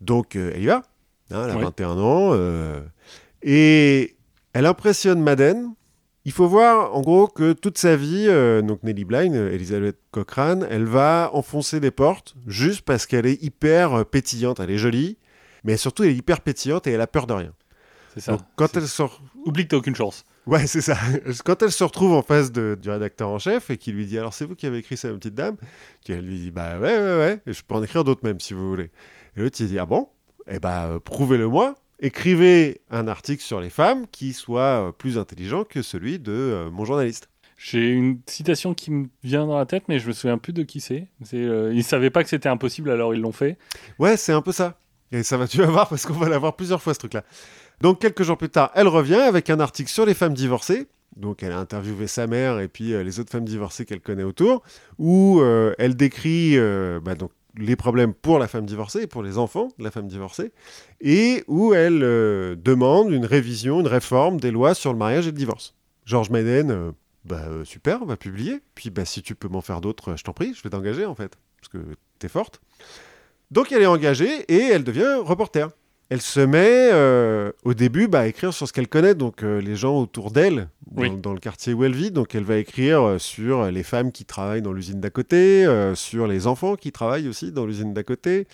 Donc 0.00 0.34
euh, 0.34 0.50
elle 0.54 0.62
y 0.62 0.66
va, 0.66 0.82
hein, 1.30 1.42
elle 1.44 1.50
a 1.50 1.56
Oui. 1.56 1.62
21 1.62 1.98
ans, 1.98 2.36
et 3.42 4.16
elle 4.52 4.66
impressionne 4.66 5.22
Madden. 5.22 5.72
Il 6.26 6.32
faut 6.32 6.48
voir, 6.48 6.94
en 6.96 7.02
gros, 7.02 7.26
que 7.26 7.52
toute 7.52 7.76
sa 7.76 7.96
vie, 7.96 8.26
euh, 8.28 8.62
donc 8.62 8.82
Nelly 8.82 9.04
Bly, 9.04 9.28
euh, 9.34 9.52
Elizabeth 9.52 9.98
Cochrane, 10.10 10.66
elle 10.70 10.86
va 10.86 11.30
enfoncer 11.34 11.80
des 11.80 11.90
portes 11.90 12.34
juste 12.46 12.80
parce 12.82 13.04
qu'elle 13.06 13.26
est 13.26 13.42
hyper 13.42 13.92
euh, 13.92 14.04
pétillante. 14.04 14.58
Elle 14.58 14.70
est 14.70 14.78
jolie, 14.78 15.18
mais 15.64 15.76
surtout 15.76 16.02
elle 16.04 16.10
est 16.10 16.16
hyper 16.16 16.40
pétillante 16.40 16.86
et 16.86 16.92
elle 16.92 17.00
a 17.02 17.06
peur 17.06 17.26
de 17.26 17.34
rien. 17.34 17.52
C'est 18.14 18.20
ça. 18.20 18.32
Donc 18.32 18.40
quand 18.56 18.74
elle 18.76 18.88
sort, 18.88 19.20
Oublie 19.44 19.64
que 19.64 19.70
t'as 19.70 19.76
aucune 19.76 19.94
chance. 19.96 20.24
ouais, 20.46 20.66
c'est 20.66 20.80
ça. 20.80 20.96
Quand 21.44 21.60
elle 21.62 21.72
se 21.72 21.82
retrouve 21.84 22.12
en 22.12 22.22
face 22.22 22.52
de- 22.52 22.78
du 22.80 22.88
rédacteur 22.88 23.28
en 23.28 23.38
chef 23.38 23.68
et 23.70 23.76
qu'il 23.76 23.94
lui 23.96 24.06
dit 24.06 24.16
alors 24.18 24.32
c'est 24.32 24.44
vous 24.46 24.54
qui 24.54 24.66
avez 24.66 24.78
écrit 24.78 24.96
ça, 24.96 25.08
ma 25.08 25.14
petite 25.18 25.34
dame, 25.34 25.56
qu'elle 26.04 26.24
lui 26.24 26.38
dit 26.38 26.50
bah 26.52 26.78
ouais 26.78 26.96
ouais 26.96 27.18
ouais, 27.18 27.40
et 27.46 27.52
je 27.52 27.62
peux 27.62 27.74
en 27.74 27.82
écrire 27.82 28.04
d'autres 28.04 28.20
même 28.24 28.38
si 28.40 28.54
vous 28.54 28.66
voulez. 28.68 28.90
Et 29.36 29.40
l'autre 29.42 29.56
il 29.60 29.66
dit 29.68 29.78
ah 29.80 29.84
bon, 29.84 30.08
eh 30.48 30.60
bah 30.60 30.98
prouvez-le 31.04 31.48
moi. 31.48 31.74
Écrivez 32.00 32.80
un 32.90 33.08
article 33.08 33.42
sur 33.42 33.60
les 33.60 33.70
femmes 33.70 34.06
qui 34.10 34.32
soit 34.32 34.88
euh, 34.88 34.92
plus 34.92 35.18
intelligent 35.18 35.64
que 35.64 35.82
celui 35.82 36.18
de 36.18 36.32
euh, 36.32 36.70
mon 36.70 36.84
journaliste. 36.84 37.28
J'ai 37.56 37.88
une 37.88 38.20
citation 38.26 38.74
qui 38.74 38.90
me 38.90 39.08
vient 39.22 39.46
dans 39.46 39.56
la 39.56 39.64
tête, 39.64 39.84
mais 39.88 39.98
je 39.98 40.08
me 40.08 40.12
souviens 40.12 40.38
plus 40.38 40.52
de 40.52 40.62
qui 40.64 40.80
c'est. 40.80 41.06
Euh, 41.32 41.72
ils 41.74 41.84
savaient 41.84 42.10
pas 42.10 42.22
que 42.22 42.28
c'était 42.28 42.48
impossible, 42.48 42.90
alors 42.90 43.14
ils 43.14 43.20
l'ont 43.20 43.32
fait. 43.32 43.56
Ouais, 43.98 44.16
c'est 44.16 44.32
un 44.32 44.42
peu 44.42 44.52
ça. 44.52 44.76
Et 45.12 45.22
ça 45.22 45.36
va, 45.36 45.46
tu 45.46 45.58
vas 45.58 45.66
voir, 45.66 45.88
parce 45.88 46.04
qu'on 46.04 46.14
va 46.14 46.28
l'avoir 46.28 46.56
plusieurs 46.56 46.82
fois, 46.82 46.94
ce 46.94 46.98
truc-là. 46.98 47.24
Donc, 47.80 48.00
quelques 48.00 48.22
jours 48.22 48.36
plus 48.36 48.48
tard, 48.48 48.70
elle 48.74 48.88
revient 48.88 49.14
avec 49.14 49.50
un 49.50 49.60
article 49.60 49.90
sur 49.90 50.04
les 50.04 50.14
femmes 50.14 50.34
divorcées. 50.34 50.88
Donc, 51.16 51.42
elle 51.42 51.52
a 51.52 51.58
interviewé 51.58 52.08
sa 52.08 52.26
mère 52.26 52.58
et 52.58 52.66
puis 52.66 52.92
euh, 52.92 53.04
les 53.04 53.20
autres 53.20 53.30
femmes 53.30 53.44
divorcées 53.44 53.84
qu'elle 53.84 54.00
connaît 54.00 54.24
autour, 54.24 54.62
où 54.98 55.40
euh, 55.40 55.72
elle 55.78 55.94
décrit 55.94 56.58
bah, 57.02 57.14
donc, 57.14 57.30
les 57.56 57.76
problèmes 57.76 58.14
pour 58.14 58.38
la 58.38 58.48
femme 58.48 58.66
divorcée 58.66 59.06
pour 59.06 59.22
les 59.22 59.38
enfants 59.38 59.68
de 59.78 59.84
la 59.84 59.90
femme 59.90 60.08
divorcée, 60.08 60.52
et 61.00 61.44
où 61.46 61.74
elle 61.74 62.02
euh, 62.02 62.56
demande 62.56 63.12
une 63.12 63.26
révision, 63.26 63.80
une 63.80 63.86
réforme 63.86 64.38
des 64.38 64.50
lois 64.50 64.74
sur 64.74 64.92
le 64.92 64.98
mariage 64.98 65.26
et 65.26 65.30
le 65.30 65.36
divorce. 65.36 65.74
George 66.04 66.30
Madden, 66.30 66.70
euh, 66.70 66.92
bah, 67.24 67.44
euh, 67.48 67.64
super, 67.64 68.02
on 68.02 68.06
va 68.06 68.16
publier. 68.16 68.60
Puis, 68.74 68.90
bah, 68.90 69.04
si 69.04 69.22
tu 69.22 69.34
peux 69.34 69.48
m'en 69.48 69.60
faire 69.60 69.80
d'autres, 69.80 70.16
je 70.16 70.24
t'en 70.24 70.32
prie, 70.32 70.54
je 70.54 70.62
vais 70.62 70.70
t'engager 70.70 71.06
en 71.06 71.14
fait, 71.14 71.36
parce 71.60 71.68
que 71.68 71.78
t'es 72.18 72.28
forte. 72.28 72.60
Donc 73.50 73.70
elle 73.72 73.82
est 73.82 73.86
engagée 73.86 74.44
et 74.48 74.70
elle 74.70 74.84
devient 74.84 75.20
reporter. 75.20 75.70
Elle 76.10 76.20
se 76.20 76.40
met 76.40 76.90
euh, 76.92 77.50
au 77.64 77.72
début 77.74 78.08
bah, 78.08 78.20
à 78.20 78.26
écrire 78.26 78.52
sur 78.52 78.68
ce 78.68 78.72
qu'elle 78.72 78.88
connaît, 78.88 79.14
donc 79.14 79.42
euh, 79.42 79.60
les 79.60 79.74
gens 79.74 79.98
autour 79.98 80.30
d'elle, 80.30 80.68
dans, 80.90 81.02
Oui. 81.02 81.10
dans 81.16 81.32
le 81.32 81.40
quartier 81.40 81.72
où 81.72 81.82
elle 81.82 81.94
vit. 81.94 82.10
Donc 82.10 82.34
elle 82.34 82.44
va 82.44 82.56
écrire 82.58 83.02
euh, 83.02 83.18
sur 83.18 83.66
les 83.70 83.82
femmes 83.82 84.12
qui 84.12 84.24
travaillent 84.24 84.62
dans 84.62 84.72
l'usine 84.72 85.00
d'à 85.00 85.10
côté, 85.10 85.66
sur 85.94 86.26
les 86.26 86.46
enfants 86.46 86.76
qui 86.76 86.92
travaillent 86.92 87.26
aussi 87.28 87.52
dans 87.52 87.66
l'usine 87.66 87.94
d'à 87.94 88.02
côté. 88.04 88.46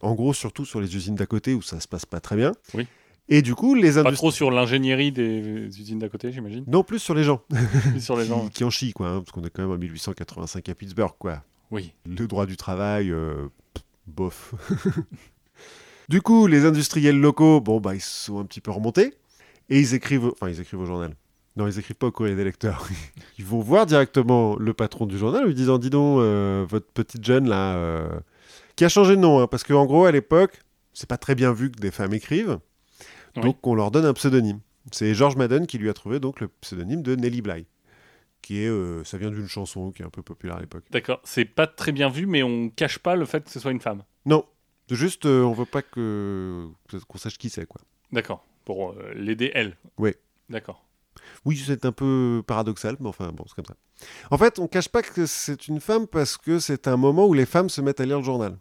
En 0.00 0.14
gros, 0.14 0.32
surtout 0.34 0.64
sur 0.64 0.80
les 0.80 0.94
usines 0.94 1.14
d'à 1.16 1.26
côté 1.26 1.54
où 1.54 1.62
ça 1.62 1.80
se 1.80 1.88
passe 1.88 2.06
pas 2.06 2.20
très 2.20 2.36
bien. 2.36 2.52
Oui. 2.74 2.86
Et 3.30 3.42
du 3.42 3.54
coup, 3.54 3.74
les 3.74 3.94
Pas 4.02 4.12
trop 4.12 4.30
sur 4.30 4.50
l'ingénierie 4.50 5.10
des 5.12 5.68
usines 5.80 5.98
d'à 5.98 6.08
côté, 6.08 6.30
j'imagine. 6.30 6.64
Non 6.66 6.82
plus 6.82 6.98
sur 6.98 7.14
les 7.14 7.24
gens 7.24 7.42
Plus 7.90 8.00
sur 8.02 8.16
les 8.16 8.22
qui, 8.24 8.28
gens. 8.28 8.48
qui 8.48 8.64
en 8.64 8.70
chient, 8.70 8.92
quoi, 8.92 9.08
hein, 9.08 9.20
parce 9.20 9.32
qu'on 9.32 9.42
est 9.44 9.50
quand 9.50 9.62
même 9.62 9.72
en 9.72 9.76
1885 9.78 10.68
à 10.68 10.74
Pittsburgh, 10.74 11.12
quoi. 11.18 11.42
Oui. 11.70 11.92
Le 12.06 12.26
droit 12.26 12.46
du 12.46 12.56
travail, 12.56 13.12
bof. 14.06 14.54
du 16.08 16.20
coup, 16.22 16.46
les 16.46 16.64
industriels 16.64 17.18
locaux, 17.18 17.60
bon, 17.60 17.80
bah, 17.80 17.94
ils 17.94 18.00
sont 18.00 18.38
un 18.40 18.44
petit 18.44 18.60
peu 18.60 18.70
remontés. 18.70 19.14
Et 19.70 19.78
ils 19.80 19.94
écrivent, 19.94 20.24
au- 20.24 20.32
enfin, 20.32 20.48
ils 20.48 20.60
écrivent 20.60 20.80
au 20.80 20.86
journal. 20.86 21.14
Non, 21.56 21.66
ils 21.66 21.78
écrivent 21.78 21.96
pas 21.96 22.06
au 22.06 22.12
courrier 22.12 22.34
des 22.36 22.44
lecteurs. 22.44 22.86
Ils 23.38 23.44
vont 23.44 23.58
voir 23.60 23.84
directement 23.84 24.56
le 24.56 24.72
patron 24.74 25.06
du 25.06 25.18
journal, 25.18 25.44
lui 25.44 25.54
disant, 25.54 25.78
dis 25.78 25.90
donc, 25.90 26.20
euh, 26.20 26.64
votre 26.68 26.86
petite 26.92 27.24
jeune 27.24 27.48
là, 27.48 27.74
euh, 27.74 28.08
qui 28.76 28.84
a 28.84 28.88
changé 28.88 29.16
de 29.16 29.20
nom, 29.20 29.40
hein, 29.40 29.48
parce 29.48 29.64
qu'en 29.64 29.84
gros, 29.84 30.04
à 30.04 30.12
l'époque, 30.12 30.60
c'est 30.92 31.08
pas 31.08 31.16
très 31.18 31.34
bien 31.34 31.52
vu 31.52 31.70
que 31.72 31.80
des 31.80 31.90
femmes 31.90 32.14
écrivent. 32.14 32.58
Oui. 33.36 33.42
Donc, 33.42 33.66
on 33.66 33.74
leur 33.74 33.90
donne 33.90 34.04
un 34.06 34.12
pseudonyme. 34.14 34.60
C'est 34.92 35.14
George 35.14 35.34
Madden 35.36 35.66
qui 35.66 35.78
lui 35.78 35.90
a 35.90 35.94
trouvé 35.94 36.20
donc 36.20 36.40
le 36.40 36.46
pseudonyme 36.48 37.02
de 37.02 37.16
Nelly 37.16 37.42
Bly, 37.42 37.66
qui 38.40 38.62
est, 38.62 38.68
euh, 38.68 39.02
ça 39.04 39.18
vient 39.18 39.30
d'une 39.30 39.48
chanson 39.48 39.90
qui 39.90 40.02
est 40.02 40.06
un 40.06 40.10
peu 40.10 40.22
populaire 40.22 40.56
à 40.56 40.60
l'époque. 40.60 40.84
D'accord. 40.92 41.20
C'est 41.24 41.44
pas 41.44 41.66
très 41.66 41.90
bien 41.92 42.08
vu, 42.08 42.26
mais 42.26 42.42
on 42.44 42.70
cache 42.70 42.98
pas 43.00 43.16
le 43.16 43.26
fait 43.26 43.44
que 43.44 43.50
ce 43.50 43.58
soit 43.60 43.72
une 43.72 43.80
femme. 43.80 44.02
Non, 44.26 44.44
juste, 44.96 45.26
euh, 45.26 45.42
on 45.42 45.52
veut 45.52 45.64
pas 45.64 45.82
que 45.82 46.66
qu'on 47.08 47.18
sache 47.18 47.38
qui 47.38 47.50
c'est, 47.50 47.66
quoi. 47.66 47.80
D'accord. 48.12 48.44
Pour 48.64 48.92
euh, 48.92 49.12
l'aider, 49.14 49.50
elle. 49.54 49.76
Oui. 49.98 50.12
D'accord. 50.48 50.84
Oui, 51.44 51.56
c'est 51.64 51.84
un 51.84 51.92
peu 51.92 52.42
paradoxal, 52.46 52.96
mais 53.00 53.08
enfin, 53.08 53.30
bon, 53.32 53.44
c'est 53.48 53.54
comme 53.54 53.66
ça. 53.66 53.74
En 54.30 54.38
fait, 54.38 54.58
on 54.58 54.66
cache 54.68 54.88
pas 54.88 55.02
que 55.02 55.26
c'est 55.26 55.68
une 55.68 55.80
femme 55.80 56.06
parce 56.06 56.36
que 56.36 56.58
c'est 56.58 56.86
un 56.88 56.96
moment 56.96 57.26
où 57.26 57.34
les 57.34 57.46
femmes 57.46 57.68
se 57.68 57.80
mettent 57.80 58.00
à 58.00 58.06
lire 58.06 58.18
le 58.18 58.24
journal. 58.24 58.56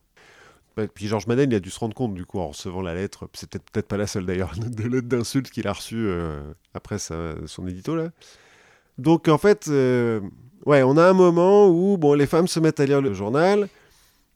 Bah, 0.75 0.88
Puis 0.88 1.07
Georges 1.07 1.28
Madden, 1.28 1.51
il 1.51 1.55
a 1.55 1.59
dû 1.59 1.69
se 1.69 1.80
rendre 1.80 1.93
compte, 1.95 2.13
du 2.13 2.25
coup, 2.25 2.39
en 2.39 2.49
recevant 2.49 2.82
la 2.82 2.93
lettre, 2.95 3.30
c'est 3.34 3.49
peut-être 3.49 3.69
peut-être 3.71 3.88
pas 3.88 3.97
la 3.97 4.07
seule 4.07 4.25
d'ailleurs, 4.25 4.53
de 4.57 4.84
lettre 4.88 5.07
d'insulte 5.07 5.49
qu'il 5.51 5.67
a 5.67 5.73
reçue 5.73 6.07
euh, 6.07 6.51
après 6.73 6.99
sa- 6.99 7.36
son 7.45 7.67
édito, 7.67 7.95
là. 7.95 8.09
Donc, 8.97 9.28
en 9.28 9.38
fait, 9.38 9.67
euh, 9.69 10.19
ouais, 10.65 10.82
on 10.84 10.97
a 10.97 11.03
un 11.07 11.13
moment 11.13 11.67
où, 11.69 11.97
bon, 11.97 12.13
les 12.13 12.25
femmes 12.28 12.47
se 12.47 12.59
mettent 12.59 12.80
à 12.80 12.86
lire 12.86 13.01
le 13.01 13.13
journal, 13.13 13.69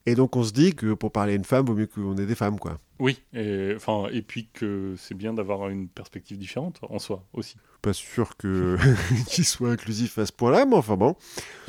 et 0.06 0.14
donc 0.14 0.36
on 0.36 0.42
se 0.42 0.52
dit 0.52 0.74
que 0.74 0.94
pour 0.94 1.12
parler 1.12 1.32
à 1.32 1.36
une 1.36 1.44
femme, 1.44 1.66
vaut 1.66 1.74
mieux 1.74 1.86
qu'on 1.86 2.16
ait 2.16 2.26
des 2.26 2.34
femmes, 2.34 2.58
quoi. 2.58 2.78
Oui. 2.98 3.22
Et, 3.34 3.72
enfin, 3.76 4.06
et 4.12 4.22
puis 4.22 4.48
que 4.52 4.94
c'est 4.96 5.14
bien 5.14 5.32
d'avoir 5.34 5.68
une 5.68 5.88
perspective 5.88 6.38
différente 6.38 6.78
en 6.88 6.98
soi 6.98 7.24
aussi. 7.32 7.56
pas 7.80 7.92
sûr 7.92 8.36
que 8.36 8.76
qu'il 9.26 9.44
soit 9.44 9.70
inclusif 9.70 10.18
à 10.18 10.26
ce 10.26 10.32
point-là, 10.32 10.66
mais 10.66 10.76
enfin 10.76 10.96
bon. 10.96 11.16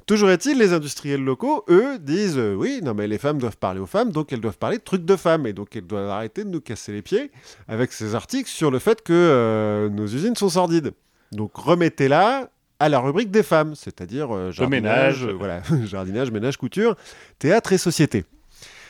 Toujours 0.06 0.30
est-il, 0.30 0.58
les 0.58 0.74
industriels 0.74 1.24
locaux, 1.24 1.64
eux, 1.70 1.98
disent 1.98 2.38
euh, 2.38 2.56
oui, 2.56 2.82
non 2.84 2.94
mais 2.94 3.08
les 3.08 3.18
femmes 3.18 3.38
doivent 3.38 3.58
parler 3.58 3.80
aux 3.80 3.86
femmes, 3.86 4.12
donc 4.12 4.34
elles 4.34 4.42
doivent 4.42 4.58
parler 4.58 4.78
de 4.78 4.84
trucs 4.84 5.06
de 5.06 5.16
femmes, 5.16 5.48
et 5.48 5.54
donc 5.54 5.76
elles 5.76 5.88
doivent 5.88 6.10
arrêter 6.10 6.44
de 6.44 6.50
nous 6.50 6.60
casser 6.60 6.92
les 6.92 7.02
pieds 7.02 7.32
avec 7.68 7.94
ces 7.94 8.14
articles 8.14 8.50
sur 8.50 8.70
le 8.70 8.80
fait 8.80 9.02
que 9.02 9.14
euh, 9.14 9.90
nos 9.90 10.06
usines 10.06 10.36
sont 10.36 10.50
sordides. 10.50 10.92
Donc 11.32 11.56
remettez-la 11.56 12.50
à 12.80 12.90
la 12.90 13.00
rubrique 13.00 13.32
des 13.32 13.44
femmes, 13.44 13.76
c'est-à-dire 13.76 14.34
euh, 14.36 14.52
jardinage, 14.52 15.22
ménage. 15.22 15.26
euh, 15.26 15.34
voilà, 15.34 15.62
jardinage, 15.86 16.32
ménage, 16.32 16.58
couture, 16.58 16.96
théâtre 17.40 17.74
et 17.74 17.78
société. 17.78 18.26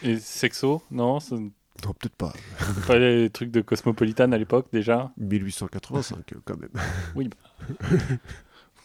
Et 0.01 0.17
sexo 0.19 0.81
Non 0.91 1.19
Non, 1.31 1.93
peut-être 1.93 2.15
pas. 2.15 2.33
pas 2.87 2.97
les 2.97 3.29
trucs 3.29 3.51
de 3.51 3.61
Cosmopolitan 3.61 4.31
à 4.31 4.37
l'époque 4.37 4.67
déjà 4.71 5.11
1885 5.17 6.17
euh, 6.33 6.39
quand 6.45 6.57
même. 6.59 7.29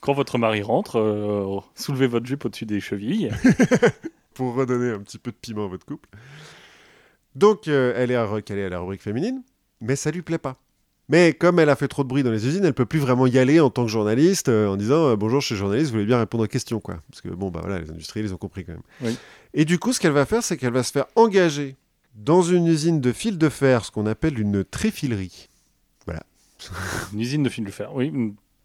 Quand 0.00 0.12
votre 0.12 0.38
mari 0.38 0.62
rentre, 0.62 0.96
euh, 0.98 1.58
soulevez 1.74 2.06
votre 2.06 2.26
jupe 2.26 2.44
au-dessus 2.44 2.66
des 2.66 2.80
chevilles. 2.80 3.30
pour 4.34 4.54
redonner 4.54 4.90
un 4.92 5.00
petit 5.00 5.18
peu 5.18 5.32
de 5.32 5.36
piment 5.36 5.64
à 5.64 5.68
votre 5.68 5.84
couple. 5.84 6.08
Donc, 7.34 7.66
euh, 7.66 7.92
elle 7.96 8.12
est 8.12 8.22
recalée 8.22 8.62
à 8.64 8.68
la 8.68 8.78
rubrique 8.78 9.02
féminine, 9.02 9.42
mais 9.80 9.96
ça 9.96 10.12
lui 10.12 10.22
plaît 10.22 10.38
pas. 10.38 10.56
Mais 11.08 11.32
comme 11.32 11.58
elle 11.58 11.70
a 11.70 11.76
fait 11.76 11.88
trop 11.88 12.02
de 12.02 12.08
bruit 12.08 12.22
dans 12.22 12.30
les 12.30 12.46
usines, 12.46 12.64
elle 12.64 12.74
peut 12.74 12.86
plus 12.86 12.98
vraiment 12.98 13.26
y 13.26 13.38
aller 13.38 13.60
en 13.60 13.70
tant 13.70 13.84
que 13.84 13.90
journaliste 13.90 14.48
euh, 14.48 14.68
en 14.68 14.76
disant 14.76 15.08
euh, 15.08 15.16
bonjour, 15.16 15.40
je 15.40 15.46
suis 15.46 15.56
journaliste, 15.56 15.86
vous 15.88 15.94
voulez 15.94 16.06
bien 16.06 16.18
répondre 16.18 16.44
aux 16.44 16.48
questions 16.48 16.80
quoi. 16.80 17.02
Parce 17.10 17.22
que 17.22 17.28
bon 17.28 17.50
bah 17.50 17.60
voilà, 17.62 17.80
les 17.80 17.90
industriels 17.90 18.26
ils 18.26 18.34
ont 18.34 18.38
compris 18.38 18.64
quand 18.64 18.72
même. 18.72 18.82
Oui. 19.00 19.16
Et 19.54 19.64
du 19.64 19.78
coup, 19.78 19.92
ce 19.92 20.00
qu'elle 20.00 20.12
va 20.12 20.26
faire, 20.26 20.42
c'est 20.42 20.56
qu'elle 20.56 20.72
va 20.72 20.82
se 20.82 20.92
faire 20.92 21.06
engager 21.16 21.76
dans 22.14 22.42
une 22.42 22.66
usine 22.66 23.00
de 23.00 23.12
fil 23.12 23.38
de 23.38 23.48
fer, 23.48 23.84
ce 23.84 23.90
qu'on 23.90 24.06
appelle 24.06 24.38
une 24.38 24.64
tréfilerie. 24.64 25.48
Une 27.12 27.20
usine 27.20 27.42
de 27.42 27.48
fil 27.48 27.64
de 27.64 27.70
fer. 27.70 27.94
Oui, 27.94 28.12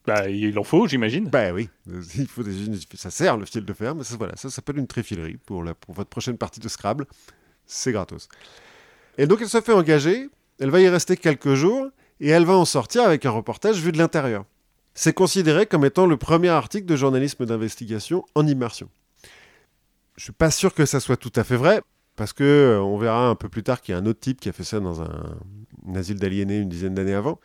bah, 0.06 0.30
il 0.30 0.58
en 0.60 0.64
faut, 0.64 0.88
j'imagine. 0.88 1.30
Bah 1.30 1.54
oui, 1.54 1.70
il 2.18 2.28
faut 2.28 2.44
des 2.44 2.52
usines, 2.52 2.78
ça 2.96 3.12
sert 3.12 3.38
le 3.38 3.46
fil 3.46 3.64
de 3.64 3.74
fer, 3.74 3.96
mais 3.96 4.04
ça, 4.04 4.16
voilà, 4.18 4.36
ça 4.36 4.50
s'appelle 4.50 4.78
une 4.78 4.88
tréfilerie 4.88 5.38
pour, 5.46 5.64
la, 5.64 5.74
pour 5.74 5.94
votre 5.94 6.10
prochaine 6.10 6.38
partie 6.38 6.60
de 6.60 6.68
Scrabble. 6.68 7.06
C'est 7.66 7.92
gratos. 7.92 8.28
Et 9.18 9.28
donc 9.28 9.40
elle 9.42 9.50
se 9.50 9.62
fait 9.62 9.72
engager, 9.72 10.30
elle 10.60 10.70
va 10.70 10.82
y 10.82 10.90
rester 10.90 11.16
quelques 11.16 11.54
jours, 11.54 11.88
et 12.20 12.30
elle 12.30 12.46
va 12.46 12.54
en 12.54 12.66
sortir 12.66 13.04
avec 13.04 13.26
un 13.26 13.32
reportage 13.32 13.80
vu 13.80 13.92
de 13.92 13.98
l'intérieur. 13.98 14.46
C'est 14.94 15.14
considéré 15.14 15.66
comme 15.66 15.86
étant 15.86 16.06
le 16.06 16.18
premier 16.18 16.50
article 16.50 16.86
de 16.86 16.96
journalisme 16.96 17.46
d'investigation 17.46 18.26
en 18.36 18.46
immersion. 18.46 18.90
Je 20.16 20.26
suis 20.26 20.34
pas 20.34 20.52
sûr 20.52 20.74
que 20.74 20.86
ça 20.86 21.00
soit 21.00 21.18
tout 21.18 21.32
à 21.36 21.44
fait 21.44 21.58
vrai, 21.58 21.82
parce 22.16 22.34
que 22.34 22.44
euh, 22.44 22.82
on 22.82 22.98
verra 22.98 23.28
un 23.28 23.36
peu 23.36 23.50
plus 23.50 23.64
tard 23.64 23.82
qu'il 23.82 23.94
y 23.94 23.98
a 23.98 24.02
un 24.02 24.06
autre 24.06 24.20
type 24.20 24.40
qui 24.40 24.50
a 24.50 24.54
fait 24.54 24.64
ça 24.64 24.80
dans 24.80 25.02
un, 25.02 25.38
un 25.88 25.96
asile 25.96 26.20
d'aliénés 26.20 26.60
une 26.60 26.70
dizaine 26.70 26.94
d'années 26.94 27.16
avant. 27.16 27.40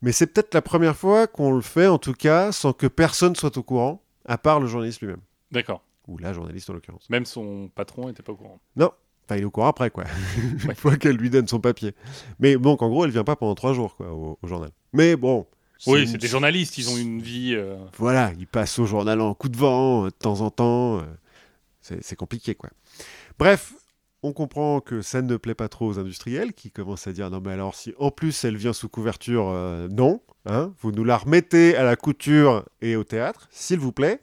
Mais 0.00 0.10
c'est 0.10 0.26
peut-être 0.26 0.52
la 0.54 0.62
première 0.62 0.96
fois 0.96 1.28
qu'on 1.28 1.52
le 1.52 1.60
fait, 1.60 1.86
en 1.86 1.98
tout 1.98 2.12
cas, 2.12 2.50
sans 2.50 2.72
que 2.72 2.88
personne 2.88 3.36
soit 3.36 3.56
au 3.56 3.62
courant, 3.62 4.02
à 4.24 4.36
part 4.36 4.58
le 4.58 4.66
journaliste 4.66 5.00
lui-même. 5.00 5.20
D'accord. 5.52 5.84
Ou 6.08 6.18
la 6.18 6.32
journaliste 6.32 6.68
en 6.70 6.72
l'occurrence. 6.72 7.08
Même 7.08 7.24
son 7.24 7.70
patron 7.72 8.08
était 8.08 8.24
pas 8.24 8.32
au 8.32 8.36
courant. 8.36 8.60
Enfin, 9.24 9.36
il 9.36 9.42
est 9.42 9.44
au 9.44 9.50
courant 9.50 9.68
après, 9.68 9.90
quoi. 9.90 10.04
Une 10.36 10.68
Ouais. 10.68 10.74
fois 10.74 10.96
qu'elle 10.96 11.16
lui 11.16 11.30
donne 11.30 11.46
son 11.48 11.60
papier. 11.60 11.94
Mais 12.40 12.56
bon, 12.56 12.76
en 12.78 12.88
gros, 12.88 13.04
elle 13.04 13.10
vient 13.10 13.24
pas 13.24 13.36
pendant 13.36 13.54
trois 13.54 13.72
jours, 13.72 13.96
quoi, 13.96 14.12
au, 14.12 14.38
au 14.42 14.46
journal. 14.48 14.70
Mais 14.92 15.16
bon. 15.16 15.46
Oui, 15.86 16.06
c'est 16.06 16.18
des 16.18 16.28
journalistes, 16.28 16.78
ils 16.78 16.88
ont 16.90 16.96
une 16.96 17.20
vie. 17.20 17.54
euh, 17.54 17.76
Voilà, 17.98 18.32
ils 18.38 18.46
passent 18.46 18.78
au 18.78 18.86
journal 18.86 19.20
en 19.20 19.34
coup 19.34 19.48
de 19.48 19.56
vent, 19.56 20.02
euh, 20.04 20.06
de 20.06 20.10
temps 20.14 20.40
en 20.40 20.50
temps. 20.50 20.98
euh, 20.98 21.96
C'est 22.00 22.14
compliqué, 22.16 22.54
quoi. 22.54 22.70
Bref, 23.38 23.72
on 24.22 24.32
comprend 24.32 24.80
que 24.80 25.02
ça 25.02 25.22
ne 25.22 25.36
plaît 25.36 25.56
pas 25.56 25.68
trop 25.68 25.86
aux 25.88 25.98
industriels 25.98 26.52
qui 26.52 26.70
commencent 26.70 27.08
à 27.08 27.12
dire 27.12 27.28
non, 27.30 27.40
mais 27.44 27.50
alors, 27.52 27.74
si 27.74 27.92
en 27.98 28.12
plus 28.12 28.44
elle 28.44 28.56
vient 28.56 28.72
sous 28.72 28.88
couverture, 28.88 29.46
non. 29.90 30.20
Hein, 30.46 30.72
vous 30.80 30.90
nous 30.92 31.04
la 31.04 31.16
remettez 31.16 31.76
à 31.76 31.82
la 31.84 31.94
couture 31.96 32.64
et 32.80 32.94
au 32.96 33.02
théâtre, 33.04 33.48
s'il 33.50 33.78
vous 33.78 33.92
plaît. 33.92 34.20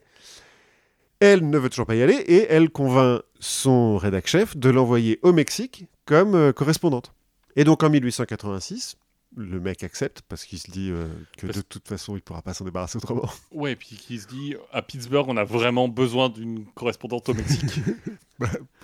Elle 1.19 1.49
ne 1.49 1.57
veut 1.57 1.69
toujours 1.69 1.85
pas 1.85 1.95
y 1.95 2.01
aller 2.01 2.13
et 2.15 2.45
elle 2.49 2.69
convainc 2.69 3.21
son 3.39 3.97
rédac 3.97 4.27
chef 4.27 4.57
de 4.57 4.69
l'envoyer 4.69 5.19
au 5.23 5.31
Mexique 5.33 5.85
comme 6.05 6.35
euh, 6.35 6.51
correspondante. 6.53 7.13
Et 7.55 7.63
donc 7.63 7.83
en 7.83 7.89
1886, 7.89 8.97
le 9.35 9.59
mec 9.59 9.83
accepte 9.83 10.21
parce 10.27 10.43
qu'il 10.45 10.59
se 10.59 10.69
dit 10.71 10.89
euh, 10.91 11.07
que 11.37 11.47
Parce- 11.47 11.57
de 11.57 11.61
toute 11.63 11.87
façon 11.87 12.13
il 12.13 12.15
ne 12.17 12.21
pourra 12.21 12.41
pas 12.41 12.53
s'en 12.53 12.65
débarrasser 12.65 12.97
autrement. 12.97 13.29
Ouais, 13.51 13.75
puis 13.75 13.95
qui 13.95 14.19
se 14.19 14.27
dit 14.27 14.55
à 14.71 14.81
Pittsburgh, 14.81 15.25
on 15.29 15.37
a 15.37 15.43
vraiment 15.43 15.87
besoin 15.87 16.29
d'une 16.29 16.65
correspondante 16.75 17.29
au 17.29 17.33
Mexique. 17.33 17.79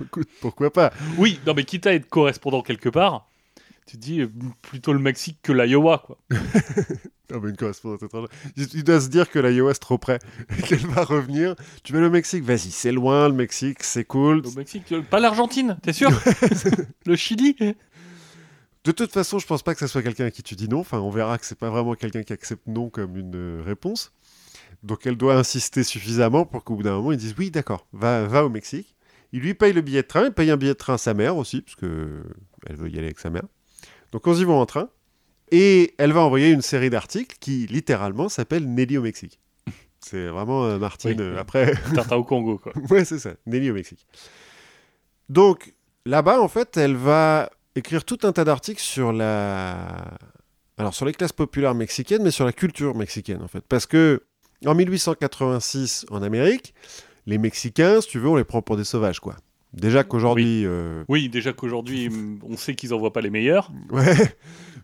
Écoute, 0.01 0.29
pourquoi 0.41 0.71
pas? 0.71 0.91
Oui, 1.17 1.39
non, 1.45 1.53
mais 1.55 1.63
quitte 1.63 1.87
à 1.87 1.93
être 1.93 2.07
correspondant 2.09 2.61
quelque 2.61 2.89
part, 2.89 3.27
tu 3.85 3.97
te 3.97 4.01
dis 4.01 4.21
euh, 4.21 4.29
plutôt 4.61 4.93
le 4.93 4.99
Mexique 4.99 5.39
que 5.41 5.51
l'Iowa, 5.51 6.03
quoi. 6.05 6.17
Non, 7.31 7.39
mais 7.39 7.49
une 7.49 7.57
correspondante 7.57 8.03
étrangère. 8.03 8.29
Il, 8.55 8.83
doit 8.83 9.01
se 9.01 9.09
dire 9.09 9.29
que 9.29 9.39
la 9.39 9.49
Iowa 9.49 9.71
est 9.71 9.79
trop 9.79 9.97
près 9.97 10.19
qu'elle 10.67 10.85
va 10.85 11.03
revenir. 11.03 11.55
Tu 11.83 11.93
vas 11.93 12.05
au 12.05 12.09
Mexique? 12.09 12.43
Vas-y, 12.43 12.71
c'est 12.71 12.91
loin 12.91 13.27
le 13.27 13.33
Mexique, 13.33 13.83
c'est 13.83 14.05
cool. 14.05 14.43
Au 14.45 14.51
Mexique, 14.51 14.91
euh, 14.91 15.01
pas 15.01 15.19
l'Argentine, 15.19 15.77
t'es 15.81 15.93
sûr? 15.93 16.11
Le 17.05 17.15
Chili? 17.15 17.55
De 18.83 18.91
toute 18.91 19.11
façon, 19.11 19.39
je 19.39 19.47
pense 19.47 19.63
pas 19.63 19.73
que 19.73 19.79
ce 19.79 19.87
soit 19.87 20.03
quelqu'un 20.03 20.25
à 20.25 20.31
qui 20.31 20.43
tu 20.43 20.55
dis 20.55 20.69
non. 20.69 20.79
Enfin, 20.79 20.99
on 20.99 21.09
verra 21.09 21.39
que 21.39 21.45
c'est 21.45 21.57
pas 21.57 21.71
vraiment 21.71 21.95
quelqu'un 21.95 22.21
qui 22.21 22.33
accepte 22.33 22.67
non 22.67 22.89
comme 22.89 23.17
une 23.17 23.35
euh, 23.35 23.63
réponse. 23.65 24.11
Donc 24.83 25.07
elle 25.07 25.17
doit 25.17 25.35
insister 25.35 25.83
suffisamment 25.83 26.45
pour 26.45 26.63
qu'au 26.63 26.75
bout 26.75 26.83
d'un 26.83 26.95
moment, 26.95 27.11
ils 27.11 27.17
disent 27.17 27.33
oui, 27.39 27.49
d'accord, 27.49 27.87
va, 27.91 28.25
va 28.27 28.45
au 28.45 28.49
Mexique. 28.49 28.95
Il 29.31 29.41
lui 29.41 29.55
paye 29.55 29.73
le 29.73 29.81
billet 29.81 30.03
de 30.03 30.07
train, 30.07 30.25
il 30.25 30.31
paye 30.31 30.51
un 30.51 30.57
billet 30.57 30.73
de 30.73 30.77
train 30.77 30.93
à 30.93 30.97
sa 30.99 31.15
mère 31.15 31.35
aussi, 31.37 31.61
parce 31.61 31.75
que 31.75 32.23
elle 32.67 32.75
veut 32.75 32.89
y 32.89 32.97
aller 32.97 33.07
avec 33.07 33.19
sa 33.19 33.31
mère. 33.31 33.45
Donc 34.15 34.25
on 34.27 34.33
y 34.33 34.45
va 34.45 34.53
en 34.53 34.65
train. 34.65 34.87
Et 35.51 35.93
elle 35.97 36.13
va 36.13 36.21
envoyer 36.21 36.49
une 36.49 36.61
série 36.61 36.89
d'articles 36.89 37.35
qui, 37.37 37.67
littéralement, 37.67 38.29
s'appelle 38.29 38.65
Nelly 38.65 38.97
au 38.97 39.01
Mexique. 39.01 39.41
C'est 39.99 40.27
vraiment 40.27 40.63
euh, 40.63 40.79
Martine. 40.79 41.19
Oui, 41.19 41.19
euh, 41.19 41.37
après, 41.37 41.75
Tartin 41.93 42.15
au 42.15 42.23
Congo, 42.23 42.57
quoi. 42.57 42.71
ouais, 42.89 43.03
c'est 43.03 43.19
ça, 43.19 43.31
Nelly 43.45 43.71
au 43.71 43.73
Mexique. 43.73 44.07
Donc, 45.27 45.73
là-bas, 46.05 46.39
en 46.39 46.47
fait, 46.47 46.77
elle 46.77 46.95
va 46.95 47.49
écrire 47.75 48.05
tout 48.05 48.19
un 48.23 48.31
tas 48.31 48.45
d'articles 48.45 48.81
sur 48.81 49.11
la... 49.11 50.17
Alors, 50.77 50.93
sur 50.93 51.05
les 51.05 51.11
classes 51.11 51.33
populaires 51.33 51.75
mexicaines, 51.75 52.23
mais 52.23 52.31
sur 52.31 52.45
la 52.45 52.53
culture 52.53 52.95
mexicaine, 52.95 53.41
en 53.41 53.49
fait. 53.49 53.65
Parce 53.67 53.85
que, 53.85 54.23
en 54.65 54.75
1886, 54.75 56.05
en 56.09 56.23
Amérique, 56.23 56.73
les 57.25 57.37
Mexicains, 57.37 57.99
si 57.99 58.07
tu 58.07 58.19
veux, 58.19 58.29
on 58.29 58.37
les 58.37 58.45
prend 58.45 58.61
pour 58.61 58.77
des 58.77 58.85
sauvages, 58.85 59.19
quoi. 59.19 59.35
Déjà 59.75 60.03
qu'aujourd'hui... 60.03 60.63
euh, 60.65 61.03
Oui, 61.09 61.29
déjà 61.29 61.53
qu'aujourd'hui, 61.53 62.09
on 62.43 62.57
sait 62.57 62.75
qu'ils 62.75 62.93
envoient 62.93 63.13
pas 63.13 63.21
les 63.21 63.29
meilleurs. 63.29 63.71
Ouais. 63.91 64.15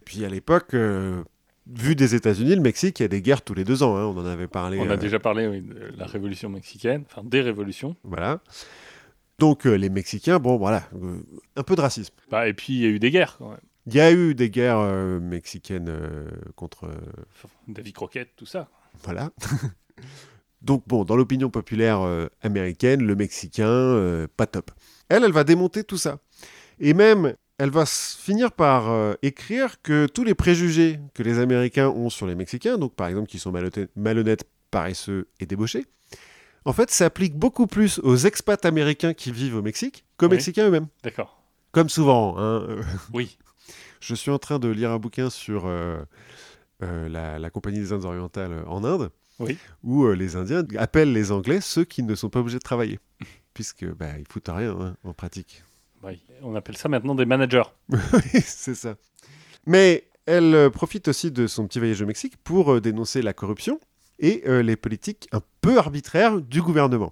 Puis 0.06 0.24
à 0.26 0.30
l'époque, 0.30 0.74
euh, 0.74 1.24
vu 1.68 1.96
des 1.96 2.14
États-Unis, 2.16 2.56
le 2.56 2.62
Mexique, 2.62 3.00
il 3.00 3.04
y 3.04 3.06
a 3.06 3.10
des 3.10 3.22
guerres 3.22 3.42
tous 3.42 3.54
les 3.54 3.64
deux 3.64 3.84
ans. 3.84 3.96
hein, 3.96 4.04
on 4.06 4.18
en 4.18 4.26
avait 4.26 4.48
parlé. 4.48 4.78
On 4.80 4.90
a 4.90 4.94
euh, 4.94 4.98
déjà 4.98 5.20
parlé 5.20 5.48
oui, 5.48 5.62
de 5.62 5.94
la 5.98 6.06
révolution 6.06 6.50
mexicaine, 6.50 7.04
enfin 7.10 7.24
des 7.24 7.42
révolutions. 7.42 7.96
Voilà. 8.04 8.42
Donc 9.40 9.66
les 9.66 9.90
Mexicains, 9.90 10.38
bon, 10.40 10.58
voilà, 10.58 10.84
un 11.56 11.64
peu 11.64 11.76
de 11.76 11.82
racisme. 11.82 12.14
Bah, 12.30 12.48
et 12.48 12.54
puis 12.54 12.74
il 12.74 12.82
y 12.82 12.86
a 12.86 12.90
eu 12.90 13.00
des 13.00 13.10
guerres, 13.10 13.38
quand 13.40 13.50
même. 13.50 13.60
Il 13.88 13.96
y 13.96 14.00
a 14.00 14.12
eu 14.12 14.36
des 14.36 14.52
guerres 14.52 14.84
mexicaines 15.20 15.92
contre. 16.56 16.88
David 17.68 17.94
Croquette, 17.96 18.30
tout 18.36 18.46
ça. 18.46 18.70
voilà. 19.04 19.32
Donc, 20.62 20.84
bon, 20.88 21.04
dans 21.06 21.16
l'opinion 21.16 21.50
populaire 21.50 22.02
euh, 22.02 22.28
américaine, 22.42 23.02
le 23.04 23.16
Mexicain, 23.16 23.68
euh, 23.68 24.28
pas 24.38 24.46
top. 24.46 24.72
Elle, 25.10 25.24
elle 25.24 25.32
va 25.32 25.44
démonter 25.44 25.84
tout 25.84 25.98
ça. 25.98 26.20
Et 26.80 26.94
même, 26.94 27.34
elle 27.58 27.72
va 27.72 27.86
finir 27.86 28.52
par 28.52 28.90
euh, 28.92 29.14
écrire 29.24 29.82
que 29.82 30.06
tous 30.08 30.24
les 30.24 30.36
préjugés 30.36 31.00
que 31.14 31.24
les 31.24 31.40
Américains 31.40 31.90
ont 31.90 32.10
sur 32.10 32.28
les 32.28 32.36
Mexicains, 32.36 32.78
donc 32.78 32.96
par 32.96 33.08
exemple 33.08 33.28
qu'ils 33.28 33.40
sont 33.40 33.52
malhonnêtes, 33.96 34.44
paresseux 34.70 35.28
et 35.40 35.46
débauchés, 35.46 35.86
en 36.66 36.74
fait, 36.74 36.92
s'appliquent 36.92 37.36
beaucoup 37.38 37.66
plus 37.68 38.00
aux 38.04 38.16
expats 38.16 38.64
américains 38.66 39.14
qui 39.14 39.32
vivent 39.32 39.56
au 39.58 39.62
Mexique 39.64 40.06
qu'aux 40.18 40.28
Oui. 40.28 40.34
Mexicains 40.36 40.68
eux-mêmes. 40.68 40.88
D'accord. 41.04 41.42
Comme 41.72 41.90
souvent. 41.90 42.36
hein, 42.38 42.68
Oui. 43.14 43.38
je 44.00 44.14
suis 44.16 44.30
en 44.32 44.38
train 44.40 44.60
de 44.60 44.68
lire 44.70 44.92
un 44.92 45.00
bouquin 45.00 45.30
sur 45.32 45.68
la, 46.80 47.40
la 47.40 47.50
Compagnie 47.50 47.80
des 47.80 47.94
Indes 47.94 48.06
orientales 48.06 48.64
en 48.68 48.84
Inde, 48.84 49.10
Oui. 49.42 49.58
où 49.84 50.06
euh, 50.06 50.14
les 50.14 50.36
Indiens 50.36 50.64
appellent 50.78 51.12
les 51.12 51.32
Anglais 51.32 51.62
ceux 51.62 51.84
qui 51.84 52.04
ne 52.04 52.16
sont 52.16 52.30
pas 52.30 52.40
obligés 52.40 52.60
de 52.60 52.64
travailler, 52.64 53.00
puisque 53.54 53.86
bah, 53.86 54.18
ils 54.18 54.26
foutent 54.28 54.50
rien 54.50 54.72
hein, 54.80 54.96
en 55.04 55.14
pratique. 55.14 55.64
Oui. 56.04 56.22
On 56.42 56.56
appelle 56.56 56.78
ça 56.78 56.90
maintenant 56.90 57.16
des 57.16 57.26
managers. 57.26 57.64
Oui, 57.90 58.42
c'est 58.44 58.76
ça. 58.76 58.96
Mais 59.66 60.08
elle 60.26 60.56
euh, 60.56 60.70
profite 60.70 61.08
aussi 61.08 61.32
de 61.32 61.48
son 61.48 61.68
petit 61.68 61.80
voyage 61.80 62.02
au 62.02 62.06
Mexique 62.06 62.38
pour 62.38 62.74
euh, 62.74 62.82
dénoncer 62.82 63.22
la 63.22 63.34
corruption 63.34 63.80
et 64.20 64.44
les 64.46 64.76
politiques 64.76 65.28
un 65.32 65.42
peu 65.62 65.80
arbitraires 65.80 66.42
du 66.42 66.62
gouvernement. 66.62 67.12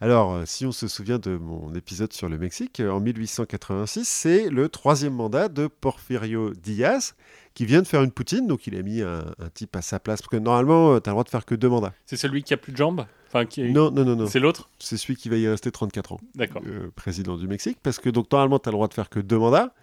Alors, 0.00 0.32
euh, 0.32 0.42
si 0.46 0.64
on 0.64 0.70
se 0.70 0.86
souvient 0.86 1.18
de 1.18 1.36
mon 1.36 1.74
épisode 1.74 2.12
sur 2.12 2.28
le 2.28 2.38
Mexique, 2.38 2.78
euh, 2.78 2.90
en 2.90 3.00
1886, 3.00 4.04
c'est 4.08 4.48
le 4.48 4.68
troisième 4.68 5.12
mandat 5.14 5.48
de 5.48 5.66
Porfirio 5.66 6.52
Díaz 6.54 7.14
qui 7.54 7.66
vient 7.66 7.82
de 7.82 7.86
faire 7.86 8.04
une 8.04 8.12
poutine, 8.12 8.46
donc 8.46 8.68
il 8.68 8.76
a 8.76 8.82
mis 8.82 9.02
un, 9.02 9.24
un 9.40 9.48
type 9.52 9.74
à 9.74 9.82
sa 9.82 9.98
place, 9.98 10.22
parce 10.22 10.30
que 10.30 10.36
normalement, 10.36 11.00
tu 11.00 11.08
as 11.08 11.10
le 11.10 11.14
droit 11.14 11.24
de 11.24 11.28
faire 11.30 11.44
que 11.44 11.56
deux 11.56 11.68
mandats. 11.68 11.92
C'est 12.06 12.16
celui 12.16 12.44
qui 12.44 12.54
a 12.54 12.56
plus 12.56 12.70
de 12.70 12.76
jambes? 12.76 13.06
Enfin, 13.26 13.44
qui... 13.44 13.72
Non, 13.72 13.90
non, 13.90 14.04
non, 14.04 14.14
non. 14.14 14.26
C'est 14.28 14.38
l'autre? 14.38 14.70
C'est 14.78 14.96
celui 14.96 15.16
qui 15.16 15.28
va 15.28 15.36
y 15.36 15.48
rester 15.48 15.72
34 15.72 16.12
ans. 16.12 16.20
D'accord. 16.36 16.62
euh, 16.64 16.90
président 16.94 17.36
du 17.36 17.48
Mexique, 17.48 17.78
parce 17.82 17.98
que 17.98 18.08
donc 18.08 18.30
normalement 18.30 18.60
tu 18.60 18.68
as 18.68 18.72
le 18.72 18.76
droit 18.76 18.86
de 18.86 18.94
faire 18.94 19.08
que 19.10 19.18
deux 19.18 19.38
mandats. 19.38 19.74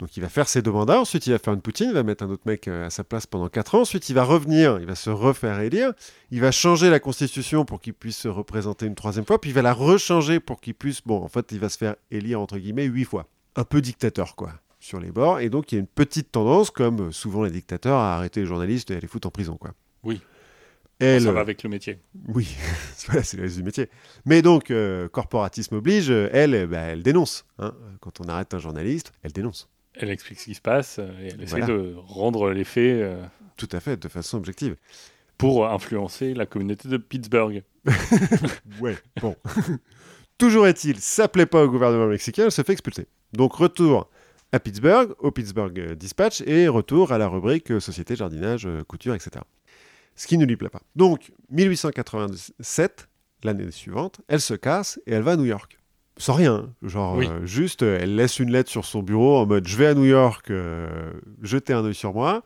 Donc 0.00 0.16
il 0.16 0.20
va 0.20 0.30
faire 0.30 0.48
ses 0.48 0.62
deux 0.62 0.72
mandats, 0.72 0.98
ensuite 0.98 1.26
il 1.26 1.32
va 1.32 1.38
faire 1.38 1.52
une 1.52 1.60
poutine, 1.60 1.88
il 1.90 1.94
va 1.94 2.02
mettre 2.02 2.24
un 2.24 2.30
autre 2.30 2.44
mec 2.46 2.66
euh, 2.68 2.86
à 2.86 2.90
sa 2.90 3.04
place 3.04 3.26
pendant 3.26 3.48
quatre 3.50 3.74
ans, 3.74 3.82
ensuite 3.82 4.08
il 4.08 4.14
va 4.14 4.24
revenir, 4.24 4.78
il 4.80 4.86
va 4.86 4.94
se 4.94 5.10
refaire 5.10 5.60
élire, 5.60 5.92
il 6.30 6.40
va 6.40 6.50
changer 6.50 6.88
la 6.88 6.98
constitution 7.00 7.66
pour 7.66 7.82
qu'il 7.82 7.92
puisse 7.92 8.16
se 8.16 8.28
représenter 8.28 8.86
une 8.86 8.94
troisième 8.94 9.26
fois, 9.26 9.38
puis 9.38 9.50
il 9.50 9.52
va 9.52 9.60
la 9.60 9.74
rechanger 9.74 10.40
pour 10.40 10.62
qu'il 10.62 10.74
puisse, 10.74 11.02
bon 11.04 11.22
en 11.22 11.28
fait 11.28 11.52
il 11.52 11.58
va 11.60 11.68
se 11.68 11.76
faire 11.76 11.96
élire 12.10 12.40
entre 12.40 12.56
guillemets 12.56 12.86
huit 12.86 13.04
fois. 13.04 13.28
Un 13.56 13.64
peu 13.64 13.82
dictateur 13.82 14.36
quoi, 14.36 14.54
sur 14.78 15.00
les 15.00 15.10
bords, 15.12 15.38
et 15.40 15.50
donc 15.50 15.70
il 15.70 15.74
y 15.74 15.78
a 15.78 15.80
une 15.80 15.86
petite 15.86 16.32
tendance, 16.32 16.70
comme 16.70 17.08
euh, 17.08 17.12
souvent 17.12 17.44
les 17.44 17.50
dictateurs, 17.50 17.98
à 17.98 18.16
arrêter 18.16 18.40
les 18.40 18.46
journalistes 18.46 18.90
et 18.90 18.96
à 18.96 19.00
les 19.00 19.06
foutre 19.06 19.28
en 19.28 19.30
prison 19.30 19.58
quoi. 19.58 19.72
Oui. 20.02 20.18
Elle, 20.98 21.22
Ça 21.22 21.32
va 21.32 21.40
avec 21.40 21.62
le 21.62 21.68
métier. 21.70 21.98
oui, 22.28 22.56
voilà, 23.06 23.22
c'est 23.22 23.36
le 23.36 23.42
reste 23.44 23.56
du 23.56 23.62
métier. 23.62 23.88
Mais 24.26 24.40
donc, 24.42 24.70
euh, 24.70 25.08
corporatisme 25.08 25.74
oblige, 25.76 26.10
elle, 26.10 26.66
bah, 26.66 26.78
elle 26.80 27.02
dénonce. 27.02 27.46
hein. 27.58 27.74
Quand 28.00 28.20
on 28.20 28.28
arrête 28.28 28.52
un 28.52 28.58
journaliste, 28.58 29.12
elle 29.22 29.32
dénonce. 29.32 29.68
Elle 30.02 30.10
explique 30.10 30.38
ce 30.40 30.44
qui 30.46 30.54
se 30.54 30.60
passe 30.60 30.96
euh, 30.98 31.08
et 31.22 31.28
elle 31.28 31.42
essaie 31.42 31.58
Voilà. 31.60 31.66
de 31.66 31.94
rendre 31.96 32.50
les 32.50 32.64
faits. 32.64 33.00
euh, 33.02 33.22
Tout 33.56 33.68
à 33.72 33.80
fait, 33.80 33.96
de 33.96 34.08
façon 34.08 34.38
objective. 34.38 34.76
pour 35.38 35.66
influencer 35.68 36.34
la 36.34 36.46
communauté 36.46 36.88
de 36.88 36.96
Pittsburgh. 36.96 37.62
Ouais, 38.80 38.96
bon. 39.20 39.36
Toujours 40.38 40.66
est-il, 40.66 40.98
ça 41.00 41.28
plaît 41.28 41.46
pas 41.46 41.64
au 41.64 41.68
gouvernement 41.68 42.06
mexicain, 42.06 42.44
elle 42.44 42.52
se 42.52 42.62
fait 42.62 42.72
expulser. 42.72 43.06
Donc 43.32 43.54
retour 43.54 44.08
à 44.52 44.58
Pittsburgh, 44.60 45.12
au 45.18 45.30
Pittsburgh 45.30 45.78
euh, 45.78 45.94
Dispatch, 45.94 46.40
et 46.42 46.66
retour 46.68 47.12
à 47.12 47.18
la 47.18 47.28
rubrique 47.28 47.80
Société, 47.80 48.16
jardinage, 48.16 48.66
couture, 48.88 49.14
etc. 49.14 49.30
Ce 50.16 50.26
qui 50.26 50.36
ne 50.38 50.44
lui 50.44 50.56
plaît 50.56 50.68
pas. 50.70 50.82
Donc, 50.96 51.30
1887, 51.50 53.08
l'année 53.44 53.70
suivante, 53.70 54.20
elle 54.28 54.40
se 54.40 54.54
casse 54.54 55.00
et 55.06 55.12
elle 55.12 55.22
va 55.22 55.32
à 55.32 55.36
New 55.36 55.44
York. 55.46 55.78
Sans 56.20 56.34
rien, 56.34 56.72
genre 56.82 57.16
Oui. 57.16 57.26
euh, 57.26 57.46
juste, 57.46 57.82
euh, 57.82 57.98
elle 58.00 58.14
laisse 58.14 58.38
une 58.38 58.52
lettre 58.52 58.70
sur 58.70 58.84
son 58.84 59.02
bureau 59.02 59.38
en 59.38 59.46
mode 59.46 59.66
je 59.66 59.76
vais 59.76 59.86
à 59.86 59.94
New 59.94 60.04
York, 60.04 60.50
euh, 60.50 61.12
jetez 61.40 61.72
un 61.72 61.84
œil 61.84 61.94
sur 61.94 62.12
moi. 62.12 62.42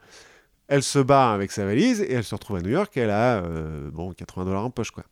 Elle 0.69 0.83
se 0.83 1.01
barre 1.01 1.33
avec 1.33 1.51
sa 1.51 1.65
valise 1.67 2.01
et 2.01 2.13
elle 2.13 2.25
se 2.25 2.35
retrouve 2.35 2.57
à 2.57 2.61
New 2.63 2.71
York. 2.71 2.97
Elle 2.97 3.11
a 3.11 3.43
bon 3.93 4.13
80 4.13 4.45
dollars 4.47 4.65
en 4.65 4.71
poche 4.71 4.93
quoi. 4.93 5.05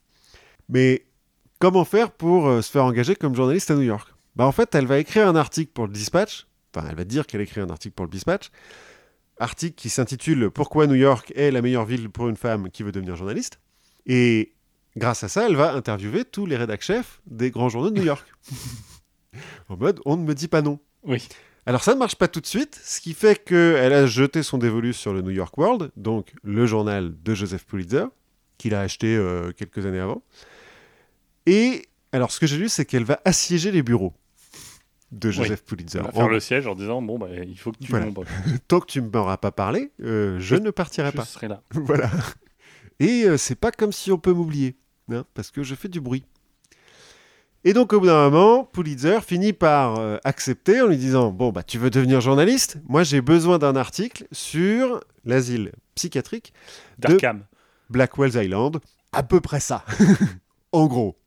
Mais 0.68 1.04
comment 1.58 1.84
faire 1.84 2.10
pour 2.12 2.46
se 2.62 2.70
faire 2.70 2.84
engager 2.84 3.16
comme 3.16 3.34
journaliste 3.34 3.70
à 3.70 3.74
New 3.74 3.82
York? 3.82 4.08
Bah 4.36 4.46
en 4.46 4.52
fait, 4.52 4.74
elle 4.74 4.86
va 4.86 4.98
écrire 4.98 5.28
un 5.28 5.36
article 5.36 5.70
pour 5.72 5.86
le 5.86 5.92
Dispatch. 5.92 6.46
Enfin, 6.74 6.86
elle 6.88 6.96
va 6.96 7.04
dire 7.04 7.26
qu'elle 7.26 7.42
écrit 7.42 7.60
un 7.60 7.68
article 7.68 7.94
pour 7.94 8.06
le 8.06 8.10
Dispatch. 8.10 8.50
Article 9.38 9.74
qui 9.74 9.90
s'intitule 9.90 10.50
Pourquoi 10.50 10.86
New 10.86 10.94
York 10.94 11.32
est 11.36 11.50
la 11.50 11.60
meilleure 11.60 11.84
ville 11.84 12.08
pour 12.08 12.28
une 12.28 12.36
femme 12.36 12.70
qui 12.70 12.82
veut 12.82 12.92
devenir 12.92 13.16
journaliste? 13.16 13.60
Et 14.06 14.54
grâce 14.96 15.24
à 15.24 15.28
ça, 15.28 15.46
elle 15.46 15.56
va 15.56 15.72
interviewer 15.74 16.24
tous 16.24 16.46
les 16.46 16.56
rédacs 16.56 16.82
chefs 16.82 17.20
des 17.26 17.50
grands 17.50 17.68
journaux 17.68 17.90
de 17.90 17.98
New 17.98 18.04
York. 18.04 18.26
en 19.68 19.76
mode, 19.76 20.00
on 20.04 20.16
ne 20.16 20.24
me 20.24 20.34
dit 20.34 20.48
pas 20.48 20.62
non. 20.62 20.78
Oui. 21.04 21.26
Alors 21.66 21.84
ça 21.84 21.94
ne 21.94 21.98
marche 21.98 22.16
pas 22.16 22.26
tout 22.28 22.40
de 22.40 22.46
suite, 22.46 22.80
ce 22.82 23.00
qui 23.00 23.14
fait 23.14 23.42
qu'elle 23.44 23.92
a 23.92 24.06
jeté 24.06 24.42
son 24.42 24.58
dévolu 24.58 24.92
sur 24.92 25.12
le 25.12 25.22
New 25.22 25.30
York 25.30 25.56
World, 25.56 25.92
donc 25.96 26.32
le 26.42 26.66
journal 26.66 27.14
de 27.22 27.34
Joseph 27.34 27.64
Pulitzer, 27.66 28.06
qu'il 28.58 28.74
a 28.74 28.80
acheté 28.80 29.16
euh, 29.16 29.52
quelques 29.52 29.86
années 29.86 30.00
avant. 30.00 30.22
Et 31.46 31.86
alors 32.12 32.32
ce 32.32 32.40
que 32.40 32.46
j'ai 32.46 32.56
lu, 32.58 32.68
c'est 32.68 32.84
qu'elle 32.84 33.04
va 33.04 33.20
assiéger 33.24 33.70
les 33.70 33.82
bureaux 33.82 34.12
de 35.12 35.30
Joseph 35.30 35.62
Pulitzer. 35.64 36.00
On 36.00 36.02
va 36.04 36.08
En- 36.08 36.12
faire 36.12 36.28
le 36.28 36.40
siège 36.40 36.66
en 36.66 36.74
disant 36.74 37.00
bon 37.02 37.18
bah 37.18 37.28
il 37.46 37.58
faut 37.58 37.70
que 37.70 37.78
tu 37.78 37.90
Voilà. 37.90 38.06
Tant 38.68 38.80
que 38.80 38.86
tu 38.86 39.00
ne 39.02 39.08
m'auras 39.08 39.36
pas 39.36 39.52
parlé, 39.52 39.92
euh, 40.02 40.38
je 40.40 40.56
ne 40.56 40.70
partirai 40.70 41.10
Je 41.12 41.16
pas. 41.16 41.24
serai 41.24 41.46
là. 41.48 41.62
voilà. 41.72 42.10
Et 43.02 43.24
euh, 43.24 43.36
c'est 43.36 43.56
pas 43.56 43.72
comme 43.72 43.90
si 43.90 44.12
on 44.12 44.18
peut 44.18 44.32
m'oublier, 44.32 44.76
hein, 45.10 45.24
parce 45.34 45.50
que 45.50 45.64
je 45.64 45.74
fais 45.74 45.88
du 45.88 46.00
bruit. 46.00 46.24
Et 47.64 47.72
donc 47.72 47.92
au 47.92 47.98
bout 47.98 48.06
d'un 48.06 48.30
moment, 48.30 48.64
Pulitzer 48.64 49.18
finit 49.22 49.52
par 49.52 49.98
euh, 49.98 50.18
accepter 50.22 50.80
en 50.80 50.86
lui 50.86 50.96
disant 50.96 51.32
bon 51.32 51.50
bah 51.50 51.64
tu 51.64 51.78
veux 51.78 51.90
devenir 51.90 52.20
journaliste? 52.20 52.76
Moi 52.88 53.02
j'ai 53.02 53.20
besoin 53.20 53.58
d'un 53.58 53.74
article 53.74 54.26
sur 54.30 55.00
l'asile 55.24 55.72
psychiatrique 55.96 56.52
de 57.00 57.08
Darkham. 57.08 57.44
Blackwell's 57.90 58.36
Island, 58.36 58.78
à 59.10 59.24
peu 59.24 59.40
près 59.40 59.60
ça. 59.60 59.84
en 60.72 60.86
gros. 60.86 61.18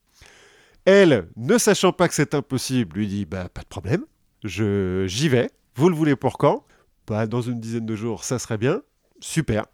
Elle, 0.85 1.27
ne 1.35 1.57
sachant 1.57 1.91
pas 1.91 2.07
que 2.07 2.13
c'est 2.13 2.35
impossible, 2.35 2.97
lui 2.97 3.07
dit 3.07 3.25
bah 3.25 3.49
pas 3.49 3.61
de 3.61 3.67
problème, 3.67 4.05
je 4.45 5.05
j'y 5.07 5.27
vais. 5.27 5.51
Vous 5.75 5.89
le 5.89 5.95
voulez 5.95 6.15
pour 6.15 6.37
quand? 6.37 6.63
Bah 7.05 7.27
dans 7.27 7.41
une 7.41 7.59
dizaine 7.59 7.85
de 7.85 7.95
jours, 7.97 8.23
ça 8.23 8.39
serait 8.39 8.57
bien. 8.57 8.81
Super. 9.19 9.65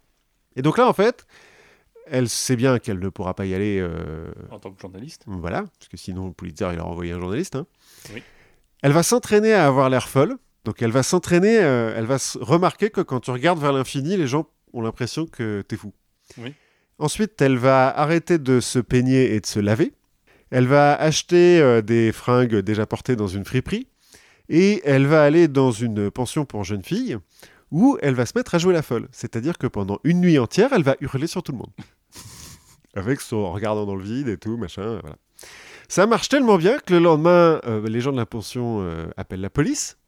Et 0.56 0.62
donc 0.62 0.78
là 0.78 0.88
en 0.88 0.92
fait, 0.92 1.26
elle 2.06 2.28
sait 2.28 2.56
bien 2.56 2.78
qu'elle 2.78 2.98
ne 2.98 3.08
pourra 3.08 3.34
pas 3.34 3.46
y 3.46 3.54
aller 3.54 3.78
euh, 3.80 4.30
en 4.50 4.58
tant 4.58 4.70
que 4.72 4.80
journaliste. 4.80 5.22
voilà, 5.26 5.64
parce 5.78 5.88
que 5.88 5.96
sinon 5.96 6.32
Pulitzer 6.32 6.68
il 6.72 6.78
a 6.78 6.84
envoyé 6.86 7.12
un 7.12 7.20
journaliste. 7.20 7.56
hein. 7.56 7.66
Oui. 8.14 8.22
Elle 8.82 8.92
va 8.92 9.02
s'entraîner 9.02 9.52
à 9.52 9.66
avoir 9.66 9.88
l'air 9.90 10.08
folle. 10.08 10.36
Donc 10.64 10.80
elle 10.82 10.92
va 10.92 11.02
s'entraîner, 11.02 11.58
euh, 11.60 11.94
elle 11.96 12.04
va 12.04 12.18
remarquer 12.40 12.90
que 12.90 13.00
quand 13.00 13.20
tu 13.20 13.30
regardes 13.32 13.58
vers 13.60 13.72
l'infini, 13.72 14.16
les 14.16 14.26
gens 14.28 14.46
ont 14.72 14.80
l'impression 14.82 15.26
que 15.26 15.62
t'es 15.66 15.76
fou. 15.76 15.92
Oui. 16.38 16.54
Ensuite, 16.98 17.40
elle 17.42 17.56
va 17.56 17.88
arrêter 17.88 18.38
de 18.38 18.60
se 18.60 18.78
peigner 18.78 19.34
et 19.34 19.40
de 19.40 19.46
se 19.46 19.58
laver. 19.58 19.92
Elle 20.50 20.66
va 20.68 20.94
acheter 20.94 21.60
euh, 21.60 21.80
des 21.82 22.12
fringues 22.12 22.56
déjà 22.56 22.86
portées 22.86 23.16
dans 23.16 23.26
une 23.26 23.44
friperie. 23.44 23.88
Et 24.48 24.82
elle 24.84 25.06
va 25.06 25.22
aller 25.24 25.48
dans 25.48 25.70
une 25.72 26.10
pension 26.10 26.44
pour 26.44 26.62
jeunes 26.64 26.84
filles 26.84 27.16
où 27.72 27.98
elle 28.00 28.14
va 28.14 28.26
se 28.26 28.32
mettre 28.36 28.54
à 28.54 28.58
jouer 28.58 28.72
la 28.72 28.82
folle. 28.82 29.08
C'est-à-dire 29.10 29.58
que 29.58 29.66
pendant 29.66 29.98
une 30.04 30.20
nuit 30.20 30.38
entière, 30.38 30.72
elle 30.72 30.84
va 30.84 30.94
hurler 31.00 31.26
sur 31.26 31.42
tout 31.42 31.50
le 31.50 31.58
monde. 31.58 31.72
Avec 32.94 33.20
son 33.20 33.38
en 33.38 33.52
regardant 33.52 33.86
dans 33.86 33.96
le 33.96 34.04
vide 34.04 34.28
et 34.28 34.36
tout, 34.36 34.56
machin, 34.56 35.00
voilà. 35.02 35.16
Ça 35.88 36.06
marche 36.06 36.28
tellement 36.28 36.56
bien 36.56 36.78
que 36.78 36.92
le 36.94 37.00
lendemain, 37.00 37.60
euh, 37.66 37.86
les 37.88 38.00
gens 38.00 38.12
de 38.12 38.16
la 38.16 38.26
pension 38.26 38.80
euh, 38.82 39.06
appellent 39.16 39.40
la 39.40 39.50
police, 39.50 39.98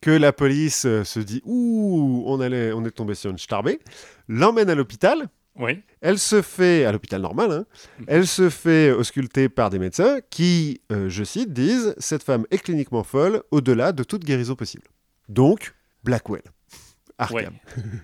que 0.00 0.10
la 0.10 0.32
police 0.32 0.84
euh, 0.86 1.04
se 1.04 1.20
dit 1.20 1.42
ouh, 1.44 2.24
on, 2.26 2.40
allait, 2.40 2.72
on 2.72 2.84
est 2.84 2.90
tombé 2.90 3.14
sur 3.14 3.30
une 3.30 3.38
starbée, 3.38 3.80
l'emmène 4.28 4.70
à 4.70 4.74
l'hôpital. 4.74 5.28
Oui. 5.56 5.82
Elle 6.00 6.18
se 6.18 6.42
fait, 6.42 6.84
à 6.84 6.92
l'hôpital 6.92 7.20
normal, 7.20 7.52
hein, 7.52 7.66
elle 8.06 8.26
se 8.26 8.48
fait 8.48 8.92
ausculter 8.92 9.48
par 9.48 9.68
des 9.68 9.78
médecins 9.78 10.18
qui, 10.30 10.80
euh, 10.90 11.08
je 11.08 11.24
cite, 11.24 11.52
disent 11.52 11.94
Cette 11.98 12.22
femme 12.22 12.46
est 12.50 12.58
cliniquement 12.58 13.02
folle 13.02 13.42
au-delà 13.50 13.92
de 13.92 14.02
toute 14.02 14.24
guérison 14.24 14.54
possible. 14.54 14.84
Donc, 15.28 15.74
Blackwell. 16.02 16.42
Ouais. 17.32 17.48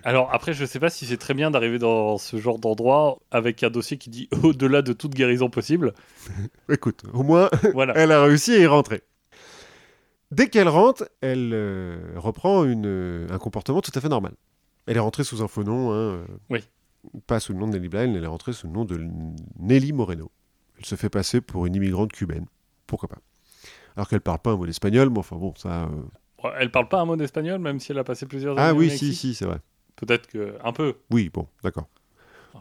Alors 0.03 0.29
après, 0.33 0.53
je 0.53 0.65
sais 0.65 0.79
pas 0.79 0.89
si 0.89 1.05
c'est 1.05 1.17
très 1.17 1.33
bien 1.33 1.49
d'arriver 1.51 1.79
dans 1.79 2.17
ce 2.17 2.37
genre 2.37 2.59
d'endroit 2.59 3.19
avec 3.31 3.63
un 3.63 3.69
dossier 3.69 3.97
qui 3.97 4.09
dit 4.09 4.29
au-delà 4.43 4.81
de 4.81 4.93
toute 4.93 5.13
guérison 5.15 5.49
possible. 5.49 5.93
Écoute, 6.69 7.03
au 7.13 7.23
moins, 7.23 7.49
Voilà. 7.73 7.93
elle 7.95 8.11
a 8.11 8.23
réussi 8.23 8.53
à 8.53 8.59
y 8.59 8.65
rentrer. 8.65 9.01
Dès 10.31 10.49
qu'elle 10.49 10.67
rentre, 10.67 11.09
elle 11.21 11.51
euh, 11.53 12.13
reprend 12.17 12.65
une, 12.65 12.85
euh, 12.85 13.27
un 13.29 13.37
comportement 13.37 13.81
tout 13.81 13.91
à 13.95 14.01
fait 14.01 14.09
normal. 14.09 14.33
Elle 14.85 14.97
est 14.97 15.01
rentrée 15.01 15.23
sous 15.23 15.41
un 15.41 15.47
faux 15.47 15.63
nom, 15.63 15.91
hein, 15.91 15.95
euh, 15.95 16.25
Oui. 16.49 16.59
pas 17.27 17.39
sous 17.39 17.53
le 17.53 17.59
nom 17.59 17.67
de 17.67 17.73
Nelly 17.73 17.87
Bly, 17.89 18.15
elle 18.15 18.23
est 18.23 18.27
rentrée 18.27 18.53
sous 18.53 18.67
le 18.67 18.73
nom 18.73 18.83
de 18.85 18.99
Nelly 19.59 19.93
Moreno. 19.93 20.29
Elle 20.77 20.85
se 20.85 20.95
fait 20.95 21.09
passer 21.09 21.39
pour 21.41 21.65
une 21.65 21.75
immigrante 21.75 22.11
cubaine. 22.11 22.45
Pourquoi 22.87 23.07
pas 23.09 23.17
Alors 23.95 24.07
qu'elle 24.09 24.21
parle 24.21 24.39
pas 24.39 24.51
un 24.51 24.57
mot 24.57 24.65
d'espagnol, 24.65 25.09
mais 25.09 25.19
enfin 25.19 25.37
bon, 25.37 25.53
ça... 25.55 25.89
Elle 26.59 26.71
parle 26.71 26.87
pas 26.87 26.99
un 27.01 27.05
mot 27.05 27.15
d'espagnol, 27.15 27.59
même 27.59 27.79
si 27.79 27.91
elle 27.91 27.97
a 27.99 28.03
passé 28.03 28.25
plusieurs 28.25 28.57
Ah 28.59 28.69
années 28.69 28.77
au 28.77 28.81
oui, 28.81 28.97
si, 28.97 29.13
si, 29.15 29.33
c'est 29.33 29.45
vrai. 29.45 29.59
Peut-être 29.95 30.27
que 30.27 30.55
un 30.63 30.71
peu. 30.71 30.95
Oui, 31.09 31.29
bon, 31.33 31.47
d'accord. 31.63 31.87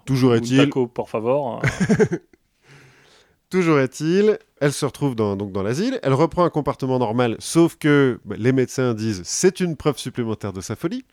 Toujours 0.06 0.32
Un 0.32 0.36
est-il, 0.36 0.58
taco, 0.58 0.86
por 0.86 1.08
favor. 1.10 1.60
toujours 3.50 3.78
est-il, 3.80 4.38
elle 4.60 4.72
se 4.72 4.84
retrouve 4.84 5.14
dans, 5.14 5.36
donc 5.36 5.52
dans 5.52 5.62
l'asile, 5.62 6.00
elle 6.02 6.14
reprend 6.14 6.44
un 6.44 6.50
comportement 6.50 6.98
normal, 6.98 7.36
sauf 7.38 7.76
que 7.76 8.20
bah, 8.24 8.36
les 8.38 8.52
médecins 8.52 8.94
disent 8.94 9.22
c'est 9.24 9.60
une 9.60 9.76
preuve 9.76 9.98
supplémentaire 9.98 10.52
de 10.52 10.60
sa 10.60 10.76
folie. 10.76 11.04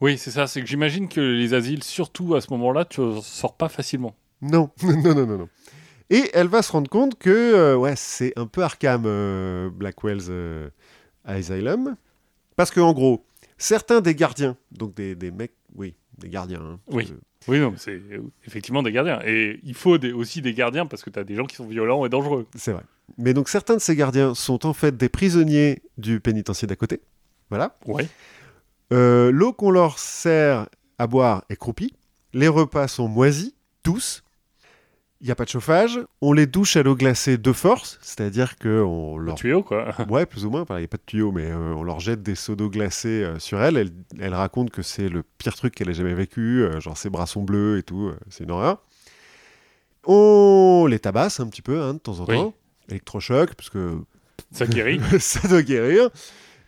oui, 0.00 0.18
c'est 0.18 0.30
ça. 0.30 0.46
C'est 0.46 0.60
que 0.60 0.66
j'imagine 0.66 1.08
que 1.08 1.20
les 1.20 1.54
asiles, 1.54 1.82
surtout 1.82 2.34
à 2.34 2.40
ce 2.40 2.48
moment-là, 2.52 2.84
tu 2.84 3.00
sors 3.22 3.56
pas 3.56 3.68
facilement. 3.68 4.14
Non, 4.40 4.70
non, 4.82 5.14
non, 5.14 5.26
non, 5.26 5.38
non. 5.38 5.48
Et 6.10 6.30
elle 6.34 6.48
va 6.48 6.62
se 6.62 6.72
rendre 6.72 6.90
compte 6.90 7.18
que 7.18 7.30
euh, 7.30 7.76
ouais, 7.76 7.94
c'est 7.96 8.32
un 8.36 8.46
peu 8.46 8.62
Arkham, 8.62 9.04
euh, 9.06 9.70
Blackwell's 9.70 10.26
euh, 10.28 10.68
Asylum. 11.24 11.96
Parce 12.56 12.70
que 12.70 12.80
en 12.80 12.92
gros, 12.92 13.24
certains 13.58 14.00
des 14.00 14.14
gardiens, 14.14 14.56
donc 14.72 14.94
des, 14.94 15.14
des 15.14 15.30
mecs, 15.30 15.54
oui, 15.74 15.94
des 16.18 16.28
gardiens. 16.28 16.60
hein, 16.62 16.80
Oui. 16.88 17.08
euh, 17.10 17.16
Oui, 17.48 17.74
c'est 17.78 17.92
euh, 18.12 18.22
effectivement 18.46 18.82
des 18.82 18.92
gardiens. 18.92 19.20
Et 19.24 19.58
il 19.64 19.74
faut 19.74 19.98
des- 19.98 20.12
aussi 20.12 20.42
des 20.42 20.54
gardiens 20.54 20.86
parce 20.86 21.02
que 21.02 21.10
tu 21.10 21.18
as 21.18 21.24
des 21.24 21.34
gens 21.34 21.44
qui 21.46 21.56
sont 21.56 21.66
violents 21.66 22.04
et 22.06 22.08
dangereux. 22.08 22.46
c'est 22.54 22.72
vrai. 22.72 22.82
Mais 23.18 23.34
donc 23.34 23.48
certains 23.48 23.74
de 23.74 23.80
ces 23.80 23.96
gardiens 23.96 24.34
sont 24.34 24.64
en 24.64 24.72
fait 24.72 24.96
des 24.96 25.08
prisonniers 25.08 25.82
du 25.98 26.20
pénitencier 26.20 26.66
d'à 26.68 26.76
côté. 26.76 27.00
Voilà. 27.50 27.76
Ouais. 27.86 28.08
Euh, 28.92 29.30
L'eau 29.30 29.52
qu'on 29.52 29.70
leur 29.70 29.98
sert 29.98 30.68
à 30.98 31.06
boire 31.06 31.44
est 31.50 31.56
croupie. 31.56 31.94
Les 32.32 32.48
repas 32.48 32.88
sont 32.88 33.08
moisis, 33.08 33.54
tous. 33.82 34.22
Il 35.22 35.26
n'y 35.26 35.30
a 35.30 35.36
pas 35.36 35.44
de 35.44 35.50
chauffage. 35.50 36.00
On 36.20 36.32
les 36.32 36.46
douche 36.46 36.76
à 36.76 36.82
l'eau 36.82 36.96
glacée 36.96 37.38
de 37.38 37.52
force, 37.52 37.96
c'est-à-dire 38.02 38.58
qu'on 38.58 39.16
Le 39.18 39.26
leur 39.26 39.34
tuyau, 39.36 39.62
quoi. 39.62 39.94
Ouais, 40.10 40.26
plus 40.26 40.44
ou 40.44 40.50
moins. 40.50 40.64
Il 40.70 40.76
n'y 40.78 40.84
a 40.84 40.88
pas 40.88 40.96
de 40.96 41.02
tuyau, 41.06 41.30
mais 41.30 41.46
euh, 41.46 41.74
on 41.76 41.84
leur 41.84 42.00
jette 42.00 42.24
des 42.24 42.34
seaux 42.34 42.56
d'eau 42.56 42.68
glacée 42.68 43.22
euh, 43.22 43.38
sur 43.38 43.62
elle. 43.62 43.76
elle. 43.76 43.90
Elle 44.18 44.34
raconte 44.34 44.70
que 44.70 44.82
c'est 44.82 45.08
le 45.08 45.22
pire 45.38 45.54
truc 45.54 45.76
qu'elle 45.76 45.88
ait 45.88 45.94
jamais 45.94 46.14
vécu. 46.14 46.64
euh, 46.64 46.80
genre 46.80 46.98
ses 46.98 47.08
bras 47.08 47.26
sont 47.26 47.42
bleus 47.42 47.78
et 47.78 47.84
tout. 47.84 48.10
c'est 48.30 48.42
une 48.44 48.50
horreur. 48.50 48.82
On 50.04 50.86
les 50.90 50.98
tabasse 50.98 51.38
un 51.38 51.46
petit 51.46 51.62
peu 51.62 51.80
hein, 51.80 51.94
de 51.94 51.98
temps 51.98 52.18
en 52.18 52.24
Oui. 52.26 52.34
temps. 52.36 52.54
Électrochoc, 52.88 53.54
parce 53.54 53.70
que 53.70 53.98
Ça 54.50 54.66
guérit. 54.66 55.00
ça 55.20 55.46
doit 55.46 55.62
guérir. 55.62 56.10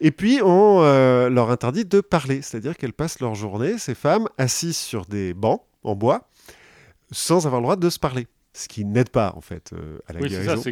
Et 0.01 0.13
puis 0.13 0.41
on 0.43 0.81
leur 1.29 1.51
interdit 1.51 1.85
de 1.85 2.01
parler. 2.01 2.41
C'est-à-dire 2.43 2.77
qu'elles 2.77 2.93
passent 2.93 3.19
leur 3.19 3.35
journée, 3.35 3.79
ces 3.79 3.97
femmes, 3.97 4.29
assises 4.39 4.77
sur 4.77 5.07
des 5.07 5.35
bancs 5.35 5.63
en 5.83 5.97
bois, 5.97 6.29
sans 7.11 7.47
avoir 7.47 7.61
le 7.61 7.65
droit 7.65 7.77
de 7.77 7.91
se 7.91 7.99
parler. 7.99 8.29
Ce 8.55 8.69
qui 8.69 8.85
n'aide 8.85 9.11
pas, 9.11 9.35
en 9.37 9.41
fait, 9.41 9.73
euh, 9.73 9.99
à 10.07 10.13
la 10.13 10.21
oui, 10.21 10.29
guérison. 10.29 10.63
ça. 10.63 10.71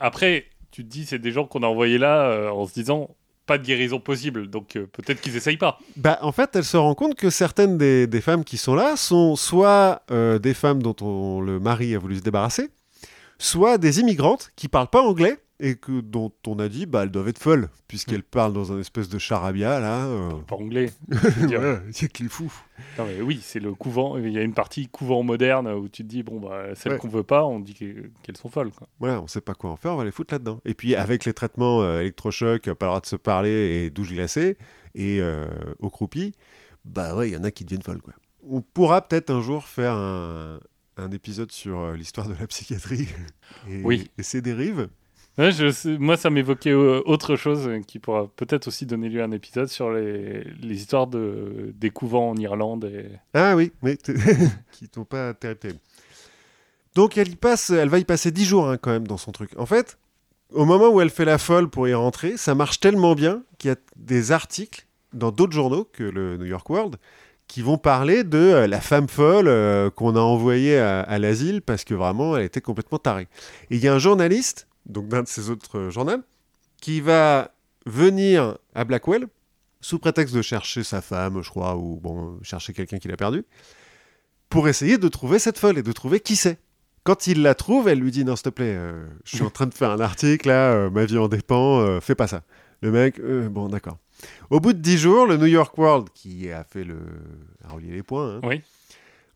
Après, 0.00 0.46
tu 0.72 0.84
te 0.84 0.88
dis, 0.90 1.06
c'est 1.06 1.20
des 1.20 1.30
gens 1.30 1.46
qu'on 1.46 1.62
a 1.62 1.66
envoyés 1.66 1.98
là 1.98 2.26
euh, 2.26 2.50
en 2.50 2.66
se 2.66 2.74
disant 2.74 3.14
pas 3.46 3.58
de 3.58 3.64
guérison 3.64 4.00
possible. 4.00 4.48
Donc 4.48 4.76
euh, 4.76 4.86
peut-être 4.86 5.20
qu'ils 5.20 5.36
essayent 5.36 5.56
pas. 5.56 5.78
Bah, 5.96 6.18
en 6.22 6.32
fait, 6.32 6.54
elle 6.56 6.64
se 6.64 6.76
rend 6.76 6.94
compte 6.94 7.14
que 7.14 7.30
certaines 7.30 7.78
des, 7.78 8.08
des 8.08 8.20
femmes 8.20 8.44
qui 8.44 8.56
sont 8.56 8.74
là 8.74 8.96
sont 8.96 9.36
soit 9.36 10.02
des 10.10 10.54
femmes 10.54 10.82
dont 10.82 10.96
on, 11.00 11.40
le 11.40 11.60
mari 11.60 11.94
a 11.94 11.98
voulu 11.98 12.16
se 12.16 12.22
débarrasser, 12.22 12.70
soit 13.38 13.78
des 13.78 14.00
immigrantes 14.00 14.50
qui 14.56 14.68
parlent 14.68 14.90
pas 14.90 15.02
anglais 15.02 15.38
et 15.64 15.76
que 15.76 16.00
dont 16.00 16.32
on 16.46 16.58
a 16.58 16.68
dit 16.68 16.86
bah 16.86 17.04
elles 17.04 17.10
doivent 17.10 17.28
être 17.28 17.38
folles 17.38 17.68
puisqu'elles 17.86 18.24
parlent 18.24 18.52
dans 18.52 18.72
un 18.72 18.80
espèce 18.80 19.08
de 19.08 19.18
charabia 19.18 19.78
là. 19.80 20.06
euh. 20.06 20.30
Pas 20.46 20.56
anglais. 20.56 20.90
c'est 21.92 22.10
qu'il 22.10 22.26
est 22.26 22.28
fou. 22.28 22.52
Non, 22.98 23.06
mais 23.06 23.20
oui, 23.22 23.38
c'est 23.42 23.60
le 23.60 23.72
couvent. 23.74 24.18
Il 24.18 24.32
y 24.32 24.38
a 24.38 24.42
une 24.42 24.54
partie 24.54 24.88
couvent 24.88 25.22
moderne 25.22 25.68
où 25.68 25.88
tu 25.88 26.02
te 26.02 26.08
dis, 26.08 26.22
bon, 26.22 26.40
bah, 26.40 26.74
celles 26.74 26.92
Ouais. 26.92 26.98
qu'on 26.98 27.08
veut 27.08 27.22
pas, 27.22 27.44
on 27.44 27.60
dit 27.60 27.74
que- 27.74 28.10
qu'elles 28.22 28.36
sont 28.36 28.48
folles. 28.48 28.72
Quoi. 28.72 28.88
Voilà, 28.98 29.20
on 29.22 29.26
sait 29.28 29.40
pas 29.40 29.54
quoi 29.54 29.70
en 29.70 29.76
faire, 29.76 29.92
on 29.92 29.96
va 29.96 30.04
les 30.04 30.10
foutre 30.10 30.34
là-dedans. 30.34 30.60
Et 30.64 30.74
puis 30.74 30.94
avec 30.96 31.24
les 31.24 31.32
traitements 31.32 31.82
euh, 31.82 32.00
électrochocs, 32.00 32.64
pas 32.72 32.86
le 32.86 32.90
droit 32.90 33.00
de 33.00 33.06
se 33.06 33.16
parler 33.16 33.50
et 33.84 33.90
douche 33.90 34.12
glacée 34.12 34.56
et 34.94 35.20
euh, 35.20 35.46
au 35.78 35.90
croupi, 35.90 36.32
bah 36.84 37.14
ouais, 37.14 37.30
il 37.30 37.34
y 37.34 37.36
en 37.36 37.44
a 37.44 37.50
qui 37.52 37.64
deviennent 37.64 37.82
folles 37.82 38.02
quoi. 38.02 38.14
On 38.48 38.60
pourra 38.60 39.06
peut-être 39.06 39.30
un 39.30 39.40
jour 39.40 39.64
faire 39.64 39.92
un, 39.94 40.58
un 40.96 41.10
épisode 41.12 41.52
sur 41.52 41.78
euh, 41.78 41.96
l'histoire 41.96 42.28
de 42.28 42.34
la 42.34 42.46
psychiatrie 42.48 43.06
et, 43.70 43.82
Oui. 43.84 44.10
et 44.18 44.22
ses 44.24 44.42
dérives. 44.42 44.88
Moi, 45.38 46.16
ça 46.18 46.28
m'évoquait 46.28 46.72
euh, 46.72 47.00
autre 47.06 47.36
chose 47.36 47.66
euh, 47.66 47.80
qui 47.80 47.98
pourra 47.98 48.28
peut-être 48.36 48.68
aussi 48.68 48.84
donner 48.84 49.08
lieu 49.08 49.22
à 49.22 49.24
un 49.24 49.30
épisode 49.30 49.68
sur 49.68 49.90
les, 49.90 50.44
les 50.60 50.74
histoires 50.76 51.06
de, 51.06 51.72
des 51.74 51.90
couvents 51.90 52.30
en 52.30 52.36
Irlande. 52.36 52.84
Et... 52.84 53.08
Ah 53.32 53.56
oui, 53.56 53.72
mais 53.82 53.96
qui 54.72 54.88
t'ont 54.88 55.04
pas 55.04 55.32
terrible. 55.32 55.78
Donc 56.94 57.16
elle 57.16 57.30
y 57.30 57.36
passe, 57.36 57.70
elle 57.70 57.88
va 57.88 57.98
y 57.98 58.04
passer 58.04 58.30
10 58.30 58.44
jours 58.44 58.68
hein, 58.68 58.76
quand 58.76 58.90
même 58.90 59.06
dans 59.06 59.16
son 59.16 59.32
truc. 59.32 59.50
En 59.56 59.64
fait, 59.64 59.96
au 60.52 60.66
moment 60.66 60.90
où 60.90 61.00
elle 61.00 61.08
fait 61.08 61.24
la 61.24 61.38
folle 61.38 61.70
pour 61.70 61.88
y 61.88 61.94
rentrer, 61.94 62.36
ça 62.36 62.54
marche 62.54 62.80
tellement 62.80 63.14
bien 63.14 63.42
qu'il 63.56 63.70
y 63.70 63.72
a 63.72 63.76
des 63.96 64.32
articles 64.32 64.86
dans 65.14 65.30
d'autres 65.30 65.54
journaux 65.54 65.88
que 65.90 66.04
le 66.04 66.36
New 66.36 66.44
York 66.44 66.68
World 66.68 66.96
qui 67.48 67.62
vont 67.62 67.78
parler 67.78 68.24
de 68.24 68.38
euh, 68.38 68.66
la 68.66 68.82
femme 68.82 69.08
folle 69.08 69.90
qu'on 69.92 70.14
a 70.14 70.20
envoyée 70.20 70.78
à, 70.78 71.00
à 71.00 71.18
l'asile 71.18 71.62
parce 71.62 71.84
que 71.84 71.94
vraiment 71.94 72.36
elle 72.36 72.44
était 72.44 72.60
complètement 72.60 72.98
tarée. 72.98 73.28
Et 73.70 73.76
il 73.76 73.78
y 73.78 73.88
a 73.88 73.94
un 73.94 73.98
journaliste, 73.98 74.68
donc 74.86 75.08
d'un 75.08 75.22
de 75.22 75.28
ces 75.28 75.50
autres 75.50 75.78
euh, 75.78 75.90
journaux, 75.90 76.22
qui 76.80 77.00
va 77.00 77.52
venir 77.86 78.58
à 78.74 78.84
Blackwell 78.84 79.26
sous 79.80 79.98
prétexte 79.98 80.34
de 80.34 80.42
chercher 80.42 80.84
sa 80.84 81.00
femme, 81.00 81.42
je 81.42 81.50
crois, 81.50 81.76
ou 81.76 81.98
bon, 82.00 82.38
chercher 82.42 82.72
quelqu'un 82.72 82.98
qu'il 82.98 83.12
a 83.12 83.16
perdu, 83.16 83.44
pour 84.48 84.68
essayer 84.68 84.98
de 84.98 85.08
trouver 85.08 85.38
cette 85.38 85.58
folle 85.58 85.78
et 85.78 85.82
de 85.82 85.92
trouver 85.92 86.20
qui 86.20 86.36
c'est. 86.36 86.58
Quand 87.04 87.26
il 87.26 87.42
la 87.42 87.56
trouve, 87.56 87.88
elle 87.88 87.98
lui 87.98 88.12
dit 88.12 88.24
non, 88.24 88.36
s'il 88.36 88.44
te 88.44 88.48
plaît, 88.50 88.76
euh, 88.76 89.06
je 89.24 89.36
suis 89.36 89.44
en 89.44 89.50
train 89.50 89.66
de 89.66 89.74
faire 89.74 89.90
un 89.90 90.00
article 90.00 90.48
là, 90.48 90.72
euh, 90.72 90.90
ma 90.90 91.04
vie 91.04 91.18
en 91.18 91.28
dépend, 91.28 92.00
fais 92.00 92.14
pas 92.14 92.28
ça. 92.28 92.42
Le 92.80 92.90
mec, 92.90 93.20
bon, 93.20 93.68
d'accord. 93.68 93.98
Au 94.50 94.60
bout 94.60 94.72
de 94.72 94.78
dix 94.78 94.98
jours, 94.98 95.26
le 95.26 95.36
New 95.36 95.46
York 95.46 95.76
World, 95.78 96.08
qui 96.14 96.50
a 96.50 96.64
fait 96.64 96.84
le, 96.84 96.98
a 97.64 97.72
relié 97.72 97.92
les 97.92 98.02
points, 98.02 98.36
hein, 98.36 98.40
Oui. 98.44 98.62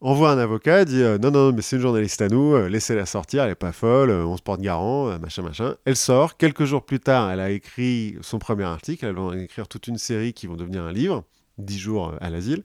Envoie 0.01 0.31
un 0.31 0.39
avocat, 0.39 0.85
dit 0.85 1.03
euh, 1.03 1.19
non, 1.19 1.31
non, 1.31 1.53
mais 1.53 1.63
c'est 1.63 1.77
une 1.77 1.83
journaliste 1.83 2.21
à 2.23 2.29
nous, 2.29 2.55
euh, 2.55 2.69
laissez-la 2.69 3.07
sortir, 3.07 3.45
elle 3.45 3.51
est 3.51 3.55
pas 3.55 3.73
folle, 3.73 4.11
euh, 4.11 4.25
on 4.27 4.37
se 4.37 4.43
porte 4.43 4.61
garant, 4.61 5.09
euh, 5.09 5.19
machin, 5.19 5.43
machin. 5.43 5.77
Elle 5.85 5.97
sort. 5.97 6.37
Quelques 6.37 6.65
jours 6.65 6.85
plus 6.85 7.01
tard, 7.01 7.31
elle 7.31 7.41
a 7.41 7.51
écrit 7.51 8.17
son 8.21 8.39
premier 8.39 8.65
article. 8.65 9.07
Elle 9.07 9.15
va 9.15 9.23
en 9.23 9.33
écrire 9.33 9.69
toute 9.69 9.87
une 9.87 9.99
série 9.99 10.33
qui 10.33 10.47
vont 10.47 10.57
devenir 10.57 10.83
un 10.85 10.93
livre, 10.93 11.25
10 11.59 11.79
jours 11.79 12.15
à 12.21 12.31
l'asile. 12.31 12.63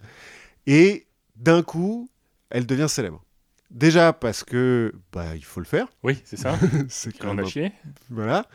Et 0.67 1.07
d'un 1.37 1.63
coup, 1.63 2.09
elle 2.49 2.65
devient 2.65 2.87
célèbre. 2.89 3.23
Déjà 3.71 4.11
parce 4.11 4.43
que 4.43 4.93
bah 5.13 5.33
il 5.35 5.45
faut 5.45 5.61
le 5.61 5.65
faire, 5.65 5.87
Oui, 6.03 6.21
c'est 6.25 6.37
ça. 6.37 6.59
c'est 6.89 7.13
On 7.23 7.37
a 7.37 7.45
chié. 7.45 7.71
voilà. 8.09 8.45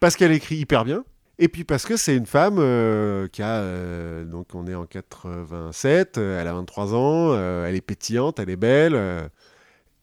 Parce 0.00 0.16
qu'elle 0.16 0.32
écrit 0.32 0.56
hyper 0.56 0.84
bien. 0.84 1.04
Et 1.42 1.48
puis 1.48 1.64
parce 1.64 1.86
que 1.86 1.96
c'est 1.96 2.14
une 2.14 2.26
femme 2.26 2.58
euh, 2.58 3.26
qui 3.28 3.40
a. 3.42 3.60
euh, 3.60 4.24
donc 4.26 4.54
on 4.54 4.66
est 4.66 4.74
en 4.74 4.84
87, 4.84 6.18
euh, 6.18 6.38
elle 6.38 6.46
a 6.46 6.52
23 6.52 6.94
ans, 6.94 7.64
elle 7.64 7.74
est 7.74 7.80
pétillante, 7.80 8.38
elle 8.38 8.50
est 8.50 8.56
belle. 8.56 9.30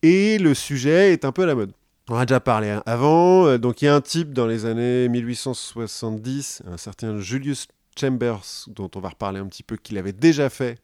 et 0.02 0.40
le 0.40 0.56
sujet 0.56 1.14
est 1.14 1.26
un 1.26 1.32
peu 1.32 1.44
à 1.44 1.46
la 1.46 1.54
mode. 1.54 1.72
On 2.10 2.16
a 2.16 2.26
déjà 2.26 2.40
parlé 2.40 2.72
hein, 2.72 2.82
avant. 2.88 3.58
donc 3.60 3.84
il 3.84 3.86
y 3.86 3.88
a 3.88 3.94
un 3.94 4.02
type 4.02 4.34
dans 4.34 4.48
les 4.48 4.66
années 4.66 5.08
1870, 5.10 6.64
un 6.66 6.78
certain 6.78 7.20
Julius 7.20 7.68
Chambers, 8.00 8.66
dont 8.68 8.90
on 8.96 9.00
va 9.00 9.10
reparler 9.10 9.40
un 9.40 9.46
petit 9.46 9.64
peu, 9.64 9.78
qu'il 9.78 10.00
avait 10.00 10.14
déjà 10.14 10.50
fait. 10.50 10.80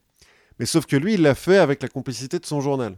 Mais 0.60 0.66
sauf 0.66 0.86
que 0.86 0.94
lui, 0.94 1.14
il 1.14 1.22
l'a 1.22 1.34
fait 1.34 1.58
avec 1.58 1.82
la 1.82 1.88
complicité 1.88 2.38
de 2.38 2.46
son 2.46 2.60
journal. 2.60 2.96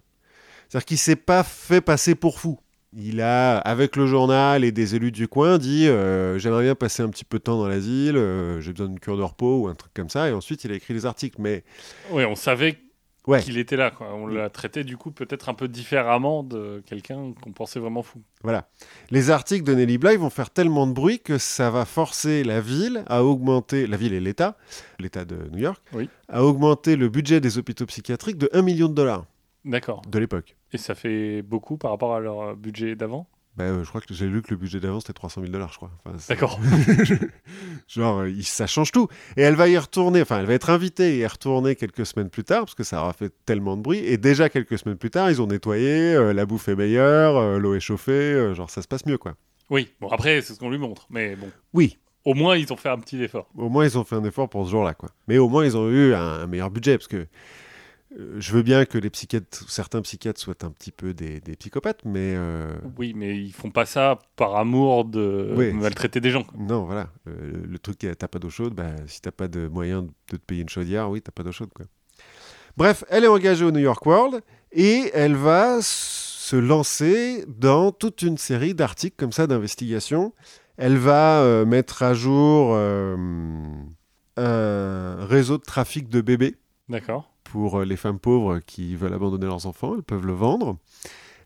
C'est-à-dire 0.68 0.84
qu'il 0.84 0.98
s'est 0.98 1.16
pas 1.16 1.42
fait 1.42 1.80
passer 1.80 2.14
pour 2.14 2.38
fou. 2.38 2.58
Il 2.98 3.20
a, 3.20 3.58
avec 3.58 3.94
le 3.96 4.06
journal 4.06 4.64
et 4.64 4.72
des 4.72 4.94
élus 4.94 5.12
du 5.12 5.28
coin, 5.28 5.58
dit 5.58 5.86
euh, 5.86 6.38
J'aimerais 6.38 6.62
bien 6.62 6.74
passer 6.74 7.02
un 7.02 7.08
petit 7.10 7.24
peu 7.26 7.38
de 7.38 7.42
temps 7.42 7.58
dans 7.58 7.68
l'asile, 7.68 8.16
euh, 8.16 8.60
j'ai 8.62 8.72
besoin 8.72 8.86
d'une 8.88 8.98
cure 9.00 9.18
de 9.18 9.22
repos 9.22 9.60
ou 9.64 9.68
un 9.68 9.74
truc 9.74 9.92
comme 9.94 10.08
ça. 10.08 10.28
Et 10.28 10.32
ensuite, 10.32 10.64
il 10.64 10.72
a 10.72 10.74
écrit 10.76 10.94
des 10.94 11.04
articles. 11.04 11.36
Mais 11.38 11.62
Oui, 12.10 12.24
on 12.24 12.34
savait 12.34 12.78
Ouais. 13.26 13.42
qu'il 13.42 13.58
était 13.58 13.74
là. 13.76 13.90
Quoi. 13.90 14.14
On 14.14 14.28
l'a 14.28 14.48
traité 14.50 14.84
du 14.84 14.96
coup 14.96 15.10
peut-être 15.10 15.48
un 15.48 15.54
peu 15.54 15.66
différemment 15.66 16.44
de 16.44 16.80
quelqu'un 16.86 17.32
qu'on 17.42 17.50
pensait 17.50 17.80
vraiment 17.80 18.04
fou. 18.04 18.22
voilà. 18.44 18.68
Les 19.10 19.30
articles 19.30 19.64
de 19.64 19.74
Nelly 19.74 19.98
Bly 19.98 20.16
vont 20.16 20.30
faire 20.30 20.48
tellement 20.48 20.86
de 20.86 20.92
bruit 20.92 21.18
que 21.18 21.36
ça 21.36 21.68
va 21.72 21.84
forcer 21.84 22.44
la 22.44 22.60
ville 22.60 23.02
à 23.08 23.24
augmenter, 23.24 23.88
la 23.88 23.96
ville 23.96 24.12
et 24.12 24.20
l'État, 24.20 24.56
l'État 25.00 25.24
de 25.24 25.36
New 25.50 25.58
York, 25.58 25.82
Oui. 25.92 26.08
à 26.28 26.44
augmenter 26.44 26.94
le 26.94 27.08
budget 27.08 27.40
des 27.40 27.58
hôpitaux 27.58 27.86
psychiatriques 27.86 28.38
de 28.38 28.48
1 28.52 28.62
million 28.62 28.88
de 28.88 28.94
dollars 28.94 29.24
D'accord. 29.66 30.00
de 30.08 30.18
l'époque. 30.18 30.56
Et 30.72 30.78
ça 30.78 30.94
fait 30.94 31.42
beaucoup 31.42 31.76
par 31.76 31.90
rapport 31.90 32.14
à 32.14 32.20
leur 32.20 32.56
budget 32.56 32.94
d'avant? 32.96 33.28
Euh, 33.58 33.82
je 33.84 33.88
crois 33.88 34.00
que 34.02 34.12
j'ai 34.12 34.26
lu 34.26 34.42
que 34.42 34.50
le 34.50 34.56
budget 34.56 34.80
d'avant 34.80 35.00
c'était 35.00 35.14
300 35.14 35.40
000 35.40 35.52
dollars, 35.52 35.72
je 35.72 35.76
crois. 35.78 35.90
Enfin, 36.04 36.16
D'accord. 36.28 36.58
Genre, 37.88 38.20
euh, 38.20 38.32
ça 38.42 38.66
change 38.66 38.92
tout. 38.92 39.08
Et 39.36 39.42
elle 39.42 39.54
va 39.54 39.68
y 39.68 39.78
retourner, 39.78 40.22
enfin, 40.22 40.40
elle 40.40 40.46
va 40.46 40.54
être 40.54 40.70
invitée 40.70 41.16
et 41.16 41.18
y 41.20 41.26
retourner 41.26 41.74
quelques 41.74 42.04
semaines 42.06 42.28
plus 42.30 42.44
tard, 42.44 42.60
parce 42.64 42.74
que 42.74 42.84
ça 42.84 43.00
aura 43.00 43.12
fait 43.12 43.32
tellement 43.46 43.76
de 43.76 43.82
bruit. 43.82 43.98
Et 43.98 44.18
déjà, 44.18 44.48
quelques 44.48 44.78
semaines 44.78 44.98
plus 44.98 45.10
tard, 45.10 45.30
ils 45.30 45.40
ont 45.40 45.46
nettoyé, 45.46 46.14
euh, 46.14 46.32
la 46.32 46.44
bouffe 46.46 46.68
est 46.68 46.76
meilleure, 46.76 47.58
l'eau 47.58 47.74
est 47.74 47.80
chauffée, 47.80 48.54
genre, 48.54 48.68
ça 48.70 48.82
se 48.82 48.88
passe 48.88 49.06
mieux, 49.06 49.18
quoi. 49.18 49.34
Oui, 49.70 49.88
bon, 50.00 50.08
après, 50.08 50.42
c'est 50.42 50.52
ce 50.54 50.58
qu'on 50.58 50.70
lui 50.70 50.78
montre. 50.78 51.06
Mais 51.10 51.34
bon, 51.34 51.48
Oui, 51.72 51.98
au 52.24 52.34
moins, 52.34 52.56
ils 52.56 52.70
ont 52.72 52.76
fait 52.76 52.88
un 52.90 52.98
petit 52.98 53.22
effort. 53.22 53.48
au 53.56 53.68
moins, 53.68 53.84
ils 53.84 53.96
ont 53.96 54.04
fait 54.04 54.16
un 54.16 54.24
effort 54.24 54.48
pour 54.48 54.66
ce 54.66 54.70
jour-là, 54.70 54.94
quoi. 54.94 55.08
Mais 55.28 55.38
au 55.38 55.48
moins, 55.48 55.64
ils 55.64 55.76
ont 55.76 55.88
eu 55.88 56.12
un, 56.14 56.20
un 56.42 56.46
meilleur 56.46 56.70
budget, 56.70 56.98
parce 56.98 57.08
que 57.08 57.26
je 58.38 58.52
veux 58.52 58.62
bien 58.62 58.84
que 58.86 58.98
les 58.98 59.10
psychiatres, 59.10 59.68
certains 59.68 60.00
psychiatres 60.02 60.40
soient 60.40 60.64
un 60.64 60.70
petit 60.70 60.92
peu 60.92 61.12
des, 61.12 61.40
des 61.40 61.56
psychopathes, 61.56 62.00
mais 62.04 62.34
euh, 62.36 62.74
Oui, 62.98 63.12
mais 63.14 63.36
ils 63.36 63.52
font 63.52 63.70
pas 63.70 63.84
ça 63.86 64.18
par 64.36 64.56
amour 64.56 65.04
de 65.04 65.72
maltraiter 65.74 66.20
des 66.20 66.30
gens. 66.30 66.42
quoi. 66.44 66.58
non, 66.58 66.84
voilà. 66.84 67.10
Euh, 67.28 67.62
le 67.68 67.78
truc, 67.78 68.04
euh, 68.04 68.14
t'as 68.14 68.28
pas 68.28 68.38
d'eau 68.38 68.50
chaude, 68.50 68.74
bah, 68.74 68.92
si 69.06 69.20
t'as 69.20 69.32
pas 69.32 69.48
de 69.48 69.68
moyen 69.68 70.02
de 70.02 70.10
te 70.26 70.36
payer 70.36 70.62
une 70.62 70.68
chaudière, 70.68 71.10
oui, 71.10 71.20
t'as 71.20 71.32
pas 71.32 71.42
d'eau 71.42 71.52
chaude, 71.52 71.70
quoi. 71.74 71.86
Bref, 72.76 73.04
elle 73.08 73.24
est 73.24 73.28
engagée 73.28 73.64
au 73.64 73.70
New 73.70 73.80
York 73.80 74.04
World 74.04 74.42
et 74.72 75.10
elle 75.14 75.34
va 75.34 75.78
se 75.80 76.56
lancer 76.56 77.44
dans 77.48 77.90
toute 77.90 78.20
une 78.22 78.36
série 78.36 78.74
d'articles 78.74 79.16
comme 79.16 79.32
ça 79.32 79.46
d'investigation. 79.46 80.34
Elle 80.76 80.98
va 80.98 81.40
euh, 81.40 81.64
mettre 81.64 82.02
à 82.02 82.12
jour 82.12 82.72
euh, 82.74 83.16
un 84.36 85.16
réseau 85.24 85.56
de 85.56 85.62
trafic 85.62 86.08
de 86.10 86.20
bébés 86.20 86.56
D'accord. 86.90 87.32
Pour 87.56 87.78
euh, 87.80 87.84
les 87.86 87.96
femmes 87.96 88.18
pauvres 88.18 88.58
qui 88.58 88.96
veulent 88.96 89.14
abandonner 89.14 89.46
leurs 89.46 89.64
enfants, 89.64 89.94
elles 89.96 90.02
peuvent 90.02 90.26
le 90.26 90.34
vendre. 90.34 90.76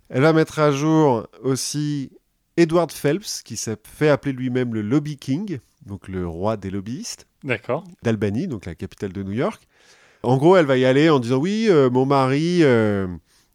Elle 0.08 0.22
va 0.22 0.32
mettre 0.32 0.58
à 0.58 0.72
jour 0.72 1.28
aussi 1.44 2.10
Edward 2.56 2.90
Phelps, 2.90 3.42
qui 3.44 3.56
s'est 3.56 3.76
fait 3.84 4.08
appeler 4.08 4.32
lui-même 4.32 4.74
le 4.74 4.82
Lobby 4.82 5.16
King, 5.16 5.60
donc 5.86 6.08
le 6.08 6.26
roi 6.26 6.56
des 6.56 6.68
lobbyistes, 6.68 7.28
D'accord. 7.44 7.84
d'Albany, 8.02 8.48
donc 8.48 8.66
la 8.66 8.74
capitale 8.74 9.12
de 9.12 9.22
New 9.22 9.34
York. 9.34 9.68
En 10.24 10.36
gros, 10.36 10.56
elle 10.56 10.66
va 10.66 10.76
y 10.78 10.84
aller 10.84 11.10
en 11.10 11.20
disant 11.20 11.36
oui, 11.36 11.66
euh, 11.68 11.90
mon 11.90 12.06
mari 12.06 12.64
euh, 12.64 13.06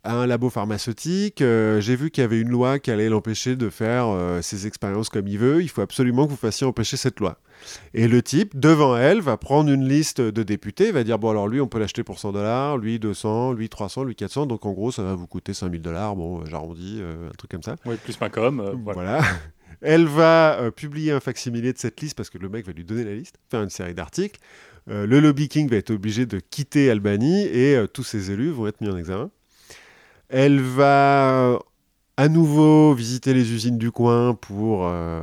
a 0.06 0.14
un 0.14 0.28
labo 0.28 0.50
pharmaceutique, 0.50 1.42
euh, 1.42 1.82
j'ai 1.82 1.96
vu 1.96 2.12
qu'il 2.12 2.22
y 2.22 2.26
avait 2.26 2.40
une 2.40 2.50
loi 2.50 2.80
qui 2.80 2.92
allait 2.92 3.10
l'empêcher 3.10 3.56
de 3.56 3.70
faire 3.70 4.08
euh, 4.08 4.42
ses 4.42 4.68
expériences 4.68 5.10
comme 5.10 5.28
il 5.28 5.38
veut, 5.38 5.62
il 5.62 5.70
faut 5.70 5.82
absolument 5.82 6.26
que 6.26 6.32
vous 6.32 6.38
fassiez 6.38 6.66
empêcher 6.66 6.98
cette 6.98 7.20
loi. 7.20 7.38
Et 7.94 8.08
le 8.08 8.22
type, 8.22 8.58
devant 8.58 8.98
elle, 8.98 9.22
va 9.22 9.38
prendre 9.38 9.70
une 9.72 9.88
liste 9.88 10.22
de 10.22 10.44
députés, 10.44 10.92
va 10.92 11.04
dire 11.04 11.20
bon 11.20 11.30
alors 11.30 11.48
lui 11.48 11.60
on 11.60 11.68
peut 11.68 11.80
l'acheter 11.80 12.04
pour 12.04 12.20
100 12.20 12.34
dollars, 12.34 12.78
lui 12.78 13.00
200, 13.00 13.54
lui 13.54 13.70
300, 13.70 14.04
lui 14.04 14.16
400, 14.16 14.46
donc 14.46 14.66
en 14.66 14.72
gros 14.72 14.92
ça 14.92 15.04
va 15.04 15.16
vous 15.16 15.28
coûter 15.28 15.54
5000 15.54 15.82
dollars, 15.82 16.16
bon 16.16 16.42
euh, 16.42 16.46
j'arrondis, 16.50 17.00
euh, 17.02 17.30
un 17.30 17.36
truc 17.38 17.52
comme 17.52 17.64
ça. 17.64 17.76
Oui, 17.86 17.96
plus 18.04 18.20
ma 18.22 18.30
com. 18.30 18.80
voilà. 18.84 18.94
Voilà. 18.94 19.22
Elle 19.82 20.06
va 20.06 20.60
euh, 20.60 20.72
publier 20.72 21.12
un 21.12 21.20
facsimilé 21.20 21.74
de 21.74 21.78
cette 21.78 22.00
liste 22.02 22.16
parce 22.16 22.30
que 22.30 22.38
le 22.38 22.50
mec 22.50 22.66
va 22.66 22.74
lui 22.74 22.84
donner 22.84 23.04
la 23.04 23.14
liste, 23.14 23.38
faire 23.50 23.62
une 23.62 23.70
série 23.70 23.94
d'articles. 23.94 24.40
Euh, 24.90 25.06
le 25.06 25.20
Lobby 25.20 25.48
King 25.48 25.70
va 25.70 25.78
être 25.78 25.92
obligé 25.92 26.26
de 26.26 26.40
quitter 26.40 26.90
Albany 26.90 27.44
et 27.44 27.76
euh, 27.76 27.88
tous 27.88 28.04
ses 28.04 28.32
élus 28.32 28.52
vont 28.52 28.68
être 28.68 28.82
mis 28.82 28.90
en 28.90 28.98
examen. 28.98 29.30
Elle 30.30 30.60
va 30.60 31.52
euh, 31.54 31.60
à 32.18 32.30
nouveau 32.30 32.94
visiter 32.94 33.34
les 33.34 33.52
usines 33.52 33.78
du 33.78 33.92
coin 33.92 34.34
pour 34.34 34.88
euh, 34.88 35.22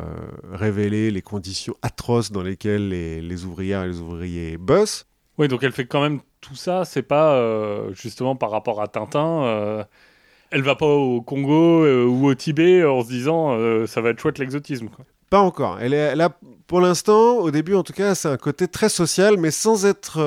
révéler 0.52 1.10
les 1.10 1.22
conditions 1.22 1.74
atroces 1.82 2.30
dans 2.30 2.42
lesquelles 2.42 2.88
les, 2.88 3.20
les 3.20 3.44
ouvrières 3.44 3.82
et 3.84 3.88
les 3.88 4.00
ouvriers 4.00 4.58
bossent. 4.58 5.06
Oui, 5.38 5.48
donc 5.48 5.62
elle 5.62 5.72
fait 5.72 5.86
quand 5.86 6.02
même 6.02 6.20
tout 6.40 6.54
ça. 6.54 6.84
C'est 6.84 7.02
pas 7.02 7.34
euh, 7.34 7.92
justement 7.94 8.36
par 8.36 8.50
rapport 8.50 8.80
à 8.82 8.88
Tintin. 8.88 9.44
euh, 9.44 9.84
elle 10.50 10.62
va 10.62 10.76
pas 10.76 10.86
au 10.86 11.22
Congo 11.22 11.86
ou 12.06 12.26
au 12.26 12.34
Tibet 12.34 12.84
en 12.84 13.02
se 13.02 13.08
disant 13.08 13.86
ça 13.86 14.02
va 14.02 14.10
être 14.10 14.20
chouette 14.20 14.38
l'exotisme. 14.38 14.90
Pas 15.30 15.40
encore. 15.40 15.78
Elle 15.80 15.94
est 15.94 16.14
là 16.14 16.36
pour 16.66 16.82
l'instant, 16.82 17.38
au 17.38 17.50
début 17.50 17.74
en 17.74 17.82
tout 17.82 17.94
cas, 17.94 18.14
c'est 18.14 18.28
un 18.28 18.36
côté 18.36 18.68
très 18.68 18.90
social, 18.90 19.38
mais 19.38 19.50
sans 19.50 19.86
être 19.86 20.18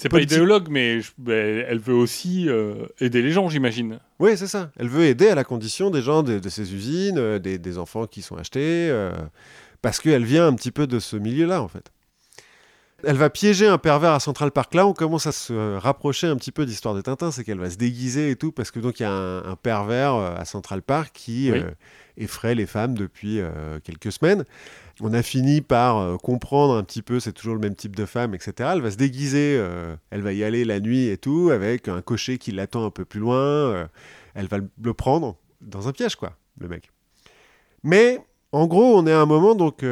C'est 0.00 0.08
pas 0.08 0.20
idéologue, 0.20 0.68
mais 0.70 1.00
je- 1.00 1.10
ben, 1.18 1.64
elle 1.68 1.78
veut 1.78 1.94
aussi 1.94 2.48
euh, 2.48 2.86
aider 3.00 3.20
les 3.22 3.32
gens, 3.32 3.48
j'imagine. 3.48 3.98
Oui, 4.18 4.36
c'est 4.36 4.46
ça. 4.46 4.70
Elle 4.78 4.88
veut 4.88 5.04
aider 5.04 5.28
à 5.28 5.34
la 5.34 5.44
condition 5.44 5.90
des 5.90 6.00
gens 6.02 6.22
de, 6.22 6.38
de 6.38 6.48
ces 6.48 6.74
usines, 6.74 7.18
euh, 7.18 7.38
des, 7.38 7.58
des 7.58 7.76
enfants 7.78 8.06
qui 8.06 8.22
sont 8.22 8.36
achetés, 8.36 8.88
euh, 8.90 9.12
parce 9.82 9.98
qu'elle 10.00 10.24
vient 10.24 10.46
un 10.46 10.54
petit 10.54 10.70
peu 10.70 10.86
de 10.86 10.98
ce 10.98 11.16
milieu-là, 11.16 11.60
en 11.62 11.68
fait. 11.68 11.90
Elle 13.02 13.16
va 13.16 13.30
piéger 13.30 13.66
un 13.66 13.78
pervers 13.78 14.12
à 14.12 14.20
Central 14.20 14.50
Park. 14.50 14.74
Là, 14.74 14.86
on 14.86 14.92
commence 14.92 15.26
à 15.26 15.32
se 15.32 15.76
rapprocher 15.78 16.26
un 16.26 16.36
petit 16.36 16.52
peu 16.52 16.66
d'Histoire 16.66 16.94
de 16.94 17.00
Tintin, 17.00 17.30
c'est 17.30 17.44
qu'elle 17.44 17.58
va 17.58 17.70
se 17.70 17.76
déguiser 17.78 18.30
et 18.30 18.36
tout, 18.36 18.52
parce 18.52 18.70
que 18.70 18.78
donc 18.78 19.00
il 19.00 19.04
y 19.04 19.06
a 19.06 19.10
un, 19.12 19.38
un 19.44 19.56
pervers 19.56 20.14
euh, 20.14 20.34
à 20.36 20.44
Central 20.44 20.82
Park 20.82 21.10
qui 21.14 21.50
Oui. 21.50 21.60
euh, 21.60 21.70
effraie 22.18 22.54
les 22.54 22.66
femmes 22.66 22.92
depuis 22.94 23.40
euh, 23.40 23.78
quelques 23.82 24.12
semaines. 24.12 24.44
On 25.02 25.14
a 25.14 25.22
fini 25.22 25.62
par 25.62 25.96
euh, 25.98 26.16
comprendre 26.18 26.74
un 26.76 26.82
petit 26.82 27.00
peu, 27.02 27.20
c'est 27.20 27.32
toujours 27.32 27.54
le 27.54 27.60
même 27.60 27.74
type 27.74 27.96
de 27.96 28.04
femme, 28.04 28.34
etc. 28.34 28.70
Elle 28.74 28.82
va 28.82 28.90
se 28.90 28.96
déguiser, 28.96 29.56
euh, 29.58 29.96
elle 30.10 30.20
va 30.20 30.32
y 30.32 30.44
aller 30.44 30.64
la 30.64 30.78
nuit 30.78 31.06
et 31.06 31.16
tout, 31.16 31.50
avec 31.50 31.88
un 31.88 32.02
cocher 32.02 32.36
qui 32.38 32.52
l'attend 32.52 32.84
un 32.84 32.90
peu 32.90 33.04
plus 33.06 33.20
loin. 33.20 33.36
euh, 33.38 33.86
elle 34.34 34.46
va 34.46 34.58
le- 34.58 34.94
prendre 34.94 35.36
dans 35.62 35.88
un 35.88 35.92
piège, 35.92 36.16
quoi, 36.16 36.36
le 36.58 36.68
mec. 36.68 36.90
Mais, 37.82 38.18
en 38.52 38.66
gros, 38.66 38.96
on 38.98 39.06
est 39.06 39.12
à 39.12 39.20
un 39.20 39.26
moment, 39.26 39.54
donc, 39.54 39.84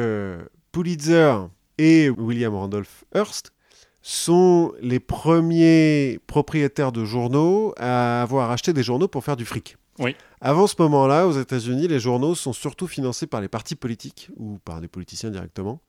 Pulitzer 0.71 1.33
et 1.77 2.09
William 2.09 2.53
Randolph 2.55 3.03
Hearst 3.15 3.51
sont 4.01 4.73
les 4.81 4.99
premiers 4.99 6.19
propriétaires 6.27 6.91
de 6.91 7.05
journaux 7.05 7.73
à 7.77 8.21
avoir 8.21 8.51
acheté 8.51 8.73
des 8.73 8.83
journaux 8.83 9.07
pour 9.07 9.23
faire 9.23 9.35
du 9.35 9.45
fric. 9.45 9.77
Oui. 9.99 10.15
Avant 10.39 10.67
ce 10.67 10.75
moment-là, 10.79 11.27
aux 11.27 11.33
États-Unis, 11.33 11.87
les 11.87 11.99
journaux 11.99 12.33
sont 12.33 12.53
surtout 12.53 12.87
financés 12.87 13.27
par 13.27 13.41
les 13.41 13.49
partis 13.49 13.75
politiques 13.75 14.29
ou 14.37 14.57
par 14.63 14.79
des 14.79 14.87
politiciens 14.87 15.29
directement 15.29 15.81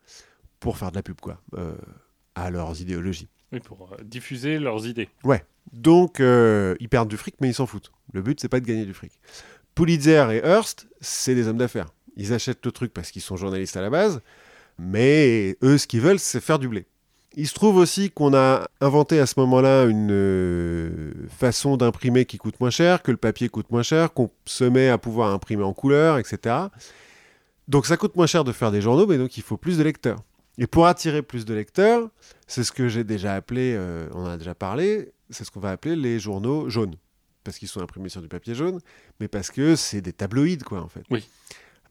pour 0.58 0.76
faire 0.76 0.90
de 0.90 0.96
la 0.96 1.02
pub, 1.02 1.20
quoi, 1.20 1.40
euh, 1.56 1.74
à 2.34 2.50
leurs 2.50 2.80
idéologies. 2.80 3.28
Oui, 3.52 3.60
pour 3.60 3.92
euh, 3.92 4.02
diffuser 4.02 4.58
leurs 4.58 4.86
idées. 4.86 5.08
Donc, 5.72 6.18
euh, 6.18 6.74
ils 6.80 6.88
perdent 6.88 7.08
du 7.08 7.16
fric, 7.16 7.36
mais 7.40 7.48
ils 7.48 7.54
s'en 7.54 7.66
foutent. 7.66 7.92
Le 8.12 8.22
but, 8.22 8.40
c'est 8.40 8.48
pas 8.48 8.60
de 8.60 8.66
gagner 8.66 8.84
du 8.84 8.94
fric. 8.94 9.12
Pulitzer 9.76 10.26
et 10.32 10.38
Hearst, 10.44 10.88
c'est 11.00 11.36
des 11.36 11.46
hommes 11.46 11.58
d'affaires. 11.58 11.94
Ils 12.16 12.32
achètent 12.32 12.64
le 12.66 12.72
truc 12.72 12.92
parce 12.92 13.12
qu'ils 13.12 13.22
sont 13.22 13.36
journalistes 13.36 13.76
à 13.76 13.80
la 13.80 13.90
base, 13.90 14.20
mais 14.78 15.56
eux, 15.62 15.78
ce 15.78 15.86
qu'ils 15.86 16.00
veulent, 16.00 16.18
c'est 16.18 16.40
faire 16.40 16.58
du 16.58 16.68
blé. 16.68 16.86
Il 17.36 17.47
se 17.47 17.55
trouve 17.55 17.77
aussi 17.77 18.11
qu'on 18.11 18.35
a 18.35 18.69
inventé 18.81 19.20
à 19.20 19.27
ce 19.27 19.39
moment-là 19.39 19.85
une 19.85 20.11
euh, 20.11 21.12
façon 21.28 21.77
d'imprimer 21.77 22.24
qui 22.24 22.39
coûte 22.39 22.59
moins 22.59 22.70
cher, 22.70 23.02
que 23.02 23.12
le 23.12 23.16
papier 23.16 23.48
coûte 23.48 23.70
moins 23.70 23.85
cher, 23.85 24.12
qu'on 24.12 24.31
se 24.47 24.65
met 24.65 24.89
à 24.89 24.98
pouvoir 24.98 25.32
imprimer 25.32 25.62
en 25.62 25.73
couleur, 25.73 26.19
etc. 26.19 26.57
Donc 27.69 27.86
ça 27.86 27.97
coûte 27.97 28.16
moins 28.16 28.27
cher 28.27 28.43
de 28.43 28.51
faire 28.51 28.73
des 28.73 28.81
journaux, 28.81 29.07
mais 29.07 29.16
donc 29.16 29.36
il 29.36 29.44
faut 29.44 29.57
plus 29.57 29.78
de 29.78 29.85
lecteurs. 29.85 30.19
Et 30.59 30.66
pour 30.66 30.86
attirer 30.86 31.23
plus 31.23 31.44
de 31.44 31.55
lecteurs, 31.55 32.09
c'est 32.48 32.65
ce 32.65 32.73
que 32.73 32.89
j'ai 32.89 33.05
déjà 33.05 33.35
appelé, 33.35 33.74
euh, 33.77 34.09
on 34.12 34.24
en 34.24 34.27
a 34.27 34.36
déjà 34.36 34.57
parlé, 34.57 35.12
c'est 35.31 35.44
ce 35.44 35.52
qu'on 35.52 35.61
va 35.61 35.70
appeler 35.70 35.94
les 35.94 36.19
journaux 36.19 36.69
jaunes. 36.69 36.97
Parce 37.44 37.59
qu'ils 37.59 37.69
sont 37.69 37.81
imprimés 37.81 38.09
sur 38.09 38.20
du 38.20 38.28
papier 38.28 38.55
jaune, 38.55 38.81
mais 39.20 39.28
parce 39.28 39.51
que 39.51 39.77
c'est 39.77 40.01
des 40.01 40.12
tabloïds, 40.12 40.59
quoi, 40.59 40.82
en 40.82 40.89
fait. 40.89 41.05
Oui. 41.11 41.27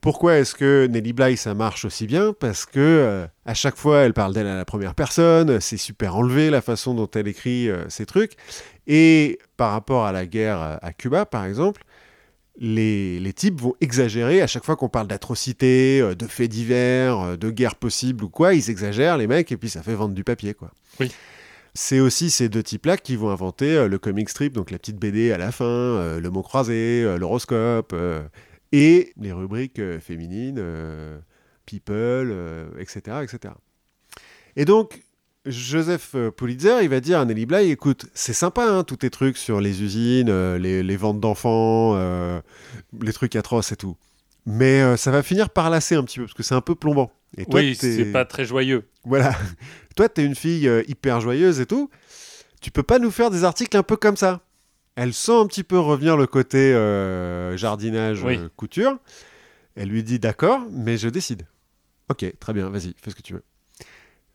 Pourquoi 0.01 0.37
est-ce 0.37 0.55
que 0.55 0.87
Nelly 0.87 1.11
Bly, 1.13 1.35
ça 1.35 1.53
marche 1.53 1.83
aussi 1.83 2.07
bien? 2.07 2.33
Parce 2.39 2.65
que 2.65 2.79
euh, 2.79 3.27
à 3.45 3.53
chaque 3.53 3.75
fois, 3.75 3.99
elle 3.99 4.13
parle 4.13 4.33
d'elle 4.33 4.47
à 4.47 4.55
la 4.55 4.63
première 4.65 4.95
personne, 4.95 5.59
c'est 5.59 5.77
super 5.77 6.15
enlevé 6.15 6.49
la 6.49 6.61
façon 6.61 6.93
dont 6.93 7.09
elle 7.15 7.27
écrit 7.27 7.69
euh, 7.69 7.83
ces 7.89 8.05
trucs. 8.05 8.33
Et 8.87 9.39
par 9.57 9.71
rapport 9.73 10.05
à 10.05 10.11
la 10.13 10.25
guerre 10.25 10.57
à- 10.57 10.75
à 10.85 10.93
Cuba, 10.93 11.25
par 11.25 11.43
exemple, 11.45 11.83
les, 12.61 13.19
les 13.19 13.33
types 13.33 13.59
vont 13.59 13.73
exagérer 13.81 14.41
à 14.41 14.47
chaque 14.47 14.65
fois 14.65 14.75
qu'on 14.75 14.89
parle 14.89 15.07
d'atrocités, 15.07 16.01
euh, 16.01 16.15
de 16.15 16.25
faits 16.27 16.49
divers, 16.49 17.19
euh, 17.19 17.35
de 17.37 17.49
guerres 17.51 17.75
possibles 17.75 18.23
ou 18.23 18.29
quoi, 18.29 18.53
ils 18.53 18.69
exagèrent 18.69 19.17
les 19.17 19.27
mecs 19.27 19.51
et 19.51 19.57
puis 19.57 19.69
ça 19.69 19.81
fait 19.83 19.95
vendre 19.95 20.13
du 20.13 20.23
papier 20.23 20.53
quoi. 20.53 20.71
Oui. 20.99 21.11
C'est 21.73 21.99
aussi 21.99 22.29
ces 22.31 22.49
deux 22.49 22.63
types-là 22.63 22.97
qui 22.97 23.15
vont 23.15 23.29
inventer 23.29 23.75
euh, 23.77 23.87
le 23.87 23.97
comic 23.99 24.29
strip, 24.29 24.53
donc 24.53 24.71
la 24.71 24.79
petite 24.79 24.97
BD 24.97 25.31
à 25.31 25.37
la 25.37 25.51
fin, 25.51 25.65
euh, 25.65 26.19
le 26.19 26.29
mot 26.29 26.41
croisé, 26.41 27.03
euh, 27.03 27.17
l'horoscope, 27.17 27.91
euh, 27.93 28.21
et 28.71 29.13
les 29.17 29.31
rubriques 29.31 29.79
euh, 29.79 29.99
féminines, 29.99 30.57
euh, 30.59 31.19
people, 31.65 32.31
euh, 32.31 32.69
etc., 32.79 33.17
etc. 33.23 33.53
Et 34.55 34.65
donc, 34.65 35.03
Joseph 35.45 36.15
Pulitzer, 36.35 36.79
il 36.81 36.89
va 36.89 36.99
dire 36.99 37.19
à 37.19 37.25
Nelly 37.25 37.45
Bly, 37.45 37.71
écoute, 37.71 38.07
c'est 38.13 38.33
sympa, 38.33 38.65
hein, 38.65 38.83
tous 38.83 38.97
tes 38.97 39.09
trucs 39.09 39.37
sur 39.37 39.61
les 39.61 39.81
usines, 39.81 40.29
euh, 40.29 40.57
les, 40.57 40.83
les 40.83 40.97
ventes 40.97 41.19
d'enfants, 41.19 41.93
euh, 41.95 42.41
les 43.01 43.13
trucs 43.13 43.35
atroces 43.35 43.71
et 43.71 43.75
tout. 43.75 43.95
Mais 44.45 44.81
euh, 44.81 44.97
ça 44.97 45.11
va 45.11 45.23
finir 45.23 45.49
par 45.49 45.69
lasser 45.69 45.95
un 45.95 46.03
petit 46.03 46.19
peu, 46.19 46.25
parce 46.25 46.33
que 46.33 46.43
c'est 46.43 46.55
un 46.55 46.61
peu 46.61 46.75
plombant. 46.75 47.11
Et 47.37 47.45
toi, 47.45 47.61
oui, 47.61 47.75
c'est 47.75 48.11
pas 48.11 48.25
très 48.25 48.45
joyeux. 48.45 48.89
Voilà. 49.05 49.35
Toi, 49.95 50.09
t'es 50.09 50.25
une 50.25 50.35
fille 50.35 50.69
hyper 50.87 51.21
joyeuse 51.21 51.59
et 51.59 51.65
tout. 51.65 51.89
Tu 52.61 52.71
peux 52.71 52.83
pas 52.83 52.99
nous 52.99 53.11
faire 53.11 53.29
des 53.29 53.43
articles 53.43 53.75
un 53.77 53.83
peu 53.83 53.95
comme 53.95 54.17
ça. 54.17 54.41
Elle 55.01 55.13
sent 55.13 55.31
un 55.31 55.47
petit 55.47 55.63
peu 55.63 55.79
revenir 55.79 56.17
le 56.17 56.27
côté 56.27 56.73
euh, 56.73 57.55
jardinage, 57.55 58.21
Oui. 58.21 58.35
euh, 58.37 58.49
couture. 58.57 58.97
Elle 59.75 59.87
lui 59.87 60.03
dit 60.03 60.19
d'accord, 60.19 60.59
mais 60.71 60.97
je 60.97 61.07
décide. 61.07 61.47
Ok, 62.09 62.25
très 62.39 62.51
bien, 62.53 62.69
vas-y, 62.69 62.93
fais 63.01 63.09
ce 63.11 63.15
que 63.15 63.21
tu 63.21 63.33
veux. 63.33 63.43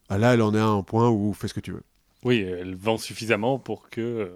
Ah, 0.09 0.17
là, 0.17 0.33
elle 0.33 0.41
en 0.41 0.55
est 0.55 0.59
à 0.59 0.65
un 0.67 0.83
point 0.83 1.11
où 1.11 1.35
fais 1.35 1.49
ce 1.49 1.55
que 1.55 1.61
tu 1.61 1.73
veux. 1.73 1.83
Oui, 2.25 2.39
elle 2.41 2.77
vend 2.77 2.97
suffisamment 2.97 3.59
pour 3.59 3.91
que. 3.91 4.01
euh, 4.01 4.29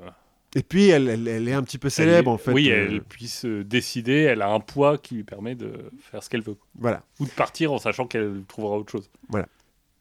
Et 0.55 0.63
puis, 0.63 0.89
elle, 0.89 1.09
elle- 1.09 1.29
elle 1.29 1.49
est 1.49 1.55
un 1.55 1.63
petit 1.63 1.79
peu 1.79 1.89
célèbre, 1.89 2.31
en 2.31 2.37
fait. 2.37 2.53
Oui, 2.53 2.71
euh, 2.71 2.89
elle 2.91 3.03
puisse 3.03 3.47
décider. 3.47 4.21
Elle 4.25 4.43
a 4.43 4.51
un 4.53 4.61
poids 4.61 4.99
qui 4.99 5.15
lui 5.15 5.25
permet 5.25 5.55
de 5.55 5.73
faire 5.99 6.23
ce 6.23 6.29
qu'elle 6.29 6.43
veut. 6.43 6.57
Voilà. 6.75 7.05
Ou 7.21 7.25
de 7.25 7.31
partir 7.31 7.73
en 7.73 7.79
sachant 7.79 8.07
qu'elle 8.07 8.43
trouvera 8.49 8.77
autre 8.77 8.93
chose. 8.93 9.09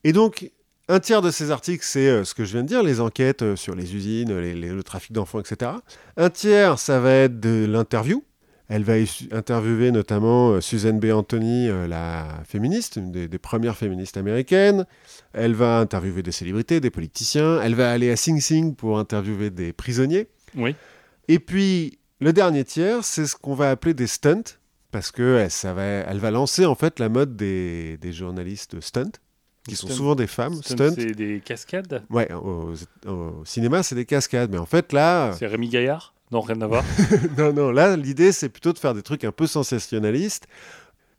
Et 0.04 0.12
donc, 0.12 0.52
un 0.90 1.00
tiers 1.00 1.22
de 1.22 1.32
ces 1.32 1.52
articles, 1.52 1.84
c'est 1.86 2.08
euh, 2.08 2.24
ce 2.24 2.34
que 2.34 2.46
je 2.46 2.54
viens 2.54 2.64
de 2.64 2.68
dire, 2.68 2.84
les 2.84 3.00
enquêtes 3.02 3.42
euh, 3.42 3.56
sur 3.56 3.76
les 3.76 3.96
usines, 3.96 4.38
les- 4.40 4.54
les- 4.54 4.70
le 4.70 4.84
trafic 4.84 5.12
d'enfants, 5.12 5.40
etc. 5.40 5.72
Un 6.16 6.30
tiers, 6.30 6.80
ça 6.80 7.00
va 7.00 7.12
être 7.14 7.40
de 7.40 7.66
l'interview. 7.70 8.24
Elle 8.70 8.84
va 8.84 8.94
interviewer 9.32 9.92
notamment 9.92 10.52
euh, 10.52 10.62
Susan 10.62 10.94
B. 10.94 11.06
Anthony, 11.06 11.70
la 11.88 12.28
féministe, 12.48 12.98
une 12.98 13.12
des, 13.12 13.28
des 13.30 13.38
premières 13.38 13.78
féministes 13.78 14.18
américaines. 14.18 14.86
Elle 15.34 15.54
va 15.56 15.80
interviewer 15.80 16.22
des 16.24 16.32
célébrités, 16.34 16.80
des 16.82 16.90
politiciens. 16.90 17.62
Elle 17.62 17.76
va 17.76 17.92
aller 17.92 18.12
à 18.12 18.16
Sing 18.18 18.42
Sing 18.42 18.76
pour 18.76 19.00
interviewer 19.00 19.50
des 19.52 19.72
prisonniers. 19.74 20.28
Oui. 20.56 20.76
Et 21.30 21.40
puis, 21.40 22.00
le 22.20 22.34
dernier 22.34 22.64
tiers, 22.66 23.04
c'est 23.04 23.26
ce 23.26 23.36
qu'on 23.36 23.54
va 23.56 23.70
appeler 23.72 23.94
des 23.94 24.08
stunts, 24.08 24.58
parce 24.92 25.12
que 25.12 25.38
elle, 25.38 25.52
ça 25.52 25.74
va, 25.74 25.84
elle 25.84 26.20
va 26.20 26.32
lancer 26.32 26.66
en 26.66 26.76
fait 26.76 27.00
la 27.00 27.08
mode 27.10 27.36
des, 27.38 27.98
des 27.98 28.12
journalistes 28.14 28.80
stunt, 28.82 29.12
qui 29.68 29.76
sont 29.76 29.88
souvent 29.90 30.16
des 30.16 30.28
femmes. 30.28 30.56
Stunt, 30.64 30.92
C'est 30.96 31.12
des 31.14 31.42
cascades. 31.44 32.04
Ouais, 32.10 32.32
au, 32.34 32.74
au 33.08 33.46
cinéma, 33.46 33.84
c'est 33.84 33.96
des 33.96 34.06
cascades. 34.06 34.52
Mais 34.52 34.58
en 34.58 34.66
fait, 34.66 34.94
là, 34.94 35.34
C'est 35.38 35.48
Rémi 35.48 35.70
Gaillard? 35.70 36.14
Non, 36.32 36.42
rien 36.42 36.60
à 36.62 36.68
voir. 36.68 36.84
non, 37.38 37.54
non, 37.54 37.72
là, 37.72 37.96
l'idée, 37.96 38.32
c'est 38.32 38.50
plutôt 38.50 38.74
de 38.74 38.80
faire 38.80 38.94
des 38.94 39.02
trucs 39.04 39.24
un 39.24 39.32
peu 39.32 39.48
sensationnalistes. 39.48 40.48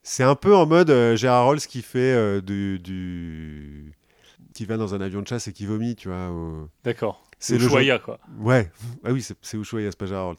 C'est 0.02 0.22
un 0.22 0.34
peu 0.34 0.54
en 0.54 0.66
mode 0.66 0.90
euh, 0.90 1.16
Gérard 1.16 1.44
Rolls 1.46 1.60
qui 1.60 1.82
fait 1.82 1.98
euh, 2.14 2.40
du, 2.40 2.78
du- 2.78 3.92
qui 4.54 4.64
va 4.64 4.76
dans 4.76 4.94
un 4.94 5.00
avion 5.00 5.22
de 5.22 5.26
chasse 5.28 5.48
et 5.48 5.52
qui 5.52 5.66
vomit, 5.66 5.96
tu 5.96 6.08
vois. 6.08 6.30
au- 6.30 6.68
D'accord. 6.84 7.24
C'est 7.38 7.56
le 7.58 7.68
choya, 7.68 7.98
quoi. 7.98 8.18
Ouais. 8.40 8.70
Ah 9.04 9.12
oui, 9.12 9.22
c'est 9.22 9.56
Ushuaïa, 9.56 9.90
c'est 9.90 9.98
pas 9.98 10.06
Gérard 10.06 10.26
Rolls. 10.26 10.36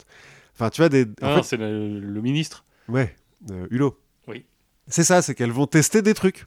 Enfin, 0.54 0.68
tu 0.70 0.82
vois, 0.82 0.88
des... 0.90 1.04
en 1.04 1.06
Ah, 1.22 1.36
fait, 1.36 1.42
c'est 1.44 1.56
le, 1.56 1.98
le 1.98 2.20
ministre. 2.20 2.64
Ouais, 2.88 3.14
euh, 3.50 3.66
Hulot. 3.70 3.98
Oui. 4.28 4.44
C'est 4.86 5.04
ça, 5.04 5.22
c'est 5.22 5.34
qu'elles 5.34 5.50
vont 5.52 5.66
tester 5.66 6.02
des 6.02 6.12
trucs 6.14 6.42
euh, 6.42 6.46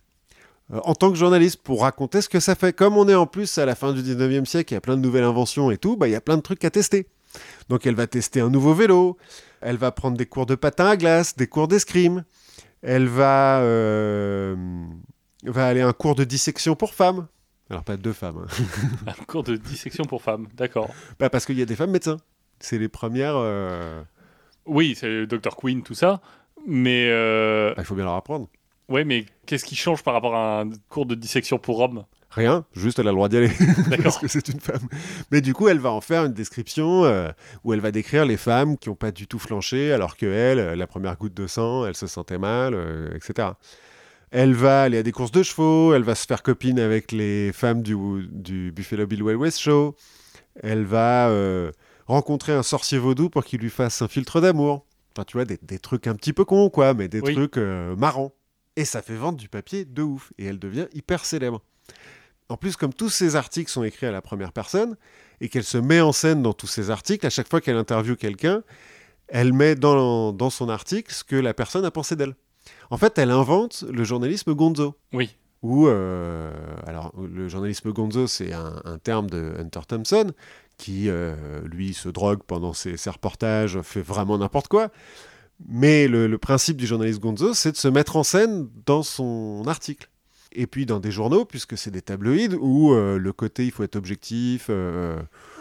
en 0.71 0.95
tant 0.95 1.09
que 1.11 1.17
journaliste 1.17 1.61
pour 1.61 1.81
raconter 1.81 2.21
ce 2.21 2.29
que 2.29 2.39
ça 2.39 2.55
fait. 2.55 2.73
Comme 2.73 2.97
on 2.97 3.07
est 3.07 3.15
en 3.15 3.25
plus 3.27 3.57
à 3.57 3.65
la 3.65 3.75
fin 3.75 3.93
du 3.93 4.01
19e 4.01 4.45
siècle, 4.45 4.73
il 4.73 4.75
y 4.75 4.77
a 4.77 4.81
plein 4.81 4.95
de 4.95 5.01
nouvelles 5.01 5.23
inventions 5.25 5.71
et 5.71 5.77
tout, 5.77 5.97
bah, 5.97 6.07
il 6.07 6.11
y 6.11 6.15
a 6.15 6.21
plein 6.21 6.37
de 6.37 6.41
trucs 6.41 6.63
à 6.65 6.69
tester. 6.69 7.07
Donc 7.69 7.85
elle 7.85 7.95
va 7.95 8.07
tester 8.07 8.39
un 8.41 8.49
nouveau 8.49 8.73
vélo, 8.73 9.17
elle 9.61 9.77
va 9.77 9.91
prendre 9.91 10.17
des 10.17 10.25
cours 10.25 10.45
de 10.45 10.55
patin 10.55 10.85
à 10.87 10.97
glace, 10.97 11.35
des 11.35 11.47
cours 11.47 11.67
d'escrime, 11.67 12.23
elle 12.81 13.07
va, 13.07 13.59
euh, 13.61 14.55
va 15.43 15.67
aller 15.67 15.81
à 15.81 15.87
un 15.87 15.93
cours 15.93 16.15
de 16.15 16.23
dissection 16.23 16.75
pour 16.75 16.93
femmes. 16.93 17.27
Alors 17.69 17.83
pas 17.83 17.97
deux 17.97 18.13
femmes, 18.13 18.45
hein. 18.45 18.65
Un 19.07 19.23
cours 19.25 19.43
de 19.43 19.55
dissection 19.55 20.03
pour 20.03 20.21
femmes. 20.21 20.47
D'accord. 20.55 20.89
Bah, 21.19 21.29
parce 21.29 21.45
qu'il 21.45 21.57
y 21.57 21.61
a 21.61 21.65
des 21.65 21.75
femmes 21.75 21.91
médecins. 21.91 22.17
C'est 22.59 22.77
les 22.77 22.89
premières... 22.89 23.35
euh, 23.37 24.03
Oui, 24.65 24.95
c'est 24.99 25.07
le 25.07 25.25
Dr. 25.27 25.55
Queen, 25.55 25.81
tout 25.81 25.93
ça. 25.95 26.21
Mais. 26.67 27.07
euh, 27.09 27.69
bah, 27.75 27.81
il 27.81 27.85
faut 27.85 27.95
bien 27.95 28.03
leur 28.05 28.13
apprendre. 28.15 28.47
Ouais, 28.89 29.03
mais 29.05 29.25
qu'est-ce 29.45 29.65
qui 29.65 29.75
change 29.75 30.03
par 30.03 30.13
rapport 30.13 30.35
à 30.35 30.61
un 30.61 30.69
cours 30.89 31.05
de 31.05 31.15
dissection 31.15 31.57
pour 31.57 31.79
hommes 31.79 32.05
Rien, 32.31 32.65
juste 32.73 32.97
elle 32.97 33.07
a 33.07 33.11
le 33.11 33.15
droit 33.15 33.29
d'y 33.29 33.37
aller. 33.37 33.51
parce 34.03 34.17
que 34.17 34.27
c'est 34.27 34.47
une 34.49 34.59
femme. 34.59 34.87
Mais 35.31 35.39
du 35.39 35.53
coup, 35.53 35.67
elle 35.67 35.77
va 35.79 35.91
en 35.91 36.01
faire 36.01 36.25
une 36.25 36.33
description 36.33 37.05
euh, 37.05 37.29
où 37.63 37.73
elle 37.73 37.79
va 37.79 37.91
décrire 37.91 38.25
les 38.25 38.37
femmes 38.37 38.75
qui 38.77 38.89
n'ont 38.89 38.95
pas 38.95 39.11
du 39.11 39.27
tout 39.27 39.37
flanché, 39.37 39.93
alors 39.93 40.17
que 40.17 40.25
elle, 40.25 40.57
euh, 40.59 40.75
la 40.75 40.87
première 40.87 41.15
goutte 41.15 41.35
de 41.35 41.45
sang, 41.45 41.85
elle 41.85 41.95
se 41.95 42.07
sentait 42.07 42.39
mal, 42.39 42.73
euh, 42.73 43.15
etc. 43.15 43.49
Elle 44.31 44.55
va 44.55 44.81
aller 44.81 44.97
à 44.97 45.03
des 45.03 45.11
courses 45.11 45.31
de 45.31 45.43
chevaux, 45.43 45.93
elle 45.93 46.01
va 46.01 46.15
se 46.15 46.25
faire 46.25 46.41
copine 46.41 46.79
avec 46.79 47.11
les 47.11 47.51
femmes 47.53 47.83
du, 47.83 47.95
du 48.31 48.71
Buffalo 48.71 49.05
Bill 49.05 49.21
Wild 49.21 49.39
West 49.39 49.59
Show. 49.59 49.95
Elle 50.63 50.85
va 50.85 51.29
euh, 51.29 51.71
rencontrer 52.07 52.51
un 52.53 52.63
sorcier 52.63 52.97
vaudou 52.97 53.29
pour 53.29 53.45
qu'il 53.45 53.59
lui 53.61 53.69
fasse 53.69 54.01
un 54.01 54.07
filtre 54.07 54.41
d'amour. 54.41 54.87
Enfin, 55.15 55.23
tu 55.25 55.37
vois, 55.37 55.45
des, 55.45 55.59
des 55.61 55.77
trucs 55.77 56.07
un 56.07 56.15
petit 56.15 56.33
peu 56.33 56.45
cons, 56.45 56.71
quoi, 56.71 56.95
mais 56.95 57.07
des 57.07 57.19
Oui. 57.21 57.33
trucs 57.35 57.57
marrants. 57.57 58.33
Et 58.75 58.85
ça 58.85 59.01
fait 59.01 59.15
vendre 59.15 59.37
du 59.37 59.49
papier 59.49 59.85
de 59.85 60.01
ouf. 60.01 60.33
Et 60.37 60.45
elle 60.45 60.59
devient 60.59 60.87
hyper 60.93 61.25
célèbre. 61.25 61.61
En 62.49 62.57
plus, 62.57 62.75
comme 62.75 62.93
tous 62.93 63.09
ces 63.09 63.35
articles 63.35 63.71
sont 63.71 63.83
écrits 63.83 64.05
à 64.05 64.11
la 64.11 64.21
première 64.21 64.51
personne, 64.51 64.95
et 65.41 65.49
qu'elle 65.49 65.63
se 65.63 65.77
met 65.77 66.01
en 66.01 66.11
scène 66.11 66.41
dans 66.41 66.53
tous 66.53 66.67
ces 66.67 66.89
articles, 66.89 67.25
à 67.25 67.29
chaque 67.29 67.49
fois 67.49 67.61
qu'elle 67.61 67.77
interviewe 67.77 68.15
quelqu'un, 68.15 68.63
elle 69.27 69.53
met 69.53 69.75
dans, 69.75 70.33
dans 70.33 70.49
son 70.49 70.69
article 70.69 71.13
ce 71.13 71.23
que 71.23 71.35
la 71.35 71.53
personne 71.53 71.85
a 71.85 71.91
pensé 71.91 72.15
d'elle. 72.15 72.35
En 72.89 72.97
fait, 72.97 73.17
elle 73.17 73.31
invente 73.31 73.83
le 73.89 74.03
journalisme 74.03 74.53
gonzo. 74.53 74.95
Oui. 75.13 75.35
Ou, 75.63 75.87
euh, 75.87 76.51
alors, 76.85 77.13
le 77.17 77.47
journalisme 77.47 77.91
gonzo, 77.91 78.27
c'est 78.27 78.53
un, 78.53 78.81
un 78.83 78.97
terme 78.97 79.29
de 79.29 79.53
Hunter 79.59 79.79
Thompson, 79.87 80.31
qui, 80.77 81.09
euh, 81.09 81.61
lui, 81.63 81.93
se 81.93 82.09
drogue 82.09 82.43
pendant 82.45 82.73
ses, 82.73 82.97
ses 82.97 83.09
reportages, 83.09 83.81
fait 83.81 84.01
vraiment 84.01 84.37
n'importe 84.37 84.67
quoi. 84.67 84.89
Mais 85.67 86.07
le, 86.07 86.27
le 86.27 86.37
principe 86.37 86.77
du 86.77 86.85
journaliste 86.85 87.19
gonzo, 87.21 87.53
c'est 87.53 87.71
de 87.71 87.77
se 87.77 87.87
mettre 87.87 88.15
en 88.15 88.23
scène 88.23 88.67
dans 88.85 89.03
son 89.03 89.63
article. 89.67 90.09
Et 90.55 90.67
puis 90.67 90.85
dans 90.85 90.99
des 90.99 91.09
journaux, 91.11 91.45
puisque 91.45 91.77
c'est 91.77 91.89
des 91.91 92.01
tabloïds, 92.01 92.55
où 92.59 92.93
euh, 92.93 93.17
le 93.17 93.33
côté, 93.33 93.65
il 93.65 93.71
faut 93.71 93.83
être 93.83 93.95
objectif, 93.95 94.67
euh, 94.69 95.19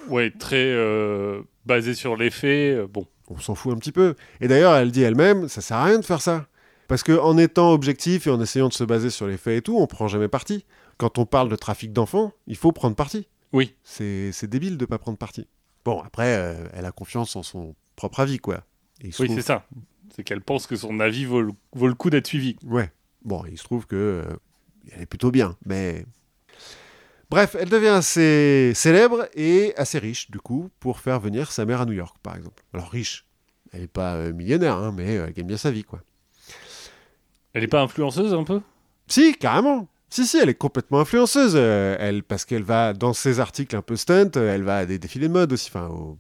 Ouais, 0.09 0.31
très 0.31 0.57
euh, 0.71 1.41
basé 1.65 1.95
sur 1.95 2.17
les 2.17 2.31
faits. 2.31 2.77
euh, 2.77 2.87
Bon, 2.87 3.07
on 3.29 3.39
s'en 3.39 3.55
fout 3.55 3.73
un 3.73 3.79
petit 3.79 3.93
peu. 3.93 4.17
Et 4.41 4.49
d'ailleurs, 4.49 4.75
elle 4.75 4.91
dit 4.91 5.03
elle-même, 5.03 5.49
ça 5.49 5.61
sert 5.61 5.77
à 5.79 5.85
rien 5.85 5.99
de 5.99 6.05
faire 6.05 6.21
ça. 6.21 6.47
Parce 6.89 7.03
qu'en 7.05 7.39
étant 7.39 7.73
objectif 7.73 8.27
et 8.27 8.31
en 8.31 8.41
essayant 8.41 8.69
de 8.69 8.75
se 8.75 8.85
baser 8.85 9.09
sur 9.09 9.27
les 9.27 9.39
faits 9.39 9.59
et 9.59 9.63
tout, 9.63 9.79
on 9.79 9.87
prend 9.87 10.09
jamais 10.09 10.29
parti. 10.29 10.67
Quand 10.99 11.17
on 11.19 11.25
parle 11.25 11.49
de 11.49 11.57
trafic 11.57 11.93
d'enfants, 11.93 12.33
il 12.47 12.57
faut 12.57 12.73
prendre 12.73 12.95
parti. 12.97 13.29
oui. 13.53 13.75
C'est 13.85 14.45
débile 14.45 14.77
de 14.77 14.85
pas 14.85 14.99
prendre 14.99 15.17
parti. 15.17 15.47
Bon, 15.87 16.01
après, 16.03 16.57
elle 16.75 16.85
a 16.85 16.93
confiance 16.93 17.35
en 17.35 17.43
son 17.43 17.75
propre 17.97 18.21
avis, 18.21 18.39
quoi. 18.39 18.65
Et 19.01 19.11
Oui, 19.19 19.31
c'est 19.35 19.43
ça. 19.43 19.65
C'est 20.15 20.25
qu'elle 20.25 20.43
pense 20.43 20.67
que 20.67 20.77
son 20.77 21.01
avis 21.01 21.25
vaut 21.25 21.43
le, 21.43 21.53
vaut 21.75 21.89
le 21.89 21.95
coup 21.95 22.11
d'être 22.11 22.27
suivi. 22.27 22.57
Ouais. 22.65 22.93
Bon, 23.25 23.45
il 23.51 23.59
se 23.59 23.65
trouve 23.65 23.87
que 23.87 23.97
euh, 23.97 24.37
elle 24.91 25.03
est 25.03 25.07
plutôt 25.07 25.31
bien, 25.31 25.57
mais 25.65 26.05
bref, 27.31 27.57
elle 27.59 27.69
devient 27.69 27.89
assez 27.89 28.73
célèbre 28.75 29.29
et 29.35 29.75
assez 29.77 29.99
riche 29.99 30.31
du 30.31 30.39
coup 30.39 30.71
pour 30.81 30.99
faire 31.01 31.21
venir 31.21 31.53
sa 31.53 31.65
mère 31.65 31.81
à 31.81 31.87
New 31.87 31.93
York, 31.93 32.17
par 32.23 32.37
exemple. 32.37 32.63
Alors 32.75 32.91
riche, 32.91 33.27
elle 33.73 33.83
n'est 33.83 33.87
pas 33.89 34.17
euh, 34.17 34.33
millionnaire, 34.33 34.77
hein, 34.77 34.93
mais 34.95 35.17
euh, 35.17 35.27
elle 35.27 35.33
gagne 35.33 35.47
bien 35.47 35.57
sa 35.57 35.71
vie, 35.71 35.85
quoi. 35.85 36.01
Elle 37.55 37.63
n'est 37.63 37.69
pas 37.69 37.83
influenceuse 37.83 38.35
un 38.35 38.45
peu? 38.45 38.61
Si, 39.07 39.35
carrément. 39.35 39.89
Si, 40.11 40.27
si, 40.27 40.37
elle 40.39 40.49
est 40.49 40.55
complètement 40.55 41.01
influenceuse. 41.01 41.55
euh, 41.55 41.97
elle, 41.99 42.23
parce 42.23 42.45
qu'elle 42.45 42.63
va, 42.65 42.93
dans 42.93 43.13
ses 43.13 43.41
articles 43.41 43.77
un 43.77 43.83
peu 43.83 43.97
stunt, 43.97 44.31
elle 44.35 44.63
va 44.63 44.79
à 44.79 44.87
des 44.87 44.99
défilés 44.99 45.29
de 45.29 45.33
mode 45.33 45.53
aussi. 45.53 45.71
Enfin, 45.73 45.89
au 45.89 46.19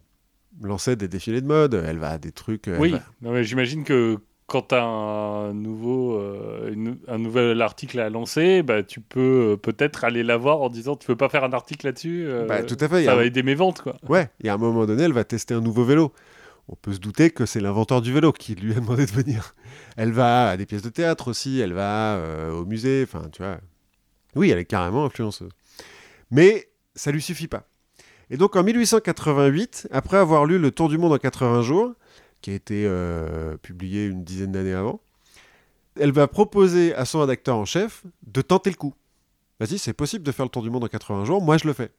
lancer 0.62 0.96
des 0.96 1.08
défilés 1.08 1.40
de 1.40 1.46
mode, 1.46 1.74
elle 1.86 1.98
va 1.98 2.10
à 2.10 2.18
des 2.18 2.32
trucs. 2.32 2.70
Oui. 2.78 2.90
va- 2.92 3.02
Non, 3.22 3.32
mais 3.32 3.44
J'imagine 3.44 3.84
que 3.84 4.18
quand 4.46 4.68
tu 4.68 4.74
as 4.74 4.84
un, 4.84 5.54
nouveau, 5.54 6.16
euh, 6.18 6.72
une- 6.72 6.98
un 7.08 7.18
nouvel 7.18 7.60
article 7.62 7.98
à 8.00 8.10
lancer, 8.10 8.62
bah, 8.62 8.82
tu 8.82 9.00
peux 9.00 9.52
euh, 9.52 9.56
peut-être 9.56 10.04
aller 10.04 10.22
la 10.22 10.36
voir 10.36 10.60
en 10.60 10.68
disant 10.68 10.94
Tu 10.96 11.06
veux 11.06 11.16
pas 11.16 11.28
faire 11.28 11.44
un 11.44 11.52
article 11.52 11.86
là-dessus 11.86 12.24
euh, 12.26 12.46
Bah, 12.46 12.62
tout 12.62 12.76
à 12.80 12.88
fait. 12.88 13.04
Ça 13.04 13.14
va 13.14 13.22
un- 13.22 13.24
aider 13.24 13.42
mes 13.42 13.54
ventes, 13.54 13.80
quoi. 13.82 13.96
Ouais, 14.08 14.30
et 14.42 14.48
à 14.50 14.54
un 14.54 14.58
moment 14.58 14.84
donné, 14.86 15.04
elle 15.04 15.12
va 15.12 15.24
tester 15.24 15.54
un 15.54 15.60
nouveau 15.60 15.84
vélo. 15.84 16.12
On 16.68 16.76
peut 16.76 16.92
se 16.92 17.00
douter 17.00 17.30
que 17.30 17.44
c'est 17.46 17.60
l'inventeur 17.60 18.00
du 18.02 18.12
vélo 18.12 18.30
qui 18.32 18.54
lui 18.54 18.72
a 18.72 18.76
demandé 18.80 19.04
de 19.06 19.10
venir. 19.10 19.54
Elle 19.96 20.12
va 20.12 20.50
à 20.50 20.56
des 20.56 20.64
pièces 20.66 20.82
de 20.82 20.90
théâtre 20.90 21.28
aussi, 21.28 21.58
elle 21.60 21.72
va 21.72 22.20
au 22.54 22.64
musée, 22.64 23.02
enfin, 23.04 23.22
tu 23.32 23.42
vois. 23.42 23.58
Oui, 24.36 24.50
elle 24.50 24.58
est 24.58 24.64
carrément 24.64 25.04
influenceuse. 25.04 25.50
Mais 26.30 26.68
ça 26.94 27.10
lui 27.10 27.20
suffit 27.20 27.48
pas. 27.48 27.66
Et 28.32 28.38
donc 28.38 28.56
en 28.56 28.62
1888, 28.62 29.88
après 29.92 30.16
avoir 30.16 30.46
lu 30.46 30.58
Le 30.58 30.70
Tour 30.70 30.88
du 30.88 30.96
monde 30.96 31.12
en 31.12 31.18
80 31.18 31.60
jours, 31.60 31.92
qui 32.40 32.50
a 32.50 32.54
été 32.54 32.84
euh, 32.86 33.58
publié 33.58 34.06
une 34.06 34.24
dizaine 34.24 34.52
d'années 34.52 34.72
avant, 34.72 35.02
elle 36.00 36.12
va 36.12 36.26
proposer 36.28 36.94
à 36.94 37.04
son 37.04 37.20
rédacteur 37.20 37.58
en 37.58 37.66
chef 37.66 38.04
de 38.26 38.40
tenter 38.40 38.70
le 38.70 38.76
coup. 38.76 38.94
Vas-y, 39.60 39.76
c'est 39.76 39.92
possible 39.92 40.24
de 40.24 40.32
faire 40.32 40.46
le 40.46 40.50
Tour 40.50 40.62
du 40.62 40.70
monde 40.70 40.82
en 40.82 40.88
80 40.88 41.26
jours, 41.26 41.42
moi 41.42 41.58
je 41.58 41.66
le 41.66 41.74
fais. 41.74 41.90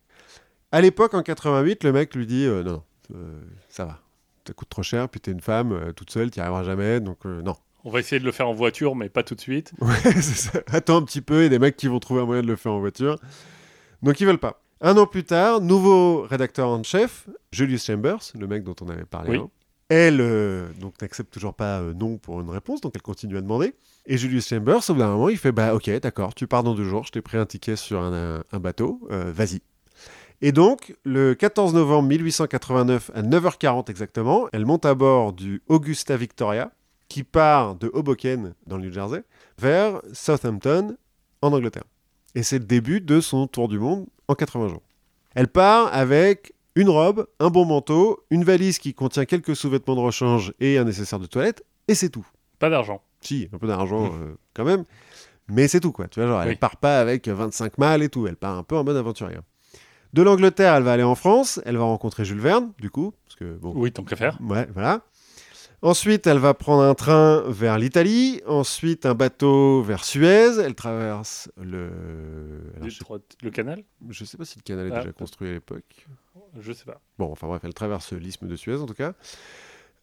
À 0.72 0.82
l'époque, 0.82 1.14
en 1.14 1.22
88, 1.22 1.84
le 1.84 1.92
mec 1.92 2.16
lui 2.16 2.26
dit 2.26 2.46
euh, 2.46 2.64
non, 2.64 2.82
euh, 3.14 3.40
ça 3.70 3.86
va, 3.86 4.00
ça 4.48 4.54
coûte 4.54 4.70
trop 4.70 4.82
cher, 4.82 5.10
puis 5.10 5.22
t'es 5.22 5.30
une 5.30 5.40
femme 5.40 5.94
toute 5.96 6.10
seule, 6.10 6.32
t'y 6.32 6.40
arriveras 6.40 6.64
jamais, 6.64 7.00
donc 7.00 7.26
non. 7.26 7.56
On 7.84 7.92
va 7.92 8.00
essayer 8.00 8.20
de 8.20 8.26
le 8.26 8.32
faire 8.32 8.50
en 8.50 8.54
voiture, 8.54 8.96
mais 8.96 9.08
pas 9.08 9.22
tout 9.22 9.36
de 9.36 9.42
suite. 9.42 9.72
Ouais, 9.82 10.02
c'est 10.04 10.22
ça. 10.22 10.64
Attends 10.72 10.98
un 10.98 11.04
petit 11.04 11.22
peu, 11.22 11.42
il 11.42 11.44
y 11.44 11.46
a 11.46 11.50
des 11.50 11.60
mecs 11.60 11.78
qui 11.78 11.86
vont 11.86 12.00
trouver 12.00 12.22
un 12.22 12.26
moyen 12.26 12.42
de 12.42 12.48
le 12.48 12.56
faire 12.56 12.72
en 12.72 12.80
voiture. 12.80 13.20
Donc 14.02 14.20
ils 14.20 14.26
veulent 14.26 14.40
pas. 14.40 14.63
Un 14.86 14.98
an 14.98 15.08
plus 15.08 15.24
tard, 15.24 15.62
nouveau 15.62 16.24
rédacteur 16.24 16.68
en 16.68 16.84
chef, 16.84 17.28
Julius 17.52 17.86
Chambers, 17.86 18.20
le 18.38 18.48
mec 18.48 18.64
dont 18.64 18.76
on 18.82 18.90
avait 18.90 19.06
parlé 19.06 19.30
Oui. 19.32 19.38
avant. 19.38 19.52
Elle 19.90 20.20
euh, 20.22 20.68
donc 20.80 21.02
n'accepte 21.02 21.32
toujours 21.34 21.54
pas 21.54 21.80
euh, 21.80 21.94
non 21.94 22.18
pour 22.18 22.42
une 22.42 22.50
réponse, 22.50 22.82
donc 22.82 22.92
elle 22.96 23.02
continue 23.02 23.38
à 23.38 23.42
demander. 23.42 23.74
Et 24.08 24.18
Julius 24.18 24.48
Chambers, 24.48 24.90
au 24.90 24.94
bout 24.94 25.00
d'un 25.00 25.10
moment, 25.12 25.30
il 25.30 25.38
fait 25.38 25.52
bah 25.54 25.74
ok, 25.74 25.90
d'accord, 26.02 26.34
tu 26.36 26.48
pars 26.48 26.64
dans 26.64 26.74
deux 26.76 26.84
jours, 26.84 27.04
je 27.06 27.12
t'ai 27.12 27.22
pris 27.22 27.38
un 27.38 27.46
ticket 27.46 27.76
sur 27.78 28.02
un, 28.02 28.14
un- 28.40 28.44
un 28.52 28.60
bateau, 28.60 29.00
euh, 29.12 29.32
vas-y. 29.34 29.62
Et 30.42 30.52
donc, 30.52 30.96
le 31.06 31.34
14 31.36 31.74
novembre 31.74 32.10
1889, 32.10 33.12
à 33.14 33.22
9h40 33.22 33.90
exactement, 33.90 34.48
elle 34.52 34.66
monte 34.66 34.86
à 34.86 34.96
bord 34.96 35.32
du 35.32 35.62
Augusta 35.70 36.18
Victoria, 36.18 36.72
qui 37.08 37.24
part 37.24 37.76
de 37.76 37.90
Hoboken, 37.94 38.54
dans 38.68 38.78
le 38.78 38.84
New 38.88 38.92
Jersey, 38.92 39.24
vers 39.60 40.02
Southampton, 40.12 40.98
en 41.42 41.54
Angleterre. 41.54 41.84
Et 42.36 42.44
c'est 42.44 42.60
le 42.60 42.66
début 42.66 43.02
de 43.02 43.22
son 43.22 43.48
tour 43.48 43.68
du 43.68 43.80
monde 43.80 44.06
en 44.28 44.36
80 44.36 44.68
jours. 44.70 44.82
Elle 45.36 45.48
part 45.48 45.94
avec 45.94 46.54
une 46.76 46.90
robe, 46.90 47.28
un 47.40 47.50
bon 47.50 47.66
manteau, 47.66 48.24
une 48.32 48.44
valise 48.44 48.80
qui 48.80 48.94
contient 48.94 49.26
quelques 49.26 49.56
sous-vêtements 49.56 49.96
de 49.96 50.00
rechange 50.02 50.54
et 50.60 50.78
un 50.78 50.84
nécessaire 50.84 51.20
de 51.20 51.28
toilette, 51.28 51.64
et 51.88 51.94
c'est 51.96 52.10
tout. 52.10 52.26
Pas 52.60 52.70
d'argent. 52.70 53.02
Si, 53.22 53.48
un 53.54 53.58
peu 53.58 53.68
d'argent 53.68 54.12
euh, 54.14 54.36
quand 54.56 54.66
même, 54.66 54.84
mais 55.48 55.68
c'est 55.68 55.80
tout 55.80 55.92
quoi. 55.92 56.08
Tu 56.08 56.20
vois, 56.20 56.28
genre, 56.30 56.42
elle 56.42 56.50
Oui. 56.50 56.56
part 56.56 56.78
pas 56.78 57.00
avec 57.00 57.28
25 57.28 57.78
mâles 57.78 58.02
et 58.04 58.10
tout, 58.10 58.26
elle 58.28 58.36
part 58.36 58.58
un 58.58 58.64
peu 58.64 58.76
en 58.76 58.84
mode 58.84 58.98
aventurier. 58.98 59.38
De 60.14 60.22
l'Angleterre, 60.22 60.76
elle 60.76 60.84
va 60.84 60.94
aller 60.94 61.04
en 61.04 61.16
France, 61.16 61.60
elle 61.66 61.78
va 61.78 61.84
rencontrer 61.84 62.26
Jules 62.26 62.40
Verne, 62.40 62.72
du 62.80 62.90
coup, 62.90 63.14
parce 63.26 63.36
que 63.36 63.54
bon, 63.58 63.74
Oui, 63.76 63.92
tant 63.92 64.04
qu'à 64.04 64.16
faire. 64.16 64.38
Ouais, 64.42 64.68
voilà. 64.74 65.02
Ensuite, 65.84 66.28
elle 66.28 66.38
va 66.38 66.54
prendre 66.54 66.82
un 66.82 66.96
train 66.96 67.44
vers 67.48 67.78
l'Italie, 67.78 68.42
ensuite 68.48 69.06
un 69.06 69.16
bateau 69.16 69.82
vers 69.82 70.06
Suez, 70.06 70.58
elle 70.62 70.76
traverse 70.76 71.52
le... 71.62 71.92
alors, 72.78 72.90
je, 72.90 73.00
Le 73.44 73.50
canal? 73.52 73.84
Je 74.10 74.24
sais 74.24 74.38
pas 74.38 74.46
si 74.46 74.58
le 74.58 74.64
canal 74.64 74.88
est 74.88 74.92
Ah, 74.94 75.00
déjà 75.00 75.12
construit 75.12 75.50
à 75.50 75.52
l'époque. 75.52 76.08
Je 76.58 76.72
sais 76.72 76.86
pas. 76.86 77.02
Bon, 77.20 77.30
enfin 77.30 77.48
bref, 77.48 77.62
elle 77.66 77.74
traverse 77.74 78.14
l'isthme 78.14 78.48
de 78.48 78.56
Suez 78.56 78.78
en 78.78 78.86
tout 78.86 78.94
cas. 78.94 79.14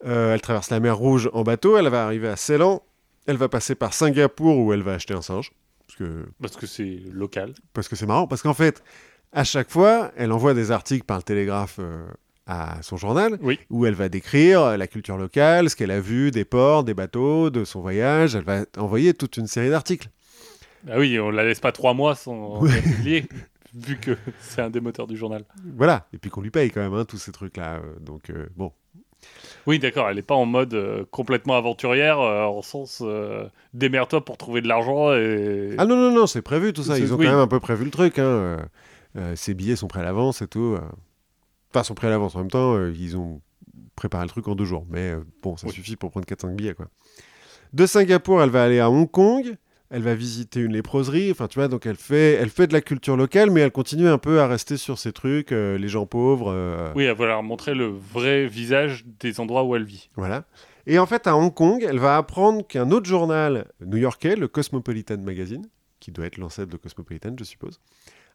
Euh, 0.05 0.35
elle 0.35 0.43
traverse 0.43 0.69
la 0.69 0.81
mer 0.81 0.99
Rouge 0.99 1.31
en 1.33 1.45
bateau, 1.45 1.79
elle 1.79 1.89
va 1.89 2.05
arriver 2.05 2.29
à 2.29 2.37
Ceylan, 2.37 2.83
elle 3.27 3.39
va 3.39 3.49
passer 3.49 3.75
par 3.75 3.95
Singapour 3.95 4.59
où 4.59 4.75
elle 4.75 4.83
va 4.83 4.93
acheter 4.93 5.15
un 5.15 5.23
singe, 5.23 5.51
parce 5.87 5.99
que 5.99 6.27
Parce 6.43 6.57
que 6.57 6.67
c'est 6.67 7.01
local. 7.11 7.55
parce 7.73 7.89
que 7.89 7.97
c'est 7.97 8.07
marrant, 8.07 8.27
parce 8.27 8.43
qu'en 8.43 8.53
fait, 8.55 8.83
à 9.33 9.45
chaque 9.45 9.71
fois, 9.71 10.11
elle 10.17 10.33
envoie 10.33 10.53
des 10.53 10.73
articles 10.73 11.07
par 11.07 11.17
le 11.17 11.23
télégraphe 11.23 11.77
euh, 11.81 12.07
à 12.47 12.79
son 12.83 12.97
journal, 12.97 13.39
Oui. 13.43 13.59
où 13.71 13.87
elle 13.87 13.95
va 13.95 14.09
décrire 14.09 14.77
la 14.77 14.87
culture 14.87 15.17
locale, 15.17 15.71
ce 15.71 15.77
qu'elle 15.77 15.91
a 15.93 16.01
vu 16.01 16.31
des 16.31 16.45
ports, 16.45 16.83
des 16.85 16.95
bateaux, 16.95 17.51
de 17.51 17.65
son 17.65 17.81
voyage. 17.81 18.35
Elle 18.35 18.45
va 18.45 18.65
envoyer 18.77 19.15
toute 19.15 19.37
une 19.37 19.47
série 19.47 19.71
d'articles. 19.71 20.09
Ah 20.89 20.99
oui, 20.99 21.19
on 21.21 21.31
la 21.31 21.45
laisse 21.45 21.61
pas 21.61 21.73
trois 21.73 21.95
mois 21.95 22.15
sans 22.15 22.61
Ouais. 22.63 22.81
publier, 22.81 23.27
vu 23.75 23.97
que 23.99 24.17
c'est 24.41 24.63
un 24.63 24.71
des 24.71 24.81
moteurs 24.81 25.07
du 25.07 25.17
journal. 25.17 25.45
Voilà, 25.77 26.07
et 26.13 26.19
puis 26.19 26.31
qu'on 26.31 26.41
lui 26.41 26.51
paye 26.51 26.71
quand 26.71 26.81
même, 26.81 26.95
hein, 26.95 27.05
tous 27.05 27.19
ces 27.19 27.33
trucs-là. 27.33 27.77
euh, 27.77 27.99
donc, 28.01 28.31
euh, 28.31 28.47
bon. 28.57 28.73
Oui, 29.67 29.79
d'accord, 29.79 30.09
elle 30.09 30.17
n'est 30.17 30.23
pas 30.23 30.35
en 30.35 30.47
mode 30.47 30.73
euh, 30.73 31.05
complètement 31.11 31.55
aventurière, 31.55 32.19
euh, 32.21 32.45
en 32.45 32.63
sens 32.63 33.03
démerde-toi 33.75 34.25
pour 34.25 34.39
trouver 34.39 34.63
de 34.63 34.67
l'argent 34.69 35.13
et. 35.13 35.75
Ah 35.77 35.85
non, 35.85 35.97
non, 35.97 36.11
non, 36.11 36.27
c'est 36.27 36.41
prévu 36.43 36.73
tout 36.73 36.83
ça. 36.83 36.99
Ils 36.99 37.13
ont 37.13 37.17
oui. 37.19 37.27
quand 37.27 37.33
même 37.33 37.41
un 37.41 37.47
peu 37.47 37.61
prévu 37.61 37.85
le 37.85 37.91
truc. 37.91 38.19
Hein. 38.19 38.57
ces 39.35 39.53
billets 39.55 39.77
sont 39.77 39.89
prêts 39.89 40.01
à 40.01 40.05
l'avance 40.05 40.41
et 40.41 40.47
tout. 40.49 40.79
Enfin, 41.73 41.83
sont 41.85 41.95
prêts 41.95 42.09
à 42.09 42.11
l'avance. 42.11 42.35
En 42.35 42.39
même 42.41 42.51
temps, 42.51 42.75
euh, 42.75 42.93
ils 42.99 43.17
ont 43.17 43.41
préparé 43.97 44.25
le 44.25 44.29
truc 44.31 44.49
en 44.49 44.55
deux 44.55 44.65
jours. 44.65 44.85
Mais 44.91 45.11
euh, 45.11 45.21
bon, 45.43 45.57
ça 45.57 45.67
Oui. 45.67 45.73
suffit 45.73 45.97
pour 45.97 46.11
prendre 46.11 46.27
4-5 46.27 46.55
billets, 46.57 46.75
quoi. 46.75 46.87
De 47.73 47.87
Singapour, 47.87 48.43
elle 48.43 48.51
va 48.51 48.65
aller 48.65 48.81
à 48.81 48.91
Hong 48.91 49.09
Kong. 49.11 49.57
Elle 49.93 50.03
va 50.03 50.15
visiter 50.15 50.61
une 50.61 50.73
léproserie. 50.73 51.31
Enfin, 51.33 51.49
tu 51.49 51.59
vois, 51.59 51.67
donc 51.69 51.85
elle 51.87 51.97
fait, 51.97 52.35
elle 52.35 52.49
fait 52.51 52.67
de 52.69 52.73
la 52.73 52.81
culture 52.81 53.17
locale, 53.17 53.51
mais 53.51 53.61
elle 53.61 53.73
continue 53.73 54.07
un 54.09 54.19
peu 54.19 54.41
à 54.41 54.47
rester 54.47 54.77
sur 54.77 54.99
ces 54.99 55.13
trucs, 55.13 55.51
euh, 55.53 55.79
les 55.79 55.89
gens 55.89 56.07
pauvres. 56.07 56.93
Oui, 56.95 57.05
elle 57.05 57.17
va 57.17 57.27
leur 57.27 57.43
montrer 57.43 57.75
le 57.75 57.87
vrai 57.87 58.47
visage 58.47 59.05
des 59.19 59.41
endroits 59.41 59.65
où 59.65 59.75
elle 59.75 59.85
vit. 59.85 60.11
Voilà. 60.17 60.45
Et 60.87 60.99
en 60.99 61.07
fait, 61.07 61.27
à 61.27 61.37
Hong 61.37 61.53
Kong, 61.53 61.85
elle 61.89 61.99
va 61.99 62.17
apprendre 62.17 62.67
qu'un 62.67 62.91
autre 62.93 63.07
journal 63.07 63.67
new-yorkais, 63.85 64.35
le 64.37 64.49
Cosmopolitan 64.49 65.19
Magazine, 65.19 65.67
qui 66.01 66.11
doit 66.13 66.27
être 66.27 66.39
l'ancêtre 66.39 66.71
de 66.71 66.77
Cosmopolitan, 66.77 67.35
je 67.39 67.45
suppose, 67.45 67.81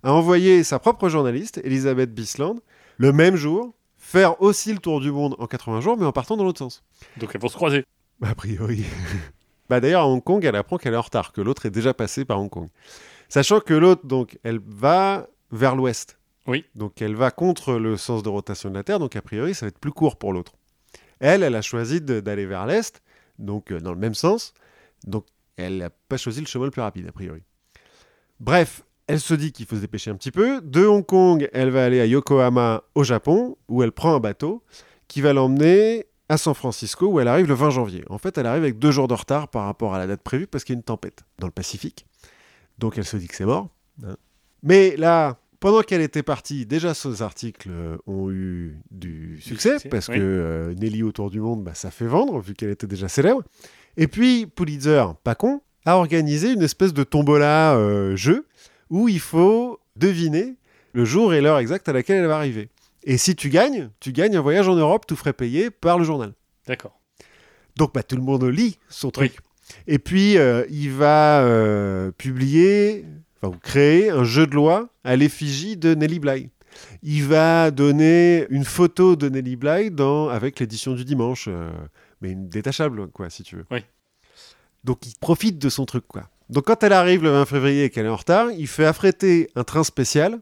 a 0.04 0.14
envoyé 0.14 0.64
sa 0.64 0.78
propre 0.80 1.10
journaliste, 1.10 1.60
Elizabeth 1.64 2.14
Bisland, 2.14 2.58
le 2.98 3.12
même 3.12 3.36
jour, 3.36 3.74
faire 3.98 4.42
aussi 4.42 4.72
le 4.72 4.80
tour 4.80 5.02
du 5.02 5.12
monde 5.12 5.36
en 5.40 5.48
80 5.48 5.82
jours, 5.82 5.98
mais 5.98 6.06
en 6.06 6.12
partant 6.12 6.38
dans 6.38 6.44
l'autre 6.44 6.60
sens. 6.60 6.84
Donc 7.18 7.32
elles 7.34 7.42
vont 7.42 7.48
se 7.48 7.56
croiser. 7.56 7.86
A 8.22 8.36
priori. 8.36 8.86
bah 9.70 9.80
d'ailleurs, 9.80 10.04
à 10.04 10.08
Hong 10.08 10.24
Kong, 10.24 10.44
elle 10.46 10.56
apprend 10.56 10.78
qu'elle 10.78 10.94
est 10.94 10.98
en 10.98 11.02
retard, 11.02 11.32
que 11.32 11.42
l'autre 11.42 11.66
est 11.66 11.72
déjà 11.72 11.94
passé 11.94 12.26
par 12.26 12.40
Hong 12.40 12.50
Kong. 12.50 12.70
Sachant 13.30 13.60
que 13.60 13.74
l'autre, 13.74 14.06
donc, 14.06 14.38
elle 14.44 14.60
va 14.66 15.28
vers 15.52 15.76
l'ouest. 15.76 16.18
Oui. 16.48 16.66
Donc, 16.76 17.02
elle 17.02 17.16
va 17.16 17.32
contre 17.32 17.74
le 17.74 17.98
sens 17.98 18.24
de 18.24 18.30
rotation 18.30 18.70
de 18.70 18.76
la 18.76 18.84
Terre, 18.84 19.00
donc 19.00 19.16
a 19.16 19.22
priori, 19.22 19.56
ça 19.56 19.66
va 19.66 19.70
être 19.70 19.80
plus 19.80 19.92
court 19.92 20.18
pour 20.18 20.32
l'autre. 20.32 20.54
Elle, 21.20 21.44
elle 21.44 21.56
a 21.56 21.62
choisi 21.62 22.02
d'aller 22.02 22.46
vers 22.46 22.66
l'est, 22.66 23.02
donc 23.40 23.72
euh, 23.72 23.80
dans 23.80 23.92
le 23.92 23.98
même 23.98 24.14
sens. 24.14 24.54
Donc, 25.06 25.26
elle 25.58 25.78
n'a 25.78 25.90
pas 25.90 26.18
choisi 26.18 26.42
le 26.42 26.48
chemin 26.48 26.66
le 26.66 26.72
plus 26.72 26.82
rapide, 26.82 27.08
a 27.08 27.12
priori. 27.12 27.42
Bref, 28.40 28.84
Elle 29.08 29.20
se 29.20 29.34
dit 29.36 29.52
qu'il 29.52 29.66
faut 29.66 29.76
se 29.76 29.82
dépêcher 29.82 30.10
un 30.12 30.16
petit 30.16 30.32
peu. 30.32 30.62
De 30.62 30.86
Hong 30.86 31.06
Kong, 31.06 31.48
elle 31.54 31.70
va 31.70 31.86
aller 31.86 32.00
à 32.02 32.06
Yokohama 32.08 32.84
au 32.96 33.04
Japon, 33.04 33.58
où 33.68 33.84
elle 33.84 33.92
prend 33.92 34.16
un 34.16 34.20
bateau 34.20 34.64
qui 35.08 35.22
va 35.22 35.34
l'emmener 35.34 36.08
à 36.28 36.38
San 36.38 36.56
Francisco, 36.56 37.06
où 37.08 37.20
elle 37.20 37.28
arrive 37.28 37.48
le 37.48 37.54
20 37.54 37.70
janvier. 37.70 38.04
En 38.10 38.18
fait, 38.18 38.38
elle 38.40 38.48
arrive 38.48 38.64
avec 38.64 38.80
deux 38.80 38.90
jours 38.92 39.08
de 39.08 39.14
retard 39.14 39.48
par 39.50 39.66
rapport 39.66 39.94
à 39.94 40.00
la 40.00 40.08
date 40.08 40.22
prévue, 40.24 40.48
parce 40.48 40.64
qu'il 40.64 40.74
y 40.74 40.78
a 40.78 40.80
une 40.80 40.84
tempête 40.84 41.24
dans 41.38 41.46
le 41.46 41.52
Pacifique. 41.52 42.08
Donc 42.80 42.98
elle 42.98 43.06
se 43.06 43.16
dit 43.18 43.28
que 43.28 43.36
c'est 43.36 43.46
mort. 43.46 43.70
hein. 44.04 44.16
Mais 44.64 44.96
là, 44.98 45.38
pendant 45.60 45.82
qu'elle 45.84 46.02
était 46.02 46.24
partie, 46.24 46.66
déjà 46.66 46.96
ces 46.96 47.22
articles 47.22 47.70
euh, 47.72 47.98
ont 48.08 48.32
eu 48.32 48.80
du 48.90 49.40
succès, 49.40 49.74
succès, 49.74 49.90
parce 49.90 50.08
oui. 50.08 50.16
que 50.16 50.22
euh, 50.22 50.74
Nelly 50.74 51.04
autour 51.04 51.30
du 51.30 51.40
monde, 51.40 51.64
bah, 51.64 51.76
ça 51.76 51.92
fait 51.92 52.08
vendre, 52.08 52.40
vu 52.40 52.56
qu'elle 52.56 52.72
était 52.72 52.88
déjà 52.88 53.08
célèbre. 53.08 53.44
Et 53.98 54.08
puis 54.08 54.48
Pulitzer, 54.48 55.06
pas 55.24 55.36
con, 55.36 55.62
a 55.86 55.98
organisé 55.98 56.52
une 56.54 56.64
espèce 56.64 56.94
de 56.94 57.04
tombola 57.04 57.76
euh, 57.76 58.16
jeu, 58.16 58.48
où 58.90 59.08
il 59.08 59.20
faut 59.20 59.80
deviner 59.96 60.56
le 60.94 61.06
jour 61.06 61.34
et 61.34 61.42
l'heure 61.42 61.60
exacte 61.60 61.90
à 61.90 61.94
laquelle 61.94 62.18
elle 62.18 62.28
va 62.28 62.38
arriver. 62.38 62.70
Et 63.04 63.18
si 63.18 63.36
tu 63.36 63.50
gagnes, 63.50 63.90
tu 64.00 64.12
gagnes 64.12 64.36
un 64.36 64.42
voyage 64.42 64.68
en 64.68 64.76
Europe 64.76 65.06
tout 65.06 65.16
frais 65.16 65.34
payé 65.34 65.70
par 65.70 65.98
le 66.00 66.04
journal. 66.04 66.34
D'accord. 66.68 67.00
Donc 67.76 67.94
bah, 67.94 68.04
tout 68.04 68.16
le 68.16 68.22
monde 68.22 68.44
lit 68.44 68.78
son 68.90 69.12
truc. 69.12 69.38
Et 69.88 70.00
puis 70.00 70.38
euh, 70.38 70.66
il 70.70 70.92
va 70.92 71.42
euh, 71.42 72.12
publier, 72.12 73.06
enfin 73.42 73.56
ou 73.56 73.60
créer 73.60 74.10
un 74.10 74.24
jeu 74.24 74.48
de 74.48 74.56
loi 74.56 74.90
à 75.04 75.16
l'effigie 75.16 75.78
de 75.78 75.94
Nelly 75.94 76.20
Bly. 76.20 76.50
Il 77.04 77.24
va 77.24 77.72
donner 77.72 78.48
une 78.50 78.66
photo 78.66 79.16
de 79.16 79.30
Nelly 79.30 79.56
Bly 79.56 79.92
dans, 79.92 80.28
avec 80.28 80.60
l'édition 80.60 80.94
du 80.94 81.06
dimanche, 81.06 81.46
euh, 81.48 81.70
mais 82.22 82.32
une 82.32 82.50
détachable, 82.50 83.08
quoi, 83.10 83.30
si 83.30 83.44
tu 83.44 83.56
veux. 83.56 83.66
Oui. 83.72 83.80
Donc 84.84 85.06
il 85.06 85.14
profite 85.20 85.58
de 85.58 85.70
son 85.70 85.86
truc, 85.86 86.06
quoi. 86.08 86.30
Donc 86.50 86.66
quand 86.66 86.84
elle 86.84 86.94
arrive 86.94 87.24
le 87.24 87.32
20 87.32 87.46
février 87.46 87.84
et 87.86 87.90
qu'elle 87.90 88.06
est 88.06 88.10
en 88.10 88.16
retard, 88.16 88.52
il 88.52 88.68
fait 88.68 88.86
affréter 88.86 89.50
un 89.56 89.64
train 89.64 89.84
spécial 89.84 90.40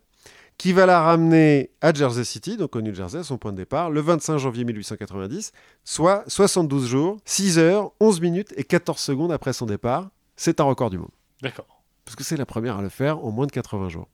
qui 0.58 0.72
va 0.74 0.86
la 0.86 1.02
ramener 1.02 1.72
à 1.82 1.94
Jersey 1.94 2.24
City, 2.24 2.58
donc 2.58 2.76
au 2.76 2.82
New 2.82 2.94
Jersey, 2.94 3.24
son 3.24 3.38
point 3.38 3.52
de 3.52 3.58
départ, 3.58 3.90
le 3.90 4.02
25 4.02 4.38
janvier 4.38 4.64
1890, 4.66 5.52
soit 5.84 6.24
72 6.28 6.88
jours, 6.88 7.18
6 7.26 7.58
heures, 7.58 7.92
11 8.00 8.22
minutes 8.22 8.54
et 8.56 8.64
14 8.64 9.00
secondes 9.00 9.32
après 9.32 9.54
son 9.54 9.66
départ. 9.66 10.10
C'est 10.36 10.60
un 10.60 10.64
record 10.64 10.90
du 10.90 10.98
monde, 10.98 11.12
D'accord. 11.42 11.82
parce 12.06 12.16
que 12.16 12.24
c'est 12.24 12.38
la 12.38 12.46
première 12.46 12.78
à 12.78 12.82
le 12.82 12.90
faire 12.90 13.24
en 13.26 13.32
moins 13.32 13.48
de 13.48 13.52
80 13.52 13.90
jours. 13.90 14.08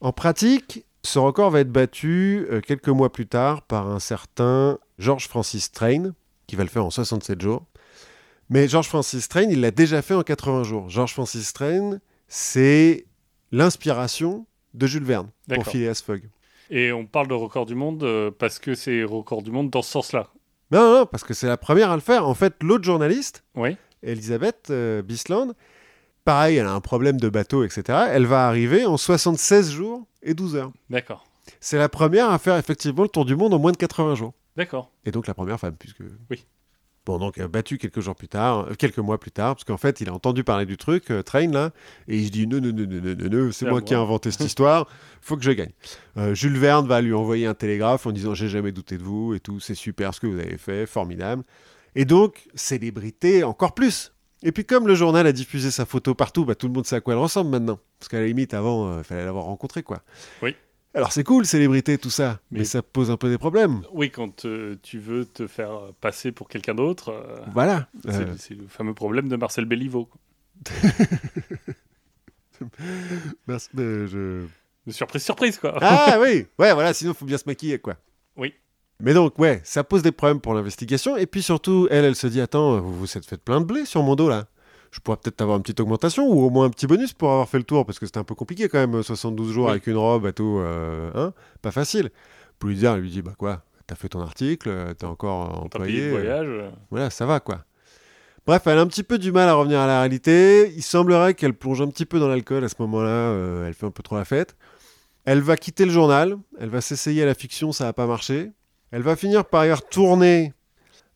En 0.00 0.12
pratique, 0.12 0.84
ce 1.02 1.18
record 1.18 1.50
va 1.50 1.60
être 1.60 1.70
battu 1.72 2.46
euh, 2.50 2.60
quelques 2.60 2.88
mois 2.88 3.12
plus 3.12 3.26
tard 3.26 3.62
par 3.62 3.88
un 3.88 4.00
certain 4.00 4.78
George 4.98 5.28
Francis 5.28 5.70
Train, 5.72 6.12
qui 6.46 6.56
va 6.56 6.64
le 6.64 6.68
faire 6.68 6.84
en 6.84 6.90
67 6.90 7.40
jours. 7.40 7.64
Mais 8.50 8.66
George 8.66 8.88
Francis 8.88 9.28
Train, 9.28 9.44
il 9.44 9.60
l'a 9.60 9.70
déjà 9.70 10.02
fait 10.02 10.14
en 10.14 10.22
80 10.22 10.64
jours. 10.64 10.88
George 10.88 11.12
Francis 11.12 11.52
Train, 11.52 12.00
c'est 12.26 13.06
l'inspiration 13.52 14.44
de 14.74 14.86
Jules 14.88 15.04
Verne 15.04 15.30
pour. 15.48 15.64
Phileas 15.64 16.02
Fogg. 16.04 16.28
Et 16.68 16.92
on 16.92 17.06
parle 17.06 17.28
de 17.28 17.34
record 17.34 17.64
du 17.64 17.76
monde 17.76 18.02
euh, 18.02 18.32
parce 18.36 18.58
que 18.58 18.74
c'est 18.74 19.04
record 19.04 19.42
du 19.42 19.52
monde 19.52 19.70
dans 19.70 19.82
ce 19.82 19.92
sens-là. 19.92 20.28
Non, 20.72 20.80
non, 20.80 20.98
non, 21.00 21.06
parce 21.06 21.22
que 21.22 21.32
c'est 21.32 21.46
la 21.46 21.56
première 21.56 21.90
à 21.90 21.94
le 21.94 22.00
faire. 22.02 22.26
En 22.26 22.34
fait, 22.34 22.54
l'autre 22.62 22.84
journaliste, 22.84 23.44
Oui. 23.54 23.76
Elisabeth 24.02 24.68
euh, 24.70 25.02
Bisland, 25.02 25.52
pareil, 26.24 26.56
elle 26.56 26.66
a 26.66 26.72
un 26.72 26.80
problème 26.80 27.20
de 27.20 27.28
bateau, 27.28 27.64
etc. 27.64 28.06
Elle 28.10 28.26
va 28.26 28.48
arriver 28.48 28.84
en 28.84 28.96
76 28.96 29.70
jours 29.70 30.06
et 30.22 30.34
12 30.34 30.56
heures. 30.56 30.72
D'accord. 30.88 31.24
C'est 31.60 31.78
la 31.78 31.88
première 31.88 32.30
à 32.30 32.38
faire 32.38 32.56
effectivement 32.56 33.02
le 33.02 33.08
tour 33.08 33.24
du 33.24 33.36
monde 33.36 33.54
en 33.54 33.58
moins 33.58 33.72
de 33.72 33.76
80 33.76 34.14
jours. 34.16 34.32
D'accord. 34.56 34.90
Et 35.04 35.10
donc 35.12 35.26
la 35.26 35.34
première 35.34 35.60
femme, 35.60 35.76
puisque... 35.78 36.02
Oui. 36.30 36.44
Bon, 37.10 37.18
donc 37.18 37.38
euh, 37.38 37.48
battu 37.48 37.76
quelques 37.76 37.98
jours 37.98 38.14
plus 38.14 38.28
tard, 38.28 38.68
euh, 38.70 38.74
quelques 38.78 38.98
mois 38.98 39.18
plus 39.18 39.32
tard, 39.32 39.56
parce 39.56 39.64
qu'en 39.64 39.78
fait, 39.78 40.00
il 40.00 40.08
a 40.08 40.12
entendu 40.12 40.44
parler 40.44 40.64
du 40.64 40.76
truc, 40.76 41.10
euh, 41.10 41.24
Train, 41.24 41.50
là, 41.50 41.72
et 42.06 42.16
il 42.16 42.26
se 42.26 42.30
dit, 42.30 42.46
non, 42.46 42.60
non, 42.60 42.72
non, 42.72 42.86
non, 42.86 43.28
non, 43.28 43.50
c'est 43.50 43.68
moi 43.68 43.82
qui 43.82 43.94
ai 43.94 43.96
inventé 43.96 44.30
cette 44.30 44.46
histoire, 44.46 44.86
faut 45.20 45.36
que 45.36 45.42
je 45.42 45.50
gagne. 45.50 45.72
Euh, 46.18 46.36
Jules 46.36 46.56
Verne 46.56 46.86
va 46.86 47.00
lui 47.00 47.12
envoyer 47.12 47.46
un 47.46 47.54
télégraphe 47.54 48.06
en 48.06 48.12
disant, 48.12 48.34
j'ai 48.34 48.48
jamais 48.48 48.70
douté 48.70 48.96
de 48.96 49.02
vous, 49.02 49.34
et 49.34 49.40
tout, 49.40 49.58
c'est 49.58 49.74
super 49.74 50.14
ce 50.14 50.20
que 50.20 50.28
vous 50.28 50.38
avez 50.38 50.56
fait, 50.56 50.86
formidable. 50.86 51.42
Et 51.96 52.04
donc, 52.04 52.46
célébrité 52.54 53.42
encore 53.42 53.74
plus. 53.74 54.12
Et 54.44 54.52
puis 54.52 54.64
comme 54.64 54.86
le 54.86 54.94
journal 54.94 55.26
a 55.26 55.32
diffusé 55.32 55.72
sa 55.72 55.86
photo 55.86 56.14
partout, 56.14 56.44
bah, 56.44 56.54
tout 56.54 56.68
le 56.68 56.74
monde 56.74 56.86
sait 56.86 56.94
à 56.94 57.00
quoi 57.00 57.14
elle 57.14 57.20
ressemble 57.20 57.50
maintenant. 57.50 57.80
Parce 57.98 58.08
qu'à 58.08 58.20
la 58.20 58.26
limite, 58.26 58.54
avant, 58.54 58.98
il 58.98 59.02
fallait 59.04 59.24
l'avoir 59.24 59.46
rencontrée, 59.46 59.82
quoi. 59.82 60.04
Oui. 60.42 60.54
Alors 60.94 61.12
c'est 61.12 61.22
cool, 61.22 61.46
célébrité, 61.46 61.98
tout 61.98 62.10
ça, 62.10 62.40
mais, 62.50 62.60
Mais- 62.60 62.64
ça 62.64 62.82
pose 62.82 63.10
un 63.12 63.16
peu 63.16 63.28
des 63.30 63.38
problèmes. 63.38 63.82
Oui, 63.92 64.10
quand 64.10 64.44
euh, 64.44 64.76
tu 64.82 64.98
veux 64.98 65.24
te 65.24 65.46
faire 65.46 65.92
passer 66.00 66.32
pour 66.32 66.48
quelqu'un 66.48 66.74
d'autre, 66.74 67.10
euh, 67.10 67.36
Voilà. 67.54 67.86
c'est 68.02 68.10
Euh, 68.10 68.34
c'est 68.36 68.54
le 68.54 68.66
fameux 68.66 68.94
problème 68.94 69.28
de 69.28 69.36
Marcel 69.36 69.66
Béliveau. 69.66 70.08
merci, 73.46 73.68
mais 73.74 74.06
je... 74.06 74.44
Surprise, 74.88 75.22
surprise, 75.22 75.58
quoi. 75.58 75.78
Ah 75.80 76.18
oui, 76.22 76.46
ouais, 76.58 76.72
voilà, 76.74 76.92
sinon 76.92 77.12
il 77.12 77.16
faut 77.16 77.24
bien 77.26 77.38
se 77.38 77.44
maquiller, 77.46 77.78
quoi. 77.78 77.96
Oui. 78.36 78.54
Mais 78.98 79.14
donc, 79.14 79.38
ouais, 79.38 79.60
ça 79.64 79.84
pose 79.84 80.02
des 80.02 80.10
problèmes 80.12 80.40
pour 80.40 80.54
l'investigation. 80.54 81.16
Et 81.16 81.26
puis 81.26 81.42
surtout, 81.42 81.86
elle, 81.90 82.04
elle 82.04 82.16
se 82.16 82.26
dit, 82.26 82.40
attends, 82.40 82.80
vous 82.80 82.98
vous 82.98 83.16
êtes 83.18 83.24
fait 83.24 83.40
plein 83.40 83.60
de 83.60 83.66
blé 83.66 83.84
sur 83.84 84.02
mon 84.02 84.16
dos, 84.16 84.28
là. 84.28 84.46
Je 84.90 84.98
pourrais 85.00 85.16
peut-être 85.18 85.40
avoir 85.40 85.56
une 85.56 85.62
petite 85.62 85.80
augmentation 85.80 86.26
ou 86.28 86.42
au 86.44 86.50
moins 86.50 86.66
un 86.66 86.70
petit 86.70 86.86
bonus 86.86 87.12
pour 87.12 87.30
avoir 87.30 87.48
fait 87.48 87.58
le 87.58 87.64
tour, 87.64 87.86
parce 87.86 87.98
que 87.98 88.06
c'était 88.06 88.18
un 88.18 88.24
peu 88.24 88.34
compliqué 88.34 88.68
quand 88.68 88.78
même, 88.78 89.02
72 89.02 89.52
jours 89.52 89.66
Oui. 89.66 89.70
avec 89.72 89.86
une 89.86 89.96
robe 89.96 90.26
et 90.26 90.32
tout, 90.32 90.58
euh, 90.60 91.10
hein, 91.14 91.32
pas 91.62 91.70
facile. 91.70 92.10
Pulitzer 92.58 92.96
lui 92.96 93.08
dit, 93.10 93.22
bah 93.22 93.34
quoi, 93.38 93.62
t'as 93.86 93.94
fait 93.94 94.08
ton 94.08 94.20
article, 94.20 94.68
euh, 94.68 94.92
t'es 94.94 95.06
encore 95.06 95.62
employé. 95.64 96.08
euh, 96.08 96.10
voyage. 96.10 96.46
euh, 96.48 96.70
voilà, 96.90 97.08
ça 97.10 97.24
va 97.26 97.38
quoi. 97.40 97.64
Bref, 98.46 98.62
elle 98.66 98.78
a 98.78 98.80
un 98.80 98.86
petit 98.86 99.02
peu 99.04 99.18
du 99.18 99.30
mal 99.32 99.48
à 99.48 99.54
revenir 99.54 99.78
à 99.80 99.86
la 99.86 100.00
réalité. 100.00 100.72
Il 100.74 100.82
semblerait 100.82 101.34
qu'elle 101.34 101.54
plonge 101.54 101.80
un 101.82 101.88
petit 101.88 102.06
peu 102.06 102.18
dans 102.18 102.26
l'alcool 102.26 102.64
à 102.64 102.68
ce 102.68 102.74
moment-là. 102.80 103.08
euh, 103.08 103.68
elle 103.68 103.74
fait 103.74 103.86
un 103.86 103.90
peu 103.92 104.02
trop 104.02 104.16
la 104.16 104.24
fête. 104.24 104.56
Elle 105.26 105.40
va 105.40 105.56
quitter 105.56 105.84
le 105.84 105.92
journal. 105.92 106.36
Elle 106.58 106.70
va 106.70 106.80
s'essayer 106.80 107.22
à 107.22 107.26
la 107.26 107.34
fiction, 107.34 107.70
ça 107.70 107.84
n'a 107.84 107.92
pas 107.92 108.06
marché. 108.06 108.50
Elle 108.90 109.02
va 109.02 109.14
finir 109.14 109.44
par 109.44 109.66
y 109.66 109.72
retourner 109.72 110.52